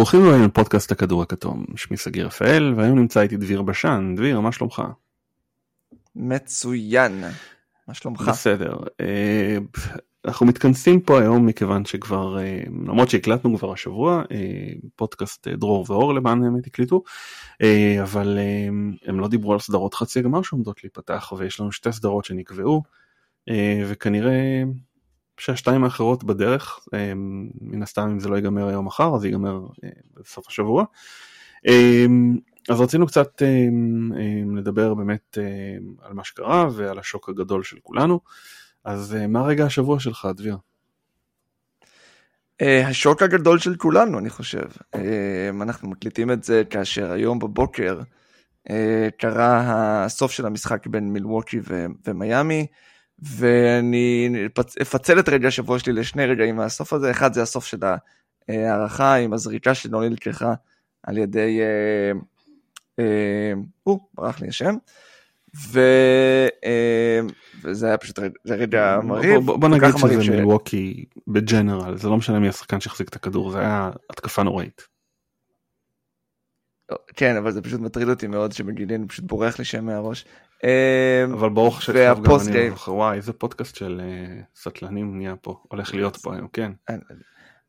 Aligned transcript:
ברוכים 0.00 0.24
הבאים 0.24 0.44
לפודקאסט 0.44 0.92
הכדור 0.92 1.22
הכתום, 1.22 1.64
שמי 1.76 1.96
סגיר 1.96 2.26
רפאל 2.26 2.74
והיום 2.76 2.98
נמצא 2.98 3.20
איתי 3.20 3.36
דביר 3.36 3.62
בשן, 3.62 4.14
דביר 4.16 4.40
מה 4.40 4.52
שלומך? 4.52 4.82
מצוין, 6.16 7.24
מה 7.88 7.94
שלומך? 7.94 8.20
בסדר, 8.28 8.76
אה, 9.00 9.58
אנחנו 10.24 10.46
מתכנסים 10.46 11.00
פה 11.00 11.20
היום 11.20 11.46
מכיוון 11.46 11.84
שכבר, 11.84 12.38
אה, 12.38 12.62
למרות 12.68 13.10
שהקלטנו 13.10 13.58
כבר 13.58 13.72
השבוע, 13.72 14.22
אה, 14.32 14.72
פודקאסט 14.96 15.48
דרור 15.48 15.84
ואור 15.88 16.14
למען 16.14 16.44
האמת 16.44 16.66
הקליטו, 16.66 17.02
אבל 18.02 18.38
הם 19.06 19.20
לא 19.20 19.28
דיברו 19.28 19.52
על 19.52 19.58
סדרות 19.58 19.94
חצי 19.94 20.22
גמר 20.22 20.42
שעומדות 20.42 20.84
להיפתח 20.84 21.32
ויש 21.38 21.60
לנו 21.60 21.72
שתי 21.72 21.92
סדרות 21.92 22.24
שנקבעו 22.24 22.82
וכנראה 23.86 24.62
שהשתיים 25.40 25.84
האחרות 25.84 26.24
בדרך, 26.24 26.78
מן 27.60 27.82
הסתם 27.82 28.02
אם 28.02 28.20
זה 28.20 28.28
לא 28.28 28.36
ייגמר 28.36 28.68
היום 28.68 28.86
מחר 28.86 29.14
אז 29.14 29.24
ייגמר 29.24 29.66
בסוף 30.16 30.48
השבוע. 30.48 30.84
אז 32.68 32.80
רצינו 32.80 33.06
קצת 33.06 33.42
לדבר 34.56 34.94
באמת 34.94 35.38
על 36.02 36.12
מה 36.12 36.24
שקרה 36.24 36.68
ועל 36.72 36.98
השוק 36.98 37.28
הגדול 37.28 37.62
של 37.62 37.76
כולנו. 37.82 38.20
אז 38.84 39.16
מה 39.28 39.42
רגע 39.42 39.64
השבוע 39.64 40.00
שלך, 40.00 40.28
דביר? 40.36 40.56
השוק 42.62 43.22
הגדול 43.22 43.58
של 43.58 43.76
כולנו, 43.76 44.18
אני 44.18 44.30
חושב. 44.30 44.66
אנחנו 45.62 45.88
מקליטים 45.88 46.30
את 46.30 46.44
זה 46.44 46.62
כאשר 46.70 47.12
היום 47.12 47.38
בבוקר 47.38 48.00
קרה 49.18 50.04
הסוף 50.04 50.32
של 50.32 50.46
המשחק 50.46 50.86
בין 50.86 51.12
מילווקי 51.12 51.60
ומיאמי. 52.06 52.66
ואני 53.22 54.28
אפצל 54.82 55.18
את 55.18 55.28
רגע 55.28 55.48
השבוע 55.48 55.78
שלי 55.78 55.92
לשני 55.92 56.26
רגעים 56.26 56.56
מהסוף 56.56 56.92
הזה, 56.92 57.10
אחד 57.10 57.32
זה 57.32 57.42
הסוף 57.42 57.66
של 57.66 57.78
ההערכה 58.48 59.14
עם 59.14 59.32
הזריקה 59.32 59.74
שלא 59.74 60.08
נלקחה 60.08 60.54
על 61.02 61.18
ידי, 61.18 61.60
אה, 61.60 62.18
אה, 62.98 63.52
הוא, 63.82 64.00
ברח 64.14 64.40
לי 64.40 64.48
השם, 64.48 64.74
ו, 65.56 65.80
אה, 66.64 67.20
וזה 67.62 67.86
היה 67.86 67.98
פשוט 67.98 68.18
רגע 68.46 68.98
מרהיב. 69.02 69.34
בוא, 69.34 69.40
בוא 69.40 69.56
בוא 69.56 69.68
נגיד 69.68 69.96
שזה 69.96 70.24
ש... 70.24 70.28
מילווקי 70.28 71.04
בג'נרל, 71.28 71.96
זה 71.96 72.08
לא 72.08 72.16
משנה 72.16 72.38
מי 72.38 72.48
השחקן 72.48 72.80
שהחזיק 72.80 73.08
את 73.08 73.16
הכדור, 73.16 73.50
זה 73.50 73.60
היה 73.60 73.90
התקפה 74.10 74.42
נוראית. 74.42 74.82
כן, 77.16 77.36
אבל 77.36 77.52
זה 77.52 77.62
פשוט 77.62 77.80
מטריד 77.80 78.08
אותי 78.08 78.26
מאוד 78.26 78.52
שמגיליון 78.52 79.08
פשוט 79.08 79.24
בורח 79.24 79.58
לי 79.58 79.64
שם 79.64 79.84
מהראש. 79.84 80.24
אמ, 80.64 81.32
אבל 81.32 81.48
ברוך 81.48 81.82
שעכשיו 81.82 82.18
גם 82.22 82.34
אני 82.48 82.70
זוכר, 82.70 82.94
וואי 82.94 83.16
איזה 83.16 83.32
פודקאסט 83.32 83.76
של 83.76 84.00
אה, 84.04 84.42
סטלנים 84.56 85.16
נהיה 85.16 85.36
פה, 85.36 85.62
הולך 85.68 85.94
להיות 85.94 86.16
פה 86.16 86.34
היום, 86.34 86.48
כן. 86.52 86.72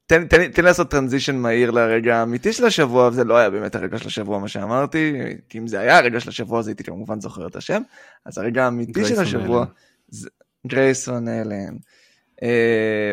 תן, 0.06 0.28
תן, 0.28 0.52
תן 0.52 0.64
לעשות 0.64 0.92
transition 0.92 1.36
מהיר 1.36 1.72
לרגע 1.72 2.16
האמיתי 2.18 2.54
של 2.54 2.66
השבוע, 2.66 3.08
וזה 3.08 3.24
לא 3.24 3.38
היה 3.38 3.50
באמת 3.50 3.76
הרגע 3.76 3.98
של 3.98 4.08
השבוע 4.08 4.40
מה 4.40 4.48
שאמרתי, 4.48 5.14
כי 5.50 5.58
אם 5.58 5.68
זה 5.68 5.80
היה 5.80 5.98
הרגע 5.98 6.20
של 6.20 6.30
השבוע 6.30 6.60
אז 6.60 6.68
הייתי 6.68 6.84
כמובן 6.84 7.22
זוכר 7.22 7.48
את 7.48 7.56
השם, 7.56 7.82
אז 8.26 8.38
הרגע 8.38 8.66
האמיתי 8.66 9.06
של 9.06 9.20
השבוע, 9.22 9.66
זה 10.08 10.30
גרייסון 10.68 11.28
אלן. 11.28 11.76
אה, 12.44 13.12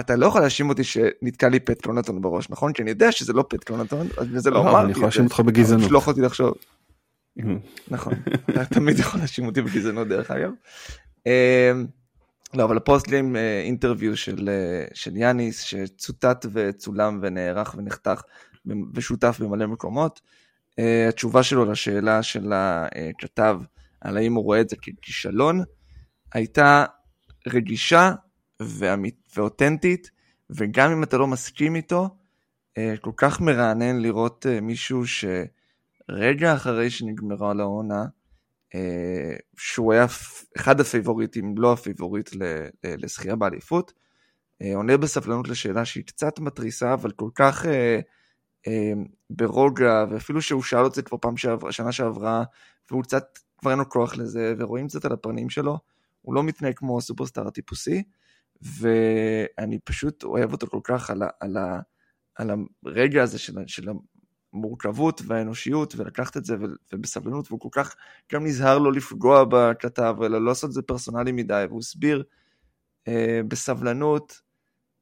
אתה 0.00 0.16
לא 0.16 0.26
יכול 0.26 0.40
להאשים 0.40 0.68
אותי 0.68 0.84
שנתקע 0.84 1.48
לי 1.48 1.60
פט 1.60 1.82
קלונטון 1.82 2.22
בראש, 2.22 2.50
נכון? 2.50 2.72
כי 2.72 2.82
אני 2.82 2.90
יודע 2.90 3.12
שזה 3.12 3.32
לא 3.32 3.44
פט 3.48 3.64
קלונטון, 3.64 4.08
וזה 4.32 4.50
לא 4.50 4.60
אמרתי. 4.60 4.84
אני 4.84 4.90
יכול 4.92 5.02
להאשים 5.02 5.24
אותך 5.24 5.40
בגזענות. 5.40 5.90
לא 5.90 5.98
יכולתי 5.98 6.20
לחשוב. 6.20 6.54
נכון, 7.88 8.12
אתה 8.50 8.64
תמיד 8.64 8.98
יכול 8.98 9.20
להאשים 9.20 9.46
אותי 9.46 9.62
בגזענות 9.62 10.08
דרך 10.08 10.30
אגב. 10.30 10.50
אמ, 11.26 11.86
לא, 12.54 12.64
אבל 12.64 12.76
הפוסטלים 12.76 13.36
אינטרוויו 13.36 14.16
של, 14.16 14.48
אה, 14.48 14.84
של 14.94 15.16
יאניס 15.16 15.60
שצוטט 15.60 16.46
וצולם 16.52 17.18
ונערך 17.22 17.74
ונחתך 17.78 18.22
ושותף 18.94 19.38
במלא 19.40 19.66
מקומות. 19.66 20.20
אה, 20.78 21.08
התשובה 21.08 21.42
שלו 21.42 21.64
לשאלה 21.64 22.22
של 22.22 22.52
הכתב 22.54 23.60
על 24.00 24.16
האם 24.16 24.34
הוא 24.34 24.44
רואה 24.44 24.60
את 24.60 24.68
זה 24.68 24.76
ככישלון 24.76 25.62
הייתה 26.32 26.84
רגישה 27.48 28.12
ואותנטית 29.36 30.10
וגם 30.50 30.92
אם 30.92 31.02
אתה 31.02 31.18
לא 31.18 31.26
מסכים 31.26 31.76
איתו 31.76 32.08
אה, 32.78 32.94
כל 33.00 33.12
כך 33.16 33.40
מרענן 33.40 34.00
לראות 34.00 34.46
מישהו 34.62 35.06
ש... 35.06 35.24
רגע 36.08 36.54
אחרי 36.54 36.90
שנגמרה 36.90 37.54
לעונה, 37.54 38.04
אה, 38.74 39.36
שהוא 39.56 39.92
היה 39.92 40.06
אחד 40.56 40.80
ה 40.80 40.87
favorites, 40.87 41.54
לא 41.58 41.72
ה 41.72 41.78
favorite 41.78 42.30
לזכייה 42.84 43.36
באליפות, 43.36 43.92
אה, 44.62 44.76
עונה 44.76 44.96
בסבלנות 44.96 45.48
לשאלה 45.48 45.84
שהיא 45.84 46.04
קצת 46.04 46.38
מתריסה, 46.38 46.94
אבל 46.94 47.10
כל 47.10 47.30
כך 47.34 47.66
אה, 47.66 48.00
ברוגע, 49.30 50.04
ואפילו 50.10 50.42
שהוא 50.42 50.62
שאל 50.62 50.86
את 50.86 50.94
זה 50.94 51.02
כבר 51.02 51.18
פעם 51.20 51.36
שעברה, 51.36 51.72
שנה 51.72 51.92
שעברה, 51.92 52.44
והוא 52.90 53.02
קצת, 53.02 53.38
כבר 53.58 53.70
אין 53.70 53.78
לו 53.78 53.88
כוח 53.88 54.16
לזה, 54.16 54.54
ורואים 54.58 54.88
קצת 54.88 55.04
על 55.04 55.12
הפנים 55.12 55.50
שלו, 55.50 55.78
הוא 56.22 56.34
לא 56.34 56.42
מתנהג 56.42 56.74
כמו 56.76 56.98
ה 56.98 57.03
superstar 57.03 57.46
הטיפוסי, 57.46 58.02
ואני 58.62 59.78
פשוט 59.84 60.24
אוהב 60.24 60.52
אותו 60.52 60.66
כל 60.66 60.80
כך 60.84 61.10
על, 61.10 61.22
ה, 61.22 61.28
על, 61.40 61.56
ה, 61.56 61.80
על 62.34 62.50
הרגע 62.86 63.22
הזה 63.22 63.38
של, 63.38 63.54
של 63.66 63.88
המורכבות 64.52 65.22
והאנושיות 65.26 65.94
ולקחת 65.96 66.36
את 66.36 66.44
זה 66.44 66.56
ובסבלנות 66.92 67.46
והוא 67.48 67.60
כל 67.60 67.68
כך 67.72 67.94
גם 68.32 68.46
נזהר 68.46 68.78
לא 68.78 68.92
לפגוע 68.92 69.44
בכתב 69.48 70.16
אלא 70.20 70.28
לא 70.28 70.46
לעשות 70.46 70.68
את 70.68 70.74
זה 70.74 70.82
פרסונלי 70.82 71.32
מדי 71.32 71.64
והוא 71.68 71.80
הסביר 71.80 72.22
אה, 73.08 73.40
בסבלנות 73.48 74.40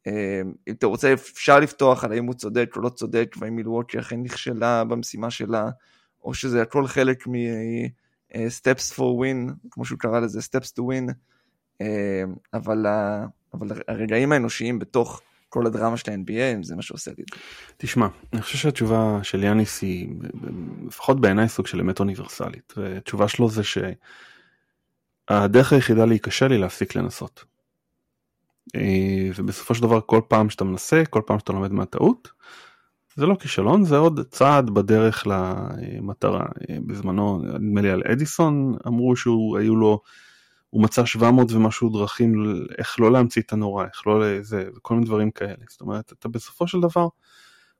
אה, 0.06 0.40
אם 0.68 0.74
אתה 0.74 0.86
רוצה 0.86 1.12
אפשר 1.12 1.60
לפתוח 1.60 2.04
על 2.04 2.12
האם 2.12 2.26
הוא 2.26 2.34
צודק 2.34 2.72
או 2.76 2.80
לא 2.80 2.88
צודק 2.88 3.36
והאם 3.38 3.56
מילווקי 3.56 3.98
אכן 3.98 4.22
נכשלה 4.22 4.84
במשימה 4.84 5.30
שלה 5.30 5.70
או 6.22 6.34
שזה 6.34 6.62
הכל 6.62 6.86
חלק 6.86 7.26
מ... 7.26 7.32
uh, 8.32 8.36
steps 8.60 8.94
for 8.96 8.98
win 9.22 9.52
כמו 9.70 9.84
שהוא 9.84 9.98
קרא 9.98 10.20
לזה 10.20 10.40
steps 10.40 10.68
to 10.68 10.82
win 10.82 11.12
אה, 11.80 12.22
אבל, 12.54 12.86
אבל 13.54 13.68
הרגעים 13.88 14.32
האנושיים 14.32 14.78
בתוך 14.78 15.22
כל 15.50 15.66
הדרמה 15.66 15.96
של 15.96 16.10
ה-NBA, 16.10 16.54
אם 16.54 16.62
זה 16.62 16.76
מה 16.76 16.82
שעושה 16.82 17.10
לי. 17.18 17.24
תשמע, 17.76 18.06
אני 18.32 18.42
חושב 18.42 18.58
שהתשובה 18.58 19.18
של 19.22 19.44
יאניס 19.44 19.82
היא, 19.82 20.08
לפחות 20.86 21.20
בעיניי, 21.20 21.48
סוג 21.48 21.66
של 21.66 21.80
אמת 21.80 22.00
אוניברסלית. 22.00 22.74
והתשובה 22.76 23.28
שלו 23.28 23.48
זה 23.48 23.62
שהדרך 25.30 25.72
היחידה 25.72 26.04
להיכשל 26.04 26.52
היא 26.52 26.60
להפסיק 26.60 26.94
לנסות. 26.94 27.44
אה, 28.76 29.30
ובסופו 29.36 29.74
של 29.74 29.82
דבר, 29.82 30.00
כל 30.00 30.20
פעם 30.28 30.50
שאתה 30.50 30.64
מנסה, 30.64 31.02
כל 31.10 31.22
פעם 31.26 31.38
שאתה 31.38 31.52
לומד 31.52 31.72
מהטעות, 31.72 32.30
זה 33.16 33.26
לא 33.26 33.34
כישלון, 33.34 33.84
זה 33.84 33.96
עוד 33.96 34.20
צעד 34.30 34.70
בדרך 34.70 35.26
למטרה. 35.26 36.46
אה, 36.70 36.76
בזמנו, 36.86 37.42
נדמה 37.42 37.80
לי 37.80 37.90
על 37.90 38.02
אדיסון, 38.12 38.74
אמרו 38.86 39.16
שהוא, 39.16 39.58
היו 39.58 39.76
לו... 39.76 40.00
הוא 40.70 40.82
מצא 40.82 41.04
700 41.04 41.52
ומשהו 41.52 41.88
דרכים 41.88 42.34
איך 42.78 43.00
לא 43.00 43.12
להמציא 43.12 43.42
את 43.42 43.52
הנורא, 43.52 43.84
איך 43.84 44.06
לא 44.06 44.20
לזה, 44.20 44.68
וכל 44.76 44.94
מיני 44.94 45.06
דברים 45.06 45.30
כאלה. 45.30 45.64
זאת 45.68 45.80
אומרת, 45.80 46.12
אתה 46.12 46.28
בסופו 46.28 46.66
של 46.66 46.80
דבר, 46.80 47.08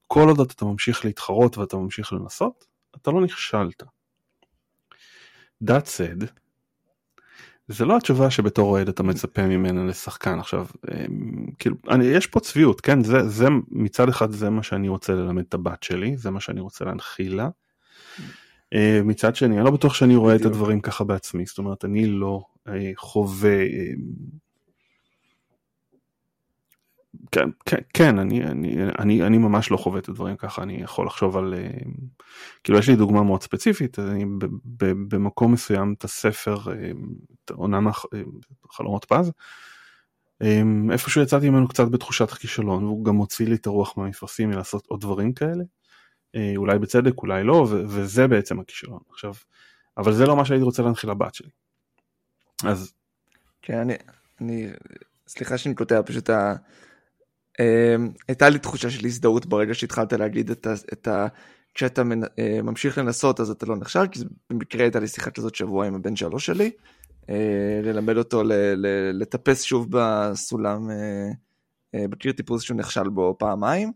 כל 0.06 0.28
עוד 0.28 0.41
אתה 0.41 0.65
ממשיך 0.65 1.05
להתחרות 1.05 1.59
ואתה 1.59 1.77
ממשיך 1.77 2.12
לנסות, 2.12 2.67
אתה 2.97 3.11
לא 3.11 3.21
נכשלת. 3.21 3.83
That 5.65 5.87
said, 5.87 6.25
זה 7.69 7.84
לא 7.84 7.97
התשובה 7.97 8.31
שבתור 8.31 8.71
אוהד 8.71 8.89
אתה 8.89 9.03
מצפה 9.03 9.47
ממנה 9.47 9.84
לשחקן 9.84 10.39
עכשיו 10.39 10.67
אמ, 10.93 11.47
כאילו 11.59 11.77
אני 11.91 12.05
יש 12.05 12.27
פה 12.27 12.41
צביעות 12.41 12.81
כן 12.81 13.05
זה 13.05 13.29
זה 13.29 13.49
מצד 13.71 14.09
אחד 14.09 14.31
זה 14.31 14.50
מה 14.50 14.62
שאני 14.62 14.88
רוצה 14.88 15.12
ללמד 15.14 15.44
את 15.49 15.55
הבת 15.55 15.82
שלי 15.82 16.17
זה 16.17 16.31
מה 16.31 16.41
שאני 16.41 16.61
רוצה 16.61 16.85
להנחיל 16.85 17.37
לה. 17.37 17.49
אה, 18.75 19.00
מצד 19.05 19.37
שני 19.37 19.56
אני 19.56 19.64
לא 19.64 19.70
בטוח 19.70 19.94
שאני 19.94 20.17
רואה 20.17 20.37
את 20.37 20.44
הדברים 20.44 20.81
ככה 20.81 21.05
בעצמי 21.05 21.47
זאת 21.47 21.59
אומרת 21.59 21.85
אני 21.85 22.06
לא 22.06 22.43
חווה 22.97 23.61
אה, 23.61 23.93
כן, 27.33 27.49
כן, 27.67 27.77
כן 27.95 28.19
אני, 28.19 28.45
אני, 28.45 28.77
אני, 28.99 29.23
אני 29.23 29.39
ממש 29.39 29.71
לא 29.71 29.77
חווה 29.77 29.99
את 29.99 30.09
הדברים 30.09 30.37
ככה, 30.37 30.62
אני 30.62 30.83
יכול 30.83 31.07
לחשוב 31.07 31.37
על, 31.37 31.55
כאילו 32.65 32.79
יש 32.79 32.89
לי 32.89 32.97
דוגמה 32.97 33.23
מאוד 33.23 33.43
ספציפית, 33.43 33.99
אני 33.99 34.25
ב, 34.25 34.45
ב, 34.65 34.93
במקום 35.09 35.53
מסוים 35.53 35.95
את 35.99 36.05
הספר, 36.05 36.57
את 37.45 37.51
עונה 37.51 37.91
חלומות 38.71 39.05
פז, 39.05 39.33
איפשהו 40.93 41.23
יצאתי 41.23 41.51
ממנו 41.51 41.69
קצת 41.69 41.89
בתחושת 41.89 42.33
הכישלון, 42.33 42.85
והוא 42.85 43.05
גם 43.05 43.17
הוציא 43.17 43.47
לי 43.47 43.55
את 43.55 43.67
הרוח 43.67 43.97
מהמפרשים 43.97 44.51
מלעשות 44.51 44.87
עוד 44.87 45.01
דברים 45.01 45.33
כאלה, 45.33 45.65
אולי 46.57 46.79
בצדק, 46.79 47.19
אולי 47.19 47.45
לא, 47.45 47.67
וזה 47.71 48.29
בעצם 48.29 48.61
הכישלון. 48.61 49.01
עכשיו, 49.11 49.35
אבל 49.99 50.12
זה 50.12 50.27
לא 50.27 50.37
מה 50.37 50.45
שהייתי 50.45 50.65
רוצה 50.65 50.83
להנחיל 50.83 51.11
לבת 51.11 51.35
שלי. 51.35 51.51
אז... 52.67 52.93
כן, 53.62 53.79
אני, 53.79 53.95
אני, 54.41 54.67
סליחה 55.29 55.59
שאני 55.59 55.75
קוטע, 55.75 56.01
פשוט 56.07 56.31
ה... 56.31 56.55
אמ, 57.61 58.11
הייתה 58.29 58.49
לי 58.49 58.59
תחושה 58.59 58.91
של 58.91 59.07
הזדהות 59.07 59.47
ברגע 59.47 59.75
שהתחלת 59.75 60.12
להגיד 60.12 60.51
את 60.51 60.67
ה... 60.67 60.73
את 60.93 61.09
ה 61.09 61.27
כשאתה 61.75 62.05
מנ... 62.05 62.23
אה, 62.39 62.62
ממשיך 62.62 62.99
לנסות 62.99 63.41
אז 63.41 63.51
אתה 63.51 63.67
לא 63.67 63.77
נכשל, 63.77 64.07
כי 64.07 64.21
במקרה 64.51 64.83
הייתה 64.83 65.01
לי 65.01 65.09
שיחה 65.09 65.31
כזאת 65.31 65.55
שבוע 65.55 65.87
עם 65.87 65.95
הבן 65.95 66.17
שלוש 66.17 66.47
שלי, 66.47 66.71
אה, 67.31 67.81
ללמד 67.83 68.17
אותו 68.17 68.43
ל... 68.43 68.53
ל... 68.53 68.87
לטפס 69.12 69.62
שוב 69.62 69.87
בסולם, 69.91 70.91
אה, 70.91 72.05
בקיר 72.09 72.33
טיפוס 72.33 72.62
שהוא 72.62 72.77
נכשל 72.77 73.09
בו 73.09 73.37
פעמיים, 73.39 73.93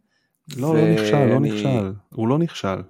לא, 0.57 0.77
לא 0.77 0.95
נכשל, 0.95 1.25
לא 1.25 1.41
נכשל, 1.41 1.93
הוא 2.15 2.29
לא 2.29 2.39
נכשל. 2.39 2.83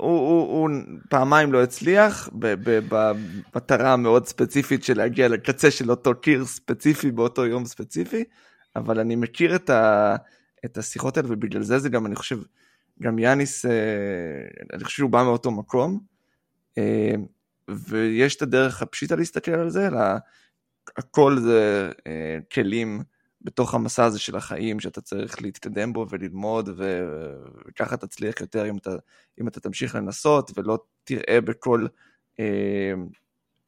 הוא, 0.00 0.18
הוא, 0.18 0.60
הוא 0.60 0.70
פעמיים 1.08 1.52
לא 1.52 1.62
הצליח 1.62 2.28
במטרה 2.32 3.92
המאוד 3.92 4.26
ספציפית 4.26 4.84
של 4.84 4.96
להגיע 4.96 5.28
לקצה 5.28 5.70
של 5.70 5.90
אותו 5.90 6.14
קיר 6.14 6.44
ספציפי 6.44 7.10
באותו 7.10 7.46
יום 7.46 7.64
ספציפי, 7.64 8.24
אבל 8.76 9.00
אני 9.00 9.16
מכיר 9.16 9.56
את, 9.56 9.70
ה, 9.70 10.16
את 10.64 10.78
השיחות 10.78 11.16
האלה 11.16 11.28
ובגלל 11.32 11.62
זה 11.62 11.78
זה 11.78 11.88
גם 11.88 12.06
אני 12.06 12.16
חושב, 12.16 12.38
גם 13.02 13.18
יאניס, 13.18 13.66
אה, 13.66 13.70
אני 14.72 14.84
חושב 14.84 14.96
שהוא 14.96 15.10
בא 15.10 15.22
מאותו 15.22 15.50
מקום, 15.50 16.00
אה, 16.78 17.14
ויש 17.68 18.36
את 18.36 18.42
הדרך 18.42 18.82
הפשיטה 18.82 19.16
להסתכל 19.16 19.54
על 19.54 19.70
זה, 19.70 19.86
אלא 19.86 20.00
הכל 20.96 21.38
זה 21.38 21.90
אה, 22.06 22.38
כלים 22.52 23.02
בתוך 23.42 23.74
המסע 23.74 24.04
הזה 24.04 24.18
של 24.18 24.36
החיים 24.36 24.80
שאתה 24.80 25.00
צריך 25.00 25.42
להתקדם 25.42 25.92
בו 25.92 26.06
וללמוד 26.10 26.68
וככה 27.66 27.96
תצליח 27.96 28.40
יותר 28.40 28.68
אם 28.68 28.76
אתה, 28.76 28.90
אם 29.40 29.48
אתה 29.48 29.60
תמשיך 29.60 29.94
לנסות 29.94 30.50
ולא 30.56 30.78
תראה 31.04 31.40
בכל 31.40 31.86
אה, 32.40 32.92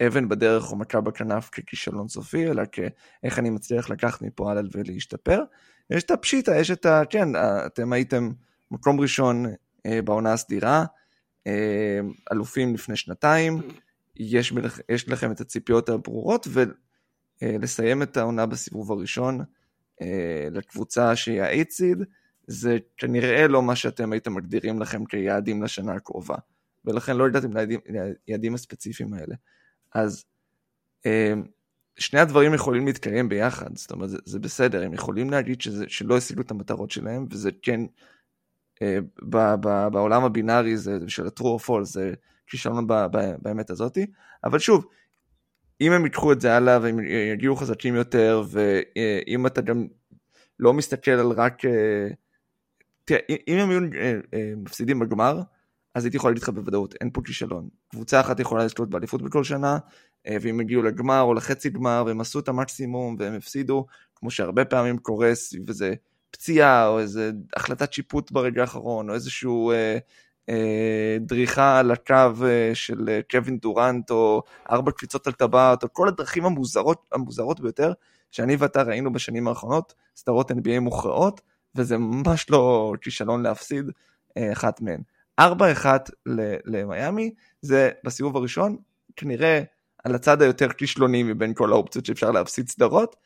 אבן 0.06 0.28
בדרך 0.28 0.70
או 0.70 0.76
מכה 0.76 1.00
בכנף 1.00 1.48
ככישלון 1.48 2.08
סופי 2.08 2.46
אלא 2.46 2.62
כאיך 2.72 3.38
אני 3.38 3.50
מצליח 3.50 3.90
לקחת 3.90 4.22
מפה 4.22 4.50
הלאה 4.50 4.62
ולהשתפר. 4.72 5.42
יש 5.90 6.02
את 6.02 6.10
הפשיטה, 6.10 6.56
יש 6.56 6.70
את 6.70 6.86
ה... 6.86 7.02
כן, 7.10 7.28
אתם 7.66 7.92
הייתם 7.92 8.30
מקום 8.70 9.00
ראשון 9.00 9.46
אה, 9.86 10.02
בעונה 10.02 10.32
הסדירה, 10.32 10.84
אה, 11.46 12.00
אלופים 12.32 12.74
לפני 12.74 12.96
שנתיים, 12.96 13.60
יש, 14.16 14.52
יש 14.88 15.08
לכם 15.08 15.32
את 15.32 15.40
הציפיות 15.40 15.88
הברורות 15.88 16.46
ולסיים 17.42 18.02
את 18.02 18.16
העונה 18.16 18.46
בסיבוב 18.46 18.92
הראשון. 18.92 19.40
אה, 20.02 20.48
לקבוצה 20.50 21.16
שהיא 21.16 21.42
האייטסיד, 21.42 21.98
זה 22.46 22.78
כנראה 22.96 23.48
לא 23.48 23.62
מה 23.62 23.76
שאתם 23.76 24.12
הייתם 24.12 24.34
מגדירים 24.34 24.80
לכם 24.80 25.04
כיעדים 25.04 25.62
לשנה 25.62 25.92
הקרובה, 25.92 26.36
ולכן 26.84 27.16
לא 27.16 27.28
ידעתם 27.28 27.50
ליעדים 28.28 28.54
הספציפיים 28.54 29.14
האלה. 29.14 29.34
אז 29.94 30.24
אה, 31.06 31.32
שני 31.98 32.20
הדברים 32.20 32.54
יכולים 32.54 32.86
להתקיים 32.86 33.28
ביחד, 33.28 33.76
זאת 33.76 33.90
אומרת 33.90 34.10
זה, 34.10 34.18
זה 34.24 34.38
בסדר, 34.38 34.82
הם 34.82 34.94
יכולים 34.94 35.30
להגיד 35.30 35.60
שזה, 35.60 35.84
שלא 35.88 36.16
השיגו 36.16 36.40
את 36.40 36.50
המטרות 36.50 36.90
שלהם, 36.90 37.26
וזה 37.30 37.50
כן, 37.62 37.80
אה, 38.82 38.98
ב, 39.22 39.36
ב, 39.60 39.88
בעולם 39.92 40.24
הבינארי 40.24 40.76
זה, 40.76 40.98
של 41.08 41.26
ה-true 41.26 41.42
or 41.42 41.66
false, 41.66 41.84
זה 41.84 42.14
כישלון 42.46 42.86
באמת 43.42 43.70
הזאתי, 43.70 44.06
אבל 44.44 44.58
שוב, 44.58 44.86
אם 45.82 45.92
הם 45.92 46.04
ייקחו 46.04 46.32
את 46.32 46.40
זה 46.40 46.56
הלאה 46.56 46.78
והם 46.82 46.98
יגיעו 47.32 47.56
חזקים 47.56 47.94
יותר, 47.94 48.42
ואם 48.50 49.46
אתה 49.46 49.60
גם 49.60 49.86
לא 50.58 50.72
מסתכל 50.72 51.10
על 51.10 51.30
רק... 51.30 51.64
אה, 51.64 52.08
תראה, 53.04 53.20
אם 53.48 53.56
הם 53.58 53.70
היו 53.70 53.80
אה, 53.80 54.14
אה, 54.34 54.52
מפסידים 54.56 54.98
בגמר, 54.98 55.40
אז 55.94 56.04
הייתי 56.04 56.16
יכול 56.16 56.30
להגיד 56.30 56.42
לך 56.42 56.48
בוודאות, 56.48 56.94
אין 57.00 57.10
פה 57.12 57.20
כישלון. 57.24 57.68
קבוצה 57.88 58.20
אחת 58.20 58.40
יכולה 58.40 58.64
לזכות 58.64 58.90
באליפות 58.90 59.22
בכל 59.22 59.44
שנה, 59.44 59.78
ואם 60.42 60.60
הגיעו 60.60 60.82
לגמר 60.82 61.20
או 61.20 61.34
לחצי 61.34 61.70
גמר, 61.70 62.02
והם 62.06 62.20
עשו 62.20 62.38
את 62.38 62.48
המקסימום 62.48 63.16
והם 63.18 63.34
הפסידו, 63.34 63.86
כמו 64.14 64.30
שהרבה 64.30 64.64
פעמים 64.64 64.98
קורה 64.98 65.34
סביב 65.34 65.68
איזה 65.68 65.94
פציעה, 66.30 66.88
או 66.88 66.98
איזה 66.98 67.30
החלטת 67.56 67.92
שיפוט 67.92 68.30
ברגע 68.30 68.60
האחרון, 68.60 69.10
או 69.10 69.14
איזשהו 69.14 69.70
אה, 69.70 69.98
דריכה 71.20 71.78
על 71.78 71.90
הקו 71.90 72.44
אה, 72.44 72.70
של 72.74 73.08
אה, 73.08 73.20
קווין 73.30 73.58
דורנט, 73.58 74.10
או 74.10 74.42
ארבע 74.70 74.92
קפיצות 74.92 75.26
על 75.26 75.32
טבעת, 75.32 75.82
או 75.82 75.88
כל 75.92 76.08
הדרכים 76.08 76.44
המוזרות, 76.44 77.08
המוזרות 77.12 77.60
ביותר 77.60 77.92
שאני 78.30 78.56
ואתה 78.56 78.82
ראינו 78.82 79.12
בשנים 79.12 79.48
האחרונות, 79.48 79.94
סדרות 80.16 80.50
NBA 80.50 80.80
מוכרעות, 80.80 81.40
וזה 81.74 81.98
ממש 81.98 82.50
לא 82.50 82.92
כישלון 83.00 83.42
להפסיד 83.42 83.90
אחת 84.52 84.80
מהן. 84.80 85.00
4-1 85.40 85.44
למיאמי, 86.66 87.34
זה 87.60 87.90
בסיבוב 88.04 88.36
הראשון, 88.36 88.76
כנראה 89.16 89.62
על 90.04 90.14
הצד 90.14 90.42
היותר 90.42 90.68
כישלוני 90.68 91.22
מבין 91.22 91.54
כל 91.54 91.72
האופציות 91.72 92.06
שאפשר 92.06 92.30
להפסיד 92.30 92.68
סדרות, 92.68 93.16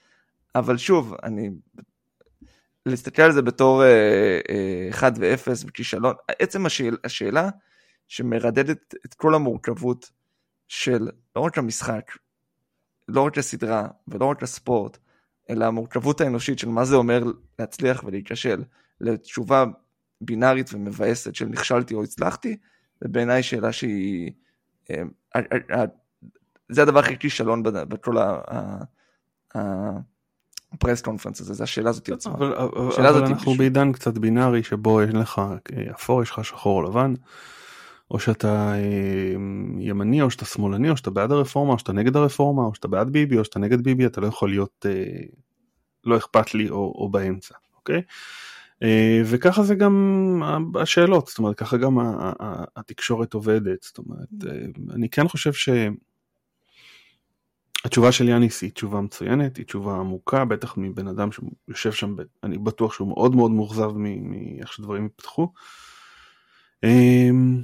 אבל 0.54 0.76
שוב, 0.76 1.14
אני 1.22 1.50
להסתכל 2.86 3.22
על 3.22 3.32
זה 3.32 3.42
בתור 3.42 3.84
אה, 3.84 4.40
אה, 4.50 4.88
1 4.90 5.12
ו-0 5.18 5.64
וכישלון, 5.66 6.14
עצם 6.38 6.66
השאל, 6.66 6.96
השאלה 7.04 7.48
שמרדדת 8.08 8.94
את 9.06 9.14
כל 9.14 9.34
המורכבות 9.34 10.10
של 10.68 11.08
לא 11.36 11.40
רק 11.40 11.58
המשחק, 11.58 12.12
לא 13.08 13.20
רק 13.20 13.38
הסדרה 13.38 13.88
ולא 14.08 14.24
רק 14.24 14.42
הספורט, 14.42 14.98
אלא 15.50 15.64
המורכבות 15.64 16.20
האנושית 16.20 16.58
של 16.58 16.68
מה 16.68 16.84
זה 16.84 16.96
אומר 16.96 17.22
להצליח 17.58 18.04
ולהיכשל, 18.04 18.62
לתשובה 19.00 19.64
בינארית 20.20 20.70
ומבאסת 20.74 21.34
של 21.34 21.46
נכשלתי 21.46 21.94
או 21.94 22.02
הצלחתי, 22.02 22.56
זה 23.00 23.08
בעיניי 23.08 23.42
שאלה 23.42 23.72
שהיא... 23.72 24.32
אה, 24.90 25.02
אה, 25.36 25.84
זה 26.68 26.82
הדבר 26.82 26.98
הכי 26.98 27.18
כישלון 27.18 27.62
בכל 27.62 28.18
ה... 28.18 28.40
הפרס 30.76 31.00
קונפרנס 31.00 31.40
הזה, 31.40 31.54
זה 31.54 31.64
השאלה 31.64 31.90
הזאת 31.90 32.08
עצמה. 32.08 32.34
אבל, 32.34 32.54
אבל, 32.54 33.06
אבל 33.06 33.24
אנחנו 33.24 33.36
בשביל... 33.36 33.58
בעידן 33.58 33.92
קצת 33.92 34.18
בינארי 34.18 34.62
שבו 34.62 35.02
יש 35.02 35.14
לך 35.14 35.38
אה, 35.38 35.90
אפור, 35.94 36.22
יש 36.22 36.30
לך 36.30 36.44
שחור 36.44 36.82
או 36.82 36.90
לבן, 36.90 37.14
או 38.10 38.18
שאתה 38.18 38.74
אה, 38.74 39.34
ימני 39.78 40.22
או 40.22 40.30
שאתה 40.30 40.44
שמאלני 40.44 40.90
או 40.90 40.96
שאתה 40.96 41.10
בעד 41.10 41.32
הרפורמה 41.32 41.72
או 41.72 41.78
שאתה 41.78 41.92
נגד 41.92 42.16
הרפורמה 42.16 42.62
או 42.62 42.74
שאתה 42.74 42.88
בעד 42.88 43.10
ביבי 43.10 43.38
או 43.38 43.44
שאתה 43.44 43.58
נגד 43.58 43.80
ביבי, 43.80 44.06
אתה 44.06 44.20
לא 44.20 44.26
יכול 44.26 44.50
להיות 44.50 44.86
אה, 44.88 45.22
לא 46.04 46.16
אכפת 46.16 46.54
לי 46.54 46.68
או, 46.70 46.76
או 46.76 47.08
באמצע, 47.08 47.54
אוקיי? 47.76 48.02
וככה 49.24 49.62
זה 49.62 49.74
גם 49.74 50.42
השאלות, 50.74 51.26
זאת 51.26 51.38
אומרת 51.38 51.56
ככה 51.56 51.76
גם 51.76 51.98
התקשורת 52.76 53.34
עובדת, 53.34 53.82
זאת 53.82 53.98
אומרת 53.98 54.28
אני 54.94 55.08
כן 55.08 55.28
חושב 55.28 55.52
ש... 55.52 55.68
התשובה 57.86 58.12
של 58.12 58.28
יאניס 58.28 58.62
היא 58.62 58.70
תשובה 58.70 59.00
מצוינת, 59.00 59.56
היא 59.56 59.64
תשובה 59.64 59.94
עמוקה, 59.94 60.44
בטח 60.44 60.74
מבן 60.76 61.08
אדם 61.08 61.28
שיושב 61.32 61.92
שם, 61.92 62.16
אני 62.42 62.58
בטוח 62.58 62.92
שהוא 62.92 63.08
מאוד 63.08 63.34
מאוד 63.34 63.50
מאוכזב 63.50 63.90
מאיך 63.96 64.72
שדברים 64.72 65.06
יפתחו. 65.06 65.52
אמ, 66.84 67.62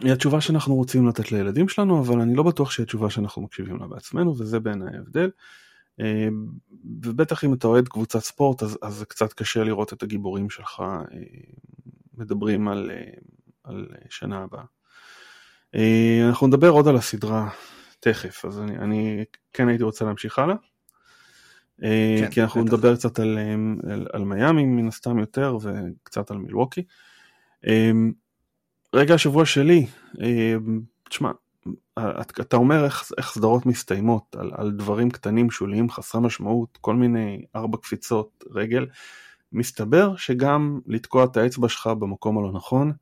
היא 0.00 0.12
התשובה 0.12 0.40
שאנחנו 0.40 0.74
רוצים 0.74 1.08
לתת 1.08 1.32
לילדים 1.32 1.68
שלנו, 1.68 2.00
אבל 2.00 2.20
אני 2.20 2.34
לא 2.34 2.42
בטוח 2.42 2.70
שהיא 2.70 2.84
התשובה 2.84 3.10
שאנחנו 3.10 3.42
מקשיבים 3.42 3.76
לה 3.76 3.86
בעצמנו, 3.86 4.38
וזה 4.38 4.60
בעיניי 4.60 4.96
ההבדל. 4.96 5.30
אמ, 6.00 6.46
ובטח 7.04 7.44
אם 7.44 7.54
אתה 7.54 7.66
אוהד 7.66 7.88
קבוצת 7.88 8.20
ספורט, 8.20 8.62
אז, 8.62 8.78
אז 8.82 8.94
זה 8.94 9.04
קצת 9.04 9.32
קשה 9.32 9.64
לראות 9.64 9.92
את 9.92 10.02
הגיבורים 10.02 10.50
שלך 10.50 10.80
אה, 10.80 10.96
מדברים 12.14 12.68
על, 12.68 12.90
על 13.64 13.86
שנה 14.10 14.38
הבאה. 14.38 14.64
אה, 15.74 16.24
אנחנו 16.28 16.46
נדבר 16.46 16.70
עוד 16.70 16.88
על 16.88 16.96
הסדרה 16.96 17.48
תכף, 18.00 18.44
אז 18.44 18.60
אני, 18.60 18.78
אני 18.78 19.24
כן 19.52 19.68
הייתי 19.68 19.82
רוצה 19.82 20.04
להמשיך 20.04 20.38
הלאה. 20.38 20.56
אה, 21.82 22.16
כן, 22.20 22.30
כי 22.30 22.42
אנחנו 22.42 22.62
נדבר 22.62 22.96
קצת 22.96 23.18
על, 23.18 23.38
אה, 23.38 23.54
על, 23.92 24.06
על 24.12 24.24
מיאמי 24.24 24.66
מן 24.66 24.88
הסתם 24.88 25.18
יותר 25.18 25.58
וקצת 25.62 26.30
על 26.30 26.38
מילווקי. 26.38 26.82
אה, 27.66 27.90
רגע 28.94 29.14
השבוע 29.14 29.46
שלי, 29.46 29.86
תשמע, 31.08 31.30
אתה 32.40 32.56
אומר 32.56 32.84
איך, 32.84 33.10
איך 33.18 33.30
סדרות 33.30 33.66
מסתיימות 33.66 34.36
על, 34.38 34.50
על 34.54 34.70
דברים 34.70 35.10
קטנים 35.10 35.50
שוליים 35.50 35.90
חסרי 35.90 36.20
משמעות, 36.20 36.78
כל 36.80 36.94
מיני 36.94 37.42
ארבע 37.56 37.78
קפיצות 37.78 38.44
רגל, 38.50 38.86
מסתבר 39.52 40.16
שגם 40.16 40.80
לתקוע 40.86 41.24
את 41.24 41.36
האצבע 41.36 41.68
שלך 41.68 41.86
במקום 41.86 42.38
הלא 42.38 42.52
נכון. 42.52 42.92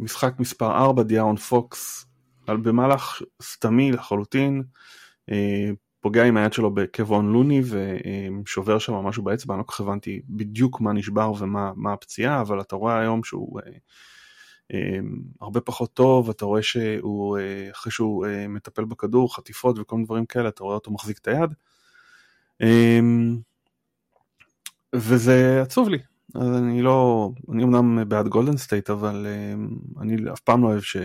משחק 0.00 0.34
מספר 0.38 0.70
4, 0.70 1.02
דיארון 1.02 1.36
פוקס 1.36 2.06
במהלך 2.46 3.22
סתמי 3.42 3.92
לחלוטין, 3.92 4.62
אה, 5.30 5.70
פוגע 6.00 6.24
עם 6.24 6.36
היד 6.36 6.52
שלו 6.52 6.74
בקוון 6.74 7.32
לוני 7.32 7.62
ושובר 8.44 8.78
שם 8.78 8.94
משהו 8.94 9.22
באצבע, 9.22 9.54
אני 9.54 9.58
לא 9.58 9.64
כל 9.64 9.72
כך 9.72 9.80
הבנתי 9.80 10.20
בדיוק 10.28 10.80
מה 10.80 10.92
נשבר 10.92 11.32
ומה 11.38 11.92
הפציעה, 11.92 12.40
אבל 12.40 12.60
אתה 12.60 12.76
רואה 12.76 12.98
היום 13.00 13.24
שהוא 13.24 13.60
אה, 13.60 13.72
אה, 14.74 14.98
הרבה 15.40 15.60
פחות 15.60 15.94
טוב, 15.94 16.30
אתה 16.30 16.44
רואה 16.44 16.62
שהוא, 16.62 17.38
אחרי 17.72 17.92
שהוא 17.92 18.26
מטפל 18.48 18.84
בכדור, 18.84 19.36
חטיפות 19.36 19.78
וכל 19.78 19.96
מיני 19.96 20.06
דברים 20.06 20.26
כאלה, 20.26 20.48
אתה 20.48 20.64
רואה 20.64 20.74
אותו 20.74 20.90
מחזיק 20.90 21.18
את 21.18 21.28
היד. 21.28 21.50
וזה 24.94 25.62
עצוב 25.62 25.88
לי, 25.88 25.98
אז 26.34 26.48
אני 26.48 26.82
לא, 26.82 27.30
אני 27.52 27.64
אמנם 27.64 28.08
בעד 28.08 28.28
גולדן 28.28 28.56
סטייט, 28.56 28.90
אבל 28.90 29.26
אני 30.00 30.16
אף 30.32 30.40
פעם 30.40 30.62
לא 30.62 30.66
אוהב 30.66 30.80
ש... 30.80 30.96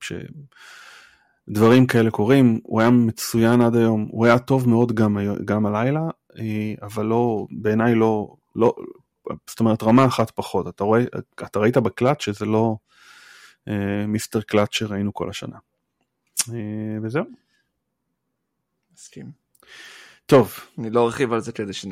שדברים 0.00 1.86
כאלה 1.86 2.10
קורים, 2.10 2.60
הוא 2.62 2.80
היה 2.80 2.90
מצוין 2.90 3.60
עד 3.60 3.76
היום, 3.76 4.08
הוא 4.10 4.26
היה 4.26 4.38
טוב 4.38 4.68
מאוד 4.68 4.92
גם, 4.92 5.18
גם 5.44 5.66
הלילה, 5.66 6.00
אה, 6.38 6.74
אבל 6.82 7.06
לא, 7.06 7.46
בעיניי 7.50 7.94
לא, 7.94 8.36
לא, 8.56 8.74
זאת 9.50 9.60
אומרת 9.60 9.82
רמה 9.82 10.06
אחת 10.06 10.30
פחות, 10.30 10.68
אתה 10.68 10.84
רואה, 10.84 11.02
אתה 11.44 11.58
ראית 11.58 11.76
בקלאץ' 11.76 12.22
שזה 12.22 12.44
לא 12.44 12.76
אה, 13.68 14.06
Mister 14.06 14.40
Clutch 14.40 14.74
שראינו 14.74 15.14
כל 15.14 15.30
השנה. 15.30 15.56
אה, 16.48 16.98
וזהו. 17.02 17.24
מסכים. 18.94 19.30
טוב. 20.26 20.54
אני 20.78 20.90
לא 20.90 21.04
ארחיב 21.04 21.32
על 21.32 21.40
זה 21.40 21.52
כדי 21.52 21.72
שנ... 21.72 21.90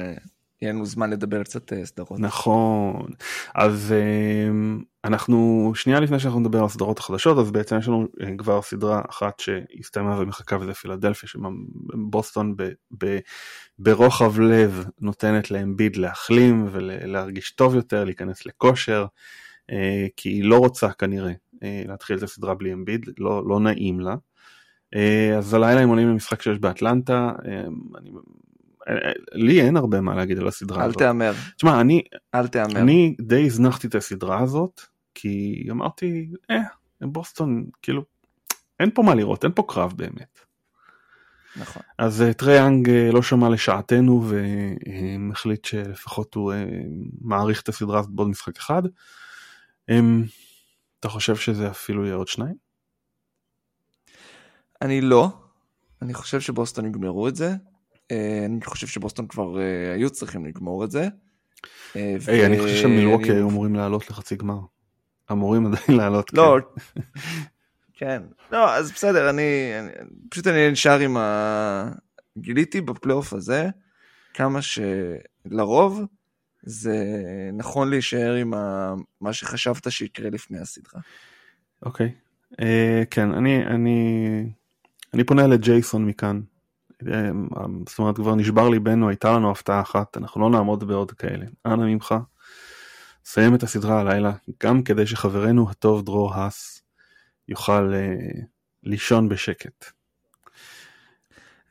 יהיה 0.63 0.73
לנו 0.73 0.87
זמן 0.87 1.11
לדבר 1.11 1.43
קצת 1.43 1.73
אה, 1.73 1.87
סדרות. 1.87 2.21
נכון 2.21 3.07
אז 3.55 3.95
אנחנו 5.05 5.73
שנייה 5.75 6.01
לפני 6.01 6.19
שאנחנו 6.19 6.41
נדבר 6.41 6.59
על 6.59 6.65
הסדרות 6.65 6.99
החדשות 6.99 7.39
אז 7.39 7.51
בעצם 7.51 7.79
יש 7.79 7.89
לנו 7.89 8.07
כבר 8.39 8.63
סדרה 8.63 9.03
אחת 9.11 9.41
שהסתיימה 9.41 10.19
ומחכה 10.21 10.57
וזה 10.61 10.75
פילדלפיה 10.75 11.29
שבוסטון 11.29 12.57
ב, 12.57 12.69
ב, 12.99 13.19
ברוחב 13.79 14.41
לב 14.41 14.85
נותנת 15.01 15.51
להם 15.51 15.77
ביד 15.77 15.97
להחלים 15.97 16.67
ולהרגיש 16.73 17.51
טוב 17.51 17.75
יותר 17.75 18.05
להיכנס 18.05 18.47
לכושר 18.47 19.07
כי 20.17 20.29
היא 20.29 20.45
לא 20.45 20.59
רוצה 20.59 20.93
כנראה 20.93 21.33
להתחיל 21.63 22.19
את 22.19 22.23
הסדרה 22.23 22.55
בלי 22.55 22.73
אמביד 22.73 23.07
לא, 23.19 23.43
לא 23.49 23.61
נעים 23.61 24.01
לה. 24.01 24.15
אה, 24.95 25.39
אז 25.39 25.55
הלילה 25.55 25.81
הם 25.81 25.89
עולים 25.89 26.09
למשחק 26.09 26.43
שש 26.43 26.59
באטלנטה, 26.59 27.33
אה, 27.47 27.65
אני, 27.99 28.11
אה, 28.89 29.13
לי 29.33 29.61
אין 29.61 29.77
הרבה 29.77 30.01
מה 30.01 30.15
להגיד 30.15 30.39
על 30.39 30.49
הסדרה 30.49 30.85
הזאת. 30.85 31.03
אל 31.03 31.07
תהמר. 31.07 31.33
תשמע, 31.57 31.81
אני, 31.81 32.03
אל 32.35 32.47
תהמר. 32.47 32.81
אני 32.81 33.17
די 33.21 33.47
הזנחתי 33.47 33.87
את 33.87 33.95
הסדרה 33.95 34.41
הזאת, 34.41 34.81
כי 35.15 35.67
אמרתי, 35.71 36.31
אה, 36.51 36.63
בוסטון, 37.01 37.67
כאילו, 37.83 38.03
אין 38.81 38.91
פה 38.95 39.03
מה 39.03 39.15
לראות, 39.15 39.45
אין 39.45 39.53
פה 39.55 39.65
קרב 39.69 39.93
באמת. 39.97 40.39
נכון. 41.57 41.83
אז 41.99 42.25
טריי 42.37 42.64
יאנג 42.64 42.91
לא 43.13 43.23
שמע 43.23 43.49
לעצתנו 43.49 44.25
והחליט 44.29 45.65
שלפחות 45.65 46.35
הוא 46.35 46.53
מעריך 47.21 47.63
את 47.63 47.69
הסדרה 47.69 47.99
הזאת 47.99 48.11
בעוד 48.11 48.29
משחק 48.29 48.57
אחד. 48.57 48.83
אתה 49.85 51.09
חושב 51.09 51.37
שזה 51.37 51.71
אפילו 51.71 52.05
יהיה 52.05 52.15
עוד 52.15 52.29
שניים? 52.29 52.55
אני 54.83 55.01
לא. 55.01 55.29
אני 56.03 56.15
חושב 56.15 56.41
שבוסטון 56.41 56.87
יגמרו 56.87 57.29
את 57.29 57.37
זה. 57.37 57.55
אה, 58.11 58.43
אני 58.45 58.65
חושב 58.65 58.87
שבוסטון 58.87 59.27
כבר 59.27 59.61
אה, 59.61 59.93
היו 59.95 60.11
צריכים 60.11 60.47
לגמור 60.47 60.85
את 60.85 60.91
זה. 60.91 61.09
אה, 61.97 62.17
היי, 62.27 62.47
אני 62.47 62.59
חושב 62.59 62.77
שמילווקי 62.77 63.33
היו 63.33 63.49
אמורים 63.49 63.75
לעלות 63.75 64.11
לחצי 64.11 64.37
גמר. 64.37 64.59
אמורים 65.33 65.67
עדיין 65.67 65.97
לעלות. 65.99 66.33
לא, 66.33 66.59
כן. 67.99 68.23
לא, 68.53 68.75
אז 68.75 68.93
בסדר, 68.93 69.31
אני 69.31 69.73
פשוט 70.29 70.47
אני 70.47 70.71
נשאר 70.71 70.99
עם 70.99 71.17
ה... 71.17 71.91
גיליתי 72.39 72.81
בפלייאוף 72.81 73.33
הזה 73.33 73.69
כמה 74.35 74.59
שלרוב 74.63 76.03
זה 76.63 76.97
נכון 77.53 77.91
להישאר 77.91 78.35
עם 78.35 78.51
מה 79.21 79.33
שחשבת 79.33 79.93
שיקרה 79.93 80.31
לפני 80.31 80.59
הסדרה. 80.59 81.01
אוקיי. 81.83 82.15
כן, 83.11 83.35
אני, 83.35 83.67
אני 83.67 84.19
אני 85.15 85.25
פונה 85.25 85.47
לג'ייסון 85.47 86.07
מכאן. 86.07 86.41
אה, 87.09 87.31
זאת 87.89 87.99
אומרת 87.99 88.17
כבר 88.17 88.35
נשבר 88.35 88.69
ליבנו 88.69 89.09
הייתה 89.09 89.33
לנו 89.33 89.51
הפתעה 89.51 89.81
אחת 89.81 90.17
אנחנו 90.17 90.41
לא 90.41 90.51
נעמוד 90.51 90.85
בעוד 90.85 91.13
כאלה 91.13 91.47
אנא 91.67 91.85
ממך. 91.87 92.15
סיים 93.25 93.55
את 93.55 93.63
הסדרה 93.63 94.01
הלילה 94.01 94.33
גם 94.63 94.83
כדי 94.83 95.07
שחברנו 95.07 95.71
הטוב 95.71 96.05
דרור 96.05 96.35
האס 96.35 96.83
יוכל 97.49 97.93
uh, 97.93 98.45
לישון 98.83 99.29
בשקט. 99.29 99.85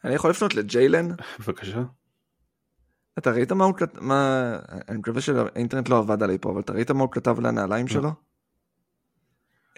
אני 0.03 0.15
יכול 0.15 0.29
לפנות 0.29 0.55
לג'יילן? 0.55 1.07
בבקשה. 1.39 1.83
אתה 3.17 3.31
ראית 3.31 3.51
מה 3.51 3.65
הוא 3.65 3.75
כתב, 3.77 3.99
מה, 3.99 4.59
אני 4.89 4.97
מקווה 4.97 5.21
שהאינטרנט 5.21 5.89
לא 5.89 5.97
עבד 5.97 6.23
עליי 6.23 6.37
פה, 6.37 6.51
אבל 6.51 6.59
אתה 6.59 6.73
ראית 6.73 6.91
מה 6.91 7.01
הוא 7.01 7.11
כתב 7.11 7.39
לנעליים. 7.39 7.87
שלו? 7.87 8.11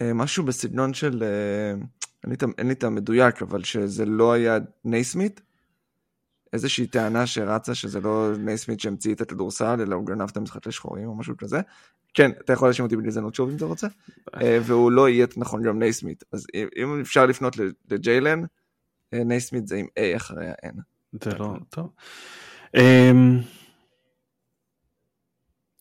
אה, 0.02 0.14
משהו 0.14 0.44
בסגנון 0.44 0.94
של, 0.94 1.24
אין 2.58 2.68
לי 2.68 2.74
את 2.74 2.84
המדויק, 2.84 3.42
אבל 3.42 3.64
שזה 3.64 4.06
לא 4.06 4.34
היה 4.34 4.58
נייסמית. 4.86 5.42
איזושהי 6.56 6.88
טענה 6.88 7.28
שרצה 7.28 7.76
שזה 7.76 8.02
לא 8.02 8.32
נייסמית 8.40 8.80
שהמציא 8.80 9.14
את 9.14 9.22
הכדורסל, 9.22 9.82
אלא 9.82 9.96
הוא 9.96 10.06
גנב 10.06 10.30
את 10.30 10.38
המשחק 10.38 10.68
לשחורים 10.68 11.08
או 11.08 11.16
משהו 11.16 11.38
כזה. 11.38 11.62
כן, 12.14 12.32
אתה 12.32 12.54
יכול 12.54 12.68
להאשים 12.68 12.86
אותי 12.86 12.98
בגזענות 12.98 13.36
שוב 13.36 13.50
אם 13.50 13.56
אתה 13.56 13.66
רוצה. 13.66 13.88
אה, 14.42 14.60
והוא 14.64 14.92
לא 14.92 15.10
יהיה 15.10 15.28
נכון 15.38 15.64
גם 15.64 15.80
נייסמית. 15.80 16.24
אז 16.32 16.48
אם 16.78 17.02
אפשר 17.02 17.26
לפנות 17.26 17.56
לג'יילן, 17.92 18.42
אה, 19.14 19.24
נייסמית 19.24 19.68
זה 19.68 19.76
עם 19.76 19.86
A 19.86 20.18
אחרי 20.18 20.48
ה-N. 20.50 20.80
זה 21.24 21.32
לא, 21.40 21.54
טוב. 21.70 21.90
אמ, 22.76 23.40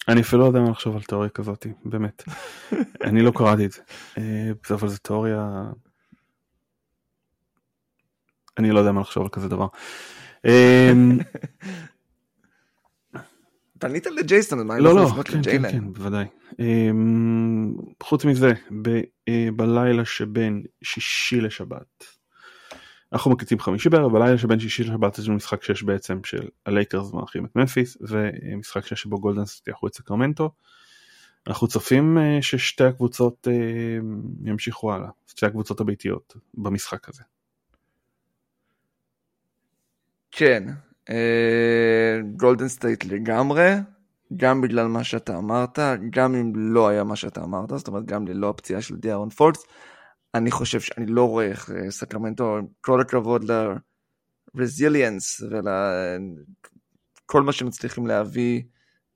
אני 0.08 0.20
אפילו 0.20 0.42
לא 0.42 0.46
יודע 0.46 0.60
מה 0.60 0.70
לחשוב 0.70 0.96
על 0.96 1.02
תיאוריה 1.02 1.30
כזאת, 1.30 1.66
באמת. 1.84 2.22
אני 3.08 3.22
לא 3.22 3.32
קראתי 3.34 3.66
את 3.66 3.72
זה, 3.72 3.82
אה, 4.18 4.74
אבל 4.74 4.88
זו 4.88 4.98
תיאוריה 4.98 5.62
אני 8.58 8.70
לא 8.70 8.78
יודע 8.78 8.92
מה 8.92 9.00
לחשוב 9.00 9.22
על 9.22 9.28
כזה 9.28 9.48
דבר. 9.48 9.66
אמ, 10.44 11.18
פנית 13.78 14.06
לג'ייסון, 14.06 14.66
מה 14.66 14.78
לא, 14.78 14.94
לא, 14.94 15.22
כן, 15.24 15.42
כן, 15.42 15.70
כן, 15.72 15.92
בוודאי. 15.92 16.24
אמ, 16.58 17.74
חוץ 18.02 18.24
מזה, 18.24 18.52
אה, 19.28 19.48
בלילה 19.56 20.04
שבין 20.04 20.62
שישי 20.82 21.40
לשבת, 21.40 22.04
אנחנו 23.12 23.30
מקליטים 23.30 23.58
חמישי 23.60 23.88
בערב, 23.88 24.12
בלילה 24.12 24.38
שבין 24.38 24.60
שישי 24.60 24.84
לשבת 24.84 25.18
יש 25.18 25.26
לנו 25.26 25.36
משחק 25.36 25.62
שש 25.62 25.82
בעצם 25.82 26.24
של 26.24 26.48
הלייקרס 26.66 27.12
מארחים 27.12 27.44
את 27.44 27.56
ממפיס, 27.56 27.96
ומשחק 28.00 28.86
שש 28.86 29.02
שבו 29.02 29.20
גולדן 29.20 29.44
סטייט 29.44 29.65
יארחו 29.65 29.86
את 29.86 29.94
סקרמנטו. 29.94 30.50
אנחנו 31.46 31.68
צופים 31.68 32.18
אה, 32.18 32.38
ששתי 32.42 32.84
הקבוצות 32.84 33.48
אה, 33.50 33.98
ימשיכו 34.44 34.92
הלאה, 34.92 35.08
שתי 35.26 35.46
הקבוצות 35.46 35.80
הביתיות 35.80 36.36
במשחק 36.54 37.08
הזה. 37.08 37.22
כן, 40.36 40.64
גולדן 42.36 42.64
uh, 42.64 42.68
סטייט 42.68 43.04
לגמרי, 43.04 43.70
גם 44.36 44.60
בגלל 44.60 44.86
מה 44.86 45.04
שאתה 45.04 45.38
אמרת, 45.38 45.78
גם 46.10 46.34
אם 46.34 46.52
לא 46.56 46.88
היה 46.88 47.04
מה 47.04 47.16
שאתה 47.16 47.44
אמרת, 47.44 47.68
זאת 47.68 47.88
אומרת 47.88 48.04
גם 48.04 48.26
ללא 48.26 48.48
הפציעה 48.48 48.82
של 48.82 48.96
דיארון 48.96 49.30
פוקס, 49.30 49.62
אני 50.34 50.50
חושב 50.50 50.80
שאני 50.80 51.06
לא 51.06 51.28
רואה 51.28 51.46
איך 51.46 51.70
אה, 51.70 51.90
סקרמנטו, 51.90 52.58
כל 52.80 53.00
הכבוד 53.00 53.50
ל-resilience 53.50 55.44
ולכל 55.50 57.42
מה 57.42 57.52
שמצליחים 57.52 58.06
להביא 58.06 58.62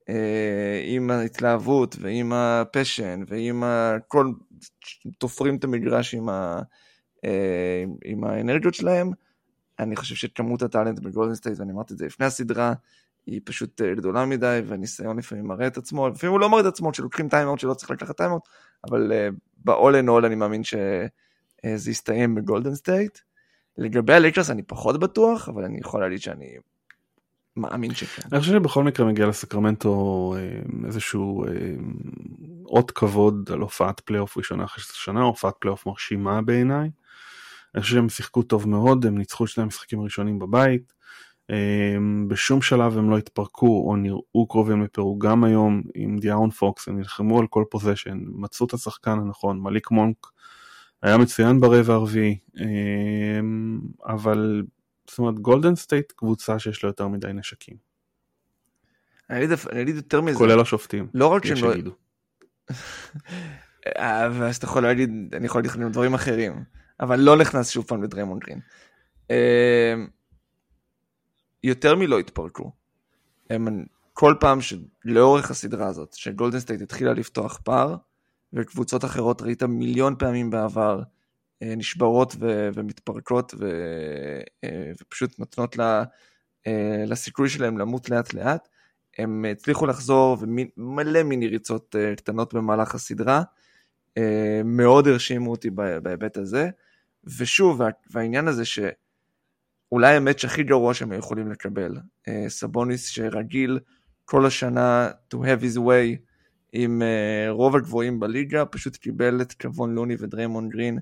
uh, 0.00 0.12
עם 0.86 1.10
ההתלהבות 1.10 1.96
ועם 2.00 2.32
ה 2.32 2.43
passion 2.43 3.22
ועם 3.26 3.62
כל, 4.08 4.32
תופרים 5.18 5.56
את 5.56 5.64
המגרש 5.64 6.14
עם, 6.14 6.28
ה, 6.28 6.60
uh, 7.16 7.28
עם 8.04 8.24
האנרגיות 8.24 8.74
שלהם. 8.74 9.10
אני 9.78 9.96
חושב 9.96 10.14
שכמות 10.14 10.62
ה 10.62 10.67
talent 10.67 10.98
בגולדן 10.98 11.34
סטייט, 11.34 11.58
ואני 11.58 11.72
אמרתי 11.72 11.94
את 11.94 11.98
זה 11.98 12.06
לפני 12.06 12.26
הסדרה, 12.26 12.72
היא 13.26 13.40
פשוט 13.44 13.82
אה, 13.82 13.94
גדולה 13.94 14.26
מדי, 14.26 14.60
והניסיון 14.66 15.18
לפעמים 15.18 15.46
מראה 15.46 15.66
את 15.66 15.76
עצמו, 15.76 16.08
לפעמים 16.08 16.32
הוא 16.32 16.40
לא 16.40 16.48
מראה 16.50 16.60
את 16.60 16.66
עצמו, 16.66 16.92
כשלוקחים 16.92 17.28
timeout 17.28 17.58
שלא 17.58 17.74
צריך 17.74 17.90
לקחת 17.90 18.16
timeout, 18.16 18.42
אבל 18.90 19.12
uh, 19.12 19.34
ב-all 19.64 20.04
in 20.04 20.08
all 20.08 20.26
אני 20.26 20.34
מאמין 20.34 20.64
שזה 20.64 21.08
uh, 21.66 21.90
יסתיים 21.90 22.34
בגולדן 22.34 22.74
סטייט. 22.74 23.18
לגבי 23.78 24.14
הלייקרס 24.14 24.50
אני 24.50 24.62
פחות 24.62 25.00
בטוח, 25.00 25.48
אבל 25.48 25.64
אני 25.64 25.78
יכול 25.78 26.00
להגיד 26.00 26.20
שאני 26.20 26.56
מאמין 27.56 27.94
שכן. 27.94 28.22
אני 28.32 28.40
חושב 28.40 28.52
שבכל 28.52 28.84
מקרה 28.84 29.06
מגיע 29.06 29.26
לסקרמנטו 29.26 30.34
איזשהו 30.86 31.44
אות 32.66 32.90
כבוד 32.90 33.50
על 33.52 33.60
הופעת 33.60 34.00
פלייאוף 34.00 34.36
ראשונה 34.36 34.64
אחרי 34.64 34.84
שנה, 34.92 35.22
הופעת 35.22 35.54
פלייאוף 35.58 35.86
מרשימה 35.86 36.42
בעיניי. 36.42 36.90
אני 37.74 37.82
חושב 37.82 37.94
שהם 37.94 38.08
שיחקו 38.08 38.42
טוב 38.42 38.68
מאוד, 38.68 39.06
הם 39.06 39.18
ניצחו 39.18 39.44
את 39.44 39.48
שני 39.48 39.62
המשחקים 39.62 40.00
הראשונים 40.00 40.38
בבית. 40.38 40.92
אמ, 41.50 42.28
בשום 42.28 42.62
שלב 42.62 42.98
הם 42.98 43.10
לא 43.10 43.18
התפרקו 43.18 43.84
או 43.88 43.96
נראו 43.96 44.46
קרובים 44.48 44.82
לפירוק. 44.82 45.24
גם 45.24 45.44
היום 45.44 45.82
עם 45.94 46.18
דיארון 46.18 46.50
פוקס 46.50 46.88
הם 46.88 46.98
נלחמו 46.98 47.40
על 47.40 47.46
כל 47.46 47.64
possession 47.70 48.18
מצאו 48.26 48.66
את 48.66 48.72
השחקן 48.72 49.10
הנכון 49.10 49.60
מליק 49.60 49.90
מונק 49.90 50.16
היה 51.02 51.18
מצוין 51.18 51.60
ברבע 51.60 51.94
הרביעי 51.94 52.38
אמ, 52.60 53.80
אבל 54.06 54.62
זאת 55.10 55.18
אומרת 55.18 55.38
גולדן 55.38 55.74
סטייט 55.74 56.12
קבוצה 56.16 56.58
שיש 56.58 56.84
לה 56.84 56.88
יותר 56.88 57.08
מדי 57.08 57.32
נשקים. 57.34 57.76
אני 59.30 59.44
אגיד 59.82 59.96
יותר 59.96 60.20
מזה. 60.20 60.38
כולל 60.38 60.60
השופטים 60.60 61.06
לא 61.14 61.26
רק 61.26 61.44
שהם 61.44 61.56
לא 61.64 61.92
אה, 63.98 64.28
ואז 64.32 64.56
אתה 64.56 64.66
יכול 64.66 64.82
להגיד 64.82 65.10
אני 65.32 65.46
יכול 65.46 65.62
להגיד 65.62 65.92
דברים 65.92 66.14
אחרים 66.14 66.64
אבל 67.00 67.20
לא 67.20 67.36
נכנס 67.36 67.70
שוב 67.70 67.84
פעם 67.84 68.02
לדריימון 68.02 68.38
גרין. 68.38 68.60
אמ, 69.30 70.06
יותר 71.62 71.96
מלא 71.96 72.18
התפרקו. 72.18 72.72
הם 73.50 73.84
כל 74.12 74.34
פעם 74.40 74.58
שלאורך 74.60 75.50
הסדרה 75.50 75.86
הזאת, 75.86 76.12
שגולדן 76.12 76.60
סטייט 76.60 76.80
התחילה 76.80 77.12
לפתוח 77.12 77.60
פער, 77.64 77.96
וקבוצות 78.52 79.04
אחרות 79.04 79.42
ראית 79.42 79.62
מיליון 79.62 80.14
פעמים 80.18 80.50
בעבר 80.50 81.02
אה, 81.62 81.74
נשברות 81.76 82.34
ו- 82.40 82.68
ומתפרקות 82.74 83.54
ו- 83.58 84.40
אה, 84.64 84.92
ופשוט 85.02 85.38
נותנות 85.38 85.76
לה, 85.76 86.04
אה, 86.66 87.04
לסיכוי 87.06 87.48
שלהם 87.48 87.78
למות 87.78 88.10
לאט 88.10 88.34
לאט. 88.34 88.68
הם 89.18 89.44
הצליחו 89.52 89.86
לחזור 89.86 90.36
ומלא 90.40 91.22
מיני 91.22 91.48
ריצות 91.48 91.96
קטנות 92.16 92.54
במהלך 92.54 92.94
הסדרה. 92.94 93.42
מאוד 94.64 95.08
הרשימו 95.08 95.50
אותי 95.50 95.70
בהיבט 96.02 96.36
הזה. 96.36 96.70
ושוב, 97.38 97.80
והעניין 98.10 98.48
הזה 98.48 98.64
שאולי 98.64 100.16
המאץ' 100.16 100.44
הכי 100.44 100.62
גרוע 100.62 100.94
שהם 100.94 101.12
יכולים 101.12 101.50
לקבל, 101.50 101.96
אה, 102.28 102.44
סבוניס 102.48 103.08
שרגיל 103.08 103.78
כל 104.24 104.46
השנה 104.46 105.10
to 105.34 105.36
have 105.36 105.62
his 105.62 105.78
way 105.78 106.18
עם 106.72 107.02
uh, 107.02 107.50
רוב 107.50 107.76
הגבוהים 107.76 108.20
בליגה, 108.20 108.64
פשוט 108.64 108.96
קיבל 108.96 109.42
את 109.42 109.52
קוון 109.52 109.94
לוני 109.94 110.16
ודריימון 110.18 110.68
גרין, 110.68 110.98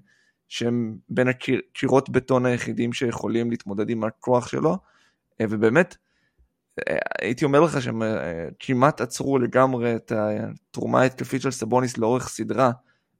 שהם 0.48 0.96
בין 1.08 1.28
הקירות 1.28 2.10
בטון 2.10 2.46
היחידים 2.46 2.92
שיכולים 2.92 3.50
להתמודד 3.50 3.90
עם 3.90 4.04
הכוח 4.04 4.48
שלו, 4.48 4.74
uh, 4.74 5.46
ובאמת, 5.50 5.96
הייתי 7.20 7.44
אומר 7.44 7.60
לך 7.60 7.82
שהם 7.82 8.02
כמעט 8.58 9.00
עצרו 9.00 9.38
לגמרי 9.38 9.96
את 9.96 10.12
התרומה 10.12 11.00
ההתקפית 11.00 11.42
של 11.42 11.50
סבוניס 11.50 11.98
לאורך 11.98 12.28
סדרה, 12.28 12.70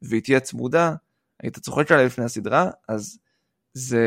והיא 0.03 0.23
תהיה 0.23 0.41
צמודה, 0.41 0.95
היית 1.43 1.59
צוחק 1.59 1.93
עליה 1.93 2.07
לפני 2.07 2.25
הסדרה, 2.25 2.71
אז 2.89 3.19
זה, 3.75 4.07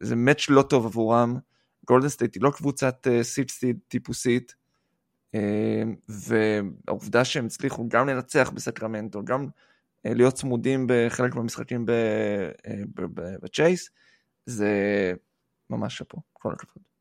זה 0.00 0.16
match 0.16 0.46
לא 0.48 0.62
טוב 0.62 0.86
עבורם. 0.86 1.38
גולדן 1.86 2.08
סטייט 2.08 2.34
היא 2.34 2.42
לא 2.42 2.50
קבוצת 2.50 3.06
sixth 3.22 3.53
seed 3.53 3.78
טיפוסית, 3.88 4.54
אמ, 5.34 5.96
והעובדה 6.08 7.24
שהם 7.24 7.46
הצליחו 7.46 7.88
גם 7.88 8.08
לנצח 8.08 8.50
בסקרמנטו, 8.54 9.24
גם 9.24 9.46
אה, 10.06 10.14
להיות 10.14 10.34
צמודים 10.34 10.86
בחלק 10.88 11.34
מהמשחקים 11.34 11.86
אה, 11.88 12.50
בצ'ייס, 13.42 13.90
זה 14.46 14.72
ממש 15.70 15.98
שאפו, 15.98 16.18
כל 16.32 16.52
הכבוד. 16.52 16.95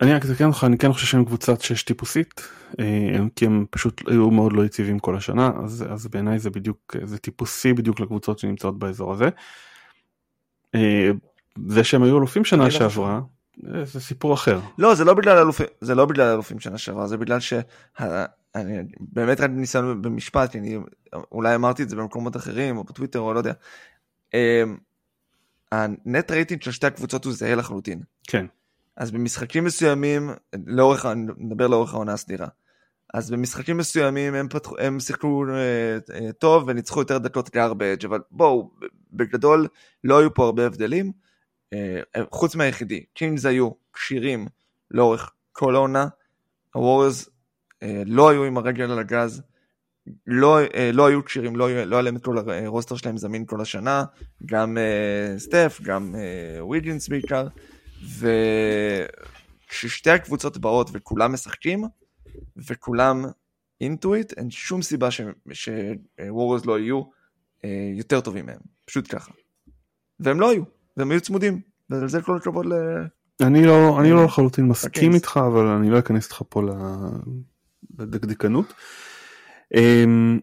אני 0.00 0.14
רק 0.14 0.22
אתקן 0.24 0.44
אותך, 0.44 0.64
אני 0.66 0.78
כן 0.78 0.92
חושב 0.92 1.06
שהם 1.06 1.24
קבוצת 1.24 1.60
שש 1.60 1.82
טיפוסית, 1.82 2.40
אה, 2.80 3.18
כי 3.36 3.46
הם 3.46 3.66
פשוט 3.70 4.02
היו 4.08 4.30
מאוד 4.30 4.52
לא 4.52 4.64
יציבים 4.64 4.98
כל 4.98 5.16
השנה, 5.16 5.50
אז, 5.64 5.84
אז 5.90 6.06
בעיניי 6.06 6.38
זה 6.38 6.50
בדיוק, 6.50 6.96
זה 7.04 7.18
טיפוסי 7.18 7.72
בדיוק 7.72 8.00
לקבוצות 8.00 8.38
שנמצאות 8.38 8.78
באזור 8.78 9.12
הזה. 9.12 9.28
זה 11.66 11.84
שהם 11.84 12.02
היו 12.02 12.18
אלופים 12.18 12.44
שנה 12.44 12.64
לא 12.64 12.70
שעברה, 12.70 13.20
זה 13.82 14.00
סיפור 14.00 14.34
אחר. 14.34 14.60
לא, 14.78 14.94
זה 14.94 15.04
לא 15.04 15.14
בגלל 15.14 15.38
אלופים, 15.38 15.66
זה 15.80 15.94
לא 15.94 16.04
בגלל 16.04 16.32
אלופים 16.32 16.60
שנה 16.60 16.78
שעברה, 16.78 17.06
זה 17.06 17.16
בגלל 17.16 17.40
ש... 17.40 17.52
אני 18.54 18.78
באמת 19.00 19.40
רק 19.40 19.50
ניסיון 19.50 20.02
במשפט, 20.02 20.56
אני 20.56 20.78
אולי 21.32 21.54
אמרתי 21.54 21.82
את 21.82 21.88
זה 21.88 21.96
במקומות 21.96 22.36
אחרים, 22.36 22.76
או 22.76 22.84
בטוויטר, 22.84 23.18
או 23.18 23.34
לא 23.34 23.38
יודע. 23.38 23.52
הנט 25.72 26.30
רייטינג 26.30 26.62
של 26.62 26.72
שתי 26.72 26.86
הקבוצות 26.86 27.24
הוא 27.24 27.32
זהה 27.32 27.54
לחלוטין. 27.54 28.00
כן. 28.28 28.46
אז 29.00 29.10
במשחקים 29.10 29.64
מסוימים, 29.64 30.30
לאורך, 30.66 31.06
אני 31.06 31.32
מדבר 31.36 31.66
לאורך 31.66 31.94
העונה 31.94 32.12
הסדירה. 32.12 32.48
אז 33.14 33.30
במשחקים 33.30 33.76
מסוימים 33.76 34.34
הם, 34.34 34.48
פתחו, 34.48 34.78
הם 34.78 35.00
שיחקו 35.00 35.44
אה, 35.48 35.98
אה, 36.14 36.32
טוב 36.32 36.64
וניצחו 36.66 37.00
יותר 37.00 37.18
דקות 37.18 37.50
גארבג' 37.50 38.04
אבל 38.04 38.20
בואו, 38.30 38.70
בגדול 39.12 39.66
לא 40.04 40.18
היו 40.18 40.34
פה 40.34 40.44
הרבה 40.44 40.66
הבדלים. 40.66 41.12
אה, 41.72 42.00
חוץ 42.30 42.54
מהיחידי, 42.54 43.04
קינגס 43.14 43.46
היו 43.46 43.70
כשירים 43.92 44.46
לאורך 44.90 45.30
כל 45.52 45.74
העונה, 45.74 46.06
הווריורס 46.74 47.28
אה, 47.82 48.02
לא 48.06 48.28
היו 48.28 48.44
עם 48.44 48.56
הרגל 48.56 48.90
על 48.90 48.98
הגז, 48.98 49.42
לא, 50.26 50.58
אה, 50.74 50.90
לא 50.92 51.06
היו 51.06 51.24
כשירים, 51.24 51.56
לא, 51.56 51.84
לא 51.84 51.96
היה 51.96 52.02
להם 52.02 52.16
את 52.16 52.24
כל 52.24 52.38
ה 52.38 52.46
roster 52.46 52.96
שלהם 52.96 53.16
זמין 53.16 53.44
כל 53.46 53.60
השנה, 53.60 54.04
גם 54.46 54.78
סטף, 55.36 55.80
גם 55.82 56.14
וויג'ינס 56.60 57.08
בעיקר, 57.08 57.46
וכששתי 59.68 60.10
הקבוצות 60.10 60.58
באות 60.58 60.90
וכולם 60.92 61.32
משחקים, 61.32 61.84
וכולם 62.56 63.24
into 63.80 64.10
it, 64.10 64.32
אין 64.32 64.50
שום 64.50 64.82
סיבה 64.82 65.08
שוורז 65.52 66.66
לא 66.66 66.78
יהיו 66.78 67.02
יותר 67.94 68.20
טובים 68.20 68.46
מהם, 68.46 68.60
פשוט 68.84 69.14
ככה. 69.14 69.32
והם 70.20 70.40
לא 70.40 70.50
היו. 70.50 70.62
והם 70.96 71.10
היו 71.10 71.20
צמודים, 71.20 71.60
ועל 71.90 72.08
זה 72.08 72.22
כל 72.22 72.36
הכבוד 72.36 72.66
ל... 72.66 72.72
אני 73.42 73.66
לא, 73.66 74.00
אני 74.00 74.10
לא 74.10 74.24
לחלוטין 74.24 74.64
מסכים 74.68 75.14
איתך, 75.14 75.40
אבל 75.46 75.66
אני 75.66 75.90
לא 75.90 75.98
אכנס 75.98 76.24
איתך 76.24 76.42
פה 76.48 76.62
לדקדקנות. 77.98 78.74
אמ, 79.74 80.40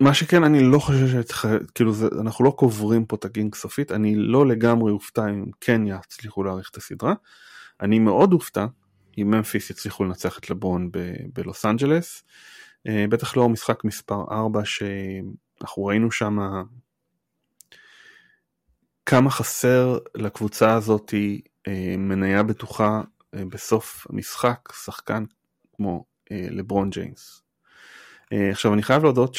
מה 0.00 0.14
שכן 0.14 0.44
אני 0.44 0.60
לא 0.60 0.78
חושב 0.78 1.08
שצריך, 1.08 1.48
כאילו 1.74 1.92
זה, 1.92 2.06
אנחנו 2.20 2.44
לא 2.44 2.50
קוברים 2.50 3.04
פה 3.04 3.16
את 3.16 3.24
הגינג 3.24 3.54
סופית, 3.54 3.92
אני 3.92 4.14
לא 4.16 4.46
לגמרי 4.46 4.92
אופתע 4.92 5.28
אם 5.28 5.44
כן 5.60 5.82
יצליחו 5.86 6.44
להאריך 6.44 6.70
את 6.70 6.76
הסדרה. 6.76 7.14
אני 7.80 7.98
מאוד 7.98 8.32
אופתע 8.32 8.66
אם 9.18 9.30
ממפיס 9.30 9.70
יצליחו 9.70 10.04
לנצח 10.04 10.38
את 10.38 10.50
לברון 10.50 10.90
בלוס 11.32 11.64
אנג'לס. 11.64 12.24
אה, 12.86 13.04
בטח 13.10 13.36
לא 13.36 13.48
משחק 13.48 13.84
מספר 13.84 14.24
4 14.30 14.60
שאנחנו 14.64 15.84
ראינו 15.84 16.10
שם 16.10 16.38
כמה 19.06 19.30
חסר 19.30 19.98
לקבוצה 20.14 20.74
הזאת 20.74 21.14
אה, 21.68 21.94
מניה 21.98 22.42
בטוחה 22.42 23.02
אה, 23.34 23.44
בסוף 23.44 24.06
המשחק, 24.10 24.72
שחקן 24.84 25.24
כמו 25.76 26.04
אה, 26.32 26.46
לברון 26.50 26.90
ג'יימס. 26.90 27.42
עכשיו 28.32 28.74
אני 28.74 28.82
חייב 28.82 29.02
להודות 29.02 29.36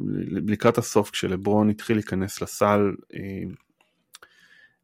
שלקראת 0.00 0.78
הסוף 0.78 1.10
כשלברון 1.10 1.70
התחיל 1.70 1.96
להיכנס 1.96 2.42
לסל, 2.42 2.94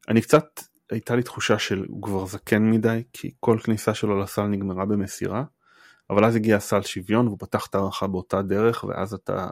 אני 0.09 0.21
קצת, 0.21 0.61
הייתה 0.91 1.15
לי 1.15 1.23
תחושה 1.23 1.59
שהוא 1.59 2.03
כבר 2.03 2.25
זקן 2.25 2.71
מדי, 2.71 3.03
כי 3.13 3.31
כל 3.39 3.57
כניסה 3.63 3.93
שלו 3.93 4.19
לסל 4.19 4.43
נגמרה 4.43 4.85
במסירה, 4.85 5.43
אבל 6.09 6.25
אז 6.25 6.35
הגיע 6.35 6.59
סל 6.59 6.81
שוויון 6.81 7.27
והוא 7.27 7.37
פתח 7.39 7.67
את 7.69 7.75
ההערכה 7.75 8.07
באותה 8.07 8.41
דרך, 8.41 8.83
ואז 8.83 9.13
אתה, 9.13 9.49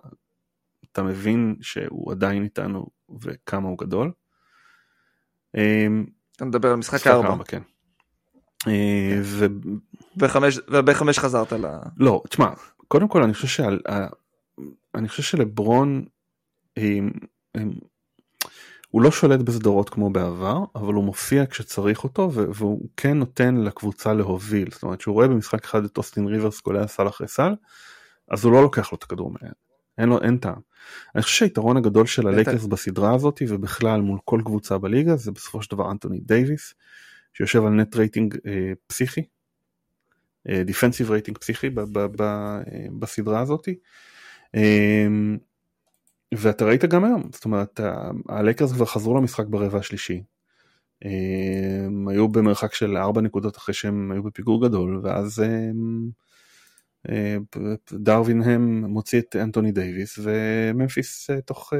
אתה 0.92 1.04
מבין 1.04 1.56
שהוא 1.62 2.12
עדיין 2.12 2.44
איתנו 2.44 2.88
וכמה 3.22 3.70
הוא 3.70 3.78
גדול. 3.78 4.12
אתה 5.52 6.46
מדבר 6.46 6.70
על 6.70 6.76
משחק 6.76 7.08
הארבע. 7.08 7.44
כן. 7.44 7.62
אה, 8.68 9.22
ובחמש 10.18 11.20
חזרת 11.20 11.54
ל... 11.54 11.66
לא, 11.98 12.24
תשמע, 12.30 12.50
קודם 12.90 13.08
כל 13.08 13.24
אני 13.24 13.34
חושב 13.34 13.48
שעל... 13.48 13.80
אני 14.96 15.08
חושב 15.08 15.24
שלברון 15.24 16.06
הוא 18.90 19.02
לא 19.02 19.12
שולט 19.12 19.40
בסדרות 19.40 19.90
כמו 19.90 20.10
בעבר, 20.10 20.64
אבל 20.76 20.94
הוא 20.94 21.04
מופיע 21.04 21.46
כשצריך 21.46 22.04
אותו 22.04 22.32
והוא 22.34 22.88
כן 22.98 23.18
נותן 23.18 23.56
לקבוצה 23.56 24.14
להוביל. 24.14 24.70
זאת 24.72 24.84
אומרת 24.84 25.02
שהוא 25.02 25.14
רואה 25.14 25.28
במשחק 25.28 25.66
אחד 25.66 25.84
את 25.84 25.98
אוסטין 25.98 26.28
ריבס 26.28 26.60
קולע 26.60 26.88
סל 26.88 27.08
אחרי 27.08 27.28
סל, 27.28 27.56
אז 28.32 28.46
הוא 28.46 28.54
לא 28.54 28.62
לוקח 28.62 28.92
לו 28.92 28.98
את 28.98 29.04
הכדור 29.04 29.32
מהיד. 29.32 29.54
אין 29.98 30.10
לו, 30.10 30.22
אין 30.22 30.38
טעם. 30.38 30.60
אני 31.16 31.24
חושב 31.24 31.36
שהיתרון 31.36 31.78
הגדול 31.78 32.06
של 32.06 32.28
הלייקרס 32.28 32.66
בסדרה 32.66 33.16
הזאת 33.16 33.42
ובכלל 33.48 34.02
מול 34.02 34.20
כל 34.26 34.42
קבוצה 34.46 34.78
בליגה 34.78 35.16
זה 35.16 35.32
בסופו 35.32 35.62
של 35.62 35.76
דבר 35.76 35.92
אנטוני 35.92 36.20
דייוויס 36.20 36.74
שיושב 37.34 37.66
על 37.66 37.74
net 37.74 37.96
rating 37.96 38.38
אה, 38.48 38.72
פסיכי, 38.88 39.24
defensive 40.48 41.12
rating 41.12 41.38
פסיכי 41.38 41.68
אה, 41.68 42.08
בסדרה 43.00 43.40
הזאת. 43.40 43.68
אה, 44.56 45.08
ואתה 46.34 46.66
ראית 46.66 46.86
גם 46.86 47.06
היום, 47.06 47.30
זאת 47.34 47.46
אומרת 47.46 47.80
הלייקרס 48.30 48.72
כבר 48.72 48.86
חזרו 48.86 49.18
למשחק 49.18 49.46
ברבע 49.46 49.80
השלישי. 49.80 50.24
אה, 51.06 51.86
הם 51.86 52.08
היו 52.08 52.28
במרחק 52.28 52.74
של 52.74 52.98
4 52.98 53.22
נקודות 53.22 53.58
אחרי 53.58 53.74
שהם 53.74 54.12
היו 54.12 54.24
בפיגור 54.24 54.68
גדול 54.68 55.02
ואז 55.04 55.40
הם... 55.40 56.10
אה, 57.10 57.38
דארווין 57.94 58.42
האם 58.42 58.86
מוציא 58.86 59.20
את 59.20 59.36
אנטוני 59.36 59.72
דייוויס 59.72 60.20
וממפיס 60.24 61.30
אה, 61.30 61.42
תוך 61.42 61.74
אה, 61.74 61.80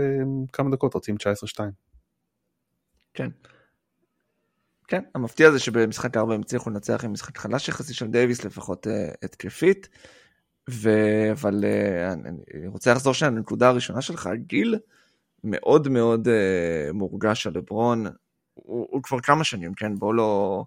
כמה 0.54 0.70
דקות 0.70 0.94
רצים 0.94 1.16
19-2. 1.16 1.60
כן. 3.14 3.30
כן, 4.90 5.02
המפתיע 5.16 5.52
זה 5.52 5.60
שבמשחק 5.60 6.18
4 6.18 6.34
הם 6.34 6.42
הצליחו 6.42 6.70
לנצח 6.70 7.06
עם 7.06 7.14
משחק 7.14 7.38
חלש 7.38 7.70
יחסי 7.70 7.94
של 7.94 8.08
דייוויס 8.08 8.46
לפחות 8.46 8.88
התקפית. 9.24 9.90
ו... 10.70 10.90
אבל 11.32 11.66
אני 12.26 12.68
רוצה 12.68 12.94
לחזור 12.94 13.14
שנייה 13.14 13.32
לנקודה 13.32 13.68
הראשונה 13.68 14.02
שלך, 14.02 14.28
הגיל 14.28 14.76
מאוד 15.44 15.88
מאוד 15.88 16.28
מורגש 16.94 17.48
על 17.48 17.54
לברון, 17.56 18.06
הוא, 18.54 18.88
הוא 18.92 19.04
כבר 19.04 19.20
כמה 19.20 19.44
שנים, 19.44 19.74
כן, 19.74 19.96
בואו 19.96 20.14
לא 20.14 20.64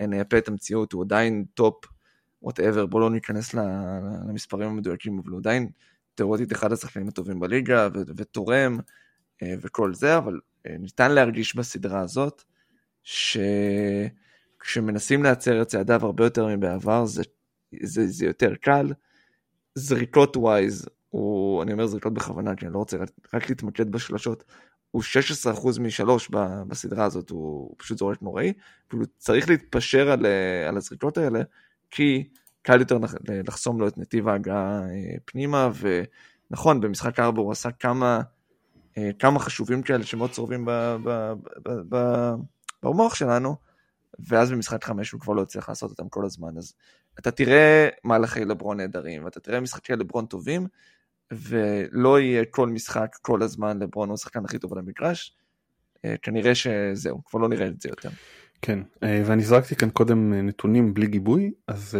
נייפה 0.00 0.38
את 0.38 0.48
המציאות, 0.48 0.92
הוא 0.92 1.04
עדיין 1.04 1.44
top 1.54 1.84
whatever, 2.42 2.86
בוא 2.86 3.00
לא 3.00 3.10
ניכנס 3.10 3.54
למספרים 3.54 4.68
המדויקים, 4.68 5.18
אבל 5.18 5.30
הוא 5.30 5.38
עדיין 5.38 5.68
תיאורטית 6.14 6.52
אחד 6.52 6.72
השחקנים 6.72 7.08
הטובים 7.08 7.40
בליגה 7.40 7.88
ו- 7.94 8.02
ותורם 8.16 8.78
אה, 9.42 9.54
וכל 9.60 9.94
זה, 9.94 10.16
אבל 10.16 10.40
אה, 10.66 10.76
ניתן 10.78 11.12
להרגיש 11.12 11.56
בסדרה 11.56 12.00
הזאת 12.00 12.42
שכשמנסים 14.62 15.22
להצר 15.22 15.62
את 15.62 15.66
צעדיו 15.66 16.06
הרבה 16.06 16.24
יותר 16.24 16.46
מבעבר 16.46 17.06
זה, 17.06 17.22
זה, 17.82 18.06
זה 18.06 18.26
יותר 18.26 18.54
קל. 18.54 18.92
זריקות 19.74 20.36
ווייז, 20.36 20.88
הוא, 21.08 21.62
אני 21.62 21.72
אומר 21.72 21.86
זריקות 21.86 22.14
בכוונה 22.14 22.56
כי 22.56 22.66
אני 22.66 22.74
לא 22.74 22.78
רוצה 22.78 22.96
רק, 22.96 23.10
רק 23.34 23.48
להתמקד 23.48 23.92
בשלושות, 23.92 24.44
הוא 24.90 25.02
16% 25.54 25.80
משלוש 25.80 26.30
בסדרה 26.68 27.04
הזאת, 27.04 27.30
הוא, 27.30 27.40
הוא 27.40 27.74
פשוט 27.78 27.98
זורק 27.98 28.22
נוראי, 28.22 28.52
והוא 28.92 29.04
צריך 29.18 29.48
להתפשר 29.48 30.10
על, 30.10 30.26
אה, 30.26 30.68
על 30.68 30.76
הזריקות 30.76 31.18
האלה, 31.18 31.40
כי 31.90 32.28
קל 32.62 32.80
יותר 32.80 32.98
לחסום 33.44 33.80
לו 33.80 33.88
את 33.88 33.98
נתיב 33.98 34.28
ההגעה 34.28 34.80
אה, 34.80 35.14
פנימה, 35.24 35.70
ונכון, 36.50 36.80
במשחק 36.80 37.20
4 37.20 37.40
הוא 37.40 37.52
עשה 37.52 37.70
כמה, 37.70 38.20
אה, 38.98 39.10
כמה 39.18 39.38
חשובים 39.38 39.82
כאלה 39.82 40.04
שמאוד 40.04 40.30
צורבים 40.30 40.68
במוח 42.82 43.14
שלנו, 43.14 43.56
ואז 44.18 44.50
במשחק 44.52 44.84
5 44.84 45.10
הוא 45.10 45.20
כבר 45.20 45.32
לא 45.32 45.42
יצליח 45.42 45.68
לעשות 45.68 45.90
אותם 45.90 46.08
כל 46.08 46.24
הזמן, 46.24 46.58
אז 46.58 46.74
אתה 47.18 47.30
תראה 47.30 47.88
מהלכי 48.04 48.44
לברון 48.44 48.76
נהדרים, 48.76 49.24
ואתה 49.24 49.40
תראה 49.40 49.60
משחקי 49.60 49.92
לברון 49.92 50.26
טובים, 50.26 50.66
ולא 51.30 52.20
יהיה 52.20 52.44
כל 52.50 52.68
משחק 52.68 53.16
כל 53.22 53.42
הזמן 53.42 53.78
לברון 53.78 54.08
הוא 54.08 54.14
השחקן 54.14 54.44
הכי 54.44 54.58
טוב 54.58 54.72
על 54.72 54.78
המגרש, 54.78 55.36
אה, 56.04 56.14
כנראה 56.22 56.54
שזהו, 56.54 57.24
כבר 57.24 57.40
לא 57.40 57.48
נראה 57.48 57.66
את 57.66 57.80
זה 57.80 57.88
יותר. 57.88 58.08
כן, 58.62 58.78
אה, 59.02 59.22
ואני 59.26 59.42
זרקתי 59.42 59.76
כאן 59.76 59.90
קודם 59.90 60.32
אה, 60.32 60.42
נתונים 60.42 60.94
בלי 60.94 61.06
גיבוי, 61.06 61.52
אז 61.66 61.98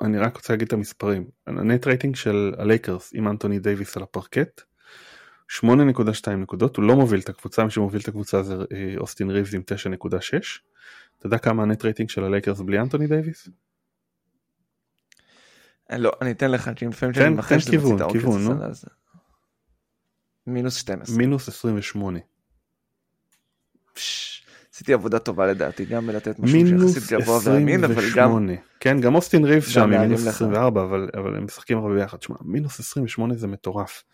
אני 0.00 0.18
רק 0.18 0.36
רוצה 0.36 0.52
להגיד 0.52 0.66
את 0.66 0.72
המספרים. 0.72 1.24
ה 1.46 1.56
net 1.56 1.86
rating 1.86 2.16
של 2.16 2.54
הלייקרס 2.58 3.10
עם 3.14 3.28
אנטוני 3.28 3.58
דייוויס 3.58 3.96
על 3.96 4.02
הפרקט, 4.02 4.60
8.2 5.50 6.30
נקודות, 6.30 6.76
הוא 6.76 6.84
לא 6.84 6.96
מוביל 6.96 7.20
את 7.20 7.28
הקבוצה, 7.28 7.64
מי 7.64 7.70
שמוביל 7.70 8.00
את 8.00 8.08
הקבוצה 8.08 8.42
זה 8.42 8.54
אוסטין 8.96 9.30
ריבס 9.30 9.54
עם 9.54 9.62
9.6. 9.62 10.08
אתה 11.18 11.26
יודע 11.26 11.38
כמה 11.38 11.62
ה 11.62 11.67
net 11.67 11.84
rating 11.84 12.10
של 12.10 12.24
הלייקרס 12.24 12.60
בלי 12.60 12.80
אנטוני 12.80 13.06
דייוויס? 13.06 13.48
לא, 15.90 16.12
אני 16.20 16.30
אתן 16.30 16.50
לך, 16.50 16.70
כי 16.76 16.86
לפעמים 16.86 17.14
שאני 17.14 17.28
מנחש 17.28 17.64
שזה 17.64 17.78
מוציא 17.78 18.06
את 18.06 18.12
הכיוון, 18.12 18.44
נו. 18.44 18.54
מינוס 20.46 20.76
12. 20.76 21.16
מינוס 21.16 21.48
28. 21.48 22.18
עשיתי 24.74 24.92
עבודה 24.92 25.18
טובה 25.18 25.46
לדעתי, 25.46 25.84
גם 25.84 26.06
בלתת 26.06 26.38
משהו 26.38 26.58
שיחסית 26.60 27.18
גבוה 27.18 27.38
ואמין, 27.44 27.84
אבל 27.84 28.04
גם... 28.16 28.48
כן, 28.80 29.00
גם 29.00 29.14
אוסטין 29.14 29.44
ריבס 29.44 29.68
שם 29.68 29.90
מינוס 29.90 30.26
24, 30.26 30.82
אבל, 30.82 31.08
אבל 31.14 31.36
הם 31.36 31.44
משחקים 31.44 31.78
הרבה 31.78 31.94
ביחד. 31.94 32.22
שמע, 32.22 32.36
מינוס 32.40 32.80
28 32.80 33.34
זה 33.34 33.46
מטורף. 33.46 34.04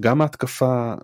גם 0.00 0.20
ההתקפה, 0.20 0.94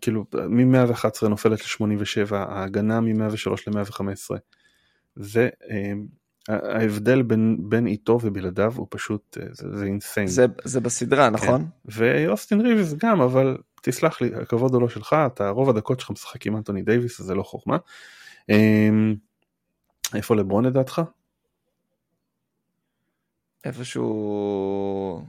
כאילו, 0.00 0.24
מ-111 0.48 1.28
נופלת 1.28 1.60
ל-87, 1.60 2.34
ההגנה 2.34 3.00
מ-103 3.00 3.50
ל-115. 3.66 4.36
זה... 5.16 5.48
ההבדל 6.48 7.22
בין, 7.22 7.56
בין 7.60 7.86
איתו 7.86 8.18
ובלעדיו 8.22 8.72
הוא 8.76 8.86
פשוט, 8.90 9.38
זה, 9.52 9.76
זה 9.76 9.84
אינסיין. 9.84 10.26
זה, 10.26 10.46
זה 10.64 10.80
בסדרה, 10.80 11.28
כן. 11.28 11.34
נכון? 11.34 11.66
ואוסטין 11.84 12.60
ריבס 12.60 12.94
גם, 12.94 13.20
אבל 13.20 13.56
תסלח 13.82 14.20
לי, 14.20 14.30
הכבוד 14.42 14.74
הוא 14.74 14.82
לא 14.82 14.88
שלך, 14.88 15.16
אתה 15.26 15.48
רוב 15.48 15.70
הדקות 15.70 16.00
שלך 16.00 16.10
משחק 16.10 16.46
עם 16.46 16.56
אנטוני 16.56 16.82
דייוויס, 16.82 17.20
זה 17.20 17.34
לא 17.34 17.42
חוכמה. 17.42 17.76
אמ, 18.48 19.14
איפה 20.14 20.36
לברון 20.36 20.64
לדעתך? 20.64 21.02
איפשהו 23.64 25.26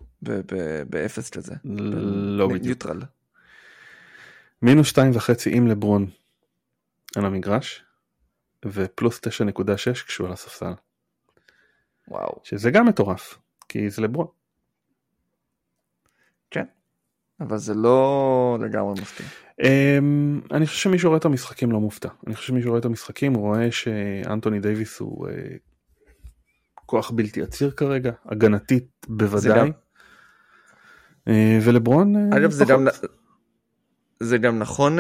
באפס 0.90 1.30
כזה. 1.30 1.56
לא 1.64 2.48
בדיוק. 2.48 2.66
neutral. 2.66 3.02
מינוס 4.62 4.88
שתיים 4.88 5.12
וחצי 5.16 5.58
עם 5.58 5.68
לברון 5.68 6.10
על 7.16 7.26
המגרש, 7.26 7.84
ופלוס 8.66 9.20
9.6 9.20 9.94
כשהוא 9.94 10.28
על 10.28 10.34
הספסל. 10.34 10.74
וואו. 12.08 12.40
שזה 12.44 12.72
גם 12.72 12.88
מטורף, 12.88 13.38
כי 13.70 13.90
זה 13.90 14.02
לברון. 14.02 14.28
כן, 16.52 16.66
אבל 17.42 17.58
זה 17.58 17.74
לא 17.74 18.58
לגמרי 18.62 19.02
מפתיע. 19.02 19.26
Um, 19.62 19.64
אני 20.52 20.66
חושב 20.66 20.80
שמי 20.80 21.00
שרואה 21.00 21.18
את 21.18 21.26
המשחקים 21.26 21.72
לא 21.72 21.80
מופתע. 21.80 22.10
אני 22.28 22.36
חושב 22.36 22.48
שמי 22.48 22.62
שרואה 22.62 22.80
את 22.80 22.86
המשחקים 22.86 23.34
רואה 23.34 23.72
שאנטוני 23.72 24.60
דייוויס 24.60 25.00
הוא 25.00 25.28
uh, 25.28 25.32
כוח 26.90 27.12
בלתי 27.12 27.42
עציר 27.42 27.72
כרגע, 27.72 28.12
הגנתית 28.26 28.88
בוודאי. 29.08 29.60
גם... 29.60 29.72
Uh, 31.30 31.32
ולברון 31.62 32.16
uh, 32.16 32.38
אגב 32.38 32.52
זה 32.52 32.66
גם, 32.66 32.88
זה 34.20 34.38
גם 34.38 34.60
נכון, 34.60 34.98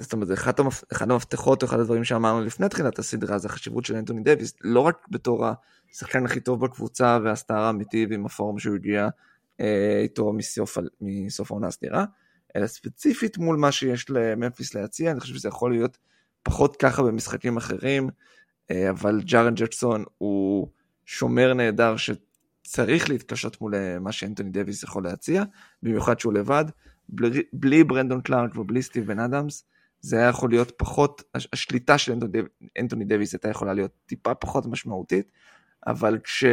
זאת 0.00 0.12
אומרת, 0.12 0.28
זה 0.28 0.34
אחד, 0.34 0.60
המפ... 0.60 0.82
אחד 0.92 1.10
המפתחות 1.10 1.62
או 1.62 1.68
אחד 1.68 1.80
הדברים 1.80 2.04
שאמרנו 2.04 2.44
לפני 2.44 2.68
תחילת 2.68 2.98
הסדרה 2.98 3.38
זה 3.38 3.48
החשיבות 3.48 3.84
של 3.84 3.96
אנטוני 3.96 4.22
דייוויס, 4.22 4.54
לא 4.60 4.80
רק 4.80 5.06
בתור 5.10 5.46
השחקן 5.92 6.24
הכי 6.24 6.40
טוב 6.40 6.64
בקבוצה 6.64 7.18
והסטאר 7.24 7.58
האמיתי 7.58 8.06
ועם 8.10 8.26
הפורום 8.26 8.58
שהוא 8.58 8.74
הגיע 8.74 9.08
אה, 9.60 10.00
איתו 10.02 10.32
מסוף, 10.32 10.78
מסוף 11.00 11.50
העונה 11.50 11.66
הסדירה, 11.66 12.04
אלא 12.56 12.66
ספציפית 12.66 13.38
מול 13.38 13.56
מה 13.56 13.72
שיש 13.72 14.10
לממפיס 14.10 14.74
להציע, 14.74 15.10
אני 15.10 15.20
חושב 15.20 15.34
שזה 15.34 15.48
יכול 15.48 15.72
להיות 15.72 15.98
פחות 16.42 16.76
ככה 16.76 17.02
במשחקים 17.02 17.56
אחרים, 17.56 18.08
אה, 18.70 18.90
אבל 18.90 19.20
ג'ארן 19.24 19.54
ג'קסון 19.54 20.04
הוא 20.18 20.68
שומר 21.06 21.54
נהדר 21.54 21.94
שצריך 21.96 23.10
להתקשות 23.10 23.60
מול 23.60 23.74
אה, 23.74 23.98
מה 23.98 24.12
שאנטוני 24.12 24.50
דוויס 24.50 24.82
יכול 24.82 25.04
להציע, 25.04 25.42
במיוחד 25.82 26.20
שהוא 26.20 26.32
לבד, 26.32 26.64
בלי, 27.08 27.42
בלי 27.52 27.84
ברנדון 27.84 28.20
קלארק 28.20 28.56
ובלי 28.56 28.82
סטיבן 28.82 29.18
אדמס, 29.18 29.64
זה 30.00 30.16
היה 30.16 30.28
יכול 30.28 30.50
להיות 30.50 30.72
פחות, 30.76 31.22
השליטה 31.52 31.98
של 31.98 32.12
אנטוני 32.80 33.04
דוויס 33.04 33.32
הייתה 33.32 33.48
יכולה 33.48 33.74
להיות 33.74 33.92
טיפה 34.06 34.34
פחות 34.34 34.66
משמעותית, 34.66 35.30
אבל 35.86 36.18
כש... 36.24 36.44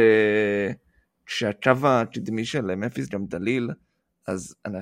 כשהקו 1.30 1.70
הקדמי 1.84 2.44
של 2.44 2.74
ממפיס 2.74 3.08
גם 3.08 3.26
דליל, 3.26 3.70
אז 4.26 4.54
אני 4.66 4.78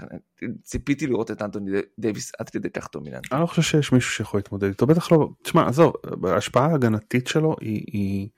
ציפיתי 0.63 1.07
לראות 1.07 1.31
את 1.31 1.43
אנטוני 1.43 1.71
דייוויס 1.99 2.33
עד 2.39 2.51
כדי 2.51 2.71
כך 2.71 2.89
דומיננטי. 2.93 3.29
אני 3.33 3.41
לא 3.41 3.47
חושב 3.47 3.63
שיש 3.63 3.93
מישהו 3.93 4.11
שיכול 4.13 4.39
להתמודד 4.39 4.69
איתו, 4.69 4.87
בטח 4.87 5.13
לא, 5.13 5.29
תשמע, 5.43 5.69
עזוב, 5.69 5.93
ההשפעה 6.25 6.67
ההגנתית 6.67 7.27
שלו 7.27 7.57
היא, 7.61 7.85
היא... 7.93 8.29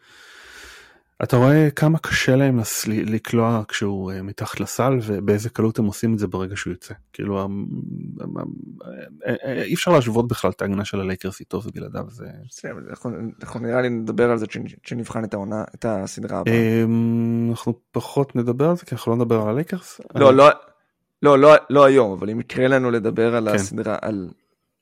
אתה 1.23 1.37
רואה 1.37 1.71
כמה 1.71 1.99
קשה 1.99 2.37
להם 2.37 2.61
לקלוע 2.89 3.63
כשהוא 3.69 4.13
אה, 4.13 4.23
מתחת 4.23 4.61
לסל 4.61 4.99
ובאיזה 5.03 5.51
קלות 5.51 5.79
הם 5.79 5.85
עושים 5.85 6.15
את 6.15 6.19
זה 6.19 6.27
ברגע 6.27 6.57
שהוא 6.57 6.71
יוצא. 6.71 6.95
כאילו 7.13 7.39
אה, 7.41 7.47
אה, 9.27 9.63
אי 9.63 9.75
אפשר 9.75 9.91
להשוות 9.91 10.29
בכלל 10.29 10.51
את 10.51 10.63
ההגנה 10.63 10.85
של 10.85 11.01
הלייקרס 11.01 11.41
איתו 11.41 11.63
ובלעדיו 11.65 12.05
זה... 12.11 12.27
אנחנו 13.43 13.61
נראה 13.61 13.83
לי 13.83 13.89
נדבר 13.89 14.31
על 14.31 14.39
זה 14.39 14.47
כשנבחן 14.83 15.25
את 15.25 15.35
העונה, 15.35 15.65
את 15.75 15.85
הסדרה 15.85 16.39
הבאה. 16.39 16.55
אמ, 16.55 17.47
אנחנו 17.51 17.75
פחות 17.91 18.37
נדבר 18.37 18.69
על 18.69 18.77
זה 18.77 18.85
כי 18.85 18.95
אנחנו 18.95 19.13
לא 19.13 19.17
נדבר 19.17 19.43
על 19.43 19.49
הלייקרס. 19.49 20.01
לא, 20.15 20.35
לא, 20.35 20.49
לא, 21.23 21.39
לא, 21.39 21.55
לא 21.71 21.85
היום, 21.85 22.13
אבל 22.13 22.31
אם 22.31 22.41
יקרה 22.41 22.69
לנו 22.69 22.91
לדבר 22.91 23.37
על 23.37 23.49
כן. 23.49 23.55
הסדרה, 23.55 23.97
על... 24.03 24.31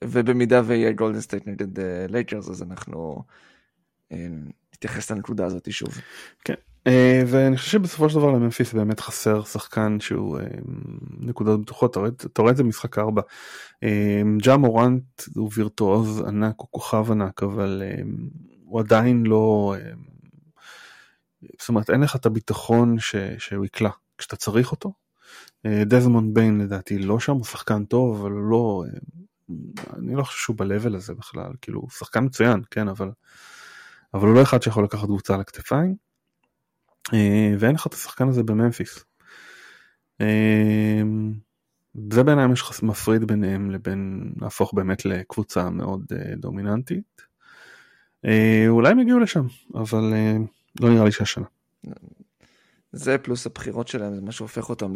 ובמידה 0.03 0.61
ויהיה 0.65 0.91
גולדן 0.91 1.21
סטייט 1.21 1.47
נגד 1.47 1.67
לייקרס 2.09 2.49
אז 2.49 2.63
אנחנו 2.63 3.23
נתייחס 4.79 5.11
לנקודה 5.11 5.45
הזאת 5.45 5.71
שוב. 5.71 5.97
כן. 6.45 6.53
Uh, 6.87 6.91
ואני 7.27 7.57
חושב 7.57 7.71
שבסופו 7.71 8.09
של 8.09 8.15
דבר 8.15 8.31
לממפיס 8.31 8.73
באמת 8.73 8.99
חסר 8.99 9.43
שחקן 9.43 9.99
שהוא 9.99 10.39
uh, 10.39 10.41
נקודות 11.19 11.61
בטוחות, 11.61 11.97
אתה 11.97 12.41
רואה, 12.41 12.51
את 12.51 12.57
זה 12.57 12.63
במשחק 12.63 12.97
4. 12.97 13.21
Uh, 13.21 13.87
ג'ה 14.43 14.57
מורנט 14.57 15.03
הוא 15.35 15.51
וירטואוז 15.53 16.21
ענק, 16.21 16.55
הוא 16.57 16.67
כוכב 16.71 17.11
ענק, 17.11 17.43
אבל 17.43 17.83
הוא 18.63 18.79
עדיין 18.79 19.25
לא... 19.25 19.75
זאת 21.59 21.69
אומרת 21.69 21.89
אין 21.89 22.01
לך 22.01 22.15
את 22.15 22.25
הביטחון 22.25 22.99
ש, 22.99 23.15
שהוא 23.37 23.65
יקלע 23.65 23.89
כשאתה 24.17 24.35
צריך 24.35 24.71
אותו. 24.71 24.93
דזמונד 25.67 26.33
ביין 26.33 26.61
לדעתי 26.61 26.97
לא 26.97 27.19
שם, 27.19 27.33
הוא 27.33 27.45
שחקן 27.45 27.85
טוב, 27.85 28.19
אבל 28.21 28.31
לא... 28.31 28.83
Uh, 28.87 28.99
אני 29.97 30.15
לא 30.15 30.23
חושב 30.23 30.39
שהוא 30.39 30.55
ב-level 30.55 30.95
הזה 30.95 31.13
בכלל, 31.13 31.51
כאילו 31.61 31.79
הוא 31.79 31.89
שחקן 31.89 32.23
מצוין, 32.23 32.61
כן, 32.71 32.87
אבל... 32.87 33.11
אבל 34.13 34.27
הוא 34.27 34.35
לא 34.35 34.41
אחד 34.41 34.61
שיכול 34.61 34.83
לקחת 34.83 35.05
קבוצה 35.05 35.33
על 35.33 35.41
הכתפיים, 35.41 35.95
אה, 37.13 37.53
ואין 37.59 37.75
לך 37.75 37.87
את 37.87 37.93
השחקן 37.93 38.29
הזה 38.29 38.43
בממפיס. 38.43 39.03
אה, 40.21 41.01
זה 42.11 42.23
בעיניי 42.23 42.47
מה 42.47 42.55
שמפריד 42.55 43.23
ביניהם 43.23 43.71
לבין 43.71 44.31
להפוך 44.41 44.73
באמת 44.73 45.05
לקבוצה 45.05 45.69
מאוד 45.69 46.05
אה, 46.11 46.35
דומיננטית. 46.35 47.29
אולי 48.67 48.91
הם 48.91 48.99
יגיעו 48.99 49.19
לשם, 49.19 49.45
אבל 49.75 50.13
לא 50.79 50.89
נראה 50.89 51.05
לי 51.05 51.11
שהשנה. 51.11 51.45
זה 52.91 53.17
פלוס 53.17 53.45
הבחירות 53.45 53.87
שלהם, 53.87 54.15
זה 54.15 54.21
מה 54.21 54.31
שהופך 54.31 54.69
אותם 54.69 54.93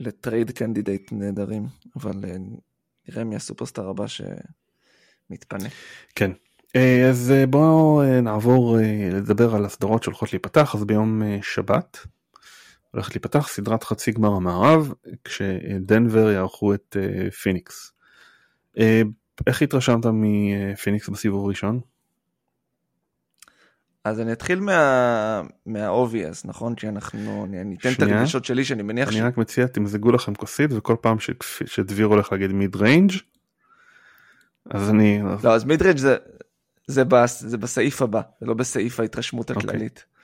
ל 0.00 0.08
trade 0.08 0.50
candidate 0.50 1.12
נהדרים, 1.12 1.66
אבל 1.96 2.12
נראה 3.08 3.24
מי 3.24 3.36
הסופרסטאר 3.36 3.88
הבא 3.88 4.04
שמתפנה. 4.06 5.68
כן, 6.14 6.30
אז 7.10 7.32
אה, 7.36 7.46
בואו 7.46 8.02
אה, 8.02 8.20
נעבור 8.20 8.78
לדבר 9.12 9.54
על 9.54 9.64
הסדרות 9.64 10.02
שהולכות 10.02 10.32
להיפתח 10.32 10.74
אז 10.74 10.84
ביום 10.84 11.22
שבת 11.42 12.06
הולכת 12.90 13.14
להיפתח 13.14 13.48
סדרת 13.48 13.84
חצי 13.84 14.12
גמר 14.12 14.32
המערב 14.36 14.92
כשדנבר 15.24 16.30
יערכו 16.30 16.74
את 16.74 16.96
פיניקס. 17.42 17.92
איך 19.46 19.62
התרשמת 19.62 20.06
מפיניקס 20.06 21.08
בסיבוב 21.08 21.44
הראשון? 21.44 21.80
אז 24.04 24.20
אני 24.20 24.32
אתחיל 24.32 24.60
מה... 24.60 25.42
מה 25.66 25.83
obvious 25.83 26.44
נכון 26.44 26.74
כי 26.74 26.88
אנחנו 26.88 27.46
אני 27.60 27.76
אתן 27.80 27.92
את 27.92 28.02
הרגשות 28.02 28.44
שלי 28.44 28.64
שאני 28.64 28.82
מניח 28.82 29.08
אני 29.08 29.16
ש... 29.16 29.20
רק 29.20 29.36
מציע 29.36 29.66
תמזגו 29.66 30.12
לכם 30.12 30.34
כוסית 30.34 30.70
וכל 30.72 30.96
פעם 31.00 31.20
ש... 31.20 31.30
שדביר 31.66 32.06
הולך 32.06 32.32
להגיד 32.32 32.52
mid-range 32.52 33.12
אז 34.70 34.90
אני 34.90 35.22
לא 35.42 35.54
אז 35.54 35.64
mid-range 35.64 35.98
זה 35.98 36.16
זה, 36.86 37.04
בס, 37.04 37.40
זה 37.40 37.58
בסעיף 37.58 38.02
הבא, 38.02 38.20
זה 38.40 38.46
לא 38.46 38.54
בסעיף 38.54 39.00
ההתרשמות 39.00 39.50
אוקיי. 39.50 39.68
הכללית. 39.70 39.98
Okay. 39.98 40.14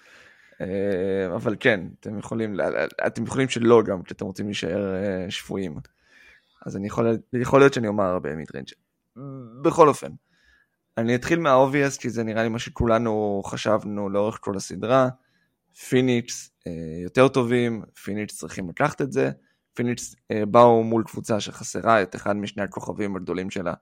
אבל 1.34 1.56
כן, 1.60 1.80
אתם 2.00 2.18
יכולים, 2.18 2.56
אתם 3.06 3.24
יכולים 3.24 3.48
שלא 3.48 3.82
גם, 3.82 4.02
כשאתם 4.02 4.24
רוצים 4.24 4.46
להישאר 4.46 4.94
אה, 4.94 5.30
שפויים. 5.30 5.76
אז 6.66 6.76
אני 6.76 6.86
יכול, 6.86 7.18
יכול 7.32 7.60
להיות 7.60 7.74
שאני 7.74 7.88
אומר 7.88 8.04
הרבה 8.04 8.36
mid-range. 8.36 8.68
בכל 9.62 9.88
אופן, 9.88 10.10
אני 10.98 11.14
אתחיל 11.14 11.38
מה 11.38 11.51
obvious 11.51 11.96
כי 11.96 12.10
זה 12.10 12.22
נראה 12.22 12.42
לי 12.42 12.48
מה 12.48 12.58
שכולנו 12.58 13.42
חשבנו 13.44 14.08
לאורך 14.08 14.38
כל 14.40 14.56
הסדרה. 14.56 15.08
פיניקס 15.88 16.50
אה, 16.66 16.72
יותר 17.02 17.28
טובים, 17.28 17.82
פיניקס 18.04 18.38
צריכים 18.38 18.68
לקחת 18.68 19.00
את 19.00 19.12
זה. 19.12 19.30
פיניקס 19.74 20.16
אה, 20.30 20.46
באו 20.46 20.82
מול 20.84 21.04
קבוצה 21.04 21.40
שחסרה 21.40 22.02
את 22.02 22.16
אחד 22.16 22.36
משני 22.36 22.62
הכוכבים 22.62 23.16
הגדולים 23.16 23.50
שלה 23.50 23.74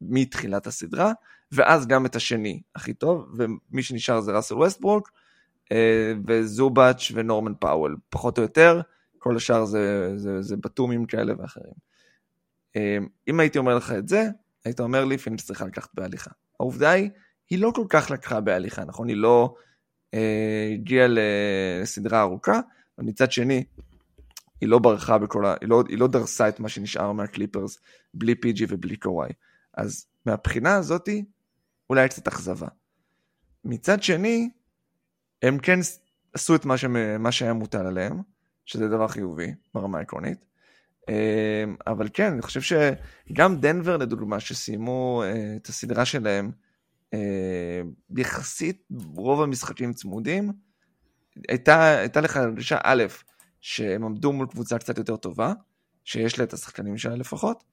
מתחילת 0.00 0.66
הסדרה, 0.66 1.12
ואז 1.52 1.86
גם 1.86 2.06
את 2.06 2.16
השני 2.16 2.62
הכי 2.74 2.94
טוב, 2.94 3.34
ומי 3.36 3.82
שנשאר 3.82 4.20
זה 4.20 4.32
ראסל 4.32 4.54
ווסטברוק, 4.54 5.10
אה, 5.72 6.12
וזובאץ' 6.26 7.12
ונורמן 7.14 7.52
פאוול, 7.60 7.96
פחות 8.10 8.38
או 8.38 8.42
יותר, 8.42 8.80
כל 9.18 9.36
השאר 9.36 9.64
זה, 9.64 10.12
זה, 10.16 10.42
זה 10.42 10.56
בתומים 10.56 11.06
כאלה 11.06 11.34
ואחרים. 11.38 11.74
אה, 12.76 12.98
אם 13.28 13.40
הייתי 13.40 13.58
אומר 13.58 13.76
לך 13.76 13.92
את 13.92 14.08
זה, 14.08 14.28
היית 14.64 14.80
אומר 14.80 15.04
לי 15.04 15.18
פיניקס 15.18 15.46
צריכה 15.46 15.66
לקחת 15.66 15.90
בהליכה. 15.94 16.30
העובדה 16.60 16.90
היא, 16.90 17.10
היא 17.50 17.58
לא 17.58 17.72
כל 17.74 17.84
כך 17.88 18.10
לקחה 18.10 18.40
בהליכה, 18.40 18.84
נכון? 18.84 19.08
היא 19.08 19.16
לא 19.16 19.54
אה, 20.14 20.70
הגיעה 20.72 21.06
לסדרה 21.08 22.20
ארוכה, 22.20 22.60
אבל 22.98 23.06
מצד 23.06 23.32
שני, 23.32 23.64
היא 24.60 24.68
לא 24.68 24.78
ברחה 24.78 25.18
בכל 25.18 25.46
ה... 25.46 25.54
היא 25.60 25.68
לא, 25.68 25.82
היא 25.88 25.98
לא 25.98 26.06
דרסה 26.06 26.48
את 26.48 26.60
מה 26.60 26.68
שנשאר 26.68 27.12
מהקליפרס 27.12 27.78
בלי 28.14 28.34
פיג'י 28.34 28.66
ובלי 28.68 28.96
קוואי. 28.96 29.30
אז 29.76 30.06
מהבחינה 30.26 30.74
הזאתי, 30.74 31.24
אולי 31.90 32.08
קצת 32.08 32.28
אכזבה. 32.28 32.68
מצד 33.64 34.02
שני, 34.02 34.50
הם 35.42 35.58
כן 35.58 35.78
עשו 36.32 36.54
את 36.54 36.64
מה, 36.64 36.78
ש... 36.78 36.84
מה 37.18 37.32
שהיה 37.32 37.52
מוטל 37.52 37.86
עליהם, 37.86 38.22
שזה 38.64 38.88
דבר 38.88 39.08
חיובי 39.08 39.54
ברמה 39.74 39.98
העקרונית. 39.98 40.44
אה, 41.08 41.64
אבל 41.86 42.08
כן, 42.12 42.32
אני 42.32 42.42
חושב 42.42 42.60
שגם 42.60 43.56
דנבר 43.56 43.96
לדוגמה, 43.96 44.40
שסיימו 44.40 45.22
אה, 45.24 45.56
את 45.56 45.66
הסדרה 45.66 46.04
שלהם, 46.04 46.50
אה, 47.14 47.80
יחסית 48.16 48.88
רוב 49.14 49.42
המשחקים 49.42 49.92
צמודים, 49.92 50.52
הייתה, 51.48 51.98
הייתה 51.98 52.20
לך 52.20 52.36
דרישה 52.36 52.78
א', 52.82 53.04
שהם 53.60 54.04
עמדו 54.04 54.32
מול 54.32 54.46
קבוצה 54.46 54.78
קצת 54.78 54.98
יותר 54.98 55.16
טובה, 55.16 55.52
שיש 56.04 56.38
לה 56.38 56.44
את 56.44 56.52
השחקנים 56.52 56.98
שלה 56.98 57.16
לפחות, 57.16 57.64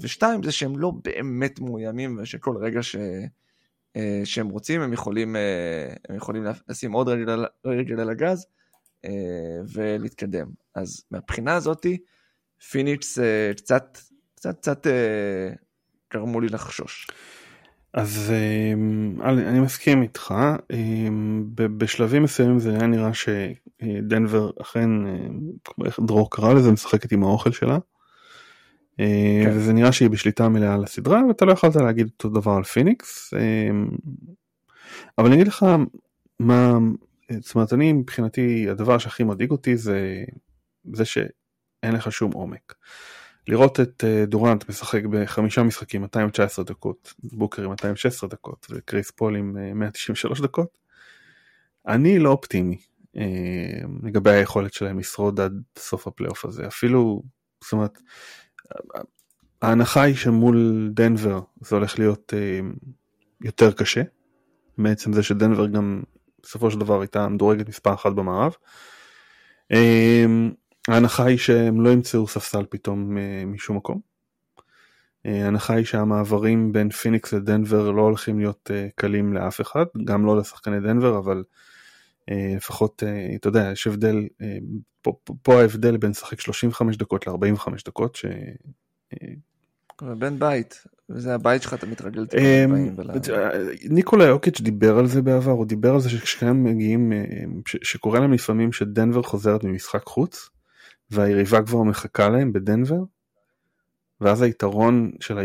ושתיים 0.00 0.42
זה 0.42 0.52
שהם 0.52 0.78
לא 0.78 0.92
באמת 1.04 1.60
מאוימים 1.60 2.18
ושכל 2.22 2.56
רגע 2.56 2.82
ש... 2.82 2.96
אה, 3.96 4.20
שהם 4.24 4.48
רוצים 4.48 4.80
הם 4.80 4.92
יכולים, 4.92 5.36
אה, 5.36 5.94
הם 6.08 6.16
יכולים 6.16 6.44
לשים 6.68 6.92
עוד 6.92 7.08
רגל 7.08 7.30
על, 7.30 7.46
רגל 7.64 8.00
על 8.00 8.10
הגז 8.10 8.46
ולהתקדם. 9.74 10.46
אז 10.74 11.04
מהבחינה 11.10 11.54
הזאתי 11.54 11.98
פיניקס 12.70 13.18
קצת, 13.56 13.98
קצת, 14.34 14.56
קצת 14.56 14.86
גרמו 16.12 16.40
לי 16.40 16.48
לחשוש. 16.48 17.06
אז 17.92 18.32
אני 19.22 19.60
מסכים 19.60 20.02
איתך, 20.02 20.34
בשלבים 21.56 22.22
מסוימים 22.22 22.58
זה 22.58 22.70
היה 22.70 22.86
נראה 22.86 23.10
שדנבר 23.14 24.50
אכן, 24.62 24.90
איך 25.86 26.00
דרור 26.06 26.30
קרא 26.30 26.54
לזה, 26.54 26.72
משחקת 26.72 27.12
עם 27.12 27.22
האוכל 27.22 27.52
שלה. 27.52 27.78
כן. 28.98 29.50
וזה 29.54 29.72
נראה 29.72 29.92
שהיא 29.92 30.10
בשליטה 30.10 30.48
מלאה 30.48 30.74
על 30.74 30.84
הסדרה 30.84 31.26
ואתה 31.28 31.44
לא 31.44 31.52
יכולת 31.52 31.76
להגיד 31.76 32.06
אותו 32.06 32.28
דבר 32.28 32.52
על 32.52 32.64
פיניקס. 32.64 33.34
אבל 35.18 35.26
אני 35.26 35.34
אגיד 35.34 35.48
לך 35.48 35.66
מה, 36.40 36.78
זאת 37.40 37.54
אומרת 37.54 37.72
אני 37.72 37.92
מבחינתי 37.92 38.66
הדבר 38.70 38.98
שהכי 38.98 39.24
מדאיג 39.24 39.50
אותי 39.50 39.76
זה 39.76 40.24
זה 40.92 41.04
שאין 41.04 41.94
לך 41.94 42.12
שום 42.12 42.32
עומק. 42.32 42.74
לראות 43.48 43.80
את 43.80 44.04
דורנט 44.26 44.68
משחק 44.68 45.04
בחמישה 45.04 45.62
משחקים 45.62 46.02
219 46.02 46.64
דקות, 46.64 47.14
בוקר 47.24 47.62
עם 47.62 47.70
216 47.70 48.28
דקות 48.28 48.66
וקריס 48.70 49.10
פול 49.10 49.36
עם 49.36 49.78
193 49.78 50.40
דקות. 50.40 50.78
אני 51.86 52.18
לא 52.18 52.30
אופטימי 52.30 52.76
לגבי 54.02 54.30
היכולת 54.30 54.72
שלהם 54.72 54.98
לשרוד 54.98 55.40
עד 55.40 55.62
סוף 55.78 56.06
הפלייאוף 56.06 56.44
הזה 56.44 56.66
אפילו 56.66 57.22
זאת 57.64 57.72
אומרת 57.72 57.98
ההנחה 59.62 60.02
היא 60.02 60.14
שמול 60.14 60.90
דנבר 60.94 61.40
זה 61.60 61.76
הולך 61.76 61.98
להיות 61.98 62.34
אה, 62.36 62.60
יותר 63.40 63.72
קשה, 63.72 64.02
מעצם 64.76 65.12
זה 65.12 65.22
שדנבר 65.22 65.66
גם 65.66 66.02
בסופו 66.42 66.70
של 66.70 66.78
דבר 66.78 67.00
הייתה 67.00 67.28
מדורגת 67.28 67.68
מספר 67.68 67.94
אחת 67.94 68.12
במערב. 68.12 68.52
אה, 69.72 70.24
ההנחה 70.88 71.24
היא 71.24 71.38
שהם 71.38 71.80
לא 71.80 71.90
ימצאו 71.90 72.28
ספסל 72.28 72.64
פתאום 72.70 73.18
אה, 73.18 73.44
משום 73.46 73.76
מקום. 73.76 74.00
אה, 75.26 75.44
ההנחה 75.44 75.74
היא 75.74 75.84
שהמעברים 75.84 76.72
בין 76.72 76.90
פיניקס 76.90 77.32
לדנבר 77.32 77.90
לא 77.90 78.02
הולכים 78.02 78.38
להיות 78.38 78.70
אה, 78.74 78.88
קלים 78.94 79.34
לאף 79.34 79.60
אחד, 79.60 79.84
גם 80.04 80.26
לא 80.26 80.36
לשחקני 80.36 80.80
דנבר, 80.80 81.18
אבל 81.18 81.44
לפחות, 82.30 83.02
אה, 83.06 83.34
אתה 83.34 83.48
יודע, 83.48 83.70
יש 83.72 83.86
הבדל, 83.86 84.16
אה, 84.42 84.58
פה, 85.02 85.12
פה, 85.24 85.34
פה 85.42 85.60
ההבדל 85.60 85.96
בין 85.96 86.10
לשחק 86.10 86.40
35 86.40 86.96
דקות 86.96 87.26
ל-45 87.26 87.70
דקות, 87.86 88.16
ש... 88.16 88.26
בן 90.02 90.38
בית, 90.38 90.84
וזה 91.10 91.34
הבית 91.34 91.62
שלך, 91.62 91.74
אתה 91.74 91.86
מתרגל 91.86 92.26
ניקולה 93.90 94.24
יוקיץ' 94.24 94.60
דיבר 94.60 94.98
על 94.98 95.06
זה 95.06 95.22
בעבר, 95.22 95.50
הוא 95.50 95.66
דיבר 95.66 95.94
על 95.94 96.00
זה 96.00 96.10
שכשהם 96.10 96.64
מגיעים, 96.64 97.12
שקורה 97.64 98.20
להם 98.20 98.32
לפעמים 98.32 98.72
שדנבר 98.72 99.22
חוזרת 99.22 99.64
ממשחק 99.64 100.02
חוץ, 100.04 100.50
והיריבה 101.10 101.62
כבר 101.62 101.82
מחכה 101.82 102.28
להם 102.28 102.52
בדנבר, 102.52 103.02
ואז 104.20 104.42
היתרון 104.42 105.12
של 105.20 105.38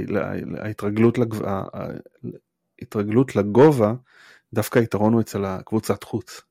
ההתרגלות, 0.58 1.18
ההתרגלות 2.82 3.36
לגובה, 3.36 3.94
דווקא 4.54 4.80
היתרון 4.80 5.14
הוא 5.14 5.22
אצל 5.22 5.46
הקבוצת 5.46 6.04
חוץ. 6.04 6.42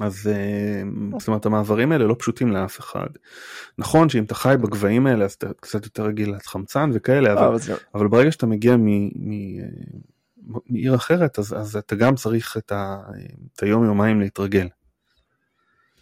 אז 0.00 0.30
אה, 0.32 0.82
זאת 1.18 1.28
אומרת 1.28 1.46
המעברים 1.46 1.92
האלה 1.92 2.04
לא 2.04 2.16
פשוטים 2.18 2.52
לאף 2.52 2.80
אחד. 2.80 3.06
נכון 3.78 4.08
שאם 4.08 4.24
אתה 4.24 4.34
חי 4.34 4.54
בגבהים 4.60 5.06
האלה 5.06 5.24
אז 5.24 5.32
אתה 5.32 5.46
קצת 5.60 5.84
יותר 5.84 6.04
רגיל 6.04 6.34
לחמצן 6.34 6.90
וכאלה 6.92 7.32
אבל, 7.32 7.56
אבל 7.94 8.08
ברגע 8.08 8.32
שאתה 8.32 8.46
מגיע 8.46 8.76
מעיר 10.66 10.94
אחרת 10.94 11.38
אז, 11.38 11.52
אז 11.52 11.76
אתה 11.76 11.94
גם 11.94 12.14
צריך 12.14 12.56
את, 12.56 12.72
ה, 12.72 13.00
את 13.54 13.62
היום 13.62 13.84
יומיים 13.84 14.20
להתרגל. 14.20 14.68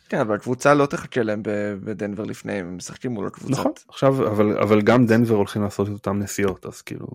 כן 0.08 0.20
אבל 0.20 0.34
הקבוצה 0.34 0.74
לא 0.74 0.86
תחכה 0.86 1.22
להם 1.22 1.42
בדנבר 1.84 2.24
לפני 2.24 2.52
הם 2.52 2.76
משחקים 2.76 3.10
מול 3.10 3.26
הקבוצות. 3.26 3.50
נכון 3.50 3.72
עכשיו 3.88 4.28
אבל 4.28 4.58
אבל 4.58 4.82
גם 4.82 5.06
דנבר 5.06 5.34
הולכים 5.34 5.62
לעשות 5.62 5.88
את 5.88 5.92
אותם 5.92 6.18
נסיעות 6.18 6.66
אז 6.66 6.82
כאילו. 6.82 7.06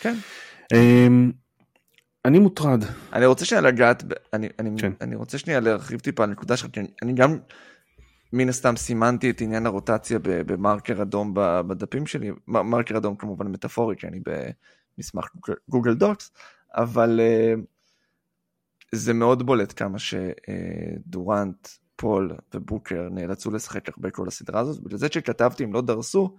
כן. 0.00 0.14
אני 2.24 2.38
מוטרד. 2.38 2.84
אני 3.12 3.26
רוצה 3.26 3.44
שנייה 3.44 3.62
לגעת, 3.62 4.04
אני, 4.32 4.48
אני, 4.58 4.70
כן. 4.80 4.92
אני 5.00 5.16
רוצה 5.16 5.38
שנייה 5.38 5.60
להרחיב 5.60 6.00
טיפה 6.00 6.24
על 6.24 6.30
נקודה 6.30 6.56
שלך, 6.56 6.70
כי 6.70 6.80
אני, 6.80 6.88
אני 7.02 7.12
גם 7.12 7.38
מן 8.32 8.48
הסתם 8.48 8.76
סימנתי 8.76 9.30
את 9.30 9.40
עניין 9.40 9.66
הרוטציה 9.66 10.18
במרקר 10.22 11.02
אדום 11.02 11.34
בדפים 11.34 12.06
שלי, 12.06 12.30
מרקר 12.46 12.96
אדום 12.96 13.16
כמובן 13.16 13.46
מטאפורי, 13.46 13.96
כי 13.96 14.06
אני 14.06 14.20
במסמך 14.98 15.28
גוגל 15.68 15.94
דוקס, 15.94 16.30
אבל 16.74 17.20
אה, 17.22 17.54
זה 18.92 19.14
מאוד 19.14 19.46
בולט 19.46 19.72
כמה 19.76 19.98
שדורנט, 19.98 21.68
פול 21.96 22.36
ובוקר 22.54 23.08
נאלצו 23.10 23.50
לשחק 23.50 23.88
הרבה 23.88 24.10
כל 24.10 24.28
הסדרה 24.28 24.60
הזאת, 24.60 24.82
בגלל 24.82 24.98
זה 24.98 25.08
שכתבתי 25.10 25.64
אם 25.64 25.72
לא 25.72 25.80
דרסו, 25.80 26.36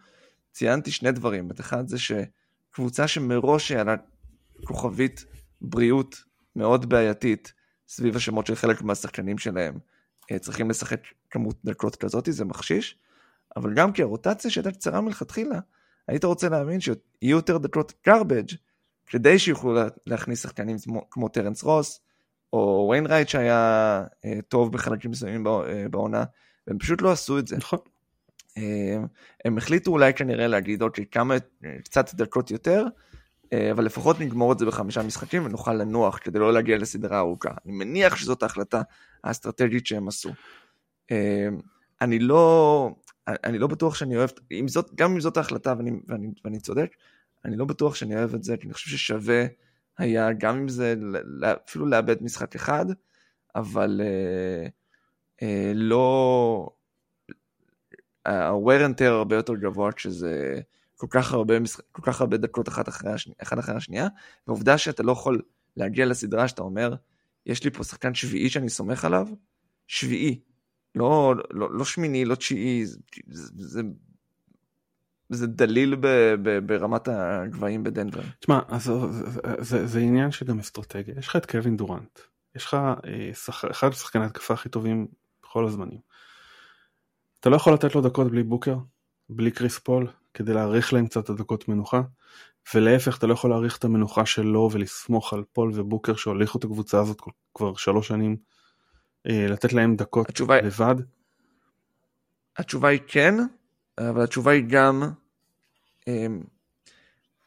ציינתי 0.51 0.91
שני 0.91 1.11
דברים, 1.11 1.49
אחד 1.59 1.87
זה 1.87 1.97
שקבוצה 1.99 3.07
שמראש 3.07 3.71
היה 3.71 3.83
לה 3.83 3.95
כוכבית 4.63 5.25
בריאות 5.61 6.23
מאוד 6.55 6.89
בעייתית 6.89 7.53
סביב 7.87 8.15
השמות 8.15 8.47
של 8.47 8.55
חלק 8.55 8.81
מהשחקנים 8.81 9.37
שלהם. 9.37 9.79
אה, 10.31 10.39
צריכים 10.39 10.69
לשחק 10.69 11.01
כמות 11.29 11.55
דקות 11.65 11.95
כזאת, 11.95 12.27
זה 12.31 12.45
מחשיש, 12.45 12.97
אבל 13.57 13.73
גם 13.73 13.91
כי 13.91 14.01
הרוטציה 14.01 14.51
שהייתה 14.51 14.71
קצרה 14.71 15.01
מלכתחילה, 15.01 15.59
היית 16.07 16.23
רוצה 16.23 16.49
להאמין 16.49 16.79
שיהיו 16.79 16.97
יותר 17.21 17.57
דקות 17.57 17.93
garbage, 18.09 18.55
כדי 19.05 19.39
שיוכלו 19.39 19.79
להכניס 20.05 20.43
שחקנים 20.43 20.77
כמו 21.11 21.27
טרנס 21.27 21.63
רוס, 21.63 22.01
או 22.53 22.87
ויינרייט 22.91 23.29
שהיה 23.29 24.03
אה, 24.25 24.39
טוב 24.47 24.71
בחלקים 24.71 25.11
מסוימים 25.11 25.47
אה, 25.47 25.85
בעונה, 25.91 26.23
והם 26.67 26.79
פשוט 26.79 27.01
לא 27.01 27.11
עשו 27.11 27.39
את 27.39 27.47
זה. 27.47 27.57
נכון. 27.57 27.79
הם 29.45 29.57
החליטו 29.57 29.91
אולי 29.91 30.13
כנראה 30.13 30.47
להגיד, 30.47 30.81
אוקיי, 30.81 31.05
כמה, 31.11 31.35
קצת 31.83 32.13
דקות 32.13 32.51
יותר, 32.51 32.85
אבל 33.71 33.85
לפחות 33.85 34.19
נגמור 34.19 34.53
את 34.53 34.59
זה 34.59 34.65
בחמישה 34.65 35.03
משחקים 35.03 35.45
ונוכל 35.45 35.73
לנוח 35.73 36.17
כדי 36.17 36.39
לא 36.39 36.53
להגיע 36.53 36.77
לסדרה 36.77 37.19
ארוכה. 37.19 37.49
אני 37.65 37.73
מניח 37.73 38.15
שזאת 38.15 38.43
ההחלטה 38.43 38.81
האסטרטגית 39.23 39.87
שהם 39.87 40.07
עשו. 40.07 40.29
אה, 41.11 41.47
אני 42.01 42.19
לא, 42.19 42.89
אני 43.27 43.59
לא 43.59 43.67
בטוח 43.67 43.95
שאני 43.95 44.17
אוהב, 44.17 44.29
אם 44.51 44.67
זאת, 44.67 44.95
גם 44.95 45.11
אם 45.11 45.19
זאת 45.19 45.37
ההחלטה 45.37 45.73
ואני, 45.77 45.91
ואני, 46.07 46.27
ואני 46.45 46.59
צודק, 46.59 46.95
אני 47.45 47.57
לא 47.57 47.65
בטוח 47.65 47.95
שאני 47.95 48.15
אוהב 48.15 48.35
את 48.35 48.43
זה, 48.43 48.57
כי 48.57 48.65
אני 48.65 48.73
חושב 48.73 48.89
ששווה 48.89 49.45
היה, 49.97 50.33
גם 50.33 50.57
אם 50.57 50.67
זה 50.67 50.95
אפילו 51.67 51.85
לאבד 51.85 52.23
משחק 52.23 52.55
אחד, 52.55 52.85
אבל 53.55 54.01
אה, 54.03 54.67
אה, 55.41 55.71
לא, 55.75 56.69
ה-wear 58.25 58.89
and 58.89 58.99
tear 58.99 59.03
הרבה 59.03 59.35
יותר 59.35 59.55
גבוה 59.55 59.91
כשזה 59.91 60.61
כל 61.01 61.07
כך 61.09 61.33
הרבה, 61.33 61.53
כל 61.91 62.01
כך 62.01 62.21
הרבה 62.21 62.37
דקות 62.37 62.67
אחת 62.67 62.89
אחרי, 62.89 63.11
השני, 63.11 63.33
אחת 63.43 63.59
אחרי 63.59 63.75
השנייה, 63.75 64.07
והעובדה 64.47 64.77
שאתה 64.77 65.03
לא 65.03 65.11
יכול 65.11 65.41
להגיע 65.77 66.05
לסדרה 66.05 66.47
שאתה 66.47 66.61
אומר, 66.61 66.95
יש 67.45 67.63
לי 67.63 67.71
פה 67.71 67.83
שחקן 67.83 68.13
שביעי 68.13 68.49
שאני 68.49 68.69
סומך 68.69 69.05
עליו, 69.05 69.27
שביעי, 69.87 70.39
לא, 70.95 71.35
לא, 71.51 71.73
לא 71.73 71.85
שמיני, 71.85 72.25
לא 72.25 72.35
תשיעי, 72.35 72.85
זה, 72.85 72.97
זה, 73.55 73.81
זה 75.29 75.47
דליל 75.47 75.95
ב, 75.95 76.07
ב, 76.43 76.59
ברמת 76.65 77.07
הגבהים 77.07 77.83
בדנבר. 77.83 78.21
תשמע, 78.39 78.59
זה, 78.77 78.93
זה, 79.09 79.41
זה, 79.59 79.87
זה 79.87 79.99
עניין 79.99 80.31
שגם 80.31 80.59
אסטרטגיה, 80.59 81.15
יש 81.17 81.27
לך 81.27 81.35
את 81.35 81.45
קווין 81.45 81.77
דורנט, 81.77 82.19
יש 82.55 82.65
לך 82.65 82.73
אה, 82.73 83.33
שח, 83.33 83.65
אחד 83.71 83.89
השחקני 83.89 84.25
התקפה 84.25 84.53
הכי 84.53 84.69
טובים 84.69 85.07
בכל 85.43 85.65
הזמנים. 85.65 85.99
אתה 87.39 87.49
לא 87.49 87.55
יכול 87.55 87.73
לתת 87.73 87.95
לו 87.95 88.01
דקות 88.01 88.31
בלי 88.31 88.43
בוקר, 88.43 88.77
בלי 89.29 89.51
קריס 89.51 89.79
פול, 89.79 90.07
כדי 90.33 90.53
להאריך 90.53 90.93
להם 90.93 91.07
קצת 91.07 91.23
את 91.23 91.29
הדקות 91.29 91.67
מנוחה, 91.67 92.01
ולהפך 92.75 93.17
אתה 93.17 93.27
לא 93.27 93.33
יכול 93.33 93.49
להאריך 93.49 93.77
את 93.77 93.83
המנוחה 93.83 94.25
שלו 94.25 94.69
ולסמוך 94.71 95.33
על 95.33 95.43
פול 95.53 95.71
ובוקר 95.75 96.15
שהוליכו 96.15 96.57
את 96.57 96.63
הקבוצה 96.63 96.99
הזאת 97.01 97.21
כבר 97.55 97.75
שלוש 97.75 98.07
שנים, 98.07 98.37
אה, 99.27 99.47
לתת 99.49 99.73
להם 99.73 99.95
דקות 99.95 100.29
התשובה... 100.29 100.61
לבד. 100.61 100.95
התשובה 102.57 102.89
היא 102.89 102.99
כן, 103.07 103.35
אבל 103.97 104.23
התשובה 104.23 104.51
היא 104.51 104.63
גם, 104.67 105.03
אמ, 106.07 106.41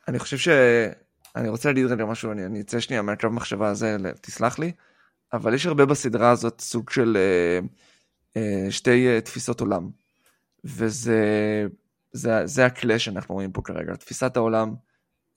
אני 0.08 0.18
חושב 0.18 0.38
ש... 0.38 0.48
אני 1.36 1.48
רוצה 1.48 1.68
להגיד 1.68 1.86
רגע 1.86 2.04
משהו, 2.04 2.32
אני, 2.32 2.46
אני 2.46 2.60
אצא 2.60 2.80
שנייה 2.80 3.02
מהקו 3.02 3.30
מחשבה 3.30 3.68
הזה, 3.68 3.96
תסלח 4.20 4.58
לי, 4.58 4.72
אבל 5.32 5.54
יש 5.54 5.66
הרבה 5.66 5.86
בסדרה 5.86 6.30
הזאת 6.30 6.60
סוג 6.60 6.90
של 6.90 7.16
אה, 7.16 7.58
אה, 8.36 8.70
שתי 8.70 9.08
אה, 9.08 9.20
תפיסות 9.20 9.60
עולם, 9.60 9.90
וזה 10.64 11.20
זה, 12.14 12.46
זה 12.46 12.66
ה 12.66 12.72
clash 12.72 12.98
שאנחנו 12.98 13.34
רואים 13.34 13.52
פה 13.52 13.62
כרגע, 13.62 13.96
תפיסת 13.96 14.36
העולם 14.36 14.74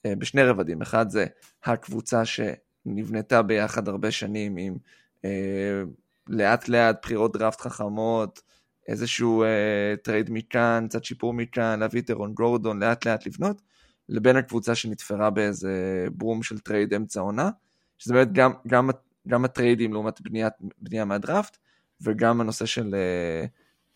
אה, 0.06 0.16
בשני 0.16 0.42
רבדים, 0.42 0.82
אחד 0.82 1.10
זה 1.10 1.26
הקבוצה 1.64 2.22
שנבנתה 2.24 3.42
ביחד 3.42 3.88
הרבה 3.88 4.10
שנים 4.10 4.56
עם 4.56 4.76
אה, 5.24 5.82
לאט 6.28 6.68
לאט 6.68 6.98
בחירות 7.02 7.36
דראפט 7.36 7.60
חכמות, 7.60 8.42
איזשהו 8.88 9.42
אה, 9.42 9.94
trade 10.02 10.30
מכאן, 10.30 10.86
קצת 10.88 11.04
שיפור 11.04 11.34
מכאן, 11.34 11.80
להביא 11.80 12.00
את 12.00 12.10
אירון 12.10 12.34
גורדון, 12.34 12.82
לאט 12.82 13.06
לאט 13.06 13.26
לבנות, 13.26 13.62
לבין 14.08 14.36
הקבוצה 14.36 14.74
שנתפרה 14.74 15.30
באיזה 15.30 16.06
בום 16.12 16.42
של 16.42 16.58
trade 16.58 16.94
אמצע 16.94 17.20
עונה, 17.20 17.50
שזה 17.98 18.14
באמת 18.14 18.32
גם, 18.32 18.52
גם, 18.66 18.90
גם 19.28 19.44
הטריידים 19.44 19.92
לעומת 19.92 20.20
בניית, 20.20 20.52
בנייה 20.78 21.04
מהדראפט, 21.04 21.56
וגם 22.00 22.40
הנושא 22.40 22.66
של 22.66 22.94
אה, 22.94 23.44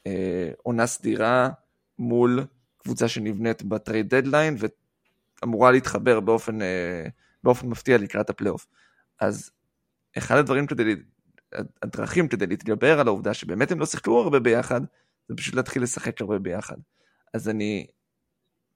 אה, 0.06 0.50
עונה 0.62 0.86
סדירה 0.86 1.48
מול 1.98 2.44
קבוצה 2.82 3.08
שנבנית 3.08 3.62
ב 3.62 3.71
trade 3.71 4.14
deadline 4.14 4.56
ואמורה 5.42 5.70
להתחבר 5.70 6.20
באופן, 6.20 6.62
אה, 6.62 7.06
באופן 7.44 7.68
מפתיע 7.68 7.98
לקראת 7.98 8.30
הפלייאוף. 8.30 8.66
אז 9.20 9.50
אחד 10.18 10.36
הדברים 10.36 10.66
כדי, 10.66 10.94
הדרכים 11.82 12.28
כדי 12.28 12.46
להתגבר 12.46 13.00
על 13.00 13.06
העובדה 13.06 13.34
שבאמת 13.34 13.72
הם 13.72 13.80
לא 13.80 13.86
שיחקו 13.86 14.22
הרבה 14.22 14.40
ביחד, 14.40 14.80
זה 15.28 15.34
פשוט 15.36 15.54
להתחיל 15.54 15.82
לשחק 15.82 16.20
הרבה 16.20 16.38
ביחד. 16.38 16.76
אז 17.34 17.48
אני, 17.48 17.86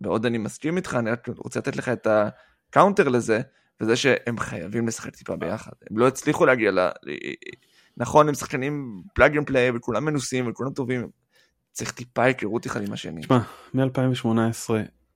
בעוד 0.01 0.27
אני 0.27 0.39
מסכים 0.39 0.77
איתך, 0.77 0.97
אני 0.99 1.11
רק 1.11 1.29
רוצה 1.37 1.61
לתת 1.61 1.77
לך 1.77 1.89
את 1.89 2.07
ה 2.07 2.19
counter 2.19 3.09
לזה, 3.09 3.41
וזה 3.81 3.97
שהם 3.97 4.39
חייבים 4.39 4.87
לשחק 4.87 5.17
טיפה 5.17 5.37
ביחד. 5.37 5.73
הם 5.91 5.99
לא 5.99 6.09
הצליחו 6.09 6.47
להגיע 6.47 6.71
ל... 6.71 6.79
נכון, 7.97 8.29
הם 8.29 8.35
שחקנים 8.35 9.03
plug 9.15 9.37
and 9.37 9.47
play 9.47 9.71
וכולם 9.71 10.05
מנוסים 10.05 10.51
וכולם 10.51 10.73
טובים, 10.73 11.11
צריך 11.77 11.93
טיפה 11.93 12.25
היכרות 12.25 12.67
אחד 12.67 12.83
עם 12.87 12.93
השני. 12.93 13.21
תשמע, 13.21 13.39
מ-2018 13.75 14.71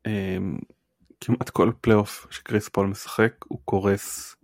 אמ, 0.06 0.58
כמעט 1.20 1.50
כל 1.50 1.70
פלייאוף 1.80 2.26
שקריס 2.30 2.68
פול 2.68 2.86
משחק 2.86 3.32
הוא 3.44 3.58
קורס 3.64 4.36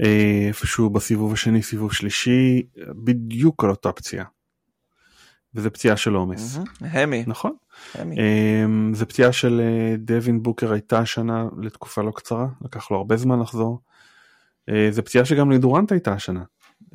אה, 0.00 0.44
איפשהו 0.48 0.90
בסיבוב 0.90 1.32
השני 1.32 1.62
סיבוב 1.62 1.92
שלישי 1.92 2.62
בדיוק 3.04 3.64
על 3.64 3.70
אותה 3.70 3.92
פציעה. 3.92 4.24
וזה 5.54 5.70
פציעה 5.70 5.96
של 5.96 6.14
עומס. 6.14 6.58
hammy. 6.80 7.24
נכון. 7.26 7.52
אמ, 7.96 8.94
זה 8.94 9.06
פציעה 9.06 9.32
של 9.32 9.60
אה, 9.60 9.96
דווין 9.98 10.42
בוקר 10.42 10.72
הייתה 10.72 10.98
השנה 10.98 11.48
לתקופה 11.62 12.02
לא 12.02 12.10
קצרה 12.10 12.46
לקח 12.64 12.90
לו 12.90 12.96
הרבה 12.96 13.16
זמן 13.16 13.40
לחזור. 13.40 13.80
אה, 14.68 14.88
זה 14.90 15.02
פציעה 15.02 15.24
שגם 15.24 15.50
לדורנט 15.50 15.92
הייתה 15.92 16.12
השנה. 16.12 16.42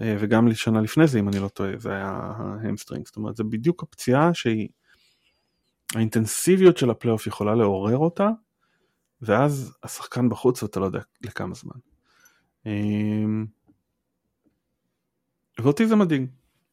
אה, 0.01 0.15
וגם 0.19 0.47
לשנה 0.47 0.81
לפני 0.81 1.07
זה 1.07 1.19
אם 1.19 1.29
אני 1.29 1.39
לא 1.39 1.47
טועה 1.47 1.71
זה 1.77 1.91
היה 1.91 2.33
ה 2.37 2.44
hamstring 2.44 3.05
זאת 3.05 3.15
אומרת 3.15 3.35
זה 3.35 3.43
בדיוק 3.43 3.83
הפציעה 3.83 4.33
שהיא 4.33 4.69
האינטנסיביות 5.95 6.77
של 6.77 6.89
הפלייאוף 6.89 7.27
יכולה 7.27 7.55
לעורר 7.55 7.97
אותה 7.97 8.29
ואז 9.21 9.77
השחקן 9.83 10.29
בחוץ 10.29 10.63
ואתה 10.63 10.79
לא 10.79 10.85
יודע 10.85 10.99
לכמה 11.21 11.55
זמן. 11.55 11.75
אמ, 12.65 13.45
ואותי 15.59 15.87
זה 15.87 15.95
מדאיג. 15.95 16.25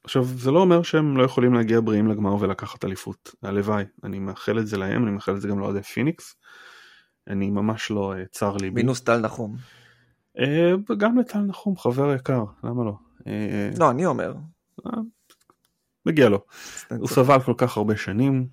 עכשיו 0.05 0.25
זה 0.25 0.51
לא 0.51 0.59
אומר 0.61 0.83
שהם 0.83 1.17
לא 1.17 1.23
יכולים 1.23 1.55
להגיע 1.55 1.81
בריאים 1.81 2.09
לגמר 2.09 2.35
ולקחת 2.41 2.85
אליפות 2.85 3.35
הלוואי 3.43 3.85
אני 4.05 4.19
מאחל 4.19 4.59
את 4.59 4.67
זה 4.67 4.77
להם 4.77 5.03
אני 5.03 5.11
מאחל 5.11 5.37
את 5.37 5.41
זה 5.41 5.49
גם 5.49 5.59
לאוהדי 5.59 5.83
פיניקס. 5.83 6.37
אני 7.27 7.51
ממש 7.51 7.91
לא 7.91 8.15
אה, 8.15 8.25
צר 8.27 8.57
לי. 8.57 8.71
מינוס 8.71 9.01
טל 9.01 9.21
נחום. 9.21 9.57
וגם 10.89 11.19
אה, 11.19 11.23
לטל 11.23 11.39
נחום 11.39 11.77
חבר 11.77 12.15
יקר 12.15 12.45
למה 12.65 12.85
לא. 12.85 12.95
אה, 13.27 13.71
לא 13.79 13.91
אני 13.91 14.07
אומר. 14.07 14.35
מגיע 16.07 16.29
לו. 16.29 16.45
הוא 16.91 17.09
סבל 17.09 17.41
כל 17.41 17.55
כך 17.57 17.77
הרבה 17.77 17.97
שנים 17.97 18.49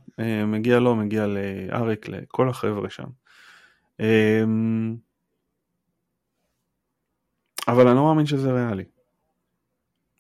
מגיע 0.48 0.80
לו 0.80 0.96
מגיע 0.96 1.26
לאריק 1.28 2.08
לכל 2.10 2.50
החבר'ה 2.50 2.90
שם. 2.90 3.08
אבל 7.68 7.88
אני 7.88 7.96
לא 7.96 8.04
מאמין 8.04 8.26
שזה 8.26 8.52
ריאלי. 8.52 8.84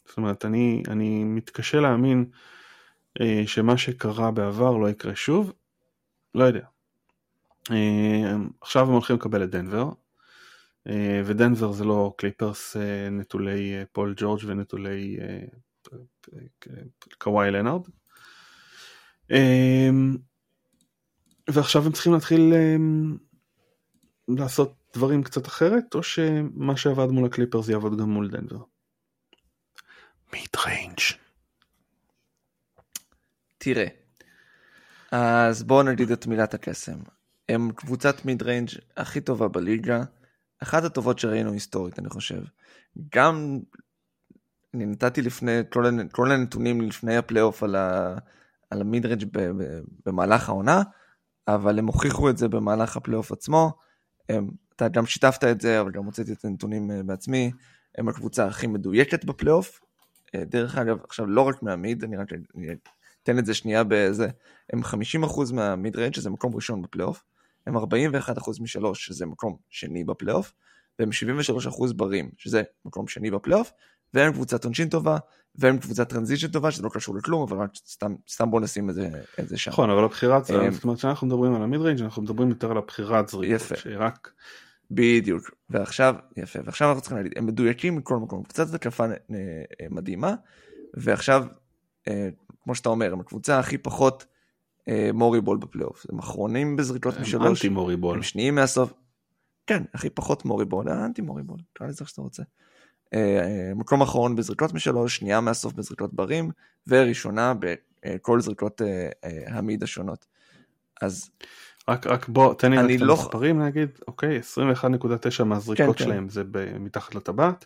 זאת 0.06 0.18
אומרת 0.18 0.46
אני 0.46 0.84
אני 0.88 1.24
מתקשה 1.24 1.80
להאמין 1.80 2.26
שמה 3.46 3.78
שקרה 3.78 4.32
בעבר 4.32 4.78
לא 4.78 4.90
יקרה 4.90 5.16
שוב. 5.16 5.54
לא 6.36 6.44
יודע. 6.44 6.66
עכשיו 8.62 8.86
הם 8.86 8.92
הולכים 8.92 9.16
לקבל 9.16 9.44
את 9.44 9.50
דנבר 9.50 9.90
אה, 9.90 10.05
ודנבר 11.26 11.72
זה 11.72 11.84
לא 11.84 12.14
קליפרס 12.18 12.78
אה, 12.78 13.10
נטולי 13.10 13.74
אה, 13.74 13.84
פול 13.92 14.14
ג'ורג' 14.18 14.42
ונטולי 14.46 15.18
קוואי 17.18 17.52
לנארד. 17.52 17.82
ועכשיו 21.50 21.86
הם 21.86 21.92
צריכים 21.92 22.14
להתחיל 22.14 22.54
לעשות 24.28 24.74
דברים 24.94 25.24
קצת 25.24 25.48
אחרת, 25.48 25.96
או 25.96 26.04
שמה 26.04 26.78
שעבד 26.78 27.08
מול 27.08 27.26
הקליפרס 27.26 27.70
יעבוד 27.70 28.00
גם 28.00 28.10
מול 28.10 28.30
דנבר. 28.30 28.64
mid 30.34 30.50
range. 30.66 31.00
תראה, 33.58 33.88
אז 35.12 35.64
בואו 35.64 35.84
נגיד 35.84 36.12
את 36.12 36.28
מילת 36.28 36.54
הקסם. 36.54 36.98
הם 37.50 37.72
קבוצת 37.72 38.26
mid 38.26 38.44
range 38.44 38.70
הכי 38.98 39.22
טובה 39.22 39.48
בליגה. 39.48 40.04
אחת 40.64 40.84
הטובות 40.84 41.20
שראינו 41.20 41.52
היסטורית 41.52 42.00
אני 42.00 42.10
חושב. 42.10 42.42
גם 43.16 43.60
אני 44.74 44.86
נתתי 44.86 45.22
לפני 45.22 45.52
כל, 45.70 45.86
כל 46.12 46.32
הנתונים 46.32 46.82
לפני 46.82 47.18
הפלייאוף 47.18 47.64
על, 47.64 47.76
ה, 47.76 48.16
על 48.70 48.82
ה 48.82 48.87
mid 48.87 49.01
range 49.01 49.26
במהלך 50.06 50.50
העונה, 50.50 50.82
אבל 51.48 51.80
הם 51.80 51.88
הוכיחו 51.88 52.30
את 52.30 52.38
זה 52.38 52.48
במהלך 52.48 52.98
הפלייאוף 52.98 53.32
עצמו. 53.32 53.72
הם, 54.30 54.50
אתה 54.76 54.88
גם 54.88 55.06
שיתפת 55.06 55.44
את 55.44 55.62
זה, 55.62 55.82
אבל 55.82 55.92
גם 55.92 56.06
הוצאתי 56.06 56.34
את 56.34 56.46
הנתונים 56.46 56.92
אה, 56.92 57.04
בעצמי. 57.04 57.52
הם 57.98 58.10
הקבוצה 58.10 58.48
הכי 58.48 58.68
מדויקת 58.68 59.26
בפלייאוף. 59.26 59.80
אה, 60.36 60.46
דרך 60.46 60.78
אגב, 60.78 60.98
עכשיו 61.04 61.26
לא 61.26 61.42
רק 61.42 61.64
מה 61.64 61.77
mid, 61.77 62.04
אני 62.04 62.18
רק 62.18 62.28
אתן 63.24 63.40
את 63.40 63.46
זה 63.46 63.54
שנייה 63.54 63.84
בזה. 63.88 64.28
הם 64.74 64.82
50% 64.84 65.54
מה 65.54 65.71
mid 65.71 65.96
שזה 66.12 66.30
מקום 66.30 66.56
ראשון 66.56 66.82
בפלייאוף. 66.82 67.24
הם 67.68 67.78
41% 67.78 67.82
משלוש, 68.62 69.06
שזה 69.06 69.26
מקום 69.26 69.58
שני 69.70 70.04
בפלייאוף, 70.04 70.54
והם 71.00 71.10
73% 71.10 71.94
ב 71.96 72.02
rim, 72.02 72.30
שזה 72.38 72.64
מקום 72.86 73.08
שני 73.08 73.32
בפלייאוף, 73.32 73.72
והם 74.14 74.34
קבוצת 74.34 74.66
עונשין 74.66 74.90
טובה, 74.90 75.18
והם 75.56 75.78
קבוצת 75.78 76.10
transition 76.10 76.48
טובה, 76.48 76.72
שזה 76.72 76.84
לא 76.84 76.90
קשור 76.90 77.16
לכלום, 77.16 77.42
אבל 77.42 77.58
רק 77.58 77.70
סתם, 77.88 78.16
סתם 78.30 78.52
בוא 78.52 78.62
נשים 78.62 78.90
את 78.90 78.96
זה, 78.96 79.10
את 79.40 79.48
זה 79.48 79.58
שם. 79.58 79.72
נכון, 79.72 79.90
אבל 79.90 80.04
הבחירת, 80.04 80.50
הם... 80.50 80.72
זאת 80.72 80.84
אומרת 80.84 80.98
כשאנחנו 80.98 81.28
מדברים 81.28 81.56
על 81.56 81.64
ה 81.64 81.82
mid-range 81.82 82.02
אנחנו 82.02 82.22
מדברים 82.22 82.50
יותר 82.50 82.72
על 82.72 82.78
הבחירת 82.78 83.30
זריקות, 83.30 83.62
יפה. 83.62 83.76
שרק... 83.76 84.30
בדיוק, 84.92 85.52
ועכשיו, 85.70 86.16
יפה, 86.38 86.60
ועכשיו 86.66 86.88
אנחנו 86.88 87.02
צריכים 87.02 87.18
להגיד, 87.18 87.34
הם 87.36 87.46
מדויקים 87.46 87.96
מכל 87.96 88.18
מקום, 88.18 88.44
קבוצת 88.44 88.74
התקפה 88.74 89.06
מדהימה, 89.90 90.36
ועכשיו, 90.94 91.46
אה, 92.08 92.30
כמו 92.64 92.76
שאתה 92.76 92.90
אומר, 92.90 93.14
הם 93.14 93.20
הקבוצה 93.20 93.60
הכי 93.60 93.78
פחות 93.78 94.26
אה, 94.88 95.10
Morey 95.14 95.42
ball 95.42 95.58
בפלייאוף. 95.58 96.06
הם 96.12 96.20
אחרונים 96.20 96.76
בזריקות 96.76 97.20
משלוש. 97.20 97.48
anti 97.48 97.70
Morey 97.70 97.96
ball. 97.96 98.16
הם 98.16 98.24
שניים 98.24 98.56
מהסוף. 98.56 98.94
כן, 99.68 99.84
הכי 99.94 100.10
פחות 100.10 100.46
Morey 100.46 100.66
ball, 100.66 100.90
anti 100.90 101.22
Morey 101.22 101.44
ball, 101.44 101.58
תקרא 101.74 101.88
לזה 101.88 101.98
איך 102.02 102.10
שאתה 102.10 102.22
רוצה. 102.22 102.44
אה, 103.14 103.72
מקום 103.76 104.02
אחרון 104.02 104.36
בזריקות 104.36 104.74
משלוש, 104.74 105.18
שנייה 105.18 105.42
מהסוף 105.42 105.74
בזריקות 105.74 106.14
ברים, 106.14 106.52
וראשונה 106.88 107.54
בכל 107.60 108.42
זריקות 108.42 108.82
המיד 109.48 109.84
השונות. 109.84 110.26
אז... 111.02 111.30
רק, 111.88 112.08
רק 112.08 112.30
בוא, 112.30 112.54
תן 112.54 112.72
לי 112.72 112.80
אני 112.80 112.96
את 112.96 113.02
לא- 113.02 113.14
המספרים 113.14 113.62
נגיד, 113.62 113.90
אוקיי, 114.08 114.40
21.9 114.40 115.44
מהזריקות 115.44 115.98
כן, 115.98 116.04
כן. 116.04 116.10
שלהם 116.10 116.30
זה 116.30 116.44
ב- 116.52 116.78
מתחת 116.78 117.16
לטבעת, 117.16 117.66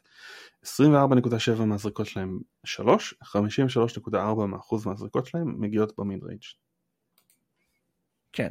24.7 0.65 1.65
מהזריקות 1.65 2.05
שלהם 2.05 2.39
3, 2.63 3.13
53.4 3.23 4.17
מהאחוז 4.47 4.85
מהזריקות 4.85 5.25
שלהם 5.25 5.55
מגיעות 5.61 5.93
במיד 5.97 6.23
ריינג'. 6.23 6.41
כן. 8.33 8.49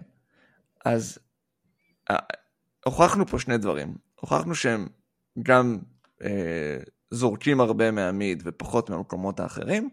אז 0.85 1.19
אה, 2.11 2.17
הוכחנו 2.85 3.27
פה 3.27 3.39
שני 3.39 3.59
דברים. 3.59 3.95
הוכחנו 4.21 4.55
שהם 4.55 4.89
גם 5.43 5.79
אה, 6.23 6.79
זורקים 7.11 7.61
הרבה 7.61 7.91
מהמיד 7.91 8.43
ופחות 8.45 8.91
מהמקומות 8.91 9.41
האחרים, 9.41 9.91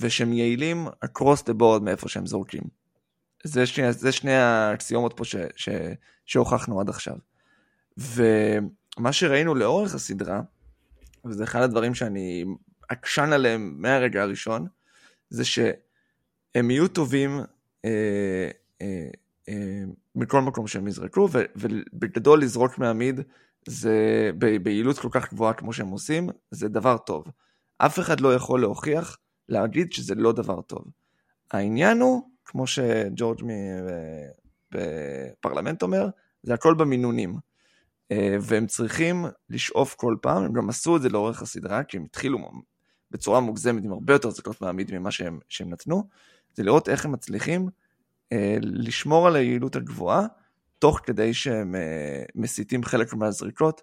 ושהם 0.00 0.32
יעילים 0.32 0.88
across 1.04 1.42
the 1.50 1.54
board 1.60 1.80
מאיפה 1.82 2.08
שהם 2.08 2.26
זורקים. 2.26 2.62
זה 3.44 3.66
שני, 3.66 3.92
זה 3.92 4.12
שני 4.12 4.34
האקסיומות 4.34 5.14
פה 5.16 5.24
ש, 5.24 5.36
ש, 5.56 5.68
שהוכחנו 6.26 6.80
עד 6.80 6.88
עכשיו. 6.88 7.16
ומה 7.98 9.12
שראינו 9.12 9.54
לאורך 9.54 9.94
הסדרה, 9.94 10.40
וזה 11.24 11.44
אחד 11.44 11.62
הדברים 11.62 11.94
שאני 11.94 12.44
עקשן 12.88 13.32
עליהם 13.32 13.74
מהרגע 13.78 14.22
הראשון, 14.22 14.66
זה 15.30 15.44
שהם 15.44 16.70
יהיו 16.70 16.88
טובים 16.88 17.40
אה, 17.84 18.50
מכל 20.14 20.40
מקום 20.40 20.66
שהם 20.66 20.88
יזרקו, 20.88 21.28
ובגדול 21.32 22.42
לזרוק 22.42 22.78
מהמיד 22.78 23.20
זה 23.68 24.30
ביעילות 24.62 24.98
כל 24.98 25.08
כך 25.10 25.32
גבוהה 25.32 25.52
כמו 25.52 25.72
שהם 25.72 25.88
עושים, 25.88 26.28
זה 26.50 26.68
דבר 26.68 26.98
טוב. 26.98 27.24
אף 27.78 27.98
אחד 27.98 28.20
לא 28.20 28.34
יכול 28.34 28.60
להוכיח, 28.60 29.18
להגיד 29.48 29.92
שזה 29.92 30.14
לא 30.14 30.32
דבר 30.32 30.60
טוב. 30.62 30.84
העניין 31.50 32.00
הוא, 32.00 32.22
כמו 32.44 32.66
שג'ורג' 32.66 33.44
מ- 33.44 33.50
בפרלמנט 34.72 35.82
אומר, 35.82 36.08
זה 36.42 36.54
הכל 36.54 36.74
במינונים. 36.74 37.36
אה, 38.12 38.36
והם 38.40 38.66
צריכים 38.66 39.24
לשאוף 39.50 39.94
כל 39.94 40.16
פעם, 40.22 40.42
הם 40.42 40.52
גם 40.52 40.68
עשו 40.68 40.96
את 40.96 41.02
זה 41.02 41.08
לאורך 41.08 41.42
הסדרה, 41.42 41.84
כי 41.84 41.96
הם 41.96 42.04
התחילו 42.04 42.38
בצורה 43.10 43.40
מוגזמת 43.40 43.84
עם 43.84 43.92
הרבה 43.92 44.12
יותר 44.12 44.30
זריקות 44.30 44.60
מעמיד 44.60 44.94
ממה 44.94 45.10
שהם, 45.10 45.38
שהם 45.48 45.70
נתנו, 45.70 46.08
זה 46.54 46.62
לראות 46.62 46.88
איך 46.88 47.04
הם 47.04 47.12
מצליחים 47.12 47.62
אה, 47.62 47.68
לשמור 48.60 49.26
על 49.26 49.36
היעילות 49.36 49.76
הגבוהה, 49.76 50.26
תוך 50.78 51.00
כדי 51.04 51.34
שהם 51.34 51.74
אה, 51.74 52.24
מסיטים 52.34 52.84
חלק 52.84 53.14
מהזריקות, 53.14 53.82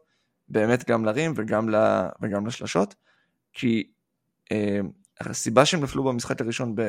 באמת 0.49 0.89
גם 0.89 1.05
לרים 1.05 1.33
וגם, 1.35 1.69
ל, 1.69 1.75
וגם 2.21 2.47
לשלשות, 2.47 2.95
כי 3.53 3.91
אה, 4.51 4.79
הסיבה 5.19 5.65
שהם 5.65 5.83
נפלו 5.83 6.03
במשחק 6.03 6.41
הראשון 6.41 6.75
ב, 6.75 6.81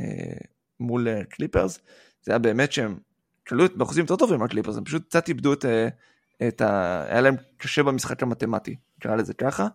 אה, 0.00 0.38
מול 0.80 1.08
אה, 1.08 1.24
קליפרס, 1.24 1.78
זה 2.22 2.32
היה 2.32 2.38
באמת 2.38 2.72
שהם 2.72 2.98
כללו 3.46 3.64
את 3.64 3.76
באחוזים 3.76 4.04
יותר 4.04 4.16
טובים 4.16 4.40
מהקליפרס, 4.40 4.76
הם 4.76 4.84
פשוט 4.84 5.08
קצת 5.08 5.28
איבדו 5.28 5.52
את, 5.52 5.64
אה, 5.64 5.88
את 6.48 6.60
ה... 6.60 7.02
היה 7.08 7.20
להם 7.20 7.36
קשה 7.56 7.82
במשחק 7.82 8.22
המתמטי, 8.22 8.76
נקרא 8.98 9.16
לזה 9.16 9.34
ככה. 9.34 9.68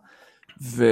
ו, 0.62 0.84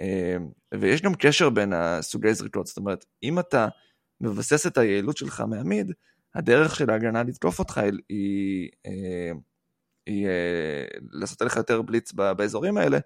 אה, 0.00 0.36
ויש 0.78 1.02
גם 1.02 1.14
קשר 1.14 1.50
בין 1.50 1.72
הסוגי 1.72 2.34
זריקות, 2.34 2.66
זאת 2.66 2.76
אומרת, 2.76 3.04
אם 3.22 3.38
אתה 3.38 3.68
מבסס 4.22 4.66
את 4.66 4.78
היעילות 4.78 5.16
שלך 5.16 5.40
מהמיד, 5.40 5.92
הדרך 6.34 6.76
של 6.76 6.90
ההגנה 6.90 7.22
לתקוף 7.22 7.58
אותך 7.58 7.78
היא, 7.78 7.92
היא, 8.08 8.68
אה, 8.86 9.32
היא 10.06 10.26
אה, 10.26 10.84
לעשות 11.10 11.42
עליך 11.42 11.56
יותר 11.56 11.82
בליץ 11.82 12.12
באזורים 12.12 12.76
האלה, 12.76 12.98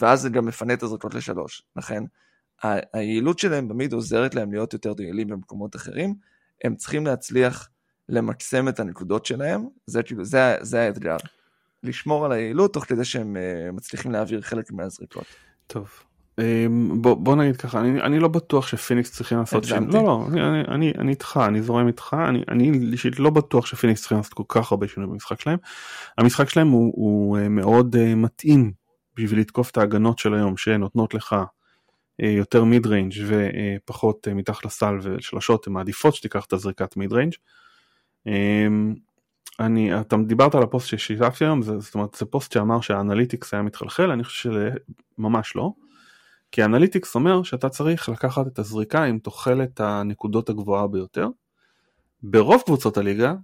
ואז 0.00 0.20
זה 0.20 0.28
גם 0.28 0.46
מפנה 0.46 0.74
את 0.74 0.82
הזריקות 0.82 1.14
לשלוש. 1.14 1.62
לכן, 1.76 2.02
היעילות 2.92 3.38
שלהם 3.38 3.68
במיד 3.68 3.92
עוזרת 3.92 4.34
להם 4.34 4.52
להיות 4.52 4.72
יותר 4.72 4.92
יעילים 4.98 5.28
במקומות 5.28 5.76
אחרים, 5.76 6.14
הם 6.64 6.76
צריכים 6.76 7.06
להצליח 7.06 7.68
למקסם 8.08 8.68
את 8.68 8.80
הנקודות 8.80 9.26
שלהם, 9.26 9.66
זה 9.86 10.02
כאילו, 10.02 10.24
זה, 10.24 10.56
זה 10.60 10.80
האתגר. 10.80 11.16
לשמור 11.82 12.24
על 12.24 12.32
היעילות 12.32 12.72
תוך 12.72 12.84
כדי 12.84 13.04
שהם 13.04 13.36
אה, 13.36 13.72
מצליחים 13.72 14.12
להעביר 14.12 14.40
חלק 14.40 14.72
מהזריקות. 14.72 15.26
טוב. 15.66 15.90
אמ, 16.38 17.02
בוא, 17.02 17.14
בוא 17.14 17.36
נגיד 17.36 17.56
ככה, 17.56 17.80
אני, 17.80 18.00
אני 18.02 18.18
לא 18.18 18.28
בטוח 18.28 18.66
שפיניקס 18.66 19.12
צריכים 19.12 19.38
לעשות 19.38 19.64
שינוי. 19.64 19.94
לא 19.94 20.02
לא, 20.02 20.26
אני, 20.28 20.42
אני, 20.42 20.60
אני, 20.68 20.92
אני 20.98 21.10
איתך, 21.10 21.40
אני 21.46 21.62
זורם 21.62 21.86
איתך, 21.86 22.16
אני, 22.28 22.42
אני 22.48 22.70
אישית 22.92 23.18
לא 23.18 23.30
בטוח 23.30 23.66
שפיניקס 23.66 24.00
צריכים 24.00 24.18
לעשות 24.18 24.34
כל 24.34 24.42
כך 24.48 24.72
הרבה 24.72 24.88
שינוי 24.88 25.08
במשחק 25.08 25.40
שלהם. 25.40 25.58
המשחק 26.18 26.48
שלהם 26.48 26.68
הוא, 26.68 26.92
הוא 26.96 27.38
אה, 27.38 27.48
מאוד 27.48 27.96
אה, 27.96 28.14
מתאים 28.14 28.72
בשביל 29.16 29.40
לתקוף 29.40 29.70
את 29.70 29.76
ההגנות 29.76 30.18
של 30.18 30.34
היום 30.34 30.56
שנותנות 30.56 31.14
לך 31.14 31.36
אה, 32.22 32.30
יותר 32.30 32.64
mid-range 32.64 33.12
ופחות 33.26 34.28
אה, 34.28 34.34
מתחת 34.34 34.64
לסל 34.64 34.98
ושלשות, 35.02 35.66
הן 35.66 35.72
מעדיפות 35.72 36.14
שתיקח 36.14 36.44
את 36.44 36.52
הזריקת 36.52 36.96
mid-range. 36.96 37.32
אמ, 38.26 38.94
אני, 39.60 40.00
אתה 40.00 40.16
דיברת 40.26 40.54
על 40.54 40.62
הפוסט 40.62 40.88
ששיתפתי 40.88 41.44
היום, 41.44 41.62
זה, 41.62 41.78
זאת 41.78 41.94
אומרת 41.94 42.14
זה 42.14 42.26
פוסט 42.26 42.52
שאמר 42.52 42.80
שה 42.80 42.99
analytics 42.99 43.54
היה 43.54 43.62
מתחלחל, 43.62 44.10
אני 44.10 44.24
חושב 44.24 44.50
שממש 45.18 45.56
לא. 45.56 45.72
כי 46.52 46.62
ה 46.62 46.67
analytics 46.67 47.14
אומר 47.14 47.42
שאתה 47.42 47.68
צריך 47.68 48.08
לקחת 48.08 48.46
את 48.46 48.58
הזריקה 48.58 49.04
עם 49.04 49.18
תוחלת 49.18 49.80
הנקודות 49.80 50.48
הגבוהה 50.48 50.86
ביותר. 50.86 51.28
ברוב 52.22 52.62
קבוצות 52.66 52.96
הליגה, 52.96 53.34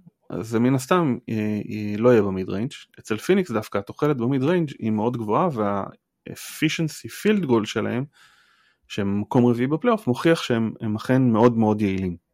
זה 0.41 0.59
מן 0.59 0.75
הסתם 0.75 1.17
היא, 1.27 1.63
היא 1.63 1.99
לא 1.99 2.09
יהיה 2.09 2.21
ב 2.21 2.49
mid-range. 2.49 2.71
אצל 2.99 3.17
פיניקס 3.17 3.51
דווקא 3.51 3.77
התוחלת 3.77 4.17
ב 4.17 4.43
mid-range 4.43 4.69
היא 4.79 4.91
מאוד 4.91 5.17
גבוהה 5.17 5.49
וה-efficiency 5.53 7.07
field 7.07 7.45
goal 7.45 7.65
שלהם, 7.65 8.05
שהם 8.87 9.21
מקום 9.21 9.45
רביעי 9.45 9.67
בפלייאוף, 9.67 10.07
מוכיח 10.07 10.41
שהם 10.41 10.73
הם 10.81 10.95
אכן 10.95 11.21
מאוד 11.21 11.57
מאוד 11.57 11.81
יעילים. 11.81 12.28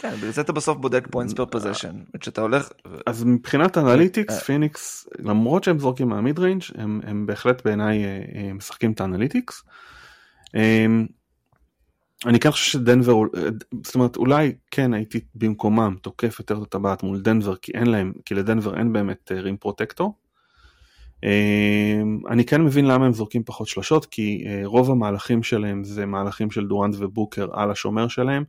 כן, 0.00 0.16
בגלל 0.16 0.30
זה 0.30 0.40
אתה 0.40 0.52
בסוף 0.52 0.78
בודק 0.78 1.06
points 1.06 1.32
per 1.32 1.56
possession, 1.56 1.94
וכשאתה 2.14 2.40
הולך, 2.40 2.68
אז 3.06 3.24
מבחינת 3.24 3.78
analytics. 3.78 4.42
פיניקס, 4.42 5.08
למרות 5.18 5.64
שהם 5.64 5.78
זורקים 5.78 6.08
מה 6.08 6.38
mid-range, 6.38 6.62
הם, 6.74 7.26
בהחלט 7.26 7.64
בעיניי 7.64 8.04
אה, 8.04 8.22
אה, 8.34 8.52
משחקים 8.52 8.92
את 8.92 9.00
ה 9.00 9.06
analytics. 9.06 9.64
אה, 10.54 10.86
אני 12.26 12.40
כן 12.40 12.50
חושב 12.50 12.70
שדנבר, 12.70 13.14
אה, 13.14 13.42
זאת 13.84 13.94
אומרת 13.94 14.16
אולי 14.16 14.52
כן 14.70 14.94
הייתי 14.94 15.20
במקומם 15.34 15.96
תוקף 16.02 16.38
יותר 16.38 16.58
את 16.58 16.62
הטבעת 16.62 17.02
מול 17.02 17.20
דנבר, 17.20 17.56
כי 17.56 17.72
אין 17.74 17.86
להם, 17.86 18.12
כי 18.24 18.34
לדנבר 18.34 18.78
אין 18.78 18.92
באמת 18.92 19.32
rim 19.34 19.56
protector. 19.56 20.14
אה, 21.24 22.00
אני 22.28 22.44
כן 22.44 22.62
מבין 22.62 22.84
למה 22.84 23.06
הם 23.06 23.12
זורקים 23.12 23.42
פחות 23.44 23.68
שלשות, 23.68 24.06
כי 24.06 24.44
רוב 24.64 24.90
המהלכים 24.90 25.42
שלהם 25.42 25.84
זה 25.84 26.06
מהלכים 26.06 26.50
של 26.50 26.66
דורנט 26.66 26.94
ובוקר 26.98 27.46
על 27.52 27.70
השומר 27.70 28.08
שלהם, 28.08 28.44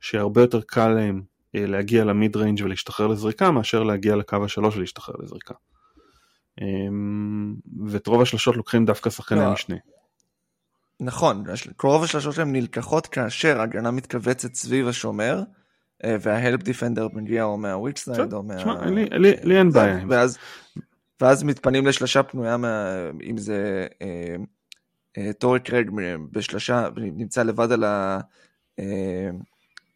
שהרבה 0.00 0.40
יותר 0.40 0.60
קל 0.60 0.88
להם 0.88 1.22
אה, 1.54 1.66
להגיע 1.66 2.04
ל 2.04 2.36
mid-range 2.36 2.62
ולהשתחרר 2.64 3.06
לזריקה 3.06 3.50
מאשר 3.50 3.82
להגיע 3.82 4.16
לקו 4.16 4.44
השלוש 4.44 4.76
ולהשתחרר 4.76 5.14
לזריקה. 5.18 5.54
אמ, 6.60 7.54
ואת 7.86 8.06
רוב 8.06 8.22
השלשות 8.22 8.56
לוקחים 8.56 8.84
דווקא 8.84 9.10
שחקני 9.10 9.38
לא. 9.38 9.44
המשנה. 9.44 9.76
נכון, 11.00 11.44
הש- 11.50 11.68
רוב 11.82 12.02
השלשות 12.02 12.34
שלהם 12.34 12.52
נלקחות 12.52 13.06
כאשר 13.06 13.60
ההגנה 13.60 13.90
מתכווצת 13.90 14.54
סביב 14.54 14.88
השומר, 14.88 15.42
אה, 16.04 16.16
וה 16.20 16.34
help 16.34 16.62
defender 16.62 17.08
מגיע 17.12 17.44
או 17.44 17.56
מה 17.58 17.71
weak 17.71 17.96
side 17.98 18.16
בסדר, 18.20 18.36
או 18.36 18.42
מה... 18.42 18.56
תשמע, 18.56 18.86
לי- 18.86 19.58
אין 19.58 19.70
בעיה. 19.70 20.04
ואז, 20.08 20.38
ואז 21.20 21.42
מתפנים 21.42 21.86
לשלושה 21.86 22.22
פנויה, 22.22 22.56
מה, 22.56 22.94
אם 23.22 23.38
זה 23.38 23.86
אה, 24.02 24.36
אה, 25.18 25.32
טורי 25.32 25.60
קרג 25.60 25.90
בשלושה, 26.32 26.88
ונמצא 26.96 27.42
לבד 27.42 27.72
על 27.72 27.84
ה... 27.84 28.20
אה, 28.78 29.30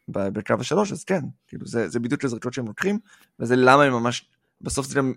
בקו 0.08 0.54
השלוש, 0.60 0.92
אז 0.92 1.04
כן, 1.04 1.20
כאילו 1.46 1.66
זה, 1.66 1.88
זה 1.88 2.00
בדיוק 2.00 2.24
הזריקות 2.24 2.54
שהם 2.54 2.66
לוקחים, 2.66 2.98
וזה 3.40 3.56
למה 3.56 3.82
הם 3.82 3.92
ממש, 3.92 4.28
בסוף 4.60 4.86
זה 4.86 4.94
גם, 4.94 5.12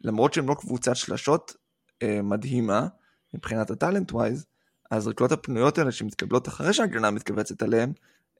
למרות 0.00 0.34
שהם 0.34 0.48
לא 0.48 0.54
קבוצת 0.54 0.96
שלשות 0.96 1.56
אה, 2.02 2.22
מדהימה, 2.22 2.86
מבחינת 3.34 3.70
הטאלנט 3.70 4.12
ווייז, 4.12 4.46
הזריקות 4.90 5.32
הפנויות 5.32 5.78
האלה 5.78 5.92
שמתקבלות 5.92 6.48
אחרי 6.48 6.72
שההגנה 6.72 7.10
מתכווצת 7.10 7.62
עליהן, 7.62 7.92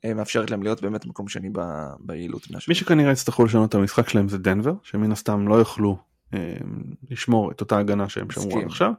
אה, 0.05 0.14
מאפשרת 0.14 0.51
להם 0.51 0.62
להיות 0.62 0.82
באמת 0.82 1.07
מקום 1.07 1.28
שני 1.28 1.48
ב- 1.53 1.92
ביעילות. 2.01 2.46
מי 2.68 2.74
שכנראה 2.74 3.12
יצטרכו 3.12 3.44
לשנות 3.44 3.68
את 3.68 3.74
המשחק 3.74 4.09
שלהם 4.09 4.28
זה 4.28 4.38
דנבר, 4.38 4.74
שמן 4.82 5.12
הסתם 5.12 5.48
לא 5.48 5.55
יוכלו 5.55 5.98
אה, 6.34 6.57
לשמור 7.11 7.51
את 7.51 7.61
אותה 7.61 7.78
הגנה 7.78 8.09
שהם 8.09 8.30
שמרו 8.30 8.59
עד. 8.59 8.66
עכשיו. 8.66 8.92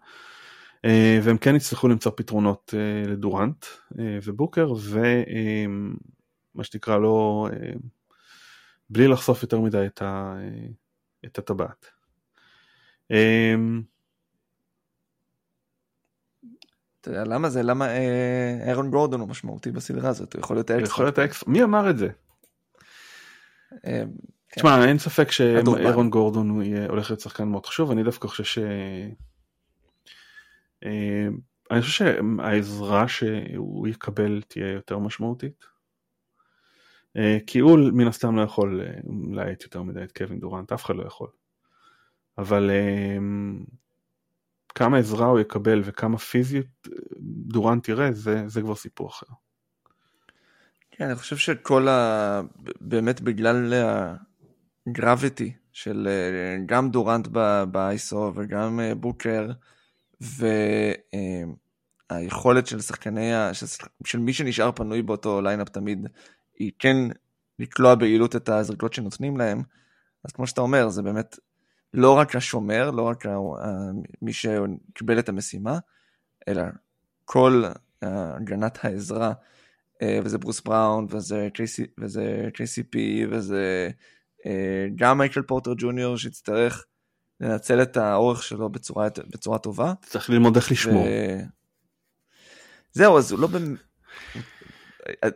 אה, 0.85 1.19
והם 1.23 1.37
כן 1.37 1.55
יצטרכו 1.55 1.87
למצוא 1.87 2.11
פתרונות 2.15 2.73
אה, 2.77 3.11
לדורנט 3.11 3.65
אה, 3.99 4.17
ובוקר 4.23 4.73
ומה 6.55 6.63
שנקרא 6.63 6.97
לא 6.97 7.47
אה, 7.53 7.73
בלי 8.89 9.07
לחשוף 9.07 9.43
יותר 9.43 9.59
מדי 9.59 9.85
את, 9.85 10.01
ה, 10.01 10.35
אה, 10.37 10.67
את 11.25 11.37
הטבעת. 11.37 11.85
אה, 13.11 13.55
אתה 17.01 17.09
יודע 17.09 17.23
למה 17.23 17.49
זה? 17.49 17.63
למה 17.63 17.87
אה, 17.87 18.57
אירון 18.67 18.91
גורדון 18.91 19.19
הוא 19.19 19.29
משמעותי 19.29 19.71
בסדרה 19.71 20.09
הזאת? 20.09 20.33
הוא 20.33 20.39
יכול 20.39 20.55
להיות 20.55 20.69
האקס. 20.69 20.89
יכול 20.89 21.05
להיות 21.05 21.17
האקס... 21.17 21.47
מי 21.47 21.63
אמר 21.63 21.89
את 21.89 21.97
זה? 21.97 22.07
אה, 23.73 24.03
כן. 24.49 24.61
תשמע 24.61 24.85
אין 24.85 24.97
ספק. 24.97 25.31
שאירון 25.31 26.09
גורדון 26.09 26.49
הוא 26.49 26.63
הולך 26.89 27.09
להיות 27.09 27.19
שחקן 27.19 27.47
מאוד 27.47 27.65
חשוב 27.65 27.91
אני 27.91 28.03
דווקא 28.03 28.27
חושב 28.27 28.43
ש... 28.43 28.57
אה, 30.85 31.27
אני 31.71 31.81
חושב 31.81 32.05
שהעזרה 32.05 33.07
שהוא 33.07 33.87
יקבל 33.87 34.41
תהיה 34.47 34.71
יותר 34.71 34.97
משמעותית. 34.97 35.65
אה, 37.17 37.37
כי 37.47 37.59
הוא 37.59 37.79
מן 37.93 38.07
הסתם 38.07 38.35
לא 38.35 38.41
יכול 38.41 38.81
אה, 38.81 38.99
להאט 39.31 39.63
יותר 39.63 39.83
מדי 39.83 40.03
את 40.03 40.11
קווין 40.17 40.39
דורנט, 40.39 40.71
אף 40.71 40.85
אחד 40.85 40.95
לא 40.95 41.03
יכול. 41.03 41.27
אבל 42.37 42.69
אה, 42.69 43.17
כמה 44.75 44.97
עזרה 44.97 45.25
הוא 45.27 45.39
יקבל 45.39 45.81
וכמה 45.85 46.17
פיזית 46.17 46.87
דורנט 47.47 47.89
יראה, 47.89 48.11
זה, 48.11 48.43
זה 48.47 48.61
כבר 48.61 48.75
סיפור 48.75 49.09
אחר. 49.09 49.25
כן, 50.91 51.05
אני 51.05 51.15
חושב 51.15 51.37
שכל 51.37 51.87
ה... 51.87 52.41
באמת 52.81 53.21
בגלל 53.21 53.73
ה 54.87 54.95
gravity 54.95 55.53
של 55.71 56.07
גם 56.65 56.89
דורנט 56.89 57.27
ב 57.71 57.86
iso 57.86 58.31
וגם 58.35 58.79
בוקר, 58.97 59.51
והיכולת 62.11 62.67
של 62.67 62.81
שחקני, 62.81 63.31
של 64.05 64.19
מי 64.19 64.33
שנשאר 64.33 64.71
פנוי 64.71 65.01
באותו 65.01 65.41
lineup 65.41 65.69
תמיד 65.69 66.07
היא 66.61 66.71
כן 66.79 66.97
לקלוע 67.59 67.95
ביעילות 67.95 68.35
את 68.35 68.49
הזריקות 68.49 68.93
שנותנים 68.93 69.37
להם, 69.37 69.63
אז 70.25 70.31
כמו 70.31 70.47
שאתה 70.47 70.61
אומר, 70.61 70.89
זה 70.89 71.01
באמת 71.01 71.39
לא 71.93 72.17
רק 72.17 72.35
השומר, 72.35 72.91
לא 72.91 73.01
רק 73.01 73.25
מי 74.21 74.33
שקיבל 74.33 75.19
את 75.19 75.29
המשימה, 75.29 75.79
אלא 76.47 76.63
כל 77.25 77.63
הגנת 78.01 78.85
העזרה, 78.85 79.33
אה, 80.01 80.19
וזה 80.23 80.37
ברוס 80.37 80.61
בראון, 80.61 81.07
וזה 81.09 81.49
KCP, 82.57 82.97
וזה 83.31 83.89
אה, 84.45 84.87
גם 84.95 85.17
מייקל 85.17 85.41
פורטר 85.41 85.73
ג'וניור 85.77 86.17
שיצטרך 86.17 86.85
לנצל 87.39 87.81
את 87.81 87.97
האורך 87.97 88.43
שלו 88.43 88.69
בצורה, 88.69 89.07
בצורה 89.27 89.57
טובה. 89.57 89.93
צריך 90.01 90.29
ללמוד 90.29 90.55
איך 90.55 90.71
לשמור. 90.71 91.03
ו... 91.03 91.07
זהו, 92.93 93.17
אז 93.17 93.31
הוא 93.31 93.39
לא, 93.39 93.47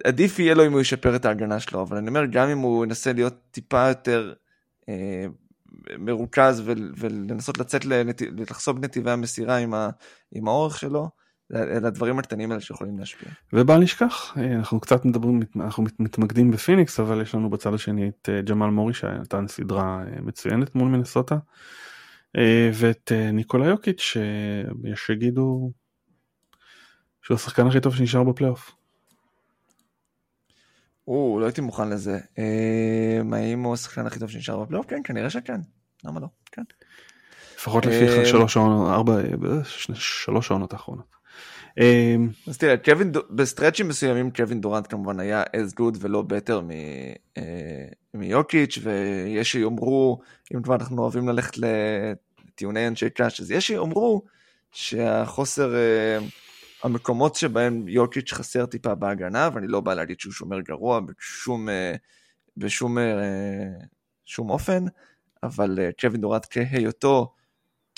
עדיף 0.03 0.39
יהיה 0.39 0.55
לו 0.55 0.66
אם 0.66 0.72
הוא 0.72 0.82
ישפר 0.82 1.16
את 1.16 1.26
ההגנה 1.26 1.59
שלו, 1.59 1.82
אבל 1.82 1.97
אני 1.97 2.07
אומר, 2.07 2.26
גם 2.26 2.49
אם 2.49 2.57
הוא 2.57 2.86
ינסה 2.86 3.13
להיות 3.13 3.34
טיפה 3.51 3.88
יותר 3.88 4.34
אה, 4.89 5.26
מרוכז 5.97 6.63
ולנסות 6.97 7.57
לצאת, 7.57 7.86
לנת... 7.86 8.22
לחסום 8.38 8.78
נתיבי 8.84 9.11
המסירה 9.11 9.57
עם, 9.57 9.74
ה... 9.74 9.89
עם 10.32 10.47
האורך 10.47 10.78
שלו, 10.78 11.09
אלה 11.53 11.88
הדברים 11.88 12.20
הקטנים 12.20 12.51
האלה 12.51 12.61
שיכולים 12.61 12.99
להשפיע. 12.99 13.30
ובל 13.53 13.78
נשכח, 13.78 14.38
אה, 14.38 14.55
אנחנו 14.55 14.80
קצת 14.80 15.05
מדברים, 15.05 15.39
אנחנו 15.55 15.84
מתמקדים 15.99 16.51
בפיניקס, 16.51 16.99
אבל 16.99 17.22
יש 17.22 17.36
לנו 17.36 17.49
בצד 17.49 17.74
השני 17.74 18.09
את 18.09 18.30
אה, 18.30 18.41
ג'מאל 18.41 18.70
מורי 18.70 18.93
שנתן 18.93 19.47
סדרה 19.47 20.03
אה, 20.07 20.22
מצוינת 20.22 20.76
מול 20.76 20.88
מינסוטה, 20.88 21.38
ואת 22.74 23.11
ניקולה 23.34 23.68
יוקיץ' 23.68 23.99
שיש 23.99 25.05
שיגידו 25.05 25.72
שהוא 27.22 27.36
השחקן 27.36 27.68
הכי 27.68 27.80
טוב 27.80 27.95
שנשאר 27.95 28.24
בפלייאוף. 28.24 28.76
או, 31.08 31.38
לא 31.39 31.45
הייתי 31.45 31.62
מוכן 31.62 31.89
לזה. 31.89 32.20
אה, 32.38 33.22
האם 33.32 33.64
הוא 33.64 33.74
השחקן 33.74 34.08
הכי 34.08 34.20
טוב 34.20 34.30
שנשאר 34.30 34.64
בפלייאוף? 34.64 34.86
כן, 34.88 35.01
כנראה 35.03 35.30
שכן. 35.30 35.62
למה 36.03 36.20
לא? 36.20 36.28
כן. 36.51 36.62
לפחות 37.56 37.86
לפי 37.86 38.08
אה, 38.08 38.26
שלוש 38.26 38.58
העונות, 38.58 38.91
ארבע, 38.91 39.14
שלוש 39.93 40.51
העונות 40.51 40.74
האחרונות. 40.74 41.16
אה, 41.80 42.16
אז 42.47 42.58
תראה, 42.58 42.78
קווין, 42.78 43.12
בסטרצ'ים 43.30 43.88
מסוימים 43.88 44.32
קווין 44.32 44.62
דורנט 44.62 44.88
כמובן 44.89 45.20
היה 45.20 45.43
as 45.43 45.74
good 45.80 45.97
ולא 45.99 46.24
better 46.30 46.62
מיוקיץ', 48.14 48.78
ויש 48.84 49.51
שיאמרו, 49.51 50.20
אם 50.56 50.62
כבר 50.62 50.76
אנחנו 50.76 51.01
אוהבים 51.01 51.28
ללכת 51.28 51.53
לטיעוני 51.58 52.88
אנשי 52.88 53.10
קאש, 53.10 53.41
אז 53.41 53.51
יש 53.51 53.68
שיאמרו 53.68 54.22
שהחוסר... 54.72 55.76
המקומות 56.86 57.36
שבהם 57.36 57.88
יוקיץ' 57.88 58.34
חסר 58.34 58.66
טיפה 58.66 58.96
בהגנה, 58.96 59.50
ואני 59.54 59.68
לא 59.68 59.82
בא 59.82 59.94
להגיד 59.94 60.20
שהוא 60.20 60.34
שומר 60.34 60.60
גרוע 60.60 61.00
בשום, 61.00 61.70
אה, 61.70 61.96
בשום 62.58 62.98
אה, 62.98 63.04
שום 64.26 64.50
אופן, 64.50 64.86
אבל 65.44 65.80
אה, 65.80 65.90
קווין 66.02 66.22
דורט 66.22 66.48
כהיותו 66.50 67.34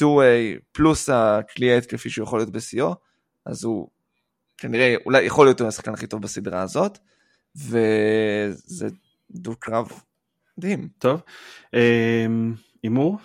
2-way 0.01 0.59
פלוס 0.71 1.09
הכלי 1.09 1.71
ההתקפי 1.71 2.09
שהוא 2.09 2.23
יכול 2.23 2.39
להיות 2.39 2.49
בשיאו, 2.49 2.95
אז 3.45 3.63
הוא 3.63 3.89
כנראה 4.57 4.95
אולי 5.05 5.23
יכול 5.23 5.45
להיות 5.45 5.61
השחקן 5.61 5.93
הכי 5.93 6.07
טוב 6.07 6.21
בסדרה 6.21 6.61
הזאת, 6.61 6.97
וזה 7.55 8.87
דו-קרב 9.31 9.91
מדהים. 10.57 10.89
טוב, 10.97 11.21
הימור? 12.83 13.17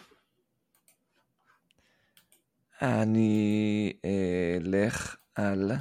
אני 2.82 3.92
אלך 4.04 5.16
על... 5.34 5.72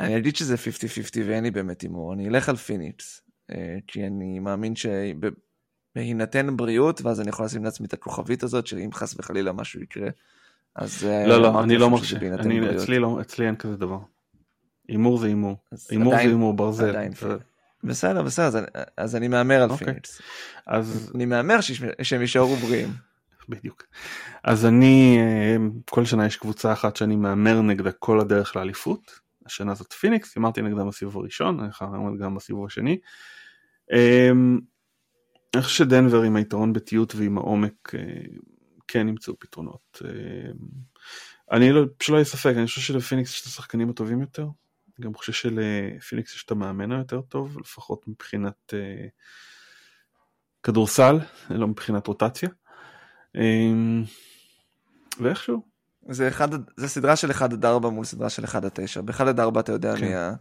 אני 0.00 0.16
אגיד 0.16 0.36
שזה 0.36 0.54
50-50 0.54 0.58
ואין 1.26 1.44
לי 1.44 1.50
באמת 1.50 1.80
הימור, 1.80 2.12
אני 2.12 2.28
אלך 2.28 2.48
על 2.48 2.56
פיניקס, 2.56 3.22
אה, 3.50 3.76
כי 3.86 4.06
אני 4.06 4.38
מאמין 4.38 4.74
שבהינתן 4.76 6.56
בריאות, 6.56 7.00
ואז 7.02 7.20
אני 7.20 7.28
יכול 7.28 7.44
לשים 7.44 7.64
לעצמי 7.64 7.86
את 7.86 7.92
הכוכבית 7.92 8.42
הזאת, 8.42 8.66
שאם 8.66 8.92
חס 8.92 9.14
וחלילה 9.18 9.52
משהו 9.52 9.82
יקרה, 9.82 10.08
אז... 10.76 11.04
אה, 11.04 11.26
לא, 11.26 11.42
לא, 11.42 11.62
אני 11.62 11.78
לא 11.78 11.90
מרשה, 11.90 12.16
אצלי, 12.76 12.98
לא, 12.98 13.20
אצלי 13.20 13.46
אין 13.46 13.56
כזה 13.56 13.76
דבר. 13.76 13.98
הימור 14.88 15.18
זה 15.18 15.26
הימור, 15.26 15.56
הימור 15.90 16.14
זה 16.14 16.20
הימור 16.20 16.54
ברזל. 16.54 17.08
בסדר, 17.84 18.22
בסדר, 18.22 18.46
אז, 18.46 18.58
אז 18.96 19.16
אני 19.16 19.28
מהמר 19.28 19.62
על 19.62 19.70
אוקיי. 19.70 19.72
אוקיי. 19.72 19.86
פיניקס. 19.86 20.22
אז... 20.66 21.12
אני 21.14 21.26
מהמר 21.26 21.58
שהם 22.02 22.20
יישארו 22.20 22.56
בריאים. 22.56 22.88
בדיוק. 23.48 23.82
אז 24.44 24.66
אני, 24.66 25.18
אה, 25.20 25.56
כל 25.90 26.04
שנה 26.04 26.26
יש 26.26 26.36
קבוצה 26.36 26.72
אחת 26.72 26.96
שאני 26.96 27.16
מהמר 27.16 27.62
נגדה 27.62 27.92
כל 27.92 28.20
הדרך 28.20 28.56
לאליפות. 28.56 29.20
השנה 29.46 29.74
זאת 29.74 29.92
פיניקס, 29.92 30.36
הימרתי 30.36 30.62
נגדם 30.62 30.88
בסיבוב 30.88 31.16
הראשון, 31.16 31.60
אני 31.60 31.72
חייב 31.72 31.92
להמר 31.92 32.16
גם 32.16 32.34
בסיבוב 32.34 32.66
השני. 32.66 32.98
אמ, 33.92 34.58
אני 35.54 35.62
חושב 35.62 35.84
שדנבר 35.84 36.22
עם 36.22 36.36
היתרון 36.36 36.72
בתיות 36.72 37.14
ועם 37.14 37.38
העומק 37.38 37.94
אה, 37.94 38.00
כן 38.88 39.08
ימצאו 39.08 39.38
פתרונות. 39.38 40.02
אמ, 40.04 40.56
אני 41.52 41.72
לא, 41.72 41.84
שלא 42.02 42.16
יהיה 42.16 42.24
ספק, 42.24 42.52
אני 42.56 42.66
חושב 42.66 42.80
שלפיניקס 42.80 43.30
יש 43.30 43.40
את 43.40 43.46
השחקנים 43.46 43.90
הטובים 43.90 44.20
יותר. 44.20 44.46
גם 45.00 45.14
חושב 45.14 45.32
שלפיניקס 45.32 46.34
יש 46.34 46.44
את 46.44 46.50
המאמן 46.50 46.92
היותר 46.92 47.20
טוב, 47.20 47.60
לפחות 47.60 48.08
מבחינת 48.08 48.54
uh, 48.70 49.10
כדורסל, 50.62 51.18
לא 51.50 51.68
מבחינת 51.68 52.06
רוטציה. 52.06 52.48
אמ, 53.36 54.04
ואיכשהו. 55.20 55.62
זה, 56.08 56.28
אחד, 56.28 56.48
זה 56.76 56.88
סדרה 56.88 57.16
של 57.16 57.30
1 57.30 57.52
עד 57.52 57.64
4 57.64 57.88
מול 57.88 58.04
סדרה 58.04 58.30
של 58.30 58.44
1 58.44 58.64
עד 58.64 58.70
9. 58.74 59.00
ב-1 59.00 59.22
עד 59.28 59.40
4 59.40 59.60
אתה 59.60 59.72
יודע 59.72 59.96
כן. 59.96 60.04
מי, 60.04 60.14
ה... 60.14 60.32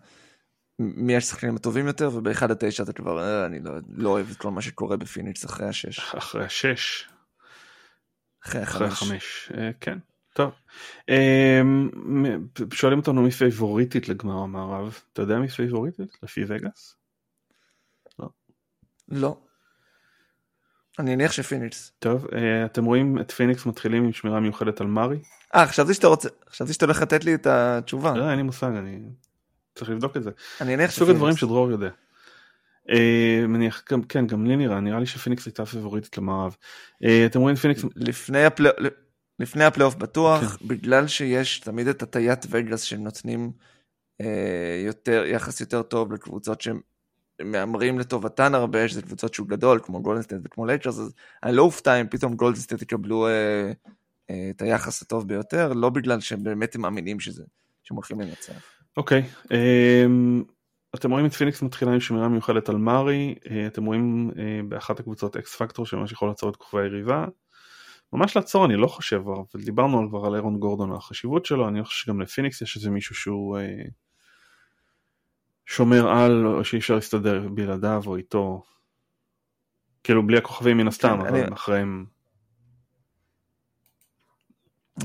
מי 0.80 1.16
השחקנים 1.16 1.56
הטובים 1.56 1.88
יותר, 1.88 2.10
וב-1 2.14 2.44
עד 2.44 2.58
9 2.60 2.84
אתה 2.84 2.94
כבר, 2.94 3.20
אה, 3.20 3.46
אני 3.46 3.60
לא, 3.60 3.72
לא 3.96 4.10
אוהב 4.10 4.30
את 4.32 4.38
כל 4.38 4.52
מה 4.52 4.62
שקורה 4.62 4.98
בפיניקס 4.98 5.46
אחרי 5.46 5.68
השש. 5.68 6.16
אחרי 6.16 6.46
השש. 6.46 7.10
אחרי 8.46 8.62
החמש. 8.62 8.82
אחרי 8.82 8.88
החמש, 8.88 9.52
אה, 9.58 9.70
כן. 9.80 9.98
טוב. 10.34 10.52
אמ, 11.10 11.90
שואלים 12.74 13.00
אותנו 13.00 13.22
מי 13.22 13.32
פייבוריטית 13.32 14.10
לגמר 14.10 14.38
המערב. 14.38 15.00
אתה 15.14 15.22
יודע 15.22 15.40
מי 15.40 15.48
פייבוריטית? 15.48 16.18
לפי 16.24 16.42
וגאס? 16.48 16.96
לא. 18.20 18.30
לא. 19.08 19.38
אני 21.00 21.14
אניח 21.14 21.32
שפיניקס. 21.32 21.92
טוב, 22.00 22.28
אה, 22.36 22.66
אתם 22.66 22.86
רואים 22.86 23.20
את 23.20 23.32
פיניקס 23.32 23.66
מתחילים 23.66 24.04
עם 24.04 24.14
שמירה 24.14 24.40
מיוחדת 24.40 24.82
על 24.82 24.88
מורי? 24.88 25.18
אה, 25.56 25.68
חשבתי 25.68 25.94
שאתה 25.94 26.08
רוצה, 26.08 26.30
חשבתי 26.50 26.74
שאתה 26.74 26.86
הולך 26.86 27.02
לתת 27.02 27.26
לי 27.26 27.34
את 27.34 27.48
התשובה. 27.48 28.18
לא, 28.18 28.30
אין 28.30 28.38
לי 28.38 28.44
מושג, 28.44 28.72
אני 28.78 29.00
צריך 29.76 29.92
לבדוק 29.92 30.18
את 30.18 30.24
זה. 30.24 30.30
אני 30.62 30.74
אניח 30.74 30.92
שפיניקס. 30.92 31.00
סוג 31.00 31.10
הדברים 31.10 31.36
שדרור 31.36 31.72
יודע. 31.72 31.90
אה, 32.90 33.48
מניח, 33.48 33.84
גם, 33.92 34.04
כן, 34.04 34.28
גם 34.28 34.46
לי 34.46 34.56
נראה, 34.56 34.80
נראה 34.80 35.00
לי 35.00 35.06
שפיניקס 35.06 35.46
הייתה 35.46 35.66
פייבוריטית 35.66 36.18
למערב. 36.18 36.56
אה, 37.04 37.26
אתם 37.26 37.40
רואים 37.40 37.56
פיניקס... 37.56 37.86
לפני 37.96 38.46
הפלייאוף, 38.46 38.78
לפני 39.40 39.64
הפלייאוף 39.64 39.96
בטוח, 39.96 40.58
כן. 40.58 40.68
בגלל 40.68 41.08
שיש 41.08 41.60
תמיד 41.60 41.88
את 41.88 42.04
הטיית 42.04 42.46
וגאס 42.50 42.82
שנותנים 42.82 43.52
אה, 44.22 44.82
יותר, 44.86 45.24
יחס 45.26 45.62
יותר 45.62 45.82
טוב 45.82 46.14
לקבוצות 46.14 46.62
שהן 46.62 46.80
מהמרים 47.46 48.00
לטובתן 48.00 48.56
הרבה, 48.56 48.88
שזה 48.88 49.02
קבוצות 49.02 49.34
שוק 49.34 49.48
גדול, 49.48 49.80
כמו 49.84 50.02
גולדסטייט 50.02 50.42
וכמו 50.46 50.66
לייקרס, 50.66 51.00
אז 51.00 51.14
אני 51.44 51.56
לא 51.56 51.62
אופתע 51.62 52.02
אם 52.02 52.08
פתאום 52.08 52.36
גולדסטייט 52.36 52.82
יקבלו 52.82 53.28
אה, 53.28 53.72
אה, 54.30 54.50
את 54.50 54.62
היחס 54.62 55.02
הטוב 55.02 55.28
ביותר, 55.28 55.74
לא 55.74 55.90
בגלל 55.90 56.20
שהם 56.20 56.44
באמת 56.44 56.76
מאמינים 56.76 57.20
שזה, 57.20 57.44
שהם 57.84 57.96
הולכים 57.96 58.22
לנצח. 58.22 58.54
אוקיי, 58.98 59.22
אוקיי, 59.22 59.48
אמ, 59.48 60.44
אתם 60.96 61.12
רואים 61.12 61.26
את 61.26 61.34
פיניקס 61.34 61.62
מתחילה 61.62 61.92
עם 61.94 62.00
שמירה 62.00 62.28
מיוחדת 62.28 62.70
על 62.70 62.78
מורי, 62.78 63.36
אה, 63.44 63.50
אתם 63.68 63.86
רואים 63.86 64.32
אה, 64.34 64.36
באחת 64.68 65.00
הקבוצות 65.00 65.36
X 65.36 65.56
factor 65.56 65.86
שממש 65.86 66.12
יכול 66.12 66.28
לעצור 66.28 66.50
את 66.50 66.56
כוכבי 66.56 66.82
היריבה. 66.82 67.26
ממש 68.14 68.36
לעצור 68.36 68.66
אני 68.66 68.76
לא 68.76 68.88
חושב, 68.88 69.22
אבל 69.26 69.64
דיברנו 69.66 70.10
כבר 70.10 70.26
על 70.26 70.36
אהרון 70.36 70.60
גורדון 70.60 70.92
החשיבות 70.92 71.46
שלו, 71.46 71.68
אני 71.68 71.84
חושב 71.84 72.04
שגם 72.06 72.22
לפיניקס 72.22 72.62
יש 72.62 72.78
איזה 72.78 72.90
מישהו 72.90 73.16
שהוא... 73.16 73.58
אה, 73.58 73.92
שומר 75.72 76.10
על 76.10 76.46
או 76.46 76.66
שאי 76.66 76.80
אפשר 76.80 76.96
להסתדר 76.96 77.48
בלעדיו 77.48 78.04
או 78.08 78.16
איתו. 78.16 78.64
כאילו 80.04 80.28
בלי 80.28 80.38
הכוכבים 80.38 80.78
מן 80.78 80.88
הסתם, 80.88 81.20
כן, 81.22 81.28
אבל 81.28 81.40
אני... 81.40 81.54
אחריהם. 81.54 82.06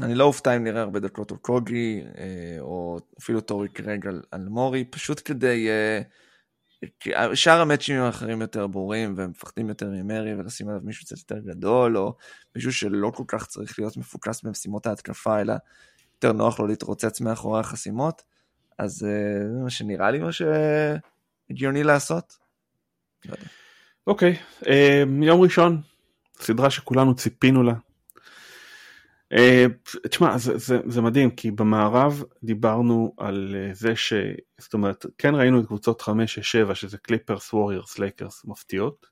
אני 0.03 0.15
לא 0.15 0.25
אופתע 0.25 0.57
אם 0.57 0.65
נראה 0.65 0.83
הרבה 0.83 1.01
דקות 1.01 1.31
או 1.31 1.39
קוגי, 1.39 2.03
אה, 2.19 2.57
או 2.61 2.99
אפילו 3.21 3.41
טורי 3.41 3.69
קרג 3.69 4.07
על, 4.07 4.23
על 4.31 4.49
מורי, 4.49 4.85
פשוט 4.85 5.23
כדי 5.25 5.69
uh, 5.69 7.35
שאר 7.35 7.61
המאצ'ים 7.61 8.01
האחרים 8.01 8.41
יותר 8.41 8.67
ברורים 8.67 9.15
והם 9.17 9.31
מפחדים 9.31 9.69
יותר 9.69 9.91
ממרי 9.91 10.35
ולשים 10.35 10.69
עליו 10.69 10.81
מישהו 10.85 11.07
קצת 11.07 11.17
יותר 11.19 11.39
גדול 11.39 11.99
או 11.99 12.17
מישהו 12.57 12.73
שלא 12.73 13.13
כל 13.15 13.25
כך 13.27 13.47
צריך 13.47 13.79
להיות 13.79 13.97
מפוקס 13.97 14.43
במשימות 14.43 14.87
ההתקפה 14.87 15.41
אלא 15.41 15.55
יותר 16.15 16.33
נוח 16.33 16.61
לו 16.61 16.67
להתרוצץ 16.67 17.21
מאחורי 17.21 17.61
החסימות 17.61 18.23
אז 18.79 18.93
זה 18.93 19.43
מה 19.65 19.71
שנראה 19.71 20.11
לי 20.11 20.19
מה 20.19 20.31
שהגיוני 20.33 21.83
לעשות. 21.83 22.39
אוקיי, 24.07 24.37
אוקיי, 24.63 24.69
יום 25.23 25.41
ראשון, 25.41 25.81
סדרה 26.41 26.71
שכולנו 26.71 27.15
ציפינו 27.15 27.63
לה, 27.63 27.75
אה, 29.33 29.67
תשמע 30.11 30.39
זה, 30.39 30.59
זה, 30.59 30.79
זה 30.87 31.01
מדהים 31.01 31.31
כי 31.31 31.51
במערב 31.51 32.23
דיברנו 32.43 33.15
על 33.19 33.57
אה, 33.59 33.75
זה 33.75 33.97
ש... 33.97 34.13
זאת 34.59 34.75
אומרת 34.75 35.07
כן 35.19 35.35
ראינו 35.35 35.61
את 35.61 35.67
קבוצות 35.67 36.03
5-6-7 36.03 36.75
שזה 36.75 36.99
קליפרס 36.99 37.53
ווריורס 37.53 37.99
לייקרס 37.99 38.45
מפתיעות 38.45 39.07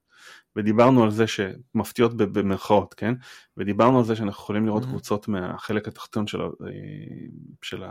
ודיברנו 0.56 1.04
על 1.04 1.10
זה 1.10 1.24
שמפתיעות 1.26 2.16
במרכאות 2.16 2.94
כן 2.94 3.14
ודיברנו 3.56 3.98
על 3.98 4.04
זה 4.04 4.16
שאנחנו 4.16 4.42
יכולים 4.42 4.66
לראות 4.66 4.82
mm-hmm. 4.82 4.86
קבוצות 4.86 5.28
מהחלק 5.28 5.88
התחתון 5.88 6.26
של, 6.26 6.40
אה, 6.42 6.48
של 7.62 7.84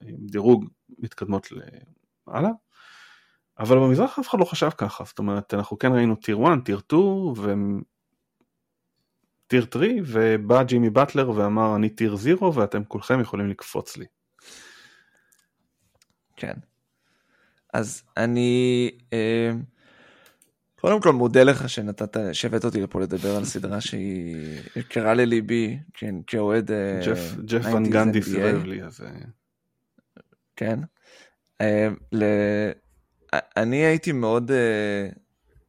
הדירוג 0.00 0.64
מתקדמות 0.98 1.48
הלאה 2.26 2.50
אבל 3.58 3.76
במזרח 3.76 4.18
אף 4.18 4.28
אחד 4.28 4.38
לא 4.38 4.44
חשב 4.44 4.70
ככה 4.70 5.04
זאת 5.04 5.18
אומרת 5.18 5.54
אנחנו 5.54 5.78
כן 5.78 5.92
ראינו 5.92 6.16
טיר 6.16 6.38
1 6.46 6.64
טיר 6.64 6.78
2 6.78 7.02
והם 7.36 7.82
טיר 9.46 9.66
3 9.72 9.86
ובא 10.06 10.62
ג'ימי 10.62 10.90
באטלר 10.90 11.30
ואמר 11.30 11.76
אני 11.76 11.88
טיר 11.88 12.14
0 12.14 12.56
ואתם 12.56 12.84
כולכם 12.84 13.20
יכולים 13.20 13.48
לקפוץ 13.48 13.96
לי. 13.96 14.06
כן. 16.36 16.54
אז 17.74 18.02
אני 18.16 18.90
אה, 19.12 19.52
קודם 20.80 21.00
כל 21.00 21.12
מודה 21.12 21.42
לך 21.42 21.68
שנתת, 21.68 22.16
שהבאת 22.32 22.64
אותי 22.64 22.80
לפה 22.80 23.00
לדבר 23.00 23.36
על 23.36 23.44
סדרה 23.44 23.80
שהיא 23.80 24.36
יקרה 24.76 25.14
לליבי, 25.14 25.78
כן, 25.94 26.14
כאוהד 26.26 26.70
אה, 26.70 27.00
ג'ף 27.44 27.66
ון 27.74 27.90
גנדי 27.90 28.22
סירב 28.22 28.64
לי 28.64 28.82
אז... 28.82 29.00
אה. 29.00 29.10
כן. 30.56 30.80
אני 33.56 33.76
הייתי 33.76 34.12
מאוד 34.12 34.50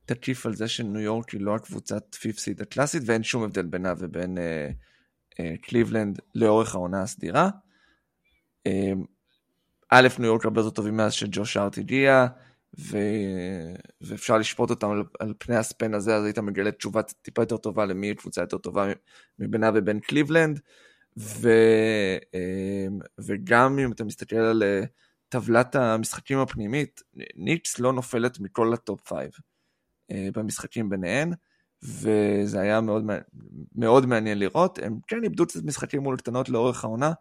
תקיף 0.08 0.46
על 0.46 0.54
זה 0.54 0.68
שניו 0.68 1.02
יורק 1.02 1.30
היא 1.30 1.42
לא 1.42 1.56
הקבוצת 1.56 2.16
פיפסיד 2.16 2.62
הקלאסית 2.62 3.04
ואין 3.06 3.24
שום 3.24 3.44
הבדל 3.44 3.66
בינה 3.66 3.94
ובין 3.98 4.38
אה, 4.38 4.70
אה, 5.40 5.56
קליבלנד 5.62 6.20
לאורך 6.36 6.76
העונה 6.76 7.02
הסדירה. 7.02 7.50
אה, 8.68 8.94
א', 9.90 10.08
ניו 10.20 10.28
יורק 10.28 10.46
הרבה 10.46 10.62
יותר 10.62 10.70
טובים 10.70 10.98
מאז 10.98 11.14
שג'וש 11.14 11.58
ארט 11.58 11.78
הגיע, 11.78 12.28
ו... 12.80 12.98
ואפשר 14.02 14.38
לשפוט 14.38 14.70
אותם 14.70 14.90
על, 14.90 15.04
על 15.20 15.34
פני 15.38 15.56
ה 15.56 15.63
span 15.63 15.94
הזה, 15.94 16.16
אז 16.16 16.24
היית 16.24 16.40
מגלה 16.40 16.72
תשובה 16.72 17.02
טיפה 17.02 17.42
יותר 17.42 17.58
טובה 17.58 17.86
למי 17.86 18.16
קבוצה 18.16 18.42
יותר 18.42 18.58
טובה 18.58 18.88
מבינה 19.40 19.72
ובין 19.74 20.00
קליבלנד. 20.00 20.60
ו... 21.18 21.50
אה, 22.36 22.88
וגם 23.20 23.80
אם 23.80 23.92
אתה 23.92 24.04
מסתכל 24.04 24.36
על 24.36 24.64
אה, 24.64 24.82
טבלת 25.30 25.76
המשחקים 25.76 26.40
הפנימית, 26.40 27.02
ניקס 27.36 27.80
לא 27.80 27.94
נופלת 27.94 28.40
מכל 28.40 28.74
הטופ 28.74 29.08
5. 29.08 29.42
אה, 30.12 30.30
במשחקים 30.34 30.90
ביניהן, 30.90 31.34
וזה 31.84 32.60
היה 32.60 32.82
מאוד, 32.82 33.04
מאוד 33.76 34.06
מעניין 34.06 34.40
לראות. 34.40 34.80
הם 34.80 35.00
כן 35.08 35.24
איבדו 35.24 35.48
קצת 35.48 35.64
משחקים 35.64 36.02
מול 36.02 36.18
קטנות 36.18 36.50
לאורך 36.50 36.84
העונה, 36.84 37.12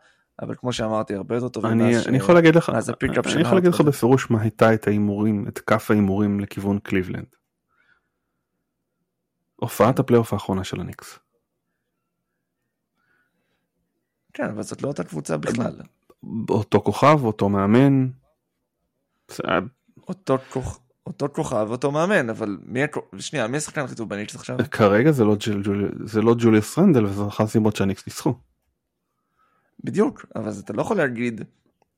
אבל 0.43 0.55
כמו 0.55 0.73
שאמרתי, 0.73 1.15
הרבה 1.15 1.35
יותר 1.35 1.49
טובים. 1.49 1.73
אני, 1.73 1.99
אני 2.07 2.17
יכול 2.17 2.35
להגיד 2.35 2.55
לך, 2.55 2.71
אני 2.71 3.41
יכול 3.41 3.55
להגיד 3.55 3.71
לך 3.71 3.81
בפירוש 3.81 4.31
מה 4.31 4.41
הייתה 4.41 4.75
את 4.75 4.87
ההימורים, 4.87 5.49
את 5.49 5.59
כף 5.59 5.91
ההימורים 5.91 6.41
לכיוון 6.41 6.79
קליבלנד. 6.79 7.27
הופעת 9.57 9.99
הפלייאוף 9.99 10.33
האחרונה 10.33 10.65
של 10.65 10.81
הניקס. 10.81 11.19
כן, 14.33 14.45
אבל 14.45 14.63
זאת 14.63 14.83
לא 14.83 14.89
אותה 14.89 15.05
קבוצה 15.05 15.37
בכלל. 15.37 15.81
אותו 16.51 16.81
כוכב, 16.81 17.25
אותו 17.25 17.49
מאמן. 17.49 18.09
אותו 20.09 20.39
כוכב. 20.51 20.79
אותו 21.07 21.29
כוכב, 21.33 21.67
אותו 21.71 21.91
מאמן, 21.91 22.31
אבל 22.31 22.59
מי, 22.63 22.81
שנייה, 23.19 23.47
מי 23.47 23.57
השחקן 23.57 23.81
הכי 23.81 23.95
טוב 23.95 24.09
בניקס 24.09 24.35
עכשיו? 24.35 24.57
כרגע 24.71 25.13
זה 25.13 25.25
לא, 25.25 25.37
לא 26.23 26.35
ג'וליוס 26.39 26.79
רנדל 26.79 27.05
וזו 27.05 27.29
אחת 27.29 27.45
הסיבות 27.45 27.77
שהניקס 27.77 28.07
ניצחו. 28.07 28.35
בדיוק, 29.85 30.27
אבל 30.37 30.53
אתה 30.65 30.73
לא 30.73 30.83
יכול 30.83 30.97
להגיד, 30.97 31.41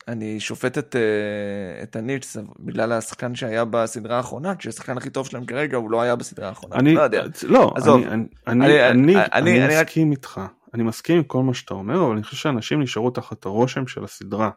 אני 0.08 0.40
שופט 0.40 0.78
את, 0.78 0.96
אה, 0.96 1.82
את 1.82 1.96
הניקס 1.96 2.36
בגלל 2.60 2.92
השחקן 2.92 3.34
שהיה 3.34 3.64
בסדרה 3.64 4.16
האחרונה, 4.16 4.56
כשהשחקן 4.56 4.96
הכי 4.96 5.10
טוב 5.10 5.26
שלהם 5.26 5.44
כרגע 5.44 5.76
הוא 5.76 5.90
לא 5.90 6.02
היה 6.02 6.16
בסדרה 6.16 6.48
האחרונה. 6.48 6.76
אני 6.76 6.94
לא 6.94 7.02
יודע. 7.02 7.22
לא, 7.42 7.72
עזוב. 7.76 8.02
אני, 8.02 8.24
אני, 8.46 8.64
אני, 8.66 8.90
אני, 8.90 9.16
אני, 9.32 9.64
אני 9.64 9.80
מסכים 9.80 10.08
רק... 10.08 10.16
איתך, 10.16 10.40
אני 10.74 10.82
מסכים 10.82 11.16
עם 11.16 11.22
כל 11.22 11.42
מה 11.42 11.54
שאתה 11.54 11.74
אומר, 11.74 12.04
אבל 12.04 12.12
אני 12.12 12.22
חושב 12.22 12.36
שאנשים 12.36 12.82
נשארו 12.82 13.10
תחת 13.10 13.46
הרושם 13.46 13.86
של 13.86 14.04
הסדרה 14.04 14.50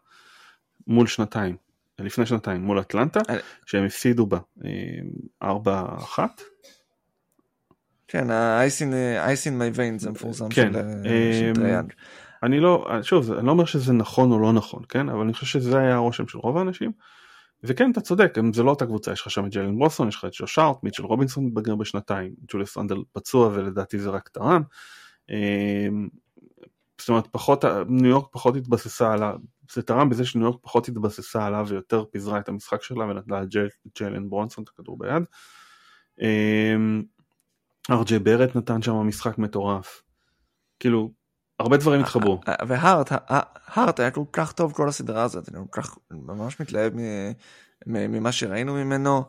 מול 0.87 1.07
שנתיים. 1.07 1.55
לפני 1.99 2.25
שנתיים 2.25 2.61
מול 2.61 2.79
אטלנטה, 2.79 3.19
אה. 3.29 3.37
שהם 3.65 3.85
הפסידו 3.85 4.25
בה 4.25 4.39
4-1. 5.43 5.45
אה, 5.47 6.25
כן, 8.07 8.31
ה-ice 8.31 9.47
in 9.47 9.61
my 9.61 9.77
veins 9.77 10.07
המפורסם 10.07 10.49
כן, 10.49 10.73
של 10.73 11.53
טריי 11.55 11.72
יאנג. 11.72 11.93
אני 12.43 12.59
לא, 12.59 12.87
שוב, 13.01 13.31
אני 13.31 13.45
לא 13.45 13.51
אומר 13.51 13.65
שזה 13.65 13.93
נכון 13.93 14.31
או 14.31 14.39
לא 14.39 14.53
נכון, 14.53 14.83
כן? 14.89 15.09
אבל 15.09 15.21
אני 15.21 15.33
חושב 15.33 15.45
שזה 15.45 15.79
היה 15.79 15.95
הרושם 15.95 16.27
של 16.27 16.37
רוב 16.37 16.57
האנשים. 16.57 16.91
וכן, 17.63 17.91
אתה 17.91 18.01
צודק, 18.01 18.33
זה 18.53 18.63
לא 18.63 18.69
אותה 18.69 18.85
קבוצה, 18.85 19.11
יש 19.11 19.21
לך 19.21 19.31
שם 19.31 19.45
את 19.45 19.51
ג'לן 19.51 19.79
ברוסון, 19.79 20.07
יש 20.07 20.15
לך 20.15 20.25
את 20.25 20.33
שוש 20.33 20.59
ארט, 20.59 20.83
מיטשל 20.83 21.03
רובינסון 21.03 21.45
מתבגר 21.45 21.75
בשנתיים, 21.75 22.33
ג'וליס 22.47 22.77
רנדל 22.77 22.97
פצוע 23.13 23.47
ולדעתי 23.47 23.99
זה 23.99 24.09
רק 24.09 24.29
טרן. 24.29 24.61
זאת 26.97 27.09
אומרת, 27.09 27.27
פחות, 27.31 27.65
ניו 27.87 28.09
יורק 28.09 28.27
פחות 28.31 28.55
התבססה 28.55 29.13
על 29.13 29.21
זה 29.71 29.81
תרם 29.81 30.09
בזה 30.09 30.25
שניו 30.25 30.45
יורק 30.45 30.59
פחות 30.61 30.87
התבססה 30.87 31.45
עליו 31.45 31.65
ויותר 31.69 32.03
פיזרה 32.11 32.39
את 32.39 32.49
המשחק 32.49 32.83
שלה 32.83 33.05
ונתנה 33.05 33.41
לג'יילן 33.41 34.29
ברונסון 34.29 34.63
את 34.63 34.69
הכדור 34.69 34.97
ביד. 34.97 35.23
אמ, 36.21 37.03
ארג'י 37.91 38.19
ברט 38.19 38.55
נתן 38.55 38.81
שם 38.81 38.93
משחק 38.93 39.37
מטורף. 39.37 40.03
כאילו, 40.79 41.11
הרבה 41.61 41.77
דברים 41.77 42.01
התחברו. 42.01 42.39
אה, 42.47 42.53
אה, 42.53 42.65
והארט, 42.67 43.11
הארט 43.67 43.99
היה 43.99 44.11
כל 44.11 44.23
כך 44.33 44.51
טוב 44.51 44.73
כל 44.73 44.89
הסדרה 44.89 45.23
הזאת, 45.23 45.49
אני 45.49 45.57
כל 45.69 45.81
כך 45.81 45.97
ממש 46.11 46.59
מתלהב 46.59 46.93
ממה 47.87 48.31
שראינו 48.31 48.73
ממנו. 48.73 49.23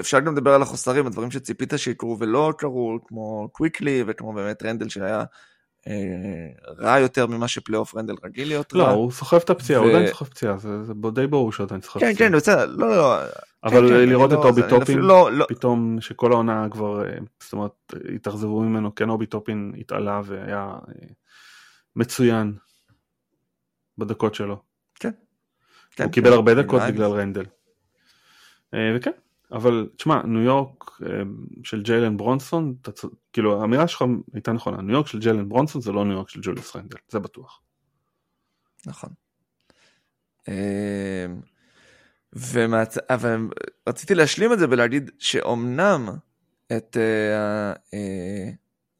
אפשר 0.00 0.20
גם 0.20 0.32
לדבר 0.32 0.54
על 0.54 0.62
החוסרים, 0.62 1.06
הדברים 1.06 1.30
שציפית 1.30 1.72
שיקרו 1.76 2.16
ולא 2.20 2.52
קרו, 2.58 2.98
כמו 3.06 3.48
קוויקלי 3.52 4.04
וכמו 4.06 4.32
באמת 4.32 4.62
רנדל 4.62 4.88
שהיה 4.88 5.18
אה, 5.18 5.24
רע 6.78 6.98
יותר 6.98 7.26
ממה 7.26 7.48
שפלייאוף 7.48 7.94
רנדל 7.94 8.14
רגיל 8.24 8.48
להיות 8.48 8.72
לא, 8.72 8.82
רע. 8.82 8.88
לא, 8.88 8.94
הוא 8.94 9.12
סוחב 9.12 9.36
את 9.36 9.50
הפציעה, 9.50 9.80
הוא 9.80 9.88
עדיין 9.90 10.06
סוחב 10.06 10.24
פציעה, 10.24 10.56
זה 10.56 10.92
די 11.14 11.26
ברור 11.26 11.52
שהוא 11.52 11.64
עדיין 11.64 11.80
סוחב 11.80 12.00
כן, 12.00 12.12
פציעה. 12.12 12.28
כן, 12.28 12.32
כן, 12.32 12.36
בסדר, 12.36 12.66
לא, 12.66 12.96
לא. 12.96 13.16
אבל 13.64 13.88
כן, 13.88 13.94
כן, 13.94 14.08
לראות 14.08 14.32
את 14.32 14.38
לא, 14.38 14.44
אובי 14.44 14.62
טופין, 14.68 14.98
לא, 14.98 15.32
לא. 15.32 15.46
פתאום 15.48 16.00
שכל 16.00 16.32
העונה 16.32 16.66
כבר, 16.70 17.06
אה, 17.06 17.16
זאת 17.40 17.52
אומרת, 17.52 17.94
התאכזבו 18.14 18.60
ממנו, 18.60 18.94
כן 18.94 19.08
אובי 19.08 19.26
טופין 19.26 19.72
התעלה 19.78 20.20
והיה 20.24 20.72
אה, 20.88 21.06
מצוין 21.96 22.54
בדקות 23.98 24.34
שלו. 24.34 24.62
כן. 24.94 25.10
הוא 25.98 26.10
קיבל 26.10 26.32
הרבה 26.32 26.54
דקות 26.54 26.82
בגלל 26.88 27.10
רנדל. 27.10 27.44
וכן, 28.96 29.10
אבל 29.54 29.88
תשמע, 29.96 30.22
ניו 30.22 30.42
יורק 30.42 31.00
אה, 31.02 31.22
של 31.64 31.82
ג'יילן 31.82 32.16
ברונסון, 32.16 32.74
כאילו 33.32 33.60
האמירה 33.60 33.88
שלך 33.88 34.04
הייתה 34.32 34.52
נכונה, 34.52 34.82
ניו 34.82 34.94
יורק 34.94 35.06
של 35.06 35.18
ג'יילן 35.18 35.48
ברונסון 35.48 35.80
זה 35.80 35.92
לא 35.92 36.04
ניו 36.04 36.12
יורק 36.12 36.28
של 36.28 36.40
ג'וליוס 36.42 36.76
רנדל, 36.76 36.96
זה 37.08 37.18
בטוח. 37.18 37.60
נכון. 38.86 39.10
אה, 40.48 41.26
ומצ... 42.32 42.98
אבל 43.10 43.48
רציתי 43.88 44.14
להשלים 44.14 44.52
את 44.52 44.58
זה 44.58 44.66
ולהגיד 44.70 45.10
שאומנם 45.18 46.08
את, 46.76 46.96
אה, 46.96 48.50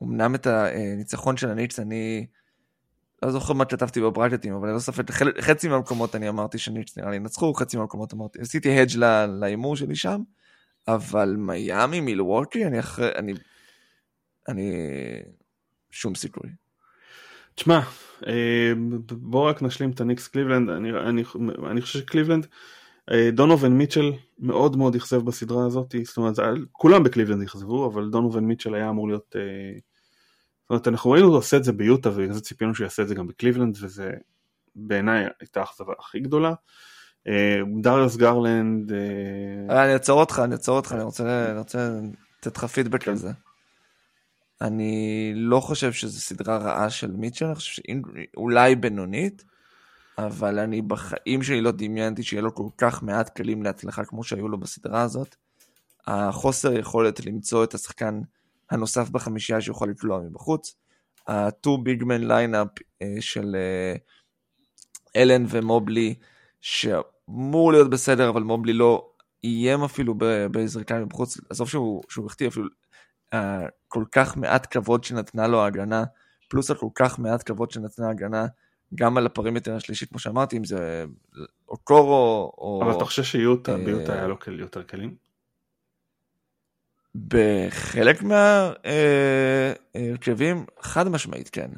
אומנם 0.01 0.35
את 0.35 0.47
הניצחון 0.47 1.37
של 1.37 1.51
הניקס 1.51 1.81
אני 1.81 2.27
לא 3.23 3.31
זוכר 3.31 3.53
מה 3.53 3.65
כתבתי 3.65 4.01
בברקטים 4.01 4.55
אבל 4.55 4.69
ללא 4.69 4.79
ספק 4.79 5.11
חצי 5.41 5.69
מהמקומות 5.69 6.15
אני 6.15 6.29
אמרתי 6.29 6.59
שניקס 6.59 6.99
נראה 6.99 7.11
לי 7.11 7.17
ינצחו 7.17 7.55
חצי 7.55 7.77
מהמקומות 7.77 8.13
אמרתי 8.13 8.41
עשיתי 8.41 8.81
הדג' 8.81 8.97
להימור 9.41 9.77
שלי 9.77 9.97
שם 9.97 10.23
אבל 10.89 11.37
מיאמי 11.39 12.01
מילווקי 12.01 12.67
אני 12.67 12.81
אחרי 12.81 13.11
אני 13.15 13.35
אני 14.49 14.73
שום 15.91 16.15
סיכוי. 16.15 16.51
תשמע 17.55 17.81
אה, 18.27 18.73
בוא 19.11 19.49
רק 19.49 19.63
נשלים 19.63 19.91
את 19.91 20.01
הניקס 20.01 20.29
קליבלנד. 20.29 20.71
אני, 20.71 20.91
אני, 20.91 21.25
אני 21.71 21.81
חושב 21.81 21.99
שקליבלנד 21.99 22.47
אה, 23.11 23.31
דונובן 23.31 23.73
מיטשל 23.73 24.13
מאוד 24.39 24.77
מאוד 24.77 24.95
אכזב 24.95 25.25
בסדרה 25.25 25.67
הזאת. 25.67 25.95
זאת 26.05 26.17
אומרת 26.17 26.37
כולם 26.73 27.03
בקליבלנד 27.03 27.43
אכזבו 27.43 27.87
אבל 27.87 28.11
דונובן 28.11 28.45
מיטשל 28.45 28.75
היה 28.75 28.91
אמור 28.91 29.09
להיות 29.09 29.37
אה, 29.37 29.79
זאת 30.63 30.71
אומרת 30.71 30.89
אנחנו 30.89 31.11
ראינו 31.11 31.27
אותו 31.27 31.37
עושה 31.37 31.57
את 31.57 31.65
זה 31.65 31.73
ביוטה 31.73 32.11
ובגלל 32.11 32.33
זה 32.33 32.41
ציפינו 32.41 32.75
שהוא 32.75 32.85
יעשה 32.85 33.03
את 33.03 33.09
זה 33.09 33.15
גם 33.15 33.27
בקליבלנד 33.27 33.77
וזה 33.81 34.11
בעיניי 34.77 35.27
הייתה 35.41 35.61
האכזבה 35.61 35.93
הכי 35.99 36.21
גדולה 36.21 36.55
דריוס 37.83 38.17
גרלנד. 38.17 38.93
אני 39.71 39.93
אעצור 39.93 40.21
אותך, 40.21 40.43
אני 40.45 40.53
אעצור 40.53 40.77
אותך, 40.77 40.93
אני 40.93 41.03
רוצה 41.03 41.91
לתת 42.41 42.57
לך 42.57 42.65
פידבק 42.65 43.09
על 43.09 43.17
זה. 43.17 43.31
אני 44.61 45.33
לא 45.37 45.61
חושב 45.61 45.93
שזו 45.93 46.21
סדרה 46.21 46.57
רעה 46.57 46.91
של 46.91 47.11
מיטשל, 47.11 47.45
אני 47.47 47.55
חושב 47.55 47.83
שאולי 47.83 48.77
בינונית, 48.77 49.45
אבל 50.19 50.59
אני 50.59 50.83
בחיים 50.83 51.43
שלי 51.43 51.61
לא 51.61 51.71
דמיינתי 51.71 52.23
שיהיה 52.23 52.43
לו 52.43 52.55
כל 52.55 52.69
כך 52.79 53.03
מעט 53.03 53.37
כלים 53.37 53.63
להצלחה 53.63 54.05
כמו 54.05 54.25
שהיו 54.25 54.49
לו 54.49 54.59
בסדרה 54.59 55.03
הזאת. 55.03 55.37
החוסר 56.07 56.73
יכולת 56.73 57.27
למצוא 57.27 57.65
את 57.65 57.75
השחקן 57.75 58.21
הנוסף 58.71 59.11
בחמישייה 59.11 59.61
שיוכל 59.61 59.87
לקלוע 59.87 60.21
מבחוץ. 60.21 60.77
ה-2 61.29 61.69
big 61.69 62.03
man 62.03 62.29
lineup 62.29 63.05
של 63.21 63.57
אה, 63.57 63.95
אלן 65.17 65.45
ומובלי, 65.49 66.15
שאמור 67.27 67.73
להיות 67.73 67.91
בסדר, 67.91 68.29
אבל 68.29 68.43
מובלי 68.43 68.73
לא 68.73 69.11
איים 69.45 69.85
אפילו 69.85 70.15
בזריקה 70.51 70.99
מבחוץ, 70.99 71.39
עזוב 71.51 71.69
שהוא, 71.69 72.03
שהוא 72.09 72.27
החטיא 72.27 72.49
אפילו 72.49 72.67
uh, 73.35 73.37
כל 73.89 74.05
כך 74.13 74.37
מעט 74.37 74.67
כבוד 74.71 75.05
שנתנה 75.05 75.47
לו 75.47 75.63
ההגנה, 75.63 76.05
פלוס 76.49 76.71
על 76.71 76.77
כל 76.77 76.89
כך 76.95 77.19
מעט 77.19 77.43
כבוד 77.47 77.71
שנתנה 77.71 78.07
ההגנה, 78.07 78.47
גם 78.95 79.17
על 79.17 79.27
הפרימטר 79.27 79.75
השלישי, 79.75 80.07
כמו 80.07 80.19
שאמרתי, 80.19 80.57
אם 80.57 80.65
זה 80.65 81.05
אוקורו 81.69 82.53
או... 82.59 82.81
אבל 82.85 82.97
אתה 82.97 83.05
חושב 83.05 83.23
שיוטה, 83.23 83.75
uh, 83.75 83.79
ביוטה 83.79 84.13
היה 84.13 84.27
לו 84.27 84.37
יותר 84.59 84.83
כלים? 84.83 85.15
בחלק 87.29 88.23
מההרכבים, 90.05 90.65
uh, 90.69 90.83
חד 90.83 91.09
משמעית 91.09 91.49
כן. 91.49 91.71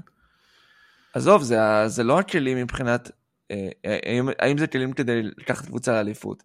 עזוב, 1.14 1.42
זה, 1.42 1.58
זה 1.86 2.04
לא 2.04 2.18
הכלים 2.18 2.58
מבחינת 2.58 3.08
אה, 3.08 3.15
האם, 3.84 4.28
האם 4.38 4.58
זה 4.58 4.66
כלים 4.66 4.92
כדי 4.92 5.22
לקחת 5.22 5.66
קבוצה 5.66 5.92
לאליפות? 5.92 6.42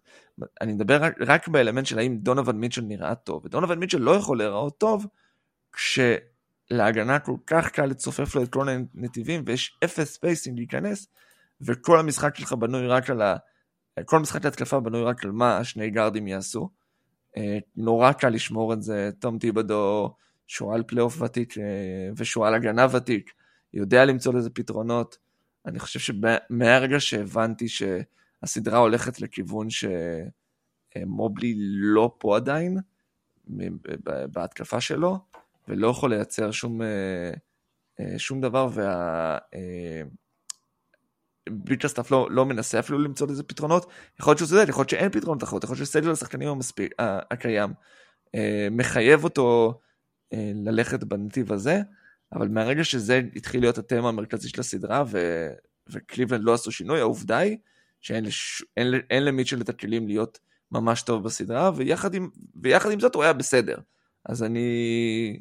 אני 0.60 0.72
מדבר 0.72 1.02
רק, 1.02 1.14
רק 1.20 1.48
באלמנט 1.48 1.86
של 1.86 1.98
האם 1.98 2.16
דונובן 2.16 2.52
מיטשל 2.52 2.82
נראה 2.82 3.14
טוב, 3.14 3.44
ודונובן 3.44 3.76
מיטשל 3.76 3.98
לא 3.98 4.10
יכול 4.10 4.38
להיראות 4.38 4.78
טוב 4.78 5.06
כשלהגנה 5.72 7.18
כל 7.18 7.36
כך 7.46 7.70
קל 7.70 7.86
לצופף 7.86 8.34
לו 8.34 8.42
את 8.42 8.48
כל 8.48 8.68
הנתיבים 8.68 9.42
ויש 9.46 9.78
אפס 9.84 10.14
spacing 10.14 10.58
להיכנס 10.58 11.08
וכל 11.60 11.98
המשחק 11.98 12.36
שלך 12.36 12.52
בנוי 12.52 12.86
רק 12.86 13.10
על 13.10 13.22
ה... 13.22 13.36
כל 14.04 14.18
משחק 14.18 14.44
להתקפה 14.44 14.80
בנוי 14.80 15.02
רק 15.02 15.24
על 15.24 15.32
מה 15.32 15.58
השני 15.58 15.90
גארדים 15.90 16.26
יעשו. 16.26 16.70
אה, 17.36 17.58
נורא 17.76 18.12
קל 18.12 18.28
לשמור 18.28 18.72
את 18.72 18.82
זה, 18.82 19.10
תום 19.20 19.38
טיבודו, 19.38 20.14
שועל 20.46 20.82
פלייאוף 20.82 21.22
ותיק 21.22 21.58
אה, 21.58 21.64
ושועל 22.16 22.54
הגנה 22.54 22.86
ותיק, 22.92 23.30
יודע 23.74 24.04
למצוא 24.04 24.34
לזה 24.34 24.50
פתרונות. 24.50 25.18
אני 25.66 25.78
חושב 25.78 26.00
שמהרגע 26.00 27.00
שהבנתי 27.00 27.66
שהסדרה 27.68 28.78
הולכת 28.78 29.20
לכיוון 29.20 29.66
שמובלי 30.96 31.54
לא 31.56 32.14
פה 32.18 32.36
עדיין, 32.36 32.78
בהתקפה 34.32 34.80
שלו, 34.80 35.18
ולא 35.68 35.88
יכול 35.88 36.10
לייצר 36.10 36.50
שום, 36.50 36.82
אה, 36.82 37.32
אה, 38.00 38.18
שום 38.18 38.40
דבר, 38.40 38.68
וה... 38.72 39.38
אה, 39.54 40.02
ביקרסטאפ 41.50 42.10
לא, 42.10 42.28
לא 42.30 42.46
מנסה 42.46 42.78
אפילו 42.78 42.98
למצוא 42.98 43.26
לזה 43.26 43.42
פתרונות, 43.42 43.86
יכול 44.20 44.30
להיות 44.30 44.38
שהוא 44.38 44.48
צודק, 44.48 44.68
יכול 44.68 44.80
להיות 44.80 44.90
שאין 44.90 45.10
פתרונות 45.10 45.42
אחרות, 45.42 45.64
יכול 45.64 45.76
להיות 45.76 45.86
שסגל 45.86 46.10
השחקנים 46.10 46.48
המספיק, 46.48 46.94
הקיים 46.98 47.72
מחייב 48.70 49.24
אותו 49.24 49.80
ללכת 50.54 51.04
בנתיב 51.04 51.52
הזה, 51.52 51.80
אבל 52.32 52.48
מהרגע 52.48 52.84
שזה 52.84 53.20
התחיל 53.36 53.60
להיות 53.60 53.78
התמה 53.78 54.08
המרכזי 54.08 54.48
של 54.48 54.60
הסדרה 54.60 55.04
ו... 55.06 55.48
וקליבלנד 55.88 56.44
לא 56.44 56.54
עשו 56.54 56.72
שינוי, 56.72 57.00
העובדה 57.00 57.38
היא 57.38 57.56
שאין 58.00 58.24
לש... 58.24 58.64
אין, 58.76 58.94
אין 59.10 59.24
למיטשל 59.24 59.60
את 59.60 59.68
הכלים 59.68 60.06
להיות 60.06 60.38
ממש 60.70 61.02
טוב 61.02 61.24
בסדרה, 61.24 61.70
ויחד 61.76 62.14
עם, 62.14 62.30
ויחד 62.62 62.90
עם 62.90 63.00
זאת 63.00 63.14
הוא 63.14 63.22
היה 63.22 63.32
בסדר. 63.32 63.76
אז 64.24 64.42
אני, 64.42 65.40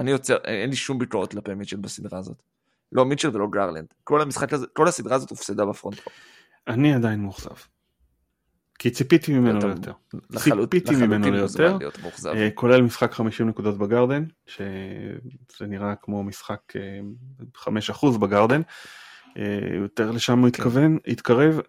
אני 0.00 0.10
יוצר, 0.10 0.36
אין 0.44 0.70
לי 0.70 0.76
שום 0.76 0.98
ביקורת 0.98 1.30
כלפי 1.30 1.54
מיטשל 1.54 1.76
בסדרה 1.76 2.18
הזאת. 2.18 2.42
לא 2.92 3.04
מיטשל 3.04 3.36
ולא 3.36 3.46
גרלנד. 3.50 3.94
כל 4.04 4.22
המשחק 4.22 4.52
הזה, 4.52 4.66
כל 4.72 4.88
הסדרה 4.88 5.16
הזאת 5.16 5.30
הופסדה 5.30 5.64
בפרונט. 5.66 5.98
אני 6.68 6.94
עדיין 6.94 7.20
מאוכזב. 7.20 7.54
כי 8.78 8.90
ציפיתי 8.90 9.32
ממנו 9.32 9.58
ליותר. 9.58 9.92
ציפיתי 10.36 10.96
ממנו 10.96 11.30
ליותר, 11.30 11.78
אה, 12.26 12.48
כולל 12.54 12.82
משחק 12.82 13.12
50 13.12 13.48
נקודות 13.48 13.78
בגרדן, 13.78 14.24
שזה 14.46 15.66
נראה 15.66 15.94
כמו 16.02 16.22
משחק 16.22 16.60
5% 17.56 18.14
אה, 18.14 18.18
בגרדן, 18.18 18.62
אה, 19.38 19.58
יותר 19.74 20.10
לשם 20.10 20.38
הוא 20.38 20.42
כן. 20.42 20.48
התכוון, 20.48 20.98
התקרב. 21.06 21.60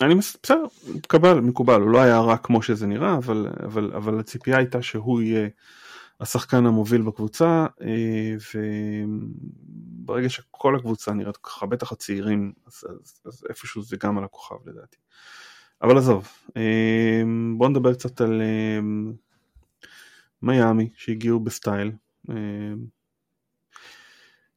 אני 0.00 0.14
בסדר, 0.14 0.64
מקבל, 0.94 1.40
מקובל, 1.40 1.80
הוא 1.80 1.90
לא 1.90 2.00
היה 2.00 2.20
רע 2.20 2.36
כמו 2.36 2.62
שזה 2.62 2.86
נראה, 2.86 3.16
אבל, 3.16 3.46
אבל, 3.66 3.92
אבל 3.96 4.20
הציפייה 4.20 4.56
הייתה 4.56 4.82
שהוא 4.82 5.22
יהיה 5.22 5.48
השחקן 6.24 6.66
המוביל 6.66 7.02
בקבוצה, 7.02 7.66
וברגע 10.04 10.28
שכל 10.28 10.76
הקבוצה 10.76 11.12
נראית 11.12 11.36
ככה, 11.36 11.66
בטח 11.66 11.92
הצעירים, 11.92 12.52
אז, 12.66 12.84
אז, 12.90 13.20
אז 13.24 13.44
איפשהו 13.48 13.82
זה 13.82 13.96
גם 13.96 14.18
על 14.18 14.24
הכוכב 14.24 14.68
לדעתי. 14.68 14.96
אבל 15.82 15.98
עזוב, 15.98 16.28
אמ, 16.56 17.54
בוא 17.58 17.68
נדבר 17.68 17.94
קצת 17.94 18.20
על 18.20 18.42
אמ, 18.42 19.12
מיאמי 20.42 20.90
שהגיעו 20.96 21.40
בסטייל. 21.40 21.92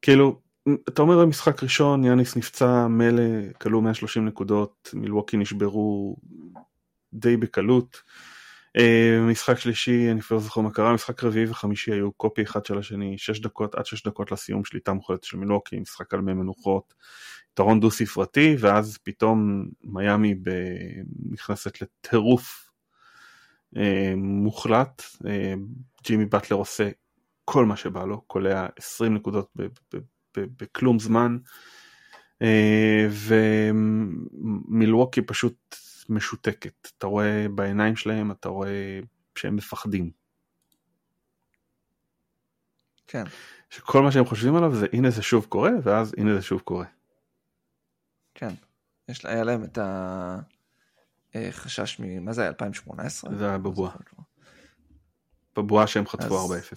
כאילו, 0.02 0.42
אתה 0.88 1.02
אומר 1.02 1.22
במשחק 1.22 1.64
ראשון 1.64 2.04
יאניס 2.04 2.38
נפצע, 2.38 2.88
מילא 2.88 3.24
כלו 3.62 3.82
130 3.82 4.26
נקודות, 4.26 4.90
מילווקי 4.94 5.38
נשברו 5.38 6.18
די 7.14 7.38
בקלות. 7.38 8.02
משחק 9.30 9.60
שלישי, 9.60 10.12
אני 10.12 10.20
לא 10.32 10.40
זוכר 10.40 10.62
מה 10.62 10.72
קרה, 10.72 10.94
משחק 10.94 11.24
רביעי 11.24 11.46
וחמישי 11.46 11.92
היו 11.92 12.12
קופי 12.12 12.44
אחד 12.44 12.66
של 12.66 12.78
השני, 12.78 13.18
6 13.18 13.40
דקות 13.40 13.76
עד 13.76 13.86
6 13.86 14.04
דקות 14.04 14.32
לסיום 14.32 14.66
שליטה 14.66 14.94
מוחלטת 14.94 15.24
של 15.24 15.38
מילווקי, 15.38 15.80
משחק 15.80 16.14
על 16.14 16.22
מי 16.22 16.34
מנוחות. 16.34 16.94
יתרון 17.54 17.80
דו 17.80 17.92
ספרתי 17.92 18.56
ואז 18.60 18.98
פתאום 19.04 19.66
מיאמי 19.84 20.36
ב... 20.36 20.50
נכנסת 21.32 21.82
לטירוף 21.82 22.70
אה, 23.78 24.14
מוחלט, 24.18 25.02
אה, 25.28 25.54
ג'ימי 26.04 26.26
באטלר 26.26 26.58
עושה 26.58 26.90
כל 27.46 27.66
מה 27.66 27.78
שבא 27.78 28.06
לו, 28.06 28.22
קולע 28.22 28.68
20 28.78 29.14
נקודות 29.14 29.52
בכלום 30.38 31.00
זמן 31.00 31.38
אה, 32.42 33.08
ומילווקי 34.70 35.22
פשוט 35.22 35.76
משותקת, 36.10 36.88
אתה 36.98 37.08
רואה 37.08 37.46
בעיניים 37.56 37.96
שלהם, 37.96 38.32
אתה 38.32 38.50
רואה 38.50 39.00
שהם 39.36 39.56
מפחדים. 39.56 40.12
כן. 43.08 43.24
שכל 43.70 44.02
מה 44.02 44.12
שהם 44.12 44.26
חושבים 44.26 44.56
עליו 44.56 44.76
זה 44.76 44.88
הנה 44.94 45.10
זה 45.10 45.22
שוב 45.22 45.46
קורה 45.50 45.72
ואז 45.84 46.14
הנה 46.18 46.36
זה 46.36 46.42
שוב 46.42 46.62
קורה. 46.62 46.86
כן, 48.36 48.54
יש, 49.10 49.26
היה 49.26 49.44
להם 49.44 49.64
את 49.64 49.78
החשש 51.36 52.00
מ... 52.00 52.26
מה 52.26 52.34
זה 52.34 52.42
היה, 52.42 52.50
2018? 52.50 53.36
זה 53.36 53.50
היה 53.50 53.58
בבועה. 53.58 53.96
בבועה 55.56 55.88
שהם 55.88 56.08
חטפו 56.08 56.56
אז... 56.56 56.72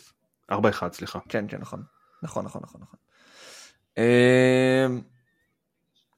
4-0. 0.51 0.53
4-1, 0.53 0.93
סליחה. 0.93 1.19
כן, 1.29 1.45
כן, 1.49 1.59
נכון. 1.61 1.83
נכון, 2.23 2.45
נכון, 2.45 2.63
נכון, 2.65 2.81
נכון. 2.81 2.99
אמ, 3.99 5.01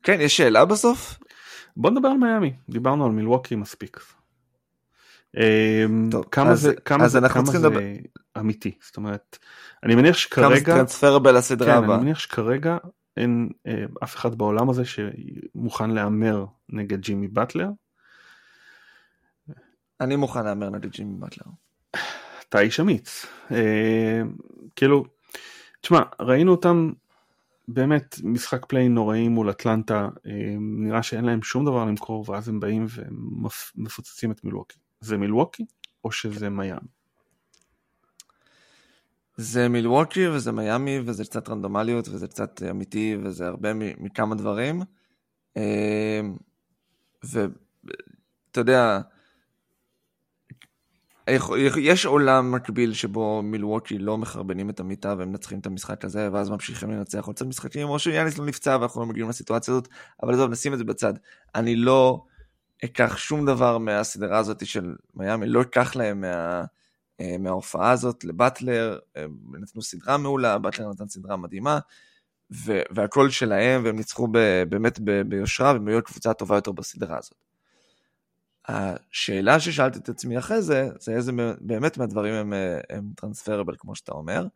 כן, 0.02 0.20
יש 0.20 0.36
שאלה 0.36 0.64
בסוף? 0.64 1.18
בוא 1.76 1.90
נדבר 1.90 2.08
על 2.08 2.16
מיאמי, 2.16 2.52
דיברנו 2.68 3.04
על 3.04 3.10
מילווקי 3.10 3.54
מספיק. 3.54 4.00
אמ, 5.36 6.08
טוב, 6.10 6.24
כמה 6.30 6.50
אז, 6.50 6.60
זה, 6.60 6.74
כמה 6.74 7.04
אז 7.04 7.12
זה, 7.12 7.20
כמה 7.28 7.44
זה 7.44 7.58
לדבר... 7.58 7.80
אמיתי, 8.38 8.78
זאת 8.82 8.96
אומרת, 8.96 9.38
אני 9.82 9.94
מניח 9.94 10.16
שכרגע, 10.16 10.48
כמה 10.48 10.58
זה 10.58 10.64
טרנספרבל 10.64 11.36
לסדרה 11.36 11.74
הבאה, 11.74 11.88
כן, 11.88 11.92
אני 11.92 12.02
מניח 12.02 12.18
שכרגע 12.18 12.76
אין 13.16 13.48
אה, 13.66 13.84
אף 14.04 14.16
אחד 14.16 14.34
בעולם 14.34 14.70
הזה 14.70 14.82
שמוכן 14.84 15.90
להמר 15.90 16.46
נגד 16.68 17.00
ג'ימי 17.00 17.28
באטלר. 17.28 17.68
אני 20.00 20.16
מוכן 20.16 20.44
להמר 20.44 20.70
נגד 20.70 20.90
ג'ימי 20.90 21.14
באטלר. 21.18 21.46
אתה 22.48 22.60
איש 22.60 22.80
אמיץ. 22.80 23.26
אה, 23.50 24.22
כאילו, 24.76 25.04
תשמע, 25.80 26.00
ראינו 26.20 26.50
אותם 26.50 26.92
באמת 27.68 28.16
משחק 28.24 28.66
פליי 28.66 28.88
נוראי 28.88 29.28
מול 29.28 29.50
אטלנטה, 29.50 30.08
אה, 30.26 30.56
נראה 30.60 31.02
שאין 31.02 31.24
להם 31.24 31.42
שום 31.42 31.64
דבר 31.64 31.84
למכור 31.84 32.30
ואז 32.30 32.48
הם 32.48 32.60
באים 32.60 32.86
ומפוצצים 33.76 34.30
את 34.32 34.44
מילווקי. 34.44 34.78
זה 35.00 35.16
מילווקי 35.16 35.64
או 36.04 36.12
שזה 36.12 36.48
מיאמי? 36.48 36.88
זה 39.36 39.68
מילווקי 39.68 40.28
וזה 40.28 40.52
מיאמי 40.52 41.00
וזה 41.06 41.24
קצת 41.24 41.48
רנדומליות 41.48 42.08
וזה 42.08 42.28
קצת 42.28 42.62
אמיתי 42.70 43.16
וזה 43.22 43.46
הרבה 43.46 43.74
מכמה 43.74 44.34
דברים. 44.34 44.82
אמ, 45.56 46.36
ואתה 47.22 48.60
יודע, 48.60 49.00
יש 51.80 52.06
עולם 52.06 52.52
מקביל 52.52 52.92
שבו 52.92 53.42
מילווקי 53.42 53.98
לא 53.98 54.18
מחרבנים 54.18 54.70
את 54.70 54.80
המיטה 54.80 55.14
והם 55.18 55.28
מנצחים 55.28 55.58
את 55.58 55.66
המשחק 55.66 56.04
הזה 56.04 56.28
ואז 56.32 56.50
ממשיכים 56.50 56.90
לנצח 56.90 57.26
עוד 57.26 57.36
קצת 57.36 57.46
משחקים 57.46 57.88
או 57.88 57.98
שיאניס 57.98 58.38
לא 58.38 58.46
נפצע 58.46 58.76
ואנחנו 58.80 59.00
לא 59.00 59.06
מגיעים 59.06 59.28
לסיטואציה 59.28 59.74
הזאת 59.74 59.88
אבל 60.22 60.34
עזוב 60.34 60.50
נשים 60.50 60.72
את 60.72 60.78
זה 60.78 60.84
בצד 60.84 61.12
אני 61.54 61.76
לא 61.76 62.24
אקח 62.84 63.16
שום 63.16 63.46
דבר 63.46 63.78
מהסדרה 63.78 64.38
הזאת 64.38 64.66
של 64.66 64.94
מיאמי 65.14 65.46
לא 65.46 65.62
אקח 65.62 65.96
להם 65.96 66.20
מה, 66.20 66.64
אה, 67.20 67.36
מההופעה 67.38 67.90
הזאת 67.90 68.24
לבטלר 68.24 68.98
הם 69.16 69.36
נתנו 69.60 69.82
סדרה 69.82 70.16
מעולה 70.16 70.58
באטלר 70.58 70.90
נתן 70.90 71.08
סדרה 71.08 71.36
מדהימה 71.36 71.78
והכל 72.90 73.30
שלהם 73.30 73.84
והם 73.84 73.96
ניצחו 73.96 74.28
באמת 74.68 74.98
ביושרה 75.28 75.72
והם 75.72 75.88
היו 75.88 76.02
קבוצה 76.02 76.34
טובה 76.34 76.56
יותר 76.56 76.72
בסדרה 76.72 77.18
הזאת. 77.18 77.51
השאלה 78.68 79.60
ששאלתי 79.60 79.98
את 79.98 80.08
עצמי 80.08 80.38
אחרי 80.38 80.62
זה, 80.62 80.88
זה 80.98 81.12
איזה 81.12 81.32
באמת 81.60 81.98
מהדברים 81.98 82.34
הם, 82.34 82.52
הם 82.90 83.12
טרנספרבל 83.16 83.74
כמו 83.78 83.94
שאתה 83.94 84.12
אומר, 84.12 84.46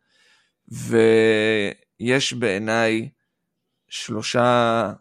ויש 0.67 2.33
בעיניי 2.33 3.09
שלושה 3.89 4.93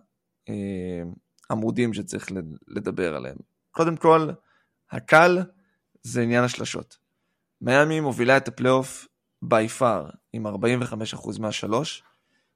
אה, 0.48 1.02
עמודים 1.50 1.94
שצריך 1.94 2.28
לדבר 2.68 3.16
עליהם. 3.16 3.36
קודם 3.70 3.96
כל, 3.96 4.30
הקל 4.90 5.38
זה 6.02 6.22
עניין 6.22 6.44
השלשות. 6.44 6.96
מיאמי 7.60 8.00
מובילה 8.00 8.36
את 8.36 8.48
הפלייאוף 8.48 9.08
בי 9.42 9.68
פאר 9.68 10.10
עם 10.32 10.46
45% 10.46 10.50
מהשלוש, 11.40 12.02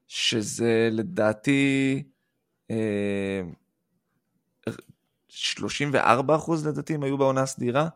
שזה 0.07 0.89
לדעתי 0.91 2.03
אה, 2.71 3.41
34 5.31 6.35
אחוז 6.35 6.67
לדעתי 6.67 6.93
הם 6.93 7.03
היו 7.03 7.17
בעונה 7.17 7.41
הסדירה. 7.41 7.87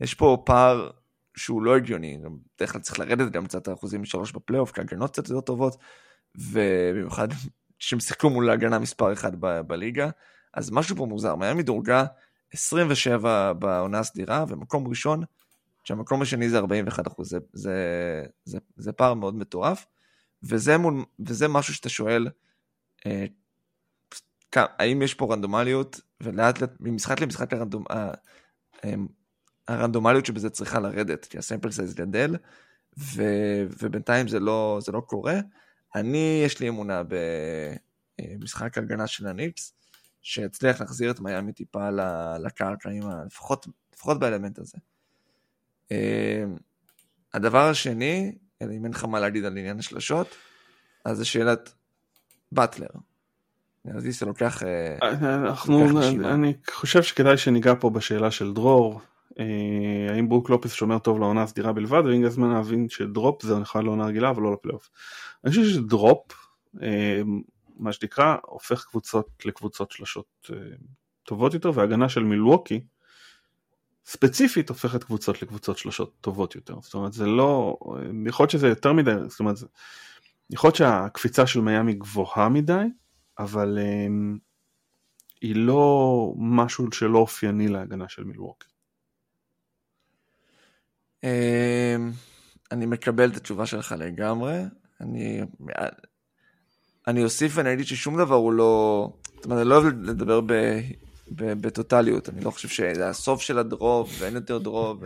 יש 0.00 0.14
פה 0.14 0.42
פער 0.46 0.90
שהוא 1.36 1.62
לא 1.62 1.76
הגיוני, 1.76 2.18
בדרך 2.56 2.72
כלל 2.72 2.80
צריך 2.80 2.98
לרדת 2.98 3.32
גם 3.32 3.46
קצת 3.46 3.68
האחוזים 3.68 4.02
משלוש 4.02 4.32
בפלייאוף, 4.32 4.72
כי 4.72 4.80
הגנות 4.80 5.10
קצת 5.10 5.28
יותר 5.28 5.40
טובות, 5.40 5.76
ובמיוחד 6.34 7.28
שהם 7.78 8.00
שיחקו 8.00 8.30
מול 8.30 8.50
ההגנה 8.50 8.78
מספר 8.78 9.12
1 9.12 9.32
ב- 9.40 9.60
בליגה, 9.60 10.10
אז 10.54 10.70
משהו 10.70 10.96
פה 10.96 11.06
מוזר, 11.06 11.34
מיאמי 11.34 11.62
דורגה 11.62 12.04
27 12.52 13.52
בעונה 13.52 13.98
הסדירה, 13.98 14.44
ומקום 14.48 14.88
ראשון, 14.88 15.22
שהמקום 15.84 16.22
השני 16.22 16.48
זה 16.48 16.58
41 16.58 17.06
אחוז, 17.06 17.30
זה, 17.30 17.38
זה, 17.52 17.74
זה, 18.44 18.58
זה 18.76 18.92
פער 18.92 19.14
מאוד 19.14 19.34
מטורף, 19.34 19.86
וזה, 20.42 20.78
מול, 20.78 21.04
וזה 21.26 21.48
משהו 21.48 21.74
שאתה 21.74 21.88
שואל, 21.88 22.28
אה, 23.06 23.26
האם 24.54 25.02
יש 25.02 25.14
פה 25.14 25.34
רנדומליות, 25.34 26.00
ולאט 26.22 26.60
לאט, 26.60 26.70
ממשחק 26.80 27.20
למשחק 27.20 27.52
הרנדומ... 27.52 27.84
הרנדומליות 29.68 30.26
שבזה 30.26 30.50
צריכה 30.50 30.80
לרדת, 30.80 31.24
כי 31.24 31.38
הסמפל 31.38 31.70
סייז 31.70 31.94
גדל, 31.94 32.36
ו... 32.98 33.22
ובינתיים 33.82 34.28
זה 34.28 34.40
לא, 34.40 34.78
זה 34.82 34.92
לא 34.92 35.00
קורה. 35.00 35.40
אני, 35.94 36.42
יש 36.44 36.60
לי 36.60 36.68
אמונה 36.68 37.02
במשחק 38.18 38.78
הגנה 38.78 39.06
של 39.06 39.26
הניקס, 39.26 39.72
שהצליח 40.22 40.80
להחזיר 40.80 41.10
את 41.10 41.20
מיאמי 41.20 41.52
טיפה 41.52 41.90
לקרקע, 42.38 42.90
לפחות, 43.26 43.66
לפחות 43.94 44.20
באלמנט 44.20 44.58
הזה. 44.58 44.78
הדבר 47.34 47.68
השני, 47.68 48.38
אם 48.62 48.84
אין 48.84 48.92
לך 48.92 49.04
מה 49.04 49.20
להגיד 49.20 49.44
על 49.44 49.58
עניין 49.58 49.78
השלשות, 49.78 50.28
אז 51.04 51.16
זה 51.16 51.24
שאלת 51.24 51.74
באטלר. 52.52 52.88
נראה 53.86 54.00
לי 54.00 54.12
זה 54.12 54.26
לוקח... 54.26 54.62
אה, 54.62 54.96
אנחנו, 55.22 56.00
אני 56.24 56.52
חושב 56.70 57.02
שכדאי 57.02 57.36
שניגע 57.36 57.74
פה 57.80 57.90
בשאלה 57.90 58.30
של 58.30 58.52
דרור. 58.52 59.00
אה, 59.38 60.14
האם 60.14 60.28
ברוק 60.28 60.50
לופס 60.50 60.72
שומר 60.72 60.98
טוב 60.98 61.20
לעונה 61.20 61.42
הסדירה 61.42 61.72
בלבד, 61.72 62.02
והגיע 62.04 62.26
הזמן 62.26 62.50
להבין 62.50 62.88
שדרופ 62.88 63.42
זה 63.42 63.58
נכלל 63.58 63.84
לעונה 63.84 64.04
רגילה 64.04 64.30
אבל 64.30 64.42
לא 64.42 64.52
לפלייאוף. 64.52 64.90
אני 65.44 65.50
חושב 65.50 65.64
שדרופ, 65.64 66.32
אה, 66.82 67.20
מה 67.76 67.92
שנקרא, 67.92 68.36
הופך 68.42 68.84
קבוצות 68.84 69.28
לקבוצות 69.44 69.90
שלשות 69.90 70.50
טובות 71.22 71.54
יותר, 71.54 71.70
והגנה 71.74 72.08
של 72.08 72.24
מילווקי, 72.24 72.80
ספציפית 74.06 74.68
הופכת 74.68 75.04
קבוצות 75.04 75.42
לקבוצות 75.42 75.78
שלשות 75.78 76.12
טובות 76.20 76.54
יותר. 76.54 76.74
זאת 76.82 76.94
אומרת, 76.94 77.12
זה 77.12 77.26
לא, 77.26 77.78
יכול 78.26 78.44
להיות 78.44 78.50
שזה 78.50 78.68
יותר 78.68 78.92
מדי, 78.92 79.14
זאת 79.28 79.40
אומרת, 79.40 79.56
יכול 80.50 80.68
להיות 80.68 80.76
שהקפיצה 80.76 81.46
של 81.46 81.60
מיאמי 81.60 81.94
גבוהה 81.94 82.48
מדי, 82.48 82.84
אבל 83.38 83.78
um, 83.78 84.38
היא 85.40 85.56
לא 85.56 86.32
משהו 86.36 86.92
שלא 86.92 87.18
אופייני 87.18 87.68
להגנה 87.68 88.08
של 88.08 88.24
מילווקי. 88.24 88.68
אמ, 91.22 91.26
אני 92.72 92.86
מקבל 92.86 93.30
את 93.30 93.36
התשובה 93.36 93.66
שלך 93.66 93.94
לגמרי. 93.98 94.62
אני, 95.00 95.40
אני 97.06 97.24
אוסיף 97.24 97.52
ואני 97.54 97.72
אגיד 97.72 97.86
ששום 97.86 98.16
דבר 98.16 98.34
הוא 98.34 98.52
לא... 98.52 99.08
זאת 99.34 99.44
אומרת, 99.44 99.60
אני 99.60 99.68
לא 99.68 99.74
אוהב 99.74 100.02
לדבר 100.02 100.40
ב, 100.40 100.52
ב, 101.30 101.52
בטוטליות, 101.52 102.28
אני 102.28 102.44
לא 102.44 102.50
חושב 102.50 102.68
שזה 102.68 103.08
הסוף 103.08 103.42
של 103.42 103.58
ה 103.58 103.68
drop 103.68 104.10
ואין 104.18 104.34
יותר 104.34 104.58
drop. 104.58 104.98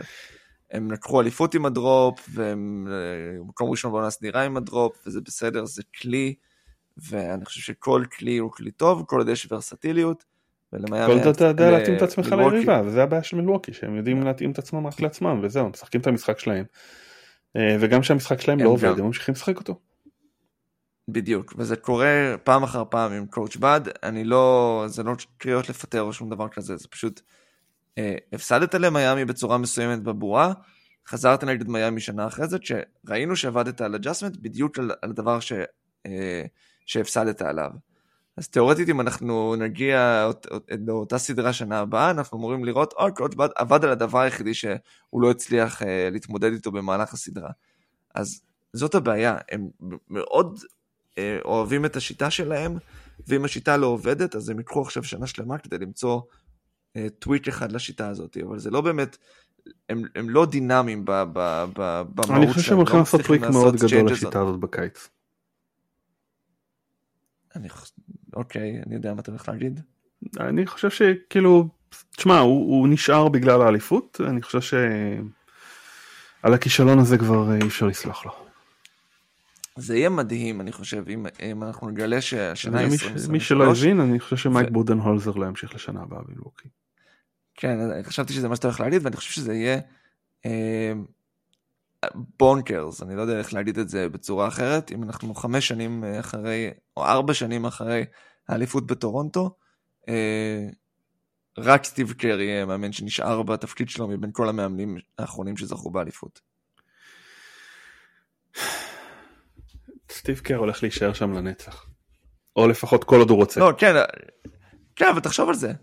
הם 0.71 0.91
לקחו 0.91 1.21
אליפות 1.21 1.53
עם 1.55 1.65
ה 1.65 1.76
drop, 1.76 2.29
והם 2.33 2.87
אה, 2.91 3.43
מקום 3.43 3.71
ראשון 3.71 3.91
בעונה 3.91 4.09
סדירה 4.09 4.43
עם 4.43 4.57
ה 4.57 4.64
drop, 4.64 4.97
וזה 5.05 5.21
בסדר, 5.21 5.65
זה 5.65 5.83
כלי. 6.01 6.35
ואני 7.09 7.45
חושב 7.45 7.61
שכל 7.61 8.03
כלי 8.17 8.37
הוא 8.37 8.51
כלי 8.51 8.71
טוב, 8.71 9.03
כל 9.07 9.17
עוד 9.17 9.29
יש 9.29 9.47
ורסטיליות. 9.51 10.25
כל 10.71 11.11
עוד 11.11 11.27
אתה 11.27 11.45
יודע 11.45 11.71
להתאים 11.71 11.97
את 11.97 12.01
עצמך 12.01 12.35
ליריבה, 12.37 12.81
וזה 12.85 13.03
הבעיה 13.03 13.23
של 13.23 13.37
מלווקי, 13.37 13.73
שהם 13.73 13.95
יודעים 13.95 14.23
להתאים 14.23 14.51
את 14.51 14.59
עצמם 14.59 14.87
רק 14.87 15.01
לעצמם, 15.01 15.39
וזהו, 15.43 15.69
משחקים 15.69 16.01
את 16.01 16.07
המשחק 16.07 16.39
שלהם. 16.39 16.65
אה, 17.55 17.77
וגם 17.79 18.01
כשהמשחק 18.01 18.41
שלהם 18.41 18.59
לא 18.59 18.69
עובד, 18.69 18.99
הם 18.99 19.05
ממשיכים 19.05 19.33
לשחק 19.33 19.57
אותו. 19.57 19.79
בדיוק, 21.07 21.53
וזה 21.57 21.75
קורה 21.75 22.35
פעם 22.43 22.63
אחר 22.63 22.83
פעם 22.89 23.11
עם 23.11 23.25
coach 23.25 23.55
באד, 23.55 23.81
אני 24.03 24.23
לא, 24.23 24.83
זה 24.87 25.03
לא 25.03 25.13
קריאות 25.37 25.69
לפטר 25.69 26.01
או 26.01 26.13
שום 26.13 26.29
דבר 26.29 26.47
כזה, 26.47 26.77
זה 26.77 26.87
פשוט, 26.87 27.21
אה, 27.97 28.15
הפסדת 28.33 28.75
למיאמי 28.75 29.25
בצורה 29.25 29.57
מסוימת 29.57 30.03
בבועה, 30.03 30.53
חזרת 31.07 31.43
נגד 31.43 31.67
מיאמי 31.67 32.01
שנה 32.01 32.27
אחרי 32.27 32.47
זה, 32.47 32.57
שראינו 32.61 33.35
שעבדת 33.35 33.81
על 33.81 33.95
adjustment 33.95 34.37
בדיוק 34.37 34.79
על, 34.79 34.91
על 35.01 35.09
הדבר 35.09 35.39
ש... 35.39 35.53
אה, 36.05 36.43
שהפסדת 36.85 37.41
עליו. 37.41 37.71
אז 38.37 38.47
תאורטית 38.47 38.89
אם 38.89 39.01
אנחנו 39.01 39.55
נגיע 39.55 40.29
לאותה 40.87 41.17
סדרה 41.17 41.53
שנה 41.53 41.79
הבאה, 41.79 42.11
אנחנו 42.11 42.37
אמורים 42.37 42.65
לראות, 42.65 42.93
אוי, 42.99 43.11
קודש 43.11 43.35
עבד 43.55 43.83
על 43.83 43.89
הדבר 43.89 44.19
היחידי 44.19 44.53
שהוא 44.53 45.21
לא 45.21 45.31
הצליח 45.31 45.83
אה, 45.83 46.09
להתמודד 46.11 46.51
איתו 46.53 46.71
במהלך 46.71 47.13
הסדרה. 47.13 47.49
אז 48.15 48.41
זאת 48.73 48.95
הבעיה, 48.95 49.37
הם 49.51 49.69
מאוד 50.09 50.59
אה, 51.17 51.39
אוהבים 51.45 51.85
את 51.85 51.95
השיטה 51.95 52.29
שלהם, 52.29 52.77
ואם 53.27 53.45
השיטה 53.45 53.77
לא 53.77 53.87
עובדת, 53.87 54.35
אז 54.35 54.49
הם 54.49 54.57
ייקחו 54.57 54.81
עכשיו 54.81 55.03
שנה 55.03 55.27
שלמה 55.27 55.57
כדי 55.57 55.77
למצוא 55.77 56.21
אה, 56.95 57.07
טוויק 57.19 57.47
אחד 57.47 57.71
לשיטה 57.71 58.07
הזאת, 58.07 58.37
אבל 58.47 58.59
זה 58.59 58.69
לא 58.69 58.81
באמת, 58.81 59.17
הם, 59.89 60.03
הם 60.15 60.29
לא 60.29 60.45
דינמיים 60.45 61.05
במהות 61.05 62.25
שלהם. 62.25 62.41
אני 62.41 62.53
חושב 62.53 62.61
שהם 62.61 62.77
הולכים 62.77 62.95
לא 62.95 63.01
לעשות 63.01 63.21
טוויק 63.21 63.41
מאוד 63.41 63.75
גדול 63.75 64.11
לשיטה 64.11 64.41
הזאת 64.41 64.59
בקיץ. 64.59 65.09
אני 67.55 67.67
אוקיי, 68.35 68.81
אני 68.85 68.95
יודע 68.95 69.13
מה 69.13 69.21
אתה 69.21 69.31
הולך 69.31 69.49
להגיד. 69.49 69.79
אני 70.39 70.65
חושב 70.65 70.89
שכאילו, 70.89 71.67
תשמע, 72.15 72.39
הוא, 72.39 72.79
הוא 72.79 72.87
נשאר 72.87 73.29
בגלל 73.29 73.61
האליפות, 73.61 74.21
אני 74.27 74.41
חושב 74.41 74.61
שעל 74.61 76.53
הכישלון 76.53 76.99
הזה 76.99 77.17
כבר 77.17 77.55
אי 77.55 77.67
אפשר 77.67 77.85
לסלוח 77.85 78.25
לו. 78.25 78.31
זה 79.75 79.97
יהיה 79.97 80.09
מדהים, 80.09 80.61
אני 80.61 80.71
חושב, 80.71 81.03
אם, 81.09 81.25
אם 81.41 81.63
אנחנו 81.63 81.89
נגלה 81.89 82.21
שהשנה 82.21 82.79
היא 82.79 82.85
2023. 82.87 83.29
מי 83.29 83.39
שלא 83.39 83.71
הבין, 83.71 83.99
אני 83.99 84.19
חושב 84.19 84.37
שמייק 84.37 84.67
ו... 84.67 84.73
בודנהולזר 84.73 85.31
לא 85.31 85.45
ימשיך 85.45 85.75
לשנה 85.75 86.01
הבאה 86.01 86.21
בלווקי. 86.27 86.69
כן, 87.55 87.77
חשבתי 88.03 88.33
שזה 88.33 88.49
מה 88.49 88.55
שאתה 88.55 88.67
הולך 88.67 88.79
להגיד, 88.79 89.05
ואני 89.05 89.15
חושב 89.15 89.31
שזה 89.31 89.53
יהיה 89.53 89.79
אה, 90.45 90.93
בונקרס, 92.39 93.03
אני 93.03 93.15
לא 93.15 93.21
יודע 93.21 93.39
איך 93.39 93.53
להגיד 93.53 93.79
את 93.79 93.89
זה 93.89 94.09
בצורה 94.09 94.47
אחרת, 94.47 94.91
אם 94.91 95.03
אנחנו 95.03 95.35
חמש 95.35 95.67
שנים 95.67 96.03
אחרי, 96.19 96.69
או 96.97 97.05
ארבע 97.05 97.33
שנים 97.33 97.65
אחרי 97.65 98.05
האליפות 98.47 98.87
בטורונטו, 98.87 99.55
אה, 100.09 100.67
רק 101.57 101.85
סטיב 101.85 102.13
קרי 102.13 102.43
יהיה 102.43 102.65
מאמן 102.65 102.91
שנשאר 102.91 103.43
בתפקיד 103.43 103.89
שלו 103.89 104.07
מבין 104.07 104.29
כל 104.33 104.49
המאמנים 104.49 104.97
האחרונים 105.19 105.57
שזכו 105.57 105.91
באליפות. 105.91 106.41
סטיב 110.11 110.39
קר 110.39 110.55
הולך 110.55 110.83
להישאר 110.83 111.13
שם 111.13 111.33
לנצח. 111.33 111.85
או 112.55 112.67
לפחות 112.67 113.03
כל 113.03 113.19
עוד 113.19 113.29
הוא 113.29 113.37
רוצה. 113.37 113.59
לא, 113.59 113.71
כן, 113.77 113.93
כן, 114.95 115.05
אבל 115.11 115.19
תחשוב 115.19 115.49
על 115.49 115.55
זה. 115.55 115.73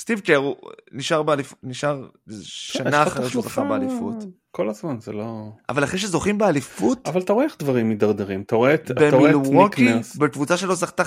סטיב 0.00 0.20
קר 0.20 0.36
הוא 0.36 0.56
נשאר 0.92 1.22
באליפות, 1.22 1.58
נשאר 1.62 2.08
שנה 2.42 3.02
אחרי 3.02 3.30
שהוא 3.30 3.42
זכה 3.42 3.64
באליפות. 3.64 4.16
כל 4.50 4.68
הזמן 4.68 5.00
זה 5.00 5.12
לא... 5.12 5.52
אבל 5.68 5.84
אחרי 5.84 5.98
שזוכים 5.98 6.38
באליפות... 6.38 7.08
אבל 7.08 7.20
אתה 7.20 7.32
רואה 7.32 7.44
איך 7.44 7.56
דברים 7.58 7.88
מידרדרים, 7.88 8.42
אתה 8.42 8.56
רואה 8.56 8.74
את 8.74 8.90
נרס. 9.78 10.16
בקבוצה 10.16 10.56
שלו 10.56 10.74
זכתה, 10.74 11.02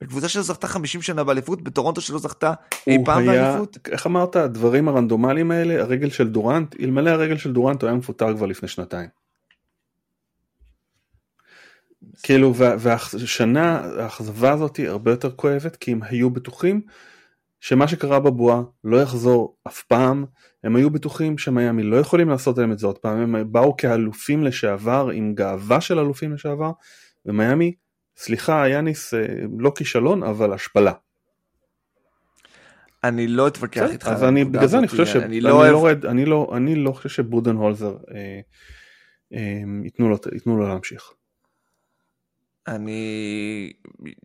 בקבוצה 0.00 0.28
שלא 0.28 0.42
זכתה 0.42 0.66
50 0.66 1.02
שנה 1.02 1.24
באליפות, 1.24 1.62
בטורונטו 1.62 2.00
שלא 2.00 2.18
זכתה 2.18 2.52
אי 2.86 2.98
פעם 3.04 3.26
באליפות. 3.26 3.78
איך 3.90 4.06
אמרת, 4.06 4.36
הדברים 4.36 4.88
הרנדומליים 4.88 5.50
האלה, 5.50 5.82
הרגל 5.82 6.10
של 6.10 6.28
דורנט, 6.28 6.76
אלמלא 6.80 7.10
הרגל 7.10 7.36
של 7.38 7.52
דורנט 7.52 7.82
הוא 7.82 7.88
היה 7.88 7.98
מפוטר 7.98 8.36
כבר 8.36 8.46
לפני 8.46 8.68
שנתיים. 8.68 9.08
כאילו, 12.22 12.54
והשנה, 12.54 13.80
האכזבה 13.98 14.52
הזאת 14.52 14.76
היא 14.76 14.88
הרבה 14.88 15.10
יותר 15.10 15.30
כואבת, 15.30 15.76
כי 15.76 15.92
הם 15.92 16.00
היו 16.02 16.30
בטוחים 16.30 16.80
שמה 17.60 17.88
שקרה 17.88 18.20
בבועה 18.20 18.62
לא 18.84 19.02
יחזור 19.02 19.56
אף 19.68 19.82
פעם, 19.82 20.24
הם 20.64 20.76
היו 20.76 20.90
בטוחים 20.90 21.38
שמיאמי 21.38 21.82
לא 21.82 21.96
יכולים 21.96 22.28
לעשות 22.28 22.58
להם 22.58 22.72
את 22.72 22.78
זה 22.78 22.86
עוד 22.86 22.98
פעם, 22.98 23.18
הם 23.18 23.52
באו 23.52 23.76
כאלופים 23.76 24.44
לשעבר, 24.44 25.10
עם 25.12 25.34
גאווה 25.34 25.80
של 25.80 25.98
אלופים 25.98 26.32
לשעבר, 26.32 26.70
ומיאמי, 27.26 27.74
סליחה 28.16 28.68
יאניס, 28.68 29.14
אה, 29.14 29.26
לא 29.58 29.72
כישלון, 29.76 30.22
אבל 30.22 30.52
השפלה. 30.52 30.92
אני 33.04 33.26
לא 33.26 33.48
אתווכח 33.48 33.90
איתך. 33.90 34.08
אז 34.08 34.24
אני, 34.24 34.44
בגלל 34.44 34.66
זה 34.66 34.78
אני 34.78 34.88
חושב 34.88 35.06
ש... 35.06 35.16
אני 35.16 35.40
לא, 35.40 35.50
לא 35.50 35.72
אוהב... 35.72 36.06
אני 36.06 36.24
לא, 36.24 36.52
אני 36.56 36.74
לא 36.74 36.92
חושב 36.92 37.08
שבודן 37.08 37.56
הולזר 37.56 37.96
אה, 38.14 38.40
אה, 39.34 39.60
ייתנו, 39.84 40.08
לו, 40.08 40.16
ייתנו 40.34 40.56
לו 40.56 40.68
להמשיך. 40.68 41.12
אני... 42.68 43.72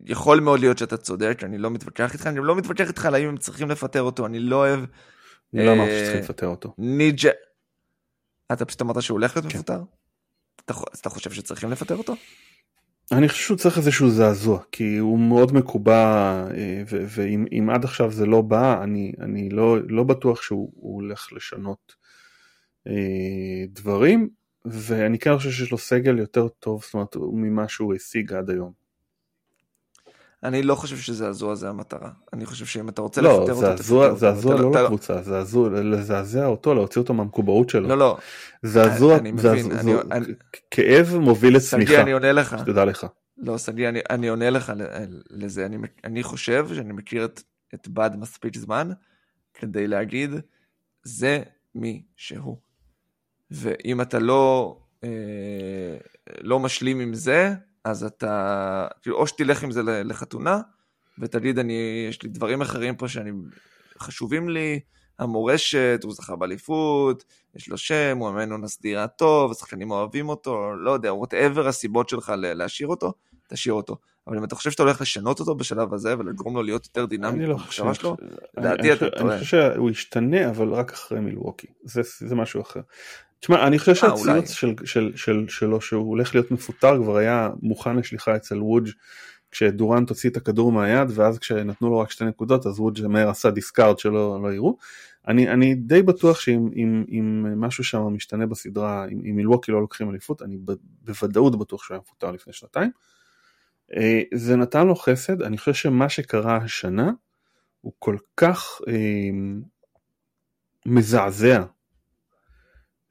יכול 0.05 0.39
מאוד 0.39 0.59
להיות 0.59 0.77
שאתה 0.77 0.97
צודק, 0.97 1.39
אני 1.43 1.57
לא 1.57 1.69
מתווכח 1.71 2.13
איתך, 2.13 2.27
אני 2.27 2.39
לא 2.43 2.55
מתווכח 2.55 2.87
איתך 2.87 3.05
על 3.05 3.15
האם 3.15 3.27
הם 3.27 3.37
צריכים 3.37 3.69
לפטר 3.69 4.01
אותו, 4.01 4.25
אני 4.25 4.39
לא 4.39 4.55
אוהב... 4.55 4.79
אני 5.53 5.65
לא 5.65 5.73
אמרתי 5.73 5.91
שצריכים 5.99 6.21
לפטר 6.21 6.47
אותו. 6.47 6.73
ניג'ה... 6.77 7.29
אתה 8.51 8.65
פשוט 8.65 8.81
אמרת 8.81 9.01
שהוא 9.01 9.15
הולך 9.15 9.35
להיות 9.35 9.51
כן. 9.51 9.57
מפוטר? 9.57 9.81
אז 10.67 10.99
אתה 10.99 11.09
חושב 11.09 11.31
שצריכים 11.31 11.71
לפטר 11.71 11.95
אותו? 11.95 12.15
אני 13.11 13.29
חושב 13.29 13.43
שהוא 13.43 13.57
צריך 13.57 13.77
איזשהו 13.77 14.09
זעזוע, 14.09 14.59
כי 14.71 14.97
הוא 14.97 15.19
מאוד 15.19 15.53
מקובע, 15.53 16.01
אה, 16.57 16.83
ואם 16.87 17.69
עד 17.69 17.83
עכשיו 17.83 18.11
זה 18.11 18.25
לא 18.25 18.41
בא, 18.41 18.83
אני, 18.83 19.13
אני 19.21 19.49
לא, 19.49 19.77
לא 19.87 20.03
בטוח 20.03 20.41
שהוא 20.41 20.71
הולך 20.75 21.33
לשנות 21.33 21.95
אה, 22.87 23.65
דברים. 23.67 24.29
ואני 24.65 25.19
כן 25.19 25.37
חושב 25.37 25.51
שיש 25.51 25.71
לו 25.71 25.77
סגל 25.77 26.19
יותר 26.19 26.47
טוב, 26.47 26.83
זאת 26.83 26.93
אומרת, 26.93 27.15
ממה 27.15 27.67
שהוא 27.67 27.95
השיג 27.95 28.33
עד 28.33 28.49
היום. 28.49 28.83
אני 30.43 30.63
לא 30.63 30.75
חושב 30.75 30.97
שזעזוע 30.97 31.55
זה 31.55 31.69
המטרה. 31.69 32.11
אני 32.33 32.45
חושב 32.45 32.65
שאם 32.65 32.89
אתה 32.89 33.01
רוצה 33.01 33.21
לא, 33.21 33.29
לפטר 33.29 33.53
אותו, 33.53 33.75
תפטר 33.77 33.95
אותו. 33.95 34.15
זעזוע 34.17 34.61
לא 34.61 34.71
לקבוצה, 34.71 35.21
זעזוע, 35.21 35.69
לזעזע 35.69 36.45
אותו, 36.45 36.73
להוציא 36.73 37.01
אותו 37.01 37.13
מהמקובעות 37.13 37.69
שלו. 37.69 37.87
לא, 37.87 37.97
לא. 37.97 38.17
זעזוע, 38.63 39.17
אני 39.17 39.31
מבין, 39.31 39.71
אני... 40.11 40.25
כאב 40.71 41.17
מוביל 41.19 41.55
לצמיחה. 41.55 41.91
סגי, 41.91 42.01
אני 42.01 42.11
עונה 42.11 42.31
לך. 42.31 42.55
שתדע 42.59 42.85
לך. 42.85 43.07
לא, 43.37 43.57
סגי, 43.57 43.87
אני, 43.87 43.99
אני 44.09 44.27
עונה 44.27 44.49
לך 44.49 44.73
לזה. 45.29 45.65
אני, 45.65 45.77
אני 46.03 46.23
חושב 46.23 46.67
שאני 46.75 46.93
מכיר 46.93 47.25
את, 47.25 47.41
את 47.73 47.87
בד 47.87 48.11
מספיק 48.17 48.57
זמן 48.57 48.91
כדי 49.53 49.87
להגיד, 49.87 50.29
זה 51.03 51.43
מי 51.75 52.03
שהוא. 52.15 52.57
ואם 53.53 54.01
אתה 54.01 54.19
לא, 54.19 54.77
אה, 55.03 55.97
לא 56.41 56.59
משלים 56.59 56.99
עם 56.99 57.13
זה, 57.13 57.53
אז 57.83 58.03
אתה, 58.03 58.87
כאילו, 59.01 59.17
או 59.17 59.27
שתלך 59.27 59.63
עם 59.63 59.71
זה 59.71 59.81
לחתונה, 59.83 60.61
ותגיד, 61.19 61.59
אני, 61.59 62.05
יש 62.09 62.23
לי 62.23 62.29
דברים 62.29 62.61
אחרים 62.61 62.95
פה 62.95 63.07
שאני, 63.07 63.31
חשובים 63.99 64.49
לי, 64.49 64.79
המורשת, 65.19 65.99
הוא 66.03 66.13
זכה 66.13 66.35
באליפות, 66.35 67.23
יש 67.55 67.69
לו 67.69 67.77
שם, 67.77 68.17
הוא 68.19 68.29
מאמן 68.29 68.51
עונה 68.51 68.67
סדירה 68.67 69.07
טוב, 69.07 69.51
השחקנים 69.51 69.91
אוהבים 69.91 70.29
אותו, 70.29 70.75
לא 70.75 70.91
יודע, 70.91 71.13
whatever 71.13 71.67
הסיבות 71.67 72.09
שלך 72.09 72.33
להשאיר 72.37 72.87
אותו, 72.87 73.13
תשאיר 73.47 73.73
אותו. 73.73 73.97
אבל 74.27 74.37
אם 74.37 74.43
אתה 74.43 74.55
חושב 74.55 74.71
שאתה 74.71 74.83
הולך 74.83 75.01
לשנות 75.01 75.39
אותו 75.39 75.55
בשלב 75.55 75.93
הזה 75.93 76.19
ולגרום 76.19 76.55
לו 76.55 76.63
להיות 76.63 76.85
יותר 76.85 77.05
דינמי 77.05 77.45
לא 77.45 77.53
במחשבה 77.53 77.93
שלו, 77.93 78.17
לדעתי 78.57 78.93
אתה 78.93 79.09
טועה. 79.09 79.33
אני 79.33 79.43
חושב 79.43 79.71
שהוא 79.73 79.89
ישתנה, 79.89 80.49
אבל 80.49 80.69
רק 80.69 80.93
אחרי 80.93 81.19
מילווקי, 81.19 81.67
זה, 81.83 82.01
זה 82.19 82.35
משהו 82.35 82.61
אחר. 82.61 82.81
תשמע, 83.43 83.67
אני 83.67 83.79
חושב 83.79 83.91
אה, 83.91 83.97
שהציוץ 83.97 84.51
של, 84.51 84.73
של, 84.85 85.11
של, 85.15 85.45
שלו 85.49 85.81
שהוא 85.81 86.09
הולך 86.09 86.35
להיות 86.35 86.51
מפוטר 86.51 86.97
כבר 87.03 87.17
היה 87.17 87.49
מוכן 87.61 87.95
לשליחה 87.95 88.35
אצל 88.35 88.61
ווג' 88.61 88.91
כשדורנט 89.51 90.09
הוציא 90.09 90.29
את 90.29 90.37
הכדור 90.37 90.71
מהיד 90.71 91.07
ואז 91.15 91.39
כשנתנו 91.39 91.89
לו 91.89 91.99
רק 91.99 92.11
שתי 92.11 92.25
נקודות 92.25 92.65
אז 92.65 92.79
ווג' 92.79 93.07
מהר 93.07 93.29
עשה 93.29 93.51
discard 93.51 93.99
שלא 93.99 94.39
לא 94.43 94.53
יראו. 94.53 94.77
אני, 95.27 95.49
אני 95.49 95.75
די 95.75 96.01
בטוח 96.01 96.39
שאם 96.39 96.69
אם, 96.75 97.05
אם 97.09 97.53
משהו 97.61 97.83
שם 97.83 98.01
משתנה 98.01 98.45
בסדרה, 98.45 99.05
אם, 99.05 99.21
אם 99.29 99.35
מילווקי 99.35 99.71
לא 99.71 99.81
לוקחים 99.81 100.09
אליפות, 100.09 100.41
אני 100.41 100.57
ב, 100.65 100.71
בוודאות 101.01 101.59
בטוח 101.59 101.83
שהוא 101.83 101.95
היה 101.95 102.01
מפוטר 102.01 102.31
לפני 102.31 102.53
שנתיים. 102.53 102.91
אה, 103.95 104.21
זה 104.33 104.55
נתן 104.55 104.87
לו 104.87 104.95
חסד, 104.95 105.41
אני 105.41 105.57
חושב 105.57 105.73
שמה 105.73 106.09
שקרה 106.09 106.57
השנה 106.57 107.11
הוא 107.81 107.93
כל 107.99 108.17
כך 108.37 108.81
אה, 108.87 108.93
מזעזע 110.85 111.63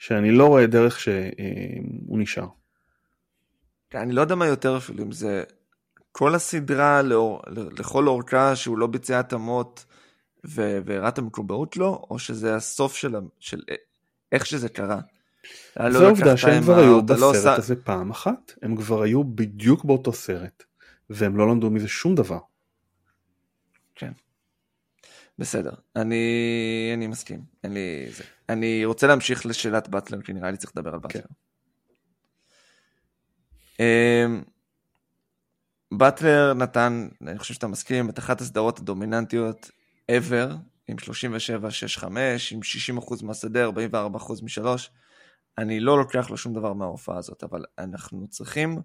שאני 0.03 0.31
לא 0.31 0.47
רואה 0.47 0.67
דרך 0.67 1.01
שהוא 1.01 2.19
נשאר. 2.19 2.47
אני 3.95 4.13
לא 4.13 4.21
יודע 4.21 4.35
מה 4.35 4.47
יותר 4.47 4.77
אפילו, 4.77 5.05
אם 5.05 5.13
זה 5.13 5.45
כל 6.13 6.35
הסדרה 6.35 7.03
לאור, 7.03 7.43
לכל 7.79 8.09
אורכה 8.09 8.57
שהוא 8.57 8.79
לא 8.79 8.87
ביצע 8.87 9.19
התאמות 9.19 9.85
והראה 10.45 11.09
את 11.09 11.19
המקובעות 11.19 11.77
לו, 11.77 12.07
או 12.11 12.19
שזה 12.19 12.57
הסוף 12.57 12.97
של, 12.97 13.15
של 13.41 13.61
איך 14.33 14.47
שזה 14.47 14.69
קרה. 14.69 15.01
זה 15.79 15.89
לא 15.89 16.07
העובדה 16.07 16.37
שהם 16.37 16.63
כבר 16.63 16.79
היו 16.79 17.03
בסרט 17.03 17.45
לא 17.45 17.57
הזה 17.57 17.77
פעם 17.77 18.11
אחת, 18.11 18.53
הם 18.63 18.77
כבר 18.77 19.03
היו 19.03 19.25
בדיוק 19.25 19.85
באותו 19.85 20.13
סרט, 20.13 20.63
והם 21.11 21.37
לא 21.37 21.49
למדו 21.49 21.71
מזה 21.71 21.89
שום 21.89 22.15
דבר. 22.15 22.39
כן. 23.95 24.13
בסדר, 25.39 25.73
אני, 25.97 26.91
אני 26.95 27.07
מסכים, 27.07 27.45
אין 27.65 27.73
לי 27.73 28.07
זה. 28.11 28.25
אני 28.49 28.85
רוצה 28.85 29.07
להמשיך 29.07 29.47
לשאלת 29.47 29.89
באטלר, 29.89 30.23
כי 30.23 30.33
נראה 30.33 30.51
לי 30.51 30.57
צריך 30.57 30.73
לדבר 30.77 30.93
על 30.93 30.99
באטלר. 30.99 31.23
כן. 31.23 31.31
באטלר 35.93 36.55
נתן, 36.55 37.09
אני 37.23 37.39
חושב 37.39 37.55
שאתה 37.55 37.67
מסכים, 37.67 38.11
את 38.11 38.19
אחת 38.19 38.41
הסדרות 38.41 38.79
הדומיננטיות 38.79 39.71
ever, 40.11 40.53
עם 40.89 40.97
37-6-5, 42.01 42.05
עם 42.53 42.61
60% 42.99 43.25
מהשדה, 43.25 43.69
44% 43.69 43.71
משלוש. 44.43 44.91
אני 45.59 45.81
לא 45.81 45.99
לוקח 45.99 46.31
לו 46.31 46.37
שום 46.37 46.55
דבר 46.55 46.73
מההופעה 46.73 47.19
הזאת, 47.19 47.45
אבל 47.45 47.65
אנחנו 47.79 48.29
צריכים 48.29 48.79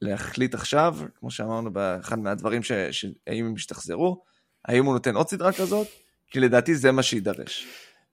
להחליט 0.00 0.54
עכשיו, 0.54 0.96
כמו 1.14 1.30
שאמרנו 1.30 1.72
באחד 1.72 2.18
מהדברים, 2.18 2.62
שהאם 2.62 3.46
הם 3.46 3.54
ישתחזרו, 3.56 4.22
האם 4.64 4.84
הוא 4.84 4.94
נותן 4.94 5.16
עוד 5.16 5.28
סדרה 5.28 5.52
כזאת? 5.52 5.86
כי 6.30 6.40
לדעתי 6.40 6.74
זה 6.74 6.92
מה 6.92 7.02
שיידרש. 7.02 7.66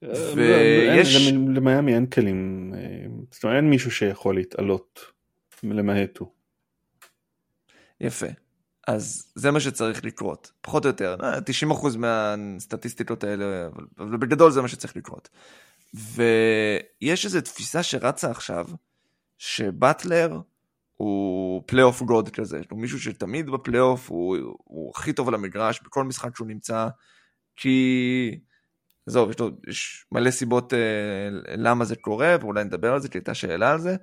אה, 0.03 0.09
ויש... 0.35 1.27
למיאמי 1.31 1.95
אין 1.95 2.05
כלים, 2.05 2.73
אה, 2.77 3.05
זאת 3.31 3.43
אומרת 3.43 3.55
אין 3.55 3.69
מישהו 3.69 3.91
שיכול 3.91 4.35
להתעלות 4.35 4.99
למעט 5.63 6.17
הוא. 6.17 6.27
יפה. 8.01 8.27
אז 8.87 9.31
זה 9.35 9.51
מה 9.51 9.59
שצריך 9.59 10.05
לקרות, 10.05 10.51
פחות 10.61 10.85
או 10.85 10.89
יותר, 10.89 11.15
90% 11.69 11.85
אה, 11.85 11.97
מהסטטיסטיקות 11.97 13.23
האלה, 13.23 13.67
אבל 13.97 14.17
בגדול 14.17 14.51
זה 14.51 14.61
מה 14.61 14.67
שצריך 14.67 14.97
לקרות. 14.97 15.29
ויש 15.93 17.25
איזו 17.25 17.41
תפיסה 17.41 17.83
שרצה 17.83 18.31
עכשיו, 18.31 18.67
שבטלר 19.37 20.39
הוא 20.97 21.63
פלייאוף 21.65 22.01
god 22.01 22.29
כזה, 22.29 22.61
הוא 22.69 22.79
מישהו 22.79 22.99
שתמיד 22.99 23.49
בפלייאוף 23.49 24.09
הוא, 24.09 24.37
הוא 24.63 24.91
הכי 24.95 25.13
טוב 25.13 25.27
על 25.27 25.33
המגרש 25.33 25.81
בכל 25.83 26.03
משחק 26.03 26.35
שהוא 26.35 26.47
נמצא, 26.47 26.87
כי 27.55 28.39
עזוב, 29.07 29.29
יש, 29.29 29.37
יש 29.67 30.05
מלא 30.11 30.31
סיבות 30.31 30.73
אה, 30.73 31.29
למה 31.57 31.85
זה 31.85 31.95
קורה, 31.95 32.35
ואולי 32.41 32.63
נדבר 32.63 32.93
על 32.93 33.01
זה, 33.01 33.09
כי 33.09 33.17
הייתה 33.17 33.33
שאלה 33.33 33.71
על 33.71 33.79
זה, 33.79 33.95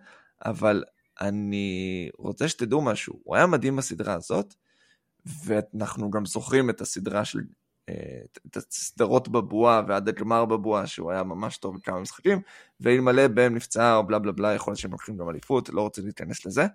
אבל 0.45 0.85
אני 1.21 2.11
רוצה 2.19 2.49
שתדעו 2.49 2.83
משהו, 2.83 3.21
הוא 3.25 3.37
היה 3.37 3.47
מדהים 3.47 3.77
בסדרה 3.77 4.15
הזאת, 4.15 4.55
ואנחנו 5.45 6.11
גם 6.11 6.27
זוכרים 6.27 6.71
את 6.71 6.81
הסדרה 6.81 7.25
של, 7.25 7.39
את 8.47 8.57
הסדרות 8.57 9.29
בבועה 9.29 9.83
ועד 9.89 10.09
הגמר 10.09 10.45
בבועה, 10.45 10.87
שהוא 10.87 11.11
היה 11.13 11.23
ממש 11.23 11.57
טוב 11.57 11.77
בכמה 11.77 12.01
משחקים, 12.01 12.41
ואלמלא 12.81 13.29
באם 13.29 13.55
נפצע 13.55 13.97
או 13.97 14.07
בלה 14.07 14.19
בלה 14.19 14.33
בלה, 14.33 14.55
יכול 14.55 14.71
להיות 14.71 14.81
שהם 14.81 14.93
לוקחים 14.93 15.17
גם 15.17 15.31
אליפות, 15.31 15.69
לא 15.69 15.81
רוצה 15.81 16.03
להיכנס 16.03 16.47
לזה. 16.47 16.67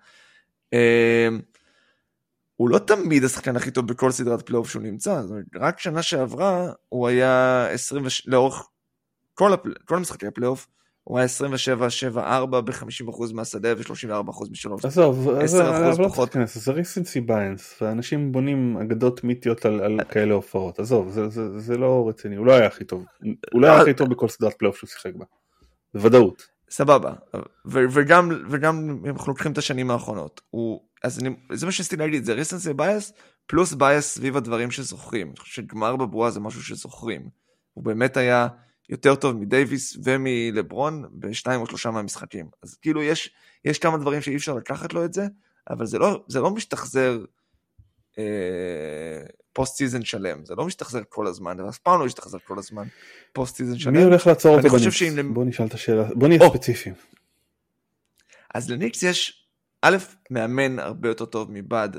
אה, 0.73 1.27
הוא 2.55 2.69
לא 2.69 2.79
תמיד 2.79 3.23
השחקן 3.23 3.55
הכי 3.55 3.71
טוב 3.71 3.87
בכל 3.87 4.11
סדרת 4.11 4.41
פלייאוף 4.41 4.69
שהוא 4.69 4.81
נמצא, 4.81 5.21
רק 5.55 5.79
שנה 5.79 6.01
שעברה 6.01 6.71
הוא 6.89 7.07
היה 7.07 7.67
20, 7.71 8.05
לאורך 8.25 8.69
כל, 9.33 9.53
הפל... 9.53 9.73
כל 9.85 9.97
משחקי 9.97 10.27
הפלייאוף, 10.27 10.67
הוא 11.09 11.19
היה 11.19 11.27
27-7-4 12.15 12.45
ב-50% 12.45 13.33
מהשדה 13.33 13.73
ו-34% 13.77 14.51
משלוש. 14.51 14.85
עזוב, 14.85 15.29
אבל 15.29 15.89
לא 15.89 16.07
צריך 16.07 16.19
להיכנס, 16.19 16.57
זה 16.57 16.71
recency 16.71 17.21
bias, 17.21 17.81
ואנשים 17.81 18.31
בונים 18.31 18.77
אגדות 18.77 19.23
מיתיות 19.23 19.65
על, 19.65 19.79
על 19.79 19.99
כאלה 20.09 20.33
הופעות, 20.33 20.79
עזוב, 20.79 21.09
זה, 21.09 21.29
זה, 21.29 21.59
זה 21.59 21.77
לא 21.77 22.09
רציני, 22.09 22.35
הוא 22.35 22.45
לא 22.45 22.51
היה 22.51 22.67
הכי 22.67 22.83
טוב, 22.83 23.05
הוא 23.53 23.61
לא 23.61 23.67
היה 23.67 23.81
הכי 23.81 23.93
טוב 23.93 24.09
בכל 24.09 24.27
סדרת 24.27 24.53
פלייאוף 24.53 24.77
שהוא 24.77 24.87
שיחק 24.87 25.15
בה, 25.15 25.25
בוודאות. 25.93 26.47
סבבה, 26.69 27.13
ו- 27.65 27.85
וגם, 27.91 28.31
וגם 28.49 28.89
אם 28.89 29.05
אנחנו 29.05 29.31
לוקחים 29.31 29.51
את 29.51 29.57
השנים 29.57 29.91
האחרונות, 29.91 30.41
הוא 30.49 30.81
אז 31.03 31.19
אני, 31.19 31.29
זה 31.53 31.65
מה 31.65 31.71
שרציתי 31.71 31.95
להגיד, 31.95 32.23
זה 32.23 32.33
recency 32.33 32.73
bias, 32.73 33.13
פלוס 33.47 33.73
bias 33.73 34.05
סביב 34.05 34.37
הדברים 34.37 34.71
שזוכרים. 34.71 35.27
אני 35.27 35.35
חושב 35.37 35.61
שגמר 35.61 35.95
בבועה 35.95 36.31
זה 36.31 36.39
משהו 36.39 36.63
שזוכרים. 36.63 37.29
הוא 37.73 37.83
באמת 37.83 38.17
היה 38.17 38.47
יותר 38.89 39.15
טוב 39.15 39.35
מדייוויס 39.35 39.97
ומלברון 40.03 41.05
בשניים 41.13 41.61
או 41.61 41.65
שלושה 41.65 41.91
מהמשחקים. 41.91 42.49
אז 42.63 42.75
כאילו 42.75 43.03
יש, 43.03 43.31
יש 43.65 43.79
כמה 43.79 43.97
דברים 43.97 44.21
שאי 44.21 44.35
אפשר 44.35 44.53
לקחת 44.53 44.93
לו 44.93 45.05
את 45.05 45.13
זה, 45.13 45.27
אבל 45.69 45.85
זה 45.85 45.99
לא, 45.99 46.23
זה 46.27 46.39
לא 46.39 46.51
משתחזר 46.51 47.25
אה, 48.17 48.23
post 49.53 49.77
season 49.77 50.05
שלם, 50.05 50.45
זה 50.45 50.55
לא 50.55 50.65
משתחזר 50.65 51.01
כל 51.09 51.27
הזמן, 51.27 51.57
זה 51.57 51.69
אף 51.69 51.77
פעם 51.77 51.99
לא 51.99 52.05
משתחזר 52.05 52.37
כל 52.39 52.59
הזמן 52.59 52.87
post 53.33 53.55
season 53.55 53.77
שלם. 53.79 53.93
מי 53.93 54.03
הולך 54.03 54.27
לעצור 54.27 54.57
אותו 54.57 54.69
בניקס? 54.69 54.93
שאם... 54.93 55.33
בוא 55.33 55.45
נשאל 55.45 55.65
את 55.65 55.73
השאלה, 55.73 56.03
בוא 56.15 56.27
נהיה. 56.27 56.49
ספציפיים. 56.49 56.95
אז 58.53 58.69
לניקס 58.69 59.03
יש, 59.03 59.47
א', 59.81 59.97
מאמן 60.31 60.79
הרבה 60.79 61.09
יותר 61.09 61.25
טוב 61.25 61.51
מבאד 61.51 61.89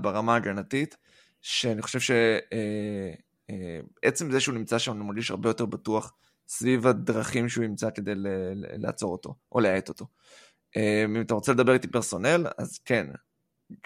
ברמה 0.00 0.34
ההגנתית, 0.34 0.96
שאני 1.42 1.82
חושב 1.82 2.00
שעצם 2.00 2.52
אה, 2.52 3.12
אה, 3.50 4.10
זה 4.30 4.40
שהוא 4.40 4.54
נמצא 4.54 4.78
שם, 4.78 4.92
אני 4.92 5.04
מרגיש 5.04 5.30
הרבה 5.30 5.48
יותר 5.48 5.66
בטוח 5.66 6.12
סביב 6.48 6.86
הדרכים 6.86 7.48
שהוא 7.48 7.64
ימצא 7.64 7.90
כדי 7.90 8.12
לעצור 8.78 9.12
אותו, 9.12 9.34
או 9.52 9.60
להאט 9.60 9.88
אותו. 9.88 10.06
אה, 10.76 11.04
אם 11.04 11.20
אתה 11.20 11.34
רוצה 11.34 11.52
לדבר 11.52 11.72
איתי 11.72 11.88
personnel, 11.88 12.46
אז 12.58 12.78
כן, 12.78 13.06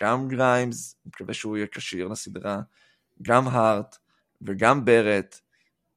גם 0.00 0.28
גריימס, 0.28 0.96
אני 1.04 1.10
מקווה 1.14 1.34
שהוא 1.34 1.56
יהיה 1.56 1.66
כשיר 1.66 2.08
לסדרה, 2.08 2.60
גם 3.22 3.48
הארט 3.48 3.96
וגם 4.42 4.84
ברט, 4.84 5.40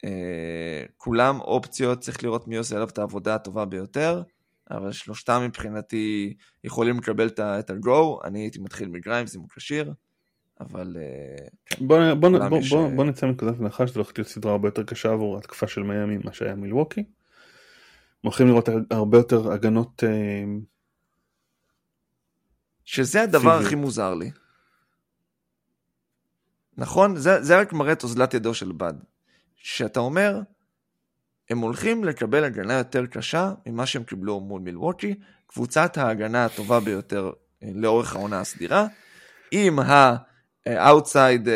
אה, 0.05 0.83
כולם 0.97 1.39
אופציות, 1.39 1.99
צריך 1.99 2.23
לראות 2.23 2.47
מי 2.47 2.57
עושה 2.57 2.75
עליו 2.75 2.87
את 2.87 2.97
העבודה 2.97 3.35
הטובה 3.35 3.65
ביותר, 3.65 4.23
אבל 4.71 4.91
שלושתם 4.91 5.41
מבחינתי 5.45 6.37
יכולים 6.63 6.97
לקבל 6.97 7.27
את 7.27 7.39
ה-go, 7.69 8.27
אני 8.27 8.39
הייתי 8.39 8.59
מתחיל 8.59 8.87
מגריימס 8.87 9.35
אם 9.35 9.41
הוא 9.41 9.49
כשיר, 9.49 9.93
אבל... 10.59 10.97
בוא, 11.81 12.13
בוא, 12.13 12.29
בוא, 12.49 12.57
יש... 12.57 12.69
בוא, 12.69 12.89
בוא 12.95 13.05
נצא 13.05 13.25
מנקודת 13.25 13.59
הנחה 13.59 13.87
שזו 13.87 13.99
הולכת 13.99 14.17
להיות 14.17 14.29
סדרה 14.29 14.51
הרבה 14.51 14.67
יותר 14.67 14.83
קשה 14.83 15.11
עבור 15.11 15.37
התקפה 15.37 15.67
של 15.67 15.83
מיאמי 15.83 16.17
ממה 16.17 16.33
שהיה 16.33 16.55
מילווקי. 16.55 17.03
הולכים 18.21 18.47
לראות 18.47 18.69
הרבה 18.91 19.17
יותר 19.17 19.51
הגנות 19.51 20.03
אה, 20.03 20.43
שזה 22.85 23.21
הדבר 23.21 23.59
הכי 23.59 23.75
מוזר 23.75 24.13
לי. 24.13 24.31
נכון? 26.77 27.15
זה, 27.15 27.43
זה 27.43 27.59
רק 27.59 27.73
מראה 27.73 27.93
את 27.93 28.03
אוזלת 28.03 28.33
ידו 28.33 28.53
של 28.53 28.71
בד. 28.71 28.93
שאתה 29.55 29.99
אומר, 29.99 30.39
הם 31.49 31.59
הולכים 31.59 32.03
לקבל 32.03 32.43
הגנה 32.43 32.73
יותר 32.73 33.05
קשה 33.05 33.53
ממה 33.65 33.85
שהם 33.85 34.03
קיבלו 34.03 34.39
מול 34.39 34.61
מילווקי, 34.61 35.15
קבוצת 35.47 35.97
ההגנה 35.97 36.45
הטובה 36.45 36.79
ביותר 36.79 37.31
אה, 37.63 37.69
לאורך 37.73 38.15
העונה 38.15 38.39
הסדירה, 38.39 38.87
עם 39.51 39.79
ה 40.75 40.83
outside, 40.83 41.47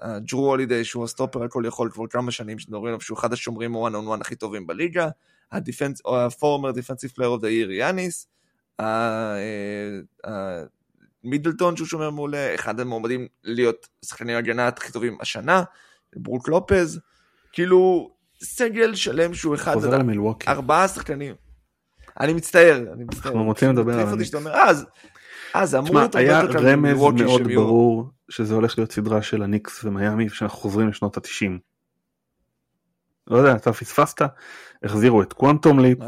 הג'רו 0.00 0.46
הולידי 0.46 0.84
שהוא 0.84 1.04
הסטופר 1.04 1.44
הכל 1.44 1.62
יכול 1.66 1.90
כבר 1.90 2.06
כמה 2.06 2.30
שנים 2.30 2.58
שמדברים 2.58 2.86
עליו 2.86 3.00
שהוא 3.00 3.18
אחד 3.18 3.32
השומרים 3.32 3.74
one 3.74 3.90
on 3.90 4.16
one 4.16 4.20
הכי 4.20 4.36
טובים 4.36 4.66
בליגה, 4.66 5.08
ה 6.06 6.15
former 6.15 6.70
defensive 6.70 7.10
player 7.10 7.30
of 7.30 7.40
the 7.42 7.48
year 7.48 7.70
יאניס, 7.70 8.26
מידלטון 11.24 11.76
שהוא 11.76 11.86
שומר 11.86 12.10
מעולה, 12.10 12.54
אחד 12.54 12.80
המועמדים 12.80 13.26
להיות 13.44 13.88
שחקני 14.04 14.34
הגנה 14.34 14.68
הכי 14.68 14.92
טובים 14.92 15.18
השנה, 15.20 15.62
ברוק 16.16 16.48
לופז, 16.48 17.00
כאילו 17.52 18.10
סגל 18.42 18.94
שלם 18.94 19.34
שהוא 19.34 19.54
אחד, 19.54 19.74
חוזר 19.74 19.98
למילווקי, 19.98 20.48
ארבעה 20.48 20.88
שחקנים. 20.88 21.34
אני 22.20 22.32
מצטער, 22.32 22.84
אני 22.92 23.04
מצטער. 23.04 23.32
אנחנו 23.32 23.44
רוצים 23.44 23.70
לדבר 23.70 24.00
על. 24.00 24.18
אז, 24.52 24.86
אז 25.54 25.74
אמור 25.74 25.94
להיות 25.94 26.14
היה 26.14 26.40
רמז 26.40 26.98
מאוד 26.98 27.42
ברור 27.54 28.10
שזה 28.28 28.54
הולך 28.54 28.78
להיות 28.78 28.92
סדרה 28.92 29.22
של 29.22 29.42
הניקס 29.42 29.84
ומיאמי 29.84 30.26
ושאנחנו 30.26 30.58
חוזרים 30.58 30.88
לשנות 30.88 31.16
התשעים. 31.16 31.58
לא 33.26 33.36
יודע, 33.36 33.56
אתה 33.56 33.72
פספסת, 33.72 34.22
החזירו 34.82 35.22
את 35.22 35.32
קוונטום 35.32 35.80
ליפ, 35.80 35.98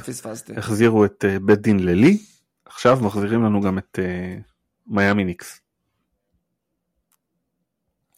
החזירו 0.57 1.05
את 1.05 1.24
אה, 1.28 1.38
בית 1.38 1.61
דין 1.61 1.78
ללי, 1.78 2.18
עכשיו 2.64 2.99
מחזירים 3.03 3.43
לנו 3.43 3.61
גם 3.61 3.78
את 3.78 3.99
uh, 3.99 4.43
מיאמי 4.86 5.24
ניקס. 5.24 5.61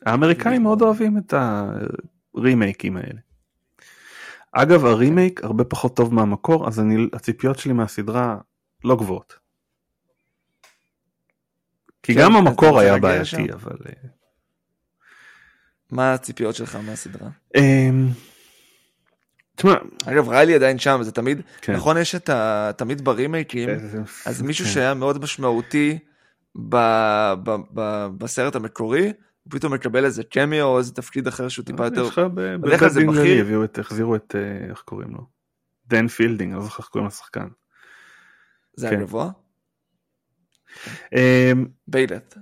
האמריקאים 0.07 0.63
מאוד 0.63 0.83
אוהבים 0.83 1.19
את 1.19 1.35
הרימייקים 2.35 2.97
האלה. 2.97 3.21
אגב 4.53 4.85
הרימייק 4.85 5.45
הרבה 5.45 5.65
פחות 5.65 5.97
טוב 5.97 6.15
מהמקור 6.15 6.69
אז 6.69 6.81
אני, 6.81 7.09
הציפיות 7.13 7.59
שלי 7.59 7.73
מהסדרה 7.73 8.39
לא 8.85 8.97
גבוהות. 8.97 9.44
כי 12.05 12.15
כן, 12.15 12.21
גם 12.21 12.37
המקור 12.37 12.81
היה 12.81 12.99
בעייתי 12.99 13.53
אבל... 13.53 13.77
אה, 13.87 14.09
מה 15.91 16.15
הציפיות 16.15 16.55
שלך 16.55 16.79
מהסדרה? 16.87 17.29
אמ, 17.57 18.09
תשמע, 19.57 19.75
אגב 20.07 20.29
ריילי 20.29 20.55
עדיין 20.55 20.79
שם 20.79 20.99
זה 21.03 21.13
תמיד 21.13 21.41
כן. 21.61 21.73
נכון 21.73 21.97
יש 21.97 22.15
את 22.15 22.29
ה... 22.29 22.71
תמיד 22.77 23.05
ברימייקים 23.05 23.69
אז 24.27 24.43
מישהו 24.43 24.65
כן. 24.65 24.71
שהיה 24.71 24.95
מאוד 24.95 25.23
משמעותי 25.23 25.99
ב... 26.69 26.77
ב... 27.43 27.57
ב... 27.75 28.07
בסרט 28.19 28.57
המקורי 28.57 29.13
פתאום 29.49 29.75
מקבל 29.75 30.05
איזה 30.05 30.25
קמי 30.25 30.61
או 30.61 30.79
איזה 30.79 30.93
תפקיד 30.95 31.27
אחר 31.27 31.49
שהוא 31.49 31.65
טיפה 31.65 31.85
יותר. 31.85 32.03
יש 32.03 32.09
לך 32.09 32.19
בבית 32.19 32.83
דין 32.95 33.13
גלי 33.13 33.41
הביאו 33.41 33.65
את 33.65 33.79
החזירו 33.79 34.17
את 34.17 34.35
אה, 34.39 34.71
איך 34.71 34.83
קוראים 34.83 35.11
לו 35.11 35.27
דן 35.87 36.09
פילדינג 36.09 36.53
אני 36.53 36.59
לא 36.59 36.65
זוכר 36.65 36.83
איך 36.83 36.89
קוראים 36.89 37.09
לשחקן. 37.09 37.49
זה 38.77 38.89
היה 38.89 38.97
כן. 38.97 39.03
גבוה? 39.03 39.31
אמ, 41.17 41.67
ביילט. 41.89 42.35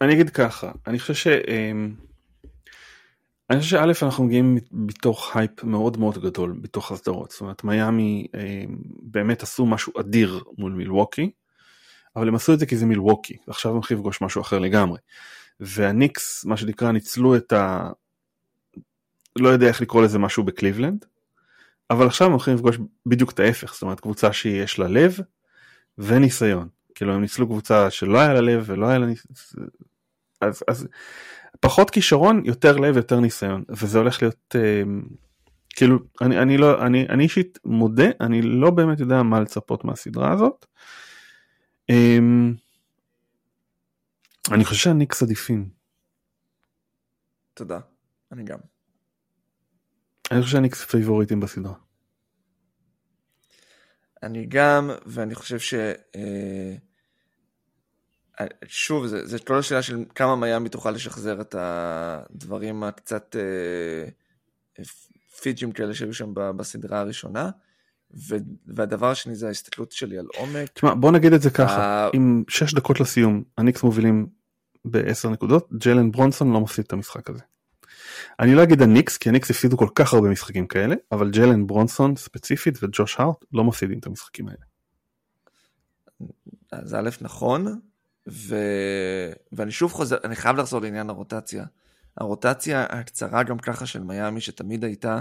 אני 0.00 0.12
אגיד 0.12 0.30
ככה 0.30 0.72
אני 0.86 0.98
חושב 0.98 1.14
ש... 1.14 1.26
אמ, 1.26 1.94
אני 3.50 3.60
חושב 3.60 3.70
שא' 3.70 4.06
אנחנו 4.06 4.24
מגיעים 4.24 4.58
מתוך 4.72 5.36
הייפ 5.36 5.64
מאוד 5.64 5.98
מאוד 5.98 6.18
גדול 6.18 6.58
בתוך 6.60 6.92
הסדרות. 6.92 7.30
זאת 7.30 7.40
אומרת 7.40 7.64
מיאמי 7.64 8.26
אה, 8.34 8.64
באמת 9.02 9.42
עשו 9.42 9.66
משהו 9.66 9.92
אדיר 10.00 10.44
מול 10.58 10.72
מילווקי 10.72 11.30
אבל 12.16 12.28
הם 12.28 12.34
עשו 12.34 12.52
את 12.52 12.58
זה 12.58 12.66
כי 12.66 12.76
זה 12.76 12.86
מילווקי. 12.86 13.36
ועכשיו 13.48 13.70
הם 13.70 13.76
הולכים 13.76 13.96
לפגוש 13.96 14.22
משהו 14.22 14.40
אחר 14.40 14.58
לגמרי. 14.58 14.98
והניקס 15.60 16.44
מה 16.44 16.56
שנקרא 16.56 16.92
ניצלו 16.92 17.36
את 17.36 17.52
ה... 17.52 17.90
לא 19.38 19.48
יודע 19.48 19.66
איך 19.66 19.80
לקרוא 19.80 20.02
לזה 20.02 20.18
משהו 20.18 20.44
בקליבלנד 20.44 21.04
אבל 21.90 22.06
עכשיו 22.06 22.26
הם 22.26 22.32
הולכים 22.32 22.54
לפגוש 22.54 22.78
בדיוק 23.06 23.30
את 23.30 23.40
ההפך. 23.40 23.72
זאת 23.72 23.82
אומרת 23.82 24.00
קבוצה 24.00 24.32
שיש 24.32 24.78
לה 24.78 24.88
לב 24.88 25.18
וניסיון 26.00 26.68
כאילו 26.94 27.14
הם 27.14 27.20
ניצלו 27.20 27.46
קבוצה 27.46 27.90
שלא 27.90 28.18
היה 28.18 28.32
לה 28.32 28.40
לב 28.40 28.64
ולא 28.66 28.86
היה 28.86 28.98
לה 28.98 29.06
ניסיון 29.06 29.66
אז, 30.40 30.62
אז 30.68 30.88
פחות 31.60 31.90
כישרון 31.90 32.42
יותר 32.44 32.76
לב 32.76 32.96
יותר 32.96 33.20
ניסיון 33.20 33.64
וזה 33.68 33.98
הולך 33.98 34.22
להיות 34.22 34.56
אה, 34.56 34.82
כאילו 35.70 35.98
אני 36.20 36.38
אני 36.38 36.58
לא 36.58 36.86
אני 36.86 37.06
אני 37.08 37.22
אישית 37.22 37.58
מודה 37.64 38.08
אני 38.20 38.42
לא 38.42 38.70
באמת 38.70 39.00
יודע 39.00 39.22
מה 39.22 39.40
לצפות 39.40 39.84
מהסדרה 39.84 40.32
הזאת. 40.32 40.66
אה, 41.90 42.18
אני 44.52 44.64
חושב 44.64 44.80
שהניקס 44.82 45.22
עדיפים. 45.22 45.68
תודה 47.54 47.80
אני 48.32 48.44
גם. 48.44 48.58
אני 50.30 50.40
חושב 50.42 50.52
שהניקס 50.52 50.84
פייבוריטים 50.84 51.40
בסדרה. 51.40 51.74
אני 54.22 54.46
גם 54.46 54.90
ואני 55.06 55.34
חושב 55.34 55.58
ש... 55.58 55.74
אה... 56.16 56.74
שוב, 58.66 59.06
זה, 59.06 59.26
זה 59.26 59.38
כל 59.38 59.58
השאלה 59.58 59.82
של 59.82 60.04
כמה 60.14 60.36
מיאמי 60.36 60.68
תוכל 60.68 60.90
לשחזר 60.90 61.40
את 61.40 61.54
הדברים 61.58 62.82
הקצת 62.82 63.36
אה, 63.38 64.84
פיג'ים 65.40 65.72
כאלה 65.72 65.94
שהיו 65.94 66.14
שם 66.14 66.32
בסדרה 66.34 67.00
הראשונה. 67.00 67.50
והדבר 68.66 69.10
השני 69.10 69.34
זה 69.34 69.48
ההסתכלות 69.48 69.92
שלי 69.92 70.18
על 70.18 70.26
עומק. 70.36 70.68
תשמע, 70.74 70.94
בוא 70.94 71.12
נגיד 71.12 71.32
את 71.32 71.42
זה 71.42 71.50
ככה. 71.50 72.08
עם 72.12 72.44
6 72.48 72.74
דקות 72.74 73.00
לסיום, 73.00 73.42
הניקס 73.58 73.82
מובילים 73.82 74.26
ב-10 74.84 75.28
נקודות, 75.28 75.68
ג'לן 75.72 76.10
ברונסון 76.10 76.52
לא 76.52 76.60
מפסיד 76.60 76.84
את 76.84 76.92
המשחק 76.92 77.30
הזה. 77.30 77.42
אני 78.40 78.54
לא 78.54 78.62
אגיד 78.62 78.82
הניקס, 78.82 79.16
כי 79.16 79.28
הניקס 79.28 79.50
הפסידו 79.50 79.76
כל 79.76 79.88
כך 79.94 80.14
הרבה 80.14 80.28
משחקים 80.28 80.66
כאלה, 80.66 80.94
אבל 81.12 81.30
ג'לן 81.30 81.66
ברונסון 81.66 82.16
ספציפית 82.16 82.78
וג'וש 82.82 83.20
הארט 83.20 83.44
לא 83.52 83.64
מפסידים 83.64 83.98
את 83.98 84.06
המשחקים 84.06 84.48
האלה. 84.48 84.70
אז 86.72 86.94
א' 86.94 87.10
נכון, 87.20 87.80
ו... 88.28 88.56
ואני 89.52 89.70
שוב 89.70 89.92
חוזר, 89.92 90.16
אני 90.24 90.36
חייב 90.36 90.56
לחזור 90.56 90.80
לעניין 90.80 91.10
הרוטציה. 91.10 91.64
הרוטציה 92.16 92.82
הקצרה 92.82 93.42
גם 93.42 93.58
ככה 93.58 93.86
של 93.86 94.02
מיאמי, 94.02 94.40
שתמיד 94.40 94.84
הייתה, 94.84 95.20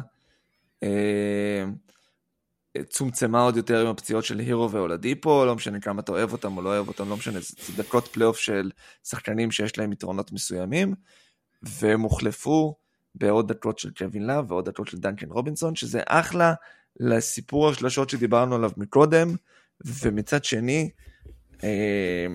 אה, 0.84 1.66
צומצמה 2.90 3.42
עוד 3.42 3.58
יותר 3.58 3.82
עם 3.82 3.88
הפציעות 3.88 4.26
של 4.26 4.40
הירו 4.40 4.72
ואולדיפו, 4.72 5.46
לא 5.46 5.56
משנה 5.56 5.80
כמה 5.80 6.02
אתה 6.02 6.12
אוהב 6.12 6.32
אותם 6.32 6.58
או 6.58 6.62
לא 6.62 6.70
אוהב 6.70 6.88
אותם, 6.88 7.10
לא 7.10 7.18
משנה, 7.18 7.40
זה 7.40 7.84
דקות 7.84 8.08
פלייאוף 8.08 8.38
של 8.38 8.72
שחקנים 9.04 9.52
שיש 9.52 9.78
להם 9.78 9.92
יתרונות 9.92 10.32
מסוימים, 10.32 10.96
והם 11.64 12.02
הוחלפו 12.02 12.76
בעוד 13.16 13.48
דקות 13.48 13.80
של 13.80 13.90
קווין 13.98 14.28
לאב 14.28 14.52
ועוד 14.52 14.70
דקות 14.70 14.88
של 14.88 14.98
דנקן 14.98 15.30
רובינסון, 15.30 15.76
שזה 15.76 16.02
אחלה 16.06 16.54
לסיפור 17.00 17.70
השלשות 17.70 18.10
שדיברנו 18.10 18.56
עליו 18.56 18.72
מקודם, 18.78 19.36
ומצד 19.86 20.44
שני, 20.44 20.90
אה, 21.64 22.28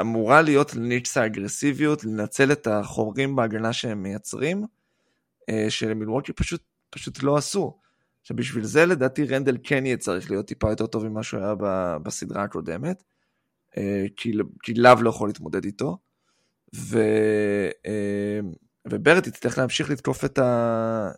אמורה 0.00 0.42
להיות 0.42 0.74
לניקס 0.74 1.16
האגרסיביות, 1.16 2.04
לנצל 2.04 2.52
את 2.52 2.66
החורים 2.66 3.36
בהגנה 3.36 3.72
שהם 3.72 4.02
מייצרים, 4.02 4.64
אה, 5.50 5.66
שלמילווקי 5.68 6.32
פשוט, 6.32 6.62
פשוט 6.90 7.22
לא 7.22 7.36
עשו. 7.36 7.78
עכשיו 8.20 8.36
בשביל 8.36 8.64
זה 8.64 8.86
לדעתי 8.86 9.24
רנדל 9.24 9.56
כן 9.62 9.86
יהיה 9.86 9.96
צריך 9.96 10.30
להיות 10.30 10.46
טיפה 10.46 10.70
יותר 10.70 10.86
טוב 10.86 11.08
ממה 11.08 11.22
שהוא 11.22 11.40
היה 11.40 11.54
בסדרה 12.02 12.42
הקודמת, 12.42 13.02
אה, 13.76 14.06
כי, 14.16 14.32
כי 14.62 14.74
לאב 14.74 15.02
לא 15.02 15.10
יכול 15.10 15.28
להתמודד 15.28 15.64
איתו, 15.64 15.98
ו, 16.74 16.98
וברט 18.88 19.26
יצטרך 19.26 19.58
להמשיך 19.58 19.90
לתקוף 19.90 20.24
את 20.24 20.38
ה... 20.38 21.10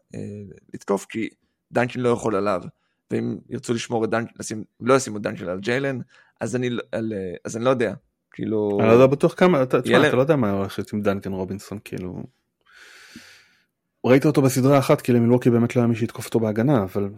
לתקוף 0.74 1.06
כי 1.09 1.28
דנקן 1.73 2.02
לא 2.02 2.09
יכול 2.09 2.36
עליו, 2.36 2.62
ואם 3.10 3.39
ירצו 3.48 3.74
לשמור 3.74 4.05
את 4.05 4.10
דנקן, 4.10 4.35
לשים, 4.39 4.64
לא 4.80 4.94
ישימו 4.94 5.18
דנקן 5.19 5.48
על 5.48 5.60
ג'יילן, 5.60 5.98
אז 6.40 6.56
אני, 6.56 6.70
על, 6.93 7.12
אז 7.44 7.56
אני 7.56 7.64
לא 7.64 7.70
יודע, 7.70 7.94
כאילו... 8.30 8.78
אני 8.80 8.89
לא 8.89 8.93
יודע 8.93 9.06
בטוח 9.06 9.34
כמה, 9.34 9.62
אתה, 9.62 9.82
תשמע, 9.82 10.09
אתה 10.09 10.16
לא 10.16 10.20
יודע 10.20 10.36
מה 10.36 10.51
הולך 10.51 10.78
עם 10.93 11.02
דנקן 11.02 11.32
רובינסון, 11.32 11.78
כאילו... 11.84 12.22
ראית 14.05 14.26
אותו 14.26 14.43
בסדרה 14.43 14.78
אחת 14.78 15.01
כי 15.01 15.12
למילווקי 15.12 15.51
באמת 15.51 15.76
לא 15.76 15.80
היה 15.80 15.89
מי 15.89 15.97
שיתקוף 15.97 16.26
אותו 16.26 16.40
בהגנה 16.40 16.82
אבל 16.82 17.10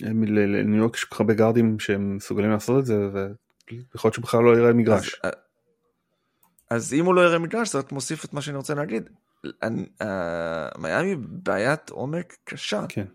לניו 0.00 0.76
יורק 0.76 0.96
יש 0.96 1.04
כל 1.04 1.14
כך 1.14 1.20
הרבה 1.20 1.34
גארדים 1.34 1.78
שהם 1.78 2.16
מסוגלים 2.16 2.50
לעשות 2.50 2.78
את 2.78 2.86
זה 2.86 3.08
ויכול 3.12 4.08
להיות 4.08 4.14
שבכלל 4.14 4.42
לא 4.44 4.58
יראה 4.58 4.72
מגרש. 4.72 5.20
אז, 5.22 5.32
אז 6.70 6.94
אם 6.94 7.04
הוא 7.04 7.14
לא 7.14 7.20
יראה 7.20 7.38
מגרש 7.38 7.72
זה 7.72 7.78
רק 7.78 7.92
מוסיף 7.92 8.24
את 8.24 8.32
מה 8.32 8.42
שאני 8.42 8.56
רוצה 8.56 8.74
להגיד. 8.74 9.10
מיאמי 10.78 11.16
בעיית 11.18 11.90
עומק 11.90 12.36
קשה. 12.44 12.84
כן. 12.88 13.06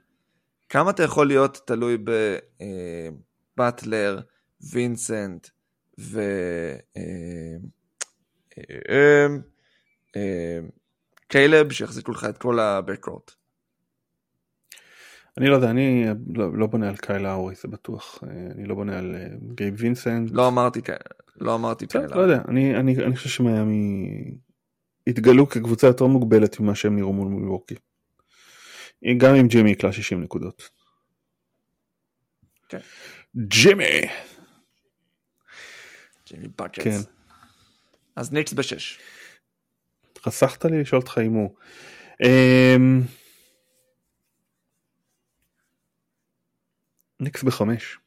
כמה 0.70 0.92
אתה 0.92 1.04
יכול 1.04 1.28
להיות 1.28 1.62
תלוי 1.66 1.98
בבטלר, 3.58 4.18
אה, 4.18 4.24
וינסנט 4.72 5.48
ו... 6.00 6.22
אה, 6.98 7.56
אה, 10.16 10.60
קיילב 11.28 11.72
שיחזיקו 11.72 12.12
לך 12.12 12.26
את 12.30 12.38
כל 12.38 12.60
ה 12.60 12.66
backcourt. 12.66 13.32
אני 15.38 15.48
לא 15.48 15.56
יודע, 15.56 15.70
אני 15.70 16.06
לא, 16.36 16.58
לא 16.58 16.68
בונה 16.68 16.90
על 16.90 16.98
קייל 16.98 17.26
לאורי, 17.26 17.56
זה 17.56 17.68
בטוח. 17.68 18.24
אני 18.56 18.66
לא 18.66 18.76
בונה 18.76 18.98
על 18.98 19.16
גייב 19.56 19.76
וינסנט. 19.78 20.32
לא 20.32 20.48
אמרתי 20.48 20.82
לא 21.36 21.56
אמרתי 21.56 21.88
קייל 21.88 22.16
לא 22.16 22.22
יודע, 22.22 22.42
אני, 22.48 22.76
אני, 22.76 23.06
אני 23.06 23.16
חושב 23.16 23.30
שמיאמי 23.30 24.08
התגלו 25.08 25.50
כקבוצה 25.50 25.88
יותר 25.88 26.06
מוגבלת 26.06 26.60
ממה 26.60 26.76
שהם 26.76 26.96
נראו 26.96 27.14
מול 27.14 27.28
מילווקי. 27.28 27.76
גם 29.18 29.36
עם 29.36 29.48
ג'ימי 29.48 29.72
יקלע 29.72 29.92
60 29.92 30.24
נקודות. 30.24 30.70
כן. 32.70 32.80
ג'ימי! 33.36 34.02
ג'ימי 36.28 36.48
בקטס. 36.48 36.84
כן. 36.84 37.12
אז 38.16 38.32
ניקס 38.32 38.54
בשש. 38.54 39.00
חסכת 40.20 40.66
לי 40.66 40.82
לשאול 40.82 41.02
אותך 41.02 41.18
הימור. 41.18 41.56
אמ, 42.24 43.02
ניקס 47.20 47.44
בחמש. 47.44 47.98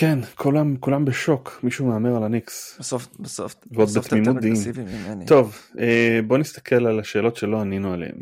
כן, 0.00 0.18
כולם, 0.34 0.76
כולם 0.76 1.04
בשוק, 1.04 1.60
מישהו 1.62 1.86
מהמר 1.86 2.16
על 2.16 2.24
הניקס. 2.24 2.76
בסוף, 2.78 3.08
בסוף, 3.20 3.54
ועוד 3.70 3.88
בתמימות 3.98 4.36
דעים. 4.36 4.54
טוב, 5.26 5.58
אה, 5.78 6.20
בוא 6.26 6.38
נסתכל 6.38 6.86
על 6.86 7.00
השאלות 7.00 7.36
שלא 7.36 7.60
ענינו 7.60 7.92
עליהן. 7.92 8.20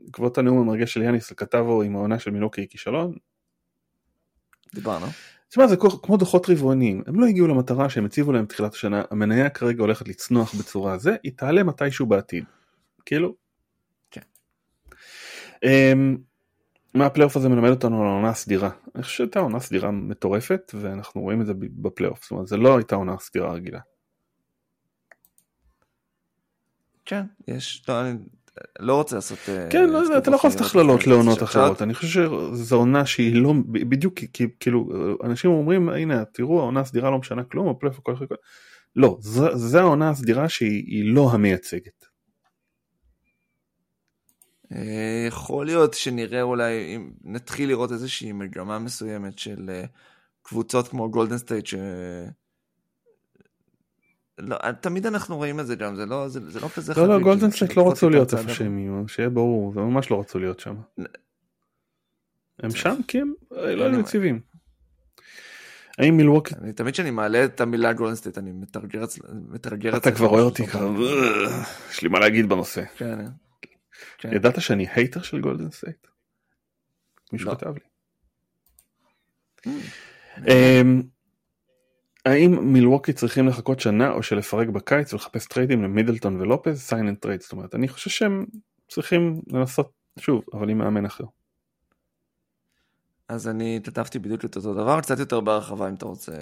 בעקבות 0.00 0.38
אמ, 0.38 0.44
הנאום 0.44 0.58
המרגש 0.58 0.94
של 0.94 1.02
יאניס 1.02 1.32
כתבו 1.32 1.82
עם 1.82 1.96
העונה 1.96 2.18
של 2.18 2.30
מילוקי 2.30 2.66
כישלון. 2.70 3.14
דיברנו. 4.74 5.06
תשמע 5.48 5.66
זה 5.66 5.76
כמו 6.02 6.16
דוחות 6.16 6.50
רבעוניים 6.50 7.02
הם 7.06 7.20
לא 7.20 7.26
הגיעו 7.26 7.46
למטרה 7.46 7.90
שהם 7.90 8.04
הציבו 8.04 8.32
להם 8.32 8.46
תחילת 8.46 8.74
השנה 8.74 9.02
המניה 9.10 9.50
כרגע 9.50 9.82
הולכת 9.82 10.08
לצנוח 10.08 10.54
בצורה 10.54 10.98
זה 10.98 11.16
היא 11.22 11.32
תעלה 11.36 11.62
מתישהו 11.62 12.06
בעתיד. 12.06 12.44
כאילו. 13.06 13.34
כן. 14.10 14.20
מה 16.94 17.06
הפלייאוף 17.06 17.36
הזה 17.36 17.48
מלמד 17.48 17.70
אותנו 17.70 18.02
על 18.02 18.08
העונה 18.08 18.28
הסדירה. 18.28 18.70
אני 18.94 19.02
חושב 19.02 19.16
שהייתה 19.16 19.40
עונה 19.40 19.60
סדירה 19.60 19.90
מטורפת 19.90 20.72
ואנחנו 20.74 21.20
רואים 21.20 21.40
את 21.40 21.46
זה 21.46 21.52
בפלייאוף. 21.58 22.22
זאת 22.22 22.30
אומרת 22.30 22.46
זה 22.46 22.56
לא 22.56 22.76
הייתה 22.76 22.96
עונה 22.96 23.18
סדירה 23.18 23.52
רגילה. 23.52 23.80
כן. 27.04 27.24
יש 27.48 27.84
לא, 27.88 28.00
אני 28.00 28.18
לא 28.78 28.94
רוצה 28.94 29.16
לעשות 29.16 29.38
אה, 29.48 29.68
כן 29.70 29.88
לא 29.90 30.18
אתה 30.18 30.30
לא 30.30 30.36
יכול 30.36 30.50
לעשות 30.50 30.66
הכללות 30.66 31.06
לעונות 31.06 31.42
אחרות. 31.42 31.82
אני 31.82 31.94
חושב 31.94 32.30
שזו 32.54 32.76
עונה 32.76 33.06
שהיא 33.06 33.42
לא 33.42 33.54
בדיוק 33.72 34.14
כאילו 34.60 34.88
אנשים 35.24 35.50
אומרים 35.50 35.88
הנה 35.88 36.24
תראו 36.24 36.60
העונה 36.60 36.80
הסדירה 36.80 37.10
לא 37.10 37.18
משנה 37.18 37.44
כלום 37.44 37.68
הפלייאוף 37.68 37.98
הכל 37.98 38.12
הכל 38.12 38.34
לא 38.96 39.18
זה 39.54 39.80
העונה 39.80 40.10
הסדירה 40.10 40.48
שהיא 40.48 41.14
לא 41.14 41.30
המייצגת. 41.32 42.11
אה, 44.76 45.24
יכול 45.28 45.66
להיות 45.66 45.94
שנראה 45.94 46.42
אולי 46.42 46.96
אם 46.96 47.10
נתחיל 47.24 47.68
לראות 47.68 47.92
איזושהי 47.92 48.32
מגמה 48.32 48.78
מסוימת 48.78 49.38
של 49.38 49.70
אה, 49.70 49.84
קבוצות 50.42 50.88
כמו 50.88 51.10
גולדן 51.10 51.38
סטייט 51.38 51.66
ש... 51.66 51.74
לא, 54.38 54.56
תמיד 54.80 55.06
אנחנו 55.06 55.36
רואים 55.36 55.60
את 55.60 55.66
זה 55.66 55.76
גם, 55.76 55.96
זה 55.96 56.06
לא, 56.06 56.28
זה, 56.28 56.50
זה 56.50 56.60
לא 56.60 56.68
כזה 56.68 56.92
לא, 56.96 57.08
לא, 57.08 57.18
גולדן 57.18 57.50
סטייט 57.50 57.76
לא 57.76 57.90
רצו 57.90 58.10
להיות 58.10 58.34
איפה 58.34 58.54
שהם 58.54 58.78
יהיו, 58.78 59.08
שיהיה 59.08 59.28
ברור, 59.28 59.74
זה 59.74 59.80
ממש 59.80 60.10
לא 60.10 60.20
רצו 60.20 60.38
להיות 60.38 60.60
שם. 60.60 60.74
הם 62.58 62.70
שם 62.70 62.96
כי 63.08 63.20
הם 63.20 63.32
אה, 63.56 63.74
לא 63.74 63.84
היו 63.84 64.00
יציבים. 64.00 64.40
האם 65.98 66.16
מילווקי... 66.16 66.54
אני 66.62 66.72
תמיד 66.72 66.94
כשאני 66.94 67.10
מעלה 67.10 67.44
את 67.44 67.60
המילה 67.60 67.92
גולדן 67.92 68.14
סטייט 68.14 68.38
אני 68.38 68.52
מתטרגר 69.48 69.96
אתה 69.96 70.12
כבר 70.12 70.26
רואה 70.26 70.42
אותי 70.42 70.66
ככה, 70.66 70.88
יש 71.90 72.02
לי 72.02 72.08
מה 72.08 72.18
להגיד 72.18 72.48
בנושא. 72.48 72.82
כן. 74.18 74.32
ידעת 74.32 74.60
שאני 74.60 74.86
hater 74.94 75.22
של 75.22 75.40
גולדן 75.40 75.70
סטייט? 75.70 76.06
מישהו 77.32 77.48
לא. 77.48 77.54
כתב 77.54 77.74
לי. 77.74 77.92
אמ, 80.48 81.02
האם 82.26 82.72
מילווקי 82.72 83.12
צריכים 83.12 83.48
לחכות 83.48 83.80
שנה 83.80 84.10
או 84.10 84.22
שלפרק 84.22 84.68
בקיץ 84.68 85.12
ולחפש 85.12 85.46
טריידים 85.46 85.82
למידלטון 85.82 86.40
ולופז 86.40 86.80
sign 86.80 87.08
and 87.08 87.16
trade 87.18 87.40
זאת 87.40 87.52
אומרת 87.52 87.74
אני 87.74 87.88
חושב 87.88 88.10
שהם 88.10 88.46
צריכים 88.88 89.42
לנסות 89.46 89.92
שוב 90.18 90.44
אבל 90.52 90.70
עם 90.70 90.78
מאמן 90.78 91.04
אחר. 91.04 91.24
אז 93.28 93.48
אני 93.48 93.80
כתבתי 93.84 94.18
בדיוק 94.18 94.44
את 94.44 94.56
אותו 94.56 94.74
דבר 94.74 95.00
קצת 95.00 95.18
יותר 95.18 95.40
בהרחבה 95.40 95.88
אם 95.88 95.94
אתה 95.94 96.06
רוצה 96.06 96.32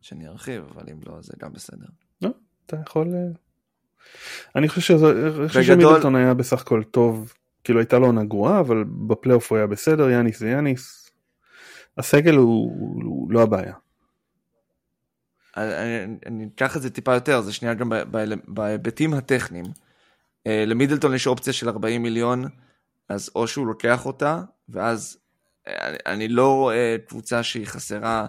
שאני 0.00 0.28
ארחיב 0.28 0.64
אבל 0.64 0.82
אם 0.92 1.00
לא 1.06 1.22
זה 1.22 1.32
גם 1.38 1.52
בסדר. 1.52 1.86
לא, 2.22 2.30
אתה 2.66 2.76
יכול. 2.86 3.08
אה, 4.46 4.60
אני 4.60 4.68
חושב 4.68 4.98
שמידלטון 5.48 6.16
היה 6.16 6.34
בסך 6.34 6.60
הכל 6.60 6.82
טוב 6.82 7.32
כאילו 7.64 7.80
הייתה 7.80 7.98
לו 7.98 8.06
עונה 8.06 8.24
גרועה 8.24 8.60
אבל 8.60 8.84
בפלייאוף 8.84 9.50
הוא 9.50 9.58
היה 9.58 9.66
בסדר 9.66 10.10
יאניס 10.10 10.38
זה 10.38 10.48
יאניס. 10.48 11.10
הסגל 11.98 12.34
הוא, 12.34 12.72
הוא 13.04 13.32
לא 13.32 13.42
הבעיה. 13.42 13.74
אני, 15.56 16.16
אני 16.26 16.48
אקח 16.54 16.76
את 16.76 16.82
זה 16.82 16.90
טיפה 16.90 17.14
יותר, 17.14 17.40
זה 17.40 17.52
שנייה 17.52 17.74
גם 17.74 17.92
בהיבטים 18.48 19.14
הטכניים. 19.14 19.64
אה, 20.46 20.64
למידלטון 20.66 21.14
יש 21.14 21.26
אופציה 21.26 21.52
של 21.52 21.68
40 21.68 22.02
מיליון, 22.02 22.44
אז 23.08 23.30
או 23.34 23.48
שהוא 23.48 23.66
לוקח 23.66 24.06
אותה, 24.06 24.42
ואז 24.68 25.18
אני, 25.66 25.96
אני 26.06 26.28
לא 26.28 26.54
רואה 26.54 26.96
קבוצה 27.06 27.42
שהיא 27.42 27.66
חסרה, 27.66 28.20
אה, 28.20 28.26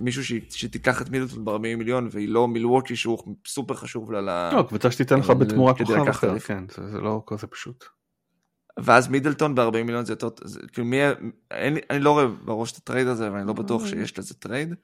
מישהו 0.00 0.24
ש, 0.24 0.32
שתיקח 0.50 1.02
את 1.02 1.10
מידלטון 1.10 1.44
ב-40 1.44 1.58
מיליון, 1.58 2.08
והיא 2.10 2.28
לא 2.28 2.48
מילווקי 2.48 2.96
שהוא 2.96 3.36
סופר 3.46 3.74
חשוב 3.74 4.12
לה. 4.12 4.50
לא, 4.52 4.62
קבוצה 4.62 4.90
שתיתן 4.90 5.18
לך 5.18 5.30
בתמורה 5.30 5.74
כוכב 5.74 6.08
אחר, 6.08 6.38
כן, 6.38 6.64
זה, 6.76 6.90
זה 6.90 7.00
לא 7.00 7.22
כזה 7.26 7.46
פשוט. 7.46 7.84
ואז 8.80 9.08
מידלטון 9.08 9.54
ב-40 9.54 9.82
מיליון 9.84 10.04
זה 10.04 10.12
יותר, 10.12 10.28
זה, 10.44 10.60
כאילו 10.72 10.86
מי, 10.86 10.96
אין, 11.50 11.76
אני 11.90 12.00
לא 12.00 12.10
רואה 12.10 12.26
בראש 12.26 12.72
את 12.72 12.76
הטרייד 12.76 13.06
הזה, 13.06 13.32
ואני 13.32 13.46
לא 13.46 13.52
בטוח 13.52 13.82
אה. 13.82 13.88
שיש 13.88 14.18
לזה 14.18 14.34
טרייד. 14.34 14.74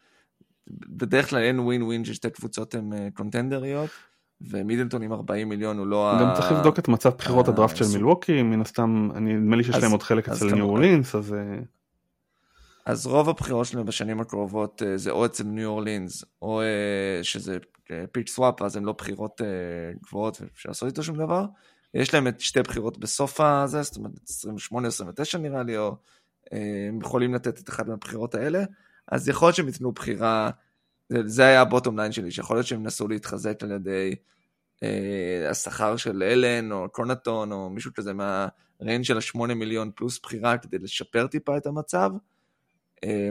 בדרך 0.71 1.31
כלל 1.31 1.43
אין 1.43 1.61
ווין 1.61 1.83
ווין 1.83 2.05
ששתי 2.05 2.31
קבוצות 2.31 2.75
הן 2.75 3.11
קונטנדריות. 3.15 3.91
ומידלטון 4.51 5.03
עם 5.03 5.13
40 5.13 5.49
מיליון 5.49 5.79
הוא 5.79 5.87
לא 5.87 6.13
גם 6.21 6.27
ה... 6.29 6.35
צריך 6.35 6.53
לבדוק 6.53 6.79
את 6.79 6.89
מצב 6.89 7.11
בחירות 7.19 7.49
הדראפט 7.49 7.77
של 7.77 7.85
מילווקי 7.93 8.43
מן 8.43 8.61
הסתם 8.61 9.09
אני 9.15 9.35
נדמה 9.35 9.57
לי 9.57 9.65
שיש 9.65 9.77
להם 9.77 9.91
עוד 9.91 10.03
חלק 10.03 10.29
אצל 10.29 10.55
ניו 10.55 10.65
אורלינס 10.65 11.15
אז 11.15 11.35
אה, 11.35 11.59
אז 12.87 13.07
רוב 13.07 13.29
הבחירות 13.29 13.67
שלהם 13.67 13.87
בשנים 13.87 14.21
הקרובות 14.21 14.83
אה, 14.83 14.99
זה 14.99 15.11
או 15.11 15.27
אצל 15.27 15.45
ניו 15.45 15.69
אורלינס 15.69 16.25
או 16.43 16.63
אה, 16.63 17.19
שזה 17.23 17.59
pick 18.13 18.31
swap 18.31 18.63
אז 18.63 18.77
הן 18.77 18.85
לא 18.85 18.93
בחירות 18.93 19.41
גבוהות 20.03 20.41
ואפשר 20.41 20.69
לעשות 20.69 20.89
איתו 20.89 21.03
שום 21.03 21.17
דבר. 21.17 21.45
יש 21.95 22.15
להם 22.15 22.29
את 22.29 22.41
שתי 22.41 22.63
בחירות 22.63 22.99
בסוף 22.99 23.41
הזה 23.41 23.83
זאת 23.83 23.97
אומרת 23.97 24.13
28 24.29 24.89
29 24.89 25.39
נראה 25.39 25.63
לי 25.63 25.77
או 25.79 25.97
הם 26.53 27.01
יכולים 27.01 27.35
לתת 27.35 27.59
את 27.59 27.69
אחת 27.69 27.87
מהבחירות 27.87 28.35
האלה 28.35 28.65
אז 29.09 29.29
יכול 29.29 29.47
להיות 29.47 29.57
שהם 29.57 29.67
ייתנו 29.67 29.93
בחירה, 29.93 30.51
זה, 31.25 31.47
היה 31.47 31.61
הבוטום 31.61 31.99
ליין 31.99 32.13
שלי, 32.13 32.31
שיכול 32.31 32.57
להיות 32.57 32.67
שהם 32.67 32.83
נסו 32.83 33.09
להתחזק 33.09 33.63
על 33.63 33.71
ידי 33.71 34.15
אה, 34.83 35.51
השכר 35.51 35.97
של 35.97 36.23
אלן 36.23 36.73
או 36.73 36.89
קונטון 36.89 37.53
או 37.53 37.71
מישהו 37.71 37.93
כזה 37.95 38.13
מהריינג 38.13 39.05
של 39.05 39.19
השמונה 39.19 39.55
מיליון 39.55 39.91
פלוס 39.95 40.21
בחירה 40.23 40.59
כדי 40.59 40.79
לשפר 40.79 41.27
טיפה 41.27 41.57
את 41.57 41.67
המצב, 41.67 42.11
אה, 42.13 42.19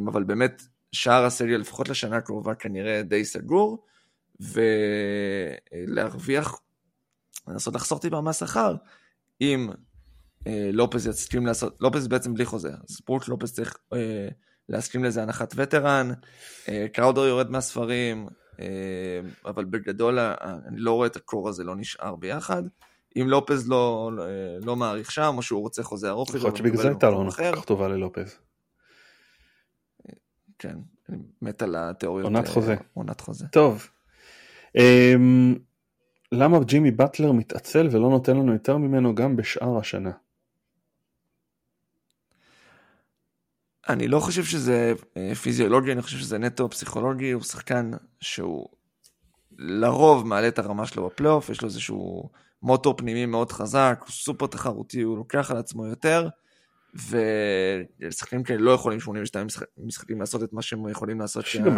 אבל 0.07 0.23
באמת 0.23 0.63
שאר 0.91 1.25
הסגל 1.25 1.55
לפחות 1.55 1.89
לשנה 1.89 2.17
הקרובה 2.17 2.55
כנראה 2.55 3.01
די 3.01 3.25
סגור, 3.25 3.85
ולהרוויח, 5.87 6.61
לנסות 7.47 7.75
לחסוך 7.75 8.01
טיפה 8.01 8.21
מהשכר, 8.21 8.75
אם 9.41 9.69
אה, 10.47 10.69
לופז 10.73 11.07
יסכים 11.07 11.45
לעשות, 11.45 11.77
לופז 11.79 12.07
בעצם 12.07 12.33
בלי 12.33 12.45
חוזה, 12.45 12.71
אז 12.89 13.01
ברוק 13.07 13.27
לופז 13.27 13.53
צריך 13.53 13.77
אה, 13.93 14.27
להסכים 14.69 15.03
לזה 15.03 15.23
הנחת 15.23 15.53
וטרן, 15.55 16.11
אה, 16.69 16.85
קראודר 16.93 17.21
יורד 17.21 17.51
מהספרים, 17.51 18.27
אה, 18.59 18.65
אבל 19.45 19.65
בגדול 19.65 20.19
אני 20.19 20.77
לא 20.77 20.91
רואה 20.91 21.07
את 21.07 21.15
הקור 21.15 21.49
הזה 21.49 21.63
לא 21.63 21.75
נשאר 21.75 22.15
ביחד. 22.15 22.63
אם 23.17 23.27
לופז 23.27 23.69
לא, 23.69 24.11
לא, 24.13 24.23
לא 24.65 24.75
מעריך 24.75 25.11
שם, 25.11 25.33
או 25.37 25.41
שהוא 25.41 25.61
רוצה 25.61 25.83
חוזה 25.83 26.09
ארוך, 26.09 26.29
יכול 26.29 26.41
להיות 26.41 26.57
שבגלל 26.57 26.77
זה 26.77 26.87
הייתה 26.87 27.07
עונה 27.07 27.31
כל 27.31 27.55
כך 27.55 27.65
טובה 27.65 27.87
ללופז. 27.87 28.37
כן, 30.61 30.77
אני 31.09 31.17
מת 31.41 31.61
על 31.61 31.75
התיאוריות. 31.75 32.25
עונת 32.25 32.47
חוזה. 32.47 32.75
עונת 32.93 33.21
חוזה. 33.21 33.47
טוב. 33.47 33.87
Um, 34.77 35.59
למה 36.31 36.59
ג'ימי 36.59 36.91
באטלר 36.91 37.31
מתעצל 37.31 37.87
ולא 37.91 38.09
נותן 38.09 38.37
לנו 38.37 38.53
יותר 38.53 38.77
ממנו 38.77 39.15
גם 39.15 39.35
בשאר 39.35 39.77
השנה? 39.77 40.11
אני 43.89 44.07
לא 44.07 44.19
חושב 44.19 44.43
שזה 44.43 44.93
אה, 45.17 45.35
פיזיולוגי, 45.35 45.91
אני 45.91 46.01
חושב 46.01 46.17
שזה 46.17 46.37
נטו 46.37 46.69
פסיכולוגי, 46.69 47.31
הוא 47.31 47.43
שחקן 47.43 47.91
שהוא 48.19 48.67
לרוב 49.57 50.27
מעלה 50.27 50.47
את 50.47 50.59
הרמה 50.59 50.85
שלו 50.85 51.05
בפלייאוף, 51.05 51.49
יש 51.49 51.61
לו 51.61 51.67
איזשהו 51.67 52.29
מוטור 52.61 52.97
פנימי 52.97 53.25
מאוד 53.25 53.51
חזק, 53.51 53.99
הוא 53.99 54.11
סופר 54.11 54.47
תחרותי, 54.47 55.01
הוא 55.01 55.17
לוקח 55.17 55.51
על 55.51 55.57
עצמו 55.57 55.85
יותר, 55.85 56.29
ושחקנים 56.93 58.43
כאלה 58.43 58.59
לא 58.61 58.71
יכולים 58.71 58.99
82 58.99 59.47
משחקים 59.77 60.19
לעשות 60.19 60.43
את 60.43 60.53
מה 60.53 60.61
שהם 60.61 60.89
יכולים 60.89 61.19
לעשות. 61.19 61.45
שגם 61.45 61.75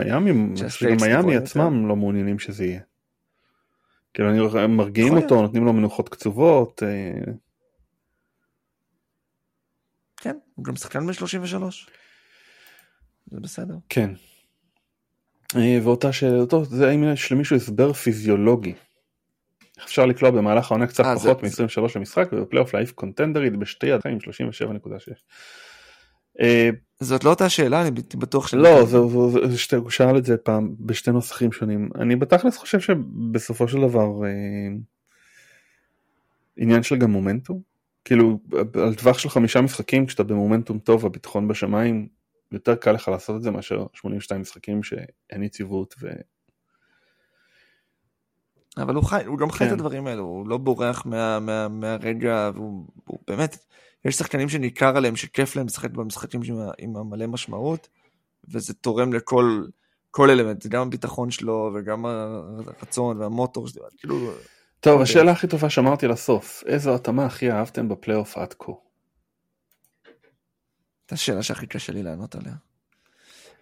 מיאמי 1.02 1.36
עצמם 1.38 1.88
לא 1.88 1.96
מעוניינים 1.96 2.40
שזה 2.40 2.66
יהיה. 2.66 2.82
כאילו 4.14 4.60
הם 4.60 4.78
מרגיעים 4.78 5.18
אותו, 5.18 5.42
נותנים 5.42 5.66
לו 5.66 5.74
מנוחות 5.74 6.10
קצובות. 6.10 6.84
אה, 6.84 7.34
כן, 10.18 10.38
הוא 10.56 10.66
גם 10.66 10.76
שחקן 10.76 11.08
בן 11.08 11.14
33. 11.14 11.90
זה 13.32 13.40
בסדר. 13.40 13.76
כן. 13.90 14.10
אה, 15.56 15.80
ואותה 15.84 16.14
שאלתו, 16.14 16.66
זה 16.66 16.90
האם 16.90 17.04
יש 17.14 17.32
למישהו 17.32 17.56
הסבר 17.56 17.94
פיזיולוגי. 17.94 18.74
אפשר 19.86 20.06
לקלוע 20.06 20.32
במהלך 20.32 20.72
העונה 20.72 20.88
קצת 20.88 21.04
아, 21.04 21.08
אה, 21.08 21.16
פחות 21.16 21.44
מ-23 21.44 21.82
למשחק 21.96 22.30
ובפלייאוף 22.32 22.74
להעיף 22.74 22.92
קונטנדרית 22.92 23.56
בשתי 23.56 23.88
ידיים 23.88 24.18
37.6. 26.40 26.44
זאת 27.00 27.24
לא 27.24 27.30
אותה 27.30 27.50
שאלה, 27.50 27.82
אני 27.82 27.92
בטוח 28.16 28.48
ש... 28.48 28.54
לא, 28.54 28.86
זה, 28.86 28.98
זה, 29.32 29.48
זה, 29.48 29.58
שתי, 29.58 29.76
הוא 29.76 29.90
שאל 29.90 30.18
את 30.18 30.26
זה 30.26 30.38
פעם 30.38 30.76
בשתי 30.80 31.12
נוסחים 31.12 31.52
שונים. 31.52 31.90
אני 31.96 32.16
בתכלס 32.16 32.58
חושב 32.58 32.80
שבסופו 32.80 33.68
של 33.68 33.82
דבר 33.82 34.26
אה, 34.26 34.30
עניין 36.58 36.84
של 36.84 36.98
גם 36.98 37.12
מומנטום. 37.12 37.74
כאילו 38.06 38.40
על 38.84 38.96
טווח 38.96 39.18
של 39.18 39.30
חמישה 39.30 39.62
משחקים 39.62 40.06
כשאתה 40.06 40.24
במומנטום 40.24 40.80
טוב 40.80 41.06
הביטחון 41.06 41.48
בשמיים 41.48 42.08
יותר 42.52 42.76
קל 42.76 42.92
לך 42.92 43.08
לעשות 43.08 43.36
את 43.36 43.42
זה 43.42 43.52
מאשר 43.52 43.86
82 43.94 44.42
משחקים 44.42 44.84
שאין 44.84 45.44
יציבות 45.44 45.96
ו... 46.02 46.08
אבל 48.78 48.96
הוא 48.96 49.04
חי, 49.04 49.24
הוא 49.26 49.38
גם 49.38 49.52
חי 49.52 49.60
כן. 49.60 49.68
את 49.68 49.72
הדברים 49.72 50.08
האלו, 50.08 50.24
הוא 50.24 50.48
לא 50.48 50.58
בורח 50.58 51.06
מה, 51.06 51.40
מה, 51.40 51.68
מהרגע, 51.68 52.52
והוא 52.54 52.88
הוא 53.06 53.20
באמת, 53.28 53.58
יש 54.06 54.16
שחקנים 54.16 54.50
שניכר 54.50 54.98
עליהם 54.98 55.16
שכיף 55.16 55.56
להם 55.56 55.66
לשחק 55.66 55.92
במשחקים 55.92 56.42
עם, 56.46 56.58
עם 56.78 56.96
מלא 56.98 57.28
משמעות, 57.28 57.88
וזה 58.50 58.74
תורם 58.74 59.14
לכל 59.14 59.64
כל 60.12 60.30
אלמנט, 60.30 60.68
גם 60.68 60.82
הביטחון 60.82 61.32
שלו 61.32 61.72
וגם 61.76 62.06
הרצון 62.06 63.22
וה 63.22 63.35
motor 63.35 63.68
שלו, 63.68 63.84
כאילו... 63.98 64.32
טוב, 64.80 65.02
השאלה 65.02 65.32
הכי 65.32 65.48
טובה 65.48 65.70
שאמרתי 65.70 66.08
לסוף, 66.08 66.64
איזו 66.66 66.96
התאמה 66.96 67.26
הכי 67.26 67.52
אהבתם 67.52 67.90
בפלייאוף 67.90 68.38
עד 68.38 68.54
כה? 68.60 68.72
זו 71.10 71.14
השאלה 71.14 71.44
שהכי 71.44 71.68
קשה 71.68 71.94
לי 71.94 72.04
לענות 72.04 72.36
עליה. 72.36 72.54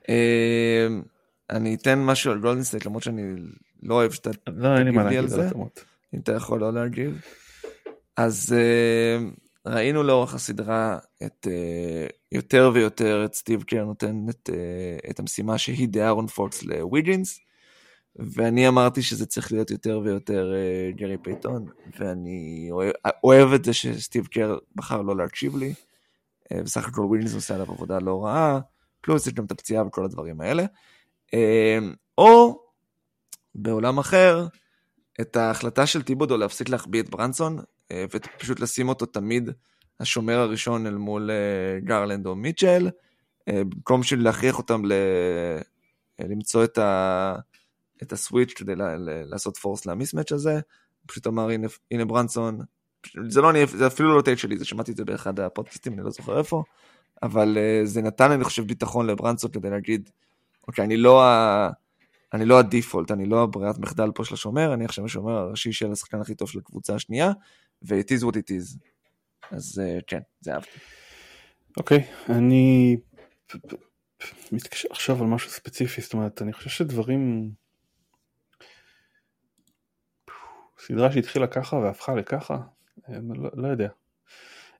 אמ, 0.09 1.01
אני 1.49 1.75
אתן 1.75 1.99
משהו 1.99 2.31
על 2.31 2.39
גולדנסטייט 2.39 2.85
למרות 2.85 3.03
שאני 3.03 3.21
לא 3.83 3.93
אוהב 3.93 4.11
שאתה 4.11 4.29
לא, 4.47 4.77
אין 4.77 4.83
לי 4.83 4.91
מה 4.91 5.03
להגיד 5.03 5.33
על 5.33 5.41
התאמות. 5.41 5.85
אם 6.13 6.19
אתה 6.19 6.31
יכול 6.31 6.59
לא 6.59 6.73
להגיב. 6.73 7.21
אז 8.17 8.55
אמ, 9.19 9.31
ראינו 9.65 10.03
לאורך 10.03 10.33
הסדרה 10.33 10.97
את 11.23 11.47
אה, 11.49 12.13
יותר 12.31 12.71
ויותר 12.73 13.25
את 13.25 13.33
סטיב 13.33 13.63
קר 13.63 13.85
נותן 13.85 14.25
את, 14.29 14.49
אה, 14.49 15.09
את 15.09 15.19
המשימה 15.19 15.57
שהיא 15.57 15.87
דיארון 15.89 16.27
פוקס 16.27 16.63
לוויג'ינס, 16.63 17.39
ואני 18.15 18.67
אמרתי 18.67 19.01
שזה 19.01 19.25
צריך 19.25 19.51
להיות 19.51 19.71
יותר 19.71 20.01
ויותר 20.03 20.53
אה, 20.53 20.97
גרי 20.97 21.17
פייתון, 21.17 21.65
ואני 21.99 22.67
אוהב, 22.71 22.93
אוהב 23.23 23.53
את 23.53 23.65
זה 23.65 23.73
שסטיב 23.73 24.27
קר 24.27 24.57
בחר 24.75 25.01
לא 25.01 25.17
להקשיב 25.17 25.57
לי. 25.57 25.73
אה, 26.51 26.63
בסך 26.63 26.87
הכל 26.87 27.01
וויגינס 27.01 27.33
עושה 27.33 27.53
עליו 27.55 27.71
עבודה 27.71 27.99
לא 27.99 28.25
רעה, 28.25 28.59
פלוס 29.01 29.27
יש 29.27 29.33
גם 29.33 29.45
את 29.45 29.51
הפציעה 29.51 29.85
וכל 29.87 30.05
הדברים 30.05 30.41
האלה. 30.41 30.65
אה, 31.33 31.79
או 32.17 32.60
בעולם 33.55 33.99
אחר, 33.99 34.47
את 35.21 35.35
ההחלטה 35.35 35.85
של 35.85 36.01
טיבודו 36.01 36.37
להפסיק 36.37 36.69
להחביא 36.69 37.01
את 37.01 37.09
ברנסון, 37.09 37.59
אה, 37.91 38.05
ופשוט 38.13 38.59
לשים 38.59 38.89
אותו 38.89 39.05
תמיד 39.05 39.49
השומר 39.99 40.39
הראשון 40.39 40.87
אל 40.87 40.95
מול 40.95 41.29
גרלנד 41.83 42.25
או 42.25 42.35
מיטשל, 42.35 42.89
במקום 43.49 44.03
של 44.03 44.23
להכריח 44.23 44.57
אותם 44.57 44.85
ל... 44.85 44.93
למצוא 46.19 46.63
את, 46.63 46.77
ה... 46.77 47.35
את 48.03 48.13
ה 48.13 48.19
switch 48.19 48.53
כדי 48.53 48.73
לעשות 49.25 49.57
force 49.57 49.85
ל 49.85 49.90
mismatch 49.90 50.31
הזה, 50.31 50.59
פשוט 51.05 51.27
אמר 51.27 51.49
הנה, 51.49 51.67
הנה 51.91 52.05
ברנסון, 52.05 52.59
זה 53.27 53.41
לא 53.41 53.49
אני, 53.49 53.65
זה 53.65 53.87
אפילו 53.87 54.17
לא 54.17 54.21
take 54.21 54.39
שלי, 54.39 54.57
זה 54.57 54.65
שמעתי 54.65 54.91
את 54.91 54.97
זה 54.97 55.05
באחד 55.05 55.39
הפודקאסטים, 55.39 55.93
אני 55.93 56.03
לא 56.03 56.09
זוכר 56.09 56.37
איפה, 56.37 56.63
אבל 57.23 57.57
זה 57.83 58.01
נתן, 58.01 58.31
אני 58.31 58.43
חושב, 58.43 58.67
ביטחון 58.67 59.07
לברנסון 59.07 59.51
כדי 59.51 59.69
להגיד, 59.69 60.09
אוקיי, 60.67 60.85
אני 60.85 60.97
לא, 60.97 61.23
ה... 61.23 61.69
אני 62.33 62.45
לא 62.45 62.59
הדיפולט, 62.59 63.11
אני 63.11 63.25
לא 63.25 63.43
הברירת 63.43 63.77
מחדל 63.77 64.11
פה 64.15 64.25
של 64.25 64.33
השומר, 64.33 64.73
אני 64.73 64.85
עכשיו 64.85 65.05
השומר 65.05 65.31
הראשי 65.31 65.73
של 65.73 65.91
השחקן 65.91 66.21
הכי 66.21 66.35
טוב 66.35 66.49
של 66.49 66.59
הקבוצה 66.59 66.95
השנייה, 66.95 67.31
ו-it 67.83 68.17
is 68.17 68.23
what 68.23 68.33
it 68.33 68.49
is. 68.49 68.77
אז 69.51 69.81
uh, 69.83 70.01
כן, 70.07 70.19
זה 70.41 70.53
אהבתי. 70.53 70.79
אוקיי, 71.77 72.03
אני 72.29 72.97
מתקשר 74.51 74.87
עכשיו 74.91 75.21
על 75.21 75.27
משהו 75.27 75.49
ספציפי, 75.49 76.01
זאת 76.01 76.13
אומרת, 76.13 76.41
אני 76.41 76.53
חושב 76.53 76.69
שדברים... 76.69 77.51
סדרה 80.79 81.11
שהתחילה 81.11 81.47
ככה 81.47 81.75
והפכה 81.75 82.15
לככה, 82.15 82.57
לא, 83.09 83.49
לא 83.53 83.67
יודע. 83.67 83.89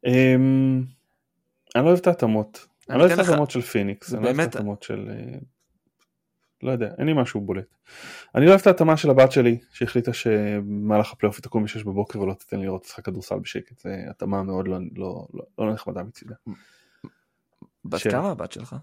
אמ, 0.05 0.83
אני 1.75 1.83
לא 1.83 1.87
אוהב 1.89 1.99
את 1.99 2.07
ההתאמות. 2.07 2.67
אני 2.89 2.97
לא 2.99 3.03
אוהב 3.03 3.19
את 3.19 3.19
ההתאמות 3.19 3.51
של 3.51 3.61
פיניקס. 3.61 4.13
אני 4.13 4.21
לא 4.21 4.27
אוהב 4.27 4.39
את 4.39 4.55
ההתאמות 4.55 4.83
של... 4.83 5.09
לא 6.63 6.71
יודע, 6.71 6.93
אין 6.97 7.07
לי 7.07 7.13
משהו 7.13 7.41
בולט. 7.41 7.75
אני 8.35 8.45
לא 8.45 8.49
אוהב 8.49 8.61
את 8.61 8.67
ההתאמה 8.67 8.97
של 8.97 9.09
הבת 9.09 9.31
שלי, 9.31 9.59
שהחליטה 9.71 10.13
שבמהלך 10.13 11.11
הפלייאוף 11.11 11.35
היא 11.35 11.43
תקום 11.43 11.63
ב-6 11.63 11.83
בבוקר 11.85 12.19
ולא 12.19 12.33
תיתן 12.33 12.59
לי 12.59 12.65
לראות 12.65 12.85
משחק 12.85 13.05
כדורסל 13.05 13.39
בשקט. 13.39 13.79
זו 13.79 13.89
התאמה 14.09 14.43
מאוד 14.43 14.67
לא, 14.67 14.77
לא, 14.95 15.27
לא, 15.33 15.43
לא 15.57 15.73
נחמדה 15.73 16.03
מצידה. 16.03 16.35
בת 17.85 17.99
ש... 17.99 18.07
כמה 18.07 18.31
הבת 18.31 18.51
שלך? 18.51 18.75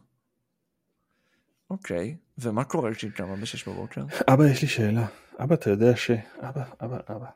אוקיי, 1.70 2.16
ומה 2.38 2.64
קורה 2.64 2.94
כשהיא 2.94 3.10
קמה 3.10 3.36
ב-6 3.36 3.70
בבוקר? 3.70 4.04
אבא, 4.32 4.46
יש 4.46 4.62
לי 4.62 4.68
שאלה. 4.68 5.06
אבא, 5.38 5.54
אתה 5.54 5.70
יודע 5.70 5.96
ש... 5.96 6.10
אבא, 6.40 6.62
אבא, 6.80 6.98
אבא. 7.08 7.26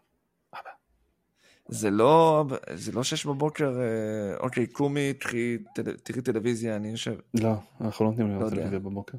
זה 1.69 1.91
לא, 1.91 2.45
זה 2.75 2.93
לא 2.93 3.03
שש 3.03 3.27
בבוקר, 3.27 3.81
אה, 3.81 4.37
אוקיי, 4.37 4.67
קומי, 4.67 5.13
תראי, 5.13 5.59
תראי 6.03 6.23
טלוויזיה, 6.23 6.77
אני 6.77 6.89
יושב. 6.89 7.15
לא, 7.35 7.55
אנחנו 7.81 8.05
לא 8.05 8.11
נותנים 8.11 8.29
לראות 8.29 8.43
לא 8.45 8.51
טלוויזיה 8.51 8.79
בבוקר. 8.79 9.19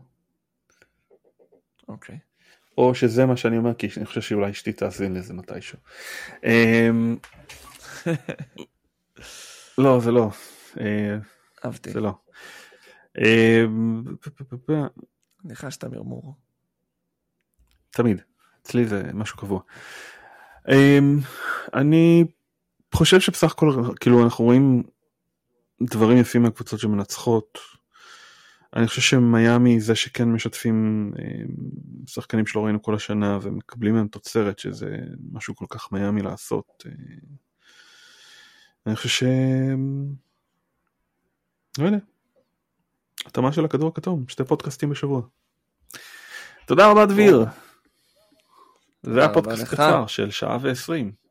אוקיי. 1.93 2.17
או 2.77 2.95
שזה 2.95 3.25
מה 3.25 3.37
שאני 3.37 3.57
אומר, 3.57 3.73
כי 3.73 3.87
אני 3.97 4.05
חושב 4.05 4.21
שאולי 4.21 4.51
אשתי 4.51 4.73
תאזין 4.73 5.13
לזה 5.13 5.33
מתישהו. 5.33 5.77
אמ, 6.43 7.17
לא, 9.77 9.99
זה 9.99 10.11
לא. 10.11 10.29
אה, 10.79 11.17
אהבתי. 11.65 11.91
זה 11.91 12.01
לא. 12.01 12.13
ניחשת 15.43 15.83
מרמור. 15.83 16.35
תמיד. 17.89 18.21
אצלי 18.61 18.85
זה 18.85 19.03
משהו 19.13 19.37
קבוע. 19.37 19.61
אמ, 20.69 21.19
אני 21.73 22.25
חושב 22.93 23.19
שבסך 23.19 23.51
הכל 23.51 23.93
כאילו 23.99 24.23
אנחנו 24.23 24.45
רואים 24.45 24.83
דברים 25.81 26.17
יפים 26.17 26.43
מהקבוצות 26.43 26.79
שמנצחות. 26.79 27.59
אני 28.75 28.87
חושב 28.87 29.01
שמיאמי 29.01 29.79
זה 29.79 29.95
שכן 29.95 30.31
משתפים 30.31 31.11
אמ, 31.19 31.45
שחקנים 32.07 32.45
שלא 32.45 32.65
ראינו 32.65 32.81
כל 32.81 32.95
השנה 32.95 33.39
ומקבלים 33.41 33.93
מהם 33.93 34.07
תוצרת 34.07 34.59
שזה 34.59 34.97
משהו 35.31 35.55
כל 35.55 35.65
כך 35.69 35.91
מיאמי 35.91 36.21
לעשות. 36.21 36.83
אה, 36.85 36.91
אני 38.87 38.95
חושב 38.95 39.09
ש... 39.09 39.23
לא 41.79 41.85
יודע. 41.85 41.97
התאמה 43.25 43.53
של 43.53 43.65
הכדור 43.65 43.87
הכתום, 43.87 44.25
שתי 44.27 44.43
פודקאסטים 44.43 44.89
בשבוע. 44.89 45.21
תודה 46.65 46.91
רבה 46.91 47.05
דביר. 47.05 47.45
זה 49.03 49.19
היה 49.19 49.33
פודקאסט 49.33 49.63
קצר 49.63 50.07
של 50.07 50.31
שעה 50.31 50.57
ועשרים. 50.61 51.22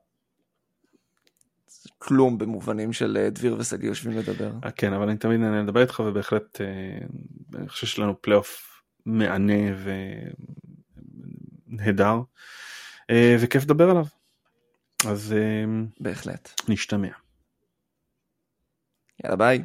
כלום 2.03 2.39
במובנים 2.39 2.93
של 2.93 3.19
אה, 3.21 3.31
דביר 3.31 3.57
ושגיא 3.59 3.89
יושבים 3.89 4.19
לדבר. 4.19 4.53
אה, 4.65 4.71
כן, 4.71 4.93
אבל 4.93 5.09
אני 5.09 5.19
תמיד 5.19 5.41
נהנה 5.41 5.63
לדבר 5.63 5.81
איתך 5.81 6.03
ובהחלט 6.07 6.61
אני 7.55 7.69
חושב 7.69 7.87
שיש 7.87 7.99
לנו 7.99 8.23
פלייאוף 8.23 8.83
מהנה 9.07 9.63
ונהדר 11.69 12.21
וכיף 13.41 13.63
לדבר 13.63 13.91
עליו. 13.91 14.05
אז 15.07 15.35
בהחלט. 16.01 16.61
נשתמע. 16.69 17.09
יאללה 19.25 19.37
ביי. 19.37 19.65